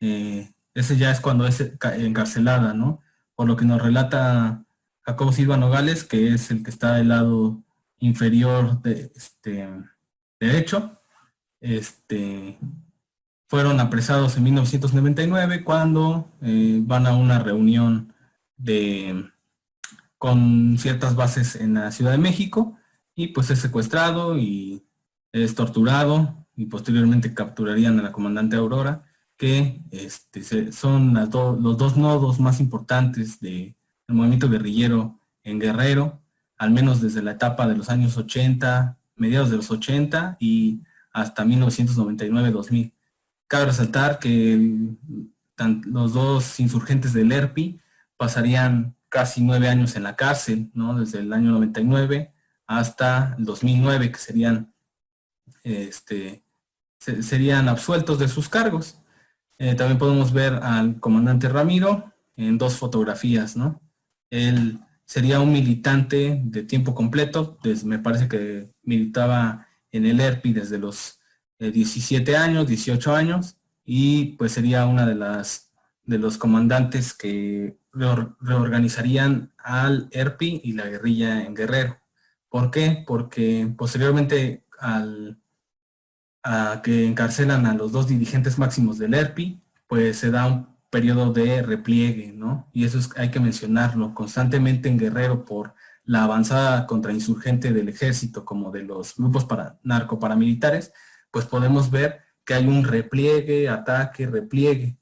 Eh, 0.00 0.52
ese 0.74 0.96
ya 0.96 1.12
es 1.12 1.20
cuando 1.20 1.46
es 1.46 1.60
encarcelada, 1.60 2.74
¿no? 2.74 3.00
Por 3.36 3.46
lo 3.46 3.56
que 3.56 3.64
nos 3.64 3.80
relata 3.80 4.64
Jacobo 5.02 5.32
Silva 5.32 5.56
Nogales, 5.56 6.04
que 6.04 6.34
es 6.34 6.50
el 6.50 6.64
que 6.64 6.70
está 6.70 6.94
del 6.94 7.08
lado 7.08 7.62
inferior 8.00 8.82
de 8.82 9.12
este 9.14 9.68
derecho. 10.40 11.00
Este, 11.60 12.58
fueron 13.48 13.80
apresados 13.80 14.36
en 14.36 14.44
1999 14.44 15.64
cuando 15.64 16.30
eh, 16.40 16.80
van 16.82 17.06
a 17.06 17.14
una 17.14 17.38
reunión 17.38 18.12
de, 18.60 19.30
con 20.18 20.76
ciertas 20.78 21.16
bases 21.16 21.56
en 21.56 21.74
la 21.74 21.90
Ciudad 21.92 22.12
de 22.12 22.18
México 22.18 22.76
y 23.14 23.28
pues 23.28 23.50
es 23.50 23.58
secuestrado 23.58 24.38
y 24.38 24.84
es 25.32 25.54
torturado 25.54 26.46
y 26.56 26.66
posteriormente 26.66 27.34
capturarían 27.34 27.98
a 27.98 28.02
la 28.02 28.12
comandante 28.12 28.56
Aurora, 28.56 29.04
que 29.36 29.80
este, 29.90 30.72
son 30.72 31.14
los 31.14 31.78
dos 31.78 31.96
nodos 31.96 32.38
más 32.40 32.60
importantes 32.60 33.40
del 33.40 33.74
movimiento 34.08 34.50
guerrillero 34.50 35.18
en 35.42 35.58
Guerrero, 35.58 36.20
al 36.58 36.70
menos 36.70 37.00
desde 37.00 37.22
la 37.22 37.32
etapa 37.32 37.66
de 37.66 37.76
los 37.76 37.88
años 37.88 38.18
80, 38.18 38.98
mediados 39.16 39.50
de 39.50 39.56
los 39.56 39.70
80 39.70 40.36
y 40.38 40.82
hasta 41.12 41.44
1999-2000. 41.44 42.92
Cabe 43.46 43.66
resaltar 43.66 44.18
que 44.18 44.94
los 45.86 46.12
dos 46.12 46.60
insurgentes 46.60 47.12
del 47.12 47.32
ERPI 47.32 47.80
pasarían 48.20 48.94
casi 49.08 49.42
nueve 49.42 49.66
años 49.66 49.96
en 49.96 50.02
la 50.02 50.14
cárcel, 50.14 50.70
¿no? 50.74 50.94
desde 51.00 51.20
el 51.20 51.32
año 51.32 51.52
99 51.52 52.34
hasta 52.66 53.34
el 53.38 53.46
2009, 53.46 54.12
que 54.12 54.18
serían, 54.18 54.74
este, 55.64 56.44
serían 56.98 57.70
absueltos 57.70 58.18
de 58.18 58.28
sus 58.28 58.50
cargos. 58.50 59.00
Eh, 59.56 59.74
también 59.74 59.96
podemos 59.96 60.34
ver 60.34 60.52
al 60.62 61.00
comandante 61.00 61.48
Ramiro 61.48 62.12
en 62.36 62.58
dos 62.58 62.76
fotografías, 62.76 63.56
¿no? 63.56 63.80
Él 64.28 64.80
sería 65.06 65.40
un 65.40 65.50
militante 65.50 66.42
de 66.44 66.62
tiempo 66.64 66.94
completo, 66.94 67.58
me 67.84 68.00
parece 68.00 68.28
que 68.28 68.70
militaba 68.82 69.66
en 69.90 70.04
el 70.04 70.20
ERPI 70.20 70.52
desde 70.52 70.78
los 70.78 71.20
17 71.58 72.30
eh, 72.30 72.36
años, 72.36 72.66
18 72.66 73.16
años, 73.16 73.56
y 73.82 74.36
pues 74.36 74.52
sería 74.52 74.84
una 74.84 75.06
de 75.06 75.14
las 75.14 75.72
de 76.04 76.18
los 76.18 76.36
comandantes 76.36 77.14
que 77.14 77.79
reorganizarían 77.92 79.52
al 79.58 80.08
ERPI 80.12 80.60
y 80.64 80.72
la 80.72 80.86
guerrilla 80.86 81.44
en 81.44 81.54
Guerrero. 81.54 81.98
¿Por 82.48 82.70
qué? 82.70 83.04
Porque 83.06 83.72
posteriormente 83.76 84.64
al, 84.78 85.40
a 86.42 86.80
que 86.82 87.06
encarcelan 87.06 87.66
a 87.66 87.74
los 87.74 87.92
dos 87.92 88.08
dirigentes 88.08 88.58
máximos 88.58 88.98
del 88.98 89.14
ERPI, 89.14 89.62
pues 89.86 90.18
se 90.18 90.30
da 90.30 90.46
un 90.46 90.76
periodo 90.90 91.32
de 91.32 91.62
repliegue, 91.62 92.32
¿no? 92.32 92.68
Y 92.72 92.84
eso 92.84 92.98
es, 92.98 93.10
hay 93.16 93.30
que 93.30 93.40
mencionarlo 93.40 94.14
constantemente 94.14 94.88
en 94.88 94.98
Guerrero 94.98 95.44
por 95.44 95.74
la 96.04 96.24
avanzada 96.24 96.86
contrainsurgente 96.86 97.72
del 97.72 97.88
ejército 97.88 98.44
como 98.44 98.70
de 98.70 98.82
los 98.82 99.16
grupos 99.16 99.44
para, 99.44 99.78
narcoparamilitares, 99.84 100.92
pues 101.30 101.44
podemos 101.44 101.90
ver 101.90 102.20
que 102.44 102.54
hay 102.54 102.66
un 102.66 102.84
repliegue, 102.84 103.68
ataque, 103.68 104.26
repliegue, 104.26 104.96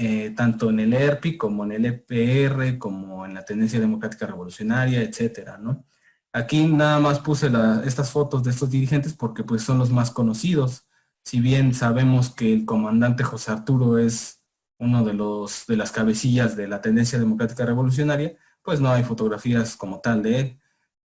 eh, 0.00 0.30
tanto 0.36 0.70
en 0.70 0.78
el 0.78 0.92
ERPI 0.92 1.36
como 1.36 1.64
en 1.64 1.72
el 1.72 1.84
EPR, 1.86 2.78
como 2.78 3.26
en 3.26 3.34
la 3.34 3.44
tendencia 3.44 3.80
democrática 3.80 4.28
revolucionaria, 4.28 5.02
etcétera, 5.02 5.58
¿no? 5.58 5.84
Aquí 6.32 6.66
nada 6.68 7.00
más 7.00 7.18
puse 7.18 7.50
estas 7.84 8.12
fotos 8.12 8.44
de 8.44 8.50
estos 8.50 8.70
dirigentes 8.70 9.12
porque 9.12 9.42
pues 9.42 9.62
son 9.62 9.76
los 9.78 9.90
más 9.90 10.12
conocidos. 10.12 10.86
Si 11.24 11.40
bien 11.40 11.74
sabemos 11.74 12.30
que 12.30 12.52
el 12.52 12.64
comandante 12.64 13.24
José 13.24 13.50
Arturo 13.50 13.98
es 13.98 14.44
uno 14.78 15.04
de, 15.04 15.14
los, 15.14 15.66
de 15.66 15.76
las 15.76 15.90
cabecillas 15.90 16.54
de 16.54 16.68
la 16.68 16.80
tendencia 16.80 17.18
democrática 17.18 17.66
revolucionaria, 17.66 18.36
pues 18.62 18.80
no 18.80 18.90
hay 18.90 19.02
fotografías 19.02 19.76
como 19.76 19.98
tal 19.98 20.22
de 20.22 20.38
él. 20.38 20.60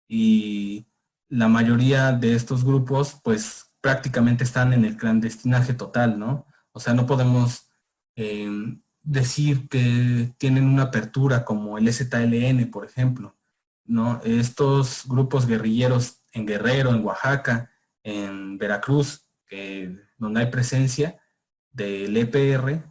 Y 0.07 0.85
la 1.29 1.47
mayoría 1.47 2.11
de 2.11 2.35
estos 2.35 2.63
grupos 2.63 3.19
pues 3.23 3.73
prácticamente 3.81 4.43
están 4.43 4.71
en 4.71 4.85
el 4.85 4.97
clandestinaje 4.97 5.73
total, 5.73 6.19
¿no? 6.19 6.45
O 6.73 6.79
sea, 6.79 6.93
no 6.93 7.07
podemos 7.07 7.71
eh, 8.15 8.47
decir 9.03 9.67
que 9.69 10.34
tienen 10.38 10.65
una 10.65 10.84
apertura 10.84 11.45
como 11.45 11.77
el 11.77 11.91
STLN, 11.91 12.71
por 12.71 12.85
ejemplo 12.85 13.35
¿no? 13.85 14.21
Estos 14.23 15.03
grupos 15.07 15.45
guerrilleros 15.45 16.21
en 16.31 16.45
Guerrero, 16.45 16.91
en 16.91 17.03
Oaxaca, 17.03 17.71
en 18.03 18.57
Veracruz, 18.57 19.30
donde 20.17 20.39
hay 20.39 20.47
presencia 20.47 21.19
del 21.71 22.15
EPR 22.17 22.84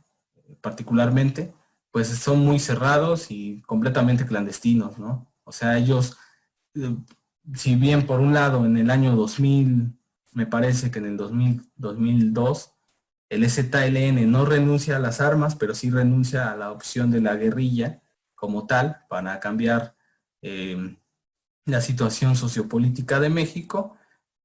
particularmente, 0.60 1.52
pues 1.90 2.08
son 2.08 2.40
muy 2.40 2.58
cerrados 2.58 3.30
y 3.30 3.62
completamente 3.62 4.26
clandestinos, 4.26 4.98
¿no? 4.98 5.32
O 5.44 5.50
sea, 5.50 5.76
ellos, 5.76 6.16
eh, 6.74 6.96
si 7.54 7.74
bien 7.74 8.06
por 8.06 8.20
un 8.20 8.32
lado 8.32 8.64
en 8.64 8.76
el 8.76 8.90
año 8.90 9.16
2000, 9.16 9.92
me 10.32 10.46
parece 10.46 10.90
que 10.90 11.00
en 11.00 11.06
el 11.06 11.16
2000, 11.16 11.62
2002, 11.76 12.71
el 13.32 13.48
STLN 13.48 14.30
no 14.30 14.44
renuncia 14.44 14.96
a 14.96 14.98
las 14.98 15.22
armas, 15.22 15.56
pero 15.56 15.74
sí 15.74 15.88
renuncia 15.88 16.52
a 16.52 16.56
la 16.56 16.70
opción 16.70 17.10
de 17.10 17.22
la 17.22 17.34
guerrilla 17.34 18.02
como 18.34 18.66
tal 18.66 19.06
para 19.08 19.40
cambiar 19.40 19.96
eh, 20.42 20.98
la 21.64 21.80
situación 21.80 22.36
sociopolítica 22.36 23.20
de 23.20 23.30
México. 23.30 23.96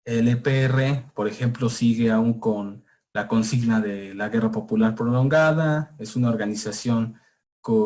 El 0.06 0.30
EPR, 0.30 1.12
por 1.14 1.28
ejemplo, 1.28 1.70
sigue 1.70 2.12
aún 2.12 2.40
con 2.40 2.86
la 3.12 3.28
consigna 3.28 3.82
de 3.82 4.14
la 4.16 4.30
guerra 4.30 4.52
popular 4.52 4.96
prolongada, 4.96 5.94
es 6.00 6.16
una 6.16 6.30
organización 6.30 7.20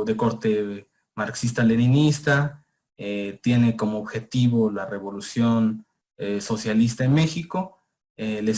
de 0.06 0.16
corte 0.16 0.88
marxista-leninista, 1.16 2.64
eh, 2.96 3.40
tiene 3.42 3.76
como 3.76 3.98
objetivo 3.98 4.70
la 4.70 4.86
revolución 4.86 5.84
eh, 6.18 6.42
socialista 6.42 7.04
en 7.04 7.16
México, 7.16 7.81
el, 8.22 8.56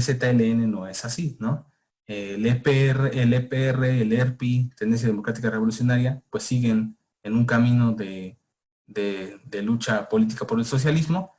STLN 0.00 0.70
no 0.70 0.86
es 0.86 1.04
así, 1.04 1.36
¿no? 1.40 1.70
El 2.06 2.46
EPR, 2.46 3.10
el 3.12 3.34
EPR, 3.34 3.84
el 3.84 4.12
ERPI, 4.12 4.70
Tendencia 4.76 5.08
Democrática 5.08 5.50
Revolucionaria, 5.50 6.22
pues 6.30 6.44
siguen 6.44 6.96
en 7.22 7.34
un 7.34 7.44
camino 7.44 7.92
de 7.92 8.38
de, 8.86 9.62
lucha 9.62 10.08
política 10.08 10.46
por 10.46 10.58
el 10.58 10.64
socialismo 10.64 11.34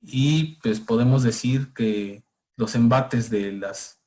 y 0.00 0.58
pues 0.62 0.80
podemos 0.80 1.22
decir 1.22 1.72
que 1.74 2.24
los 2.56 2.74
embates 2.74 3.30
de 3.30 3.60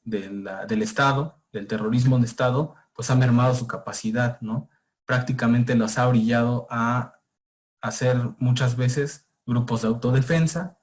del 0.03 0.81
Estado, 0.81 1.39
del 1.51 1.67
terrorismo 1.67 2.17
de 2.17 2.25
Estado, 2.25 2.75
pues 2.93 3.09
ha 3.09 3.15
mermado 3.15 3.53
su 3.53 3.67
capacidad, 3.67 4.39
¿no? 4.41 4.69
Prácticamente 5.05 5.75
los 5.75 5.97
ha 5.97 6.07
brillado 6.07 6.67
a 6.69 7.19
hacer 7.81 8.17
muchas 8.39 8.75
veces 8.75 9.27
grupos 9.45 9.83
de 9.83 9.89
autodefensa 9.89 10.78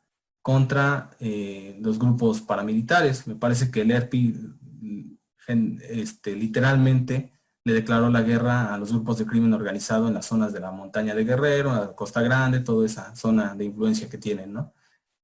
contra 0.47 1.11
eh, 1.19 1.77
los 1.81 1.99
grupos 1.99 2.41
paramilitares. 2.41 3.27
Me 3.27 3.35
parece 3.35 3.69
que 3.69 3.81
el 3.81 3.91
ERPI 3.91 4.55
este, 5.91 6.37
literalmente 6.37 7.33
le 7.65 7.73
declaró 7.73 8.11
la 8.11 8.23
guerra 8.23 8.73
a 8.73 8.79
los 8.79 8.93
grupos 8.93 9.19
de 9.19 9.27
crimen 9.27 9.55
organizado 9.55 10.07
en 10.07 10.15
las 10.15 10.27
zonas 10.27 10.53
de 10.53 10.61
la 10.61 10.71
montaña 10.71 11.17
de 11.17 11.25
Guerrero, 11.25 11.73
a 11.73 11.97
Costa 11.97 12.23
Grande, 12.23 12.61
toda 12.61 12.87
esa 12.87 13.17
zona 13.17 13.57
de 13.57 13.65
influencia 13.65 14.09
que 14.09 14.19
tienen, 14.19 14.53
¿no? 14.53 14.73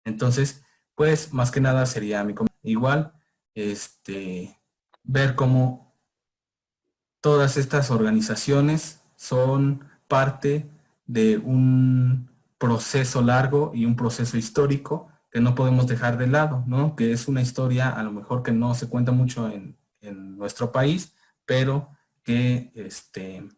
Entonces, 0.04 0.64
pues 0.96 1.32
más 1.32 1.52
que 1.52 1.60
nada 1.60 1.86
sería 1.86 2.24
mi 2.24 2.34
igual, 2.64 3.12
este, 3.54 4.58
ver 5.04 5.36
cómo 5.36 5.94
todas 7.20 7.56
estas 7.58 7.92
organizaciones 7.92 9.02
son 9.14 9.84
parte 10.08 10.68
de 11.06 11.38
un 11.38 12.28
proceso 12.58 13.22
largo 13.22 13.70
y 13.72 13.84
un 13.84 13.94
proceso 13.94 14.36
histórico 14.36 15.11
que 15.32 15.40
no 15.40 15.54
podemos 15.54 15.86
dejar 15.86 16.18
de 16.18 16.28
lado, 16.28 16.62
¿no? 16.66 16.94
Que 16.94 17.10
es 17.10 17.26
una 17.26 17.40
historia 17.40 17.88
a 17.88 18.02
lo 18.02 18.12
mejor 18.12 18.42
que 18.42 18.52
no 18.52 18.74
se 18.74 18.88
cuenta 18.88 19.10
mucho 19.10 19.48
en, 19.48 19.78
en 20.02 20.36
nuestro 20.36 20.70
país, 20.70 21.14
pero 21.46 21.88
que, 22.22 22.70
este, 22.74 23.48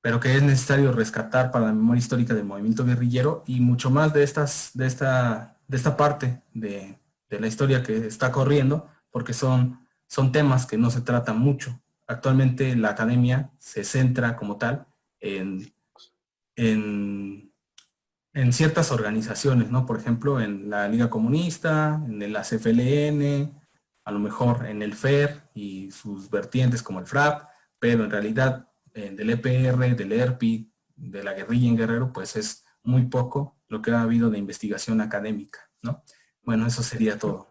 pero 0.00 0.18
que 0.20 0.34
es 0.34 0.42
necesario 0.42 0.92
rescatar 0.92 1.50
para 1.50 1.66
la 1.66 1.72
memoria 1.72 2.00
histórica 2.00 2.34
del 2.34 2.44
movimiento 2.44 2.84
guerrillero 2.84 3.44
y 3.46 3.60
mucho 3.60 3.90
más 3.90 4.12
de, 4.12 4.22
estas, 4.22 4.70
de, 4.74 4.86
esta, 4.86 5.58
de 5.68 5.76
esta 5.76 5.96
parte 5.96 6.42
de, 6.54 6.98
la 7.28 7.46
historia 7.46 7.82
que 7.82 8.06
está 8.08 8.32
corriendo, 8.32 8.88
porque 9.10 9.34
son, 9.34 9.86
son 10.08 10.32
temas 10.32 10.66
que 10.66 10.76
no 10.76 10.90
se 10.90 11.00
tratan 11.00 11.38
mucho. 11.38 11.80
Actualmente 12.08 12.74
la 12.74 12.90
academia 12.90 13.52
se 13.58 13.84
centra 13.84 14.34
como 14.34 14.56
tal 14.56 14.86
en, 15.20 15.72
en, 16.56 17.49
en 18.32 18.52
ciertas 18.52 18.92
organizaciones, 18.92 19.70
¿no? 19.70 19.86
Por 19.86 19.98
ejemplo, 19.98 20.40
en 20.40 20.70
la 20.70 20.88
Liga 20.88 21.10
Comunista, 21.10 22.02
en 22.06 22.32
la 22.32 22.42
CFLN, 22.42 23.60
a 24.04 24.12
lo 24.12 24.18
mejor 24.18 24.66
en 24.66 24.82
el 24.82 24.94
FER 24.94 25.50
y 25.54 25.90
sus 25.90 26.30
vertientes 26.30 26.82
como 26.82 27.00
el 27.00 27.06
FRAP, 27.06 27.48
pero 27.78 28.04
en 28.04 28.10
realidad 28.10 28.68
del 28.94 29.30
EPR, 29.30 29.96
del 29.96 30.12
ERPI, 30.12 30.72
de 30.96 31.24
la 31.24 31.32
guerrilla 31.32 31.68
en 31.68 31.76
Guerrero, 31.76 32.12
pues 32.12 32.36
es 32.36 32.64
muy 32.82 33.06
poco 33.06 33.56
lo 33.68 33.80
que 33.82 33.92
ha 33.92 34.02
habido 34.02 34.30
de 34.30 34.38
investigación 34.38 35.00
académica, 35.00 35.70
¿no? 35.82 36.02
Bueno, 36.42 36.66
eso 36.66 36.82
sería 36.82 37.18
todo. 37.18 37.48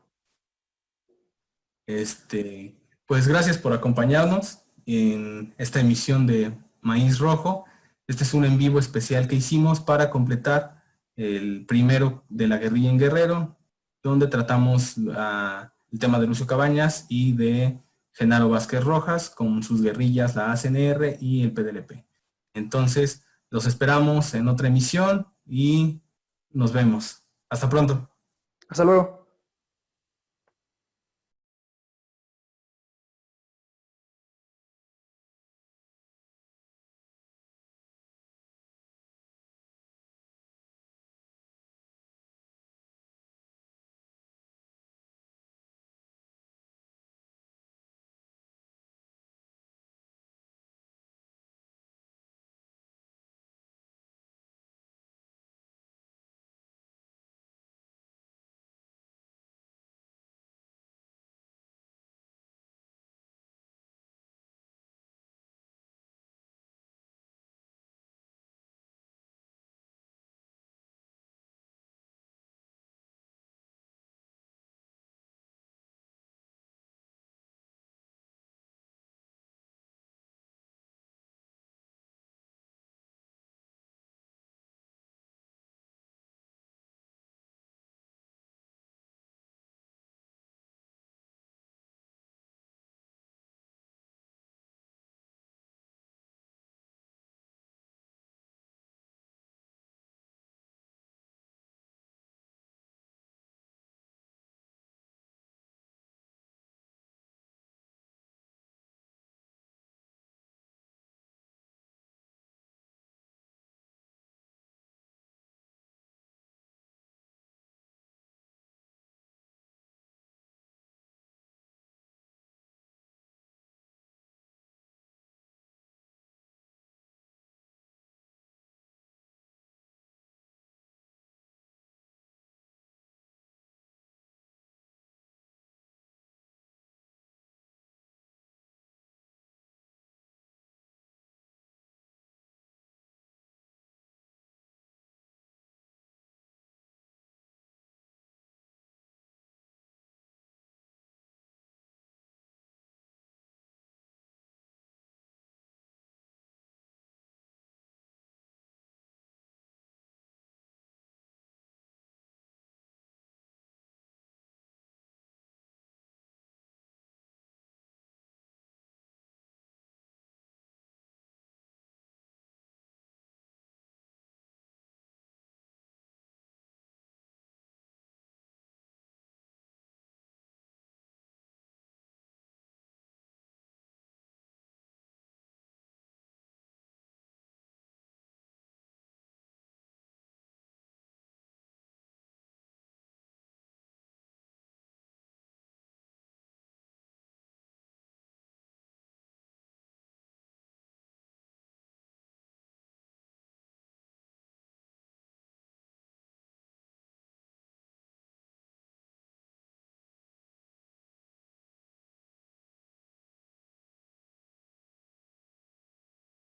Este, 1.87 2.77
pues 3.05 3.27
gracias 3.27 3.57
por 3.57 3.73
acompañarnos 3.73 4.63
en 4.85 5.55
esta 5.57 5.79
emisión 5.79 6.27
de 6.27 6.53
Maíz 6.81 7.19
Rojo. 7.19 7.65
Este 8.09 8.23
es 8.23 8.33
un 8.33 8.43
en 8.43 8.57
vivo 8.57 8.79
especial 8.79 9.27
que 9.27 9.35
hicimos 9.35 9.81
para 9.81 10.09
completar 10.09 10.81
el 11.15 11.67
primero 11.67 12.25
de 12.27 12.47
la 12.47 12.57
guerrilla 12.57 12.89
en 12.89 12.97
Guerrero, 12.97 13.55
donde 14.01 14.25
tratamos 14.25 14.97
el 14.97 15.99
tema 15.99 16.19
de 16.19 16.25
Lucio 16.25 16.47
Cabañas 16.47 17.05
y 17.07 17.33
de 17.33 17.79
Genaro 18.13 18.49
Vázquez 18.49 18.83
Rojas 18.83 19.29
con 19.29 19.61
sus 19.61 19.83
guerrillas, 19.83 20.35
la 20.35 20.51
ACNR 20.51 21.17
y 21.21 21.43
el 21.43 21.53
PDLP. 21.53 22.03
Entonces, 22.55 23.23
los 23.51 23.67
esperamos 23.67 24.33
en 24.33 24.47
otra 24.47 24.69
emisión 24.69 25.27
y 25.45 26.01
nos 26.49 26.73
vemos. 26.73 27.23
Hasta 27.47 27.69
pronto. 27.69 28.09
Hasta 28.67 28.85
luego. 28.85 29.18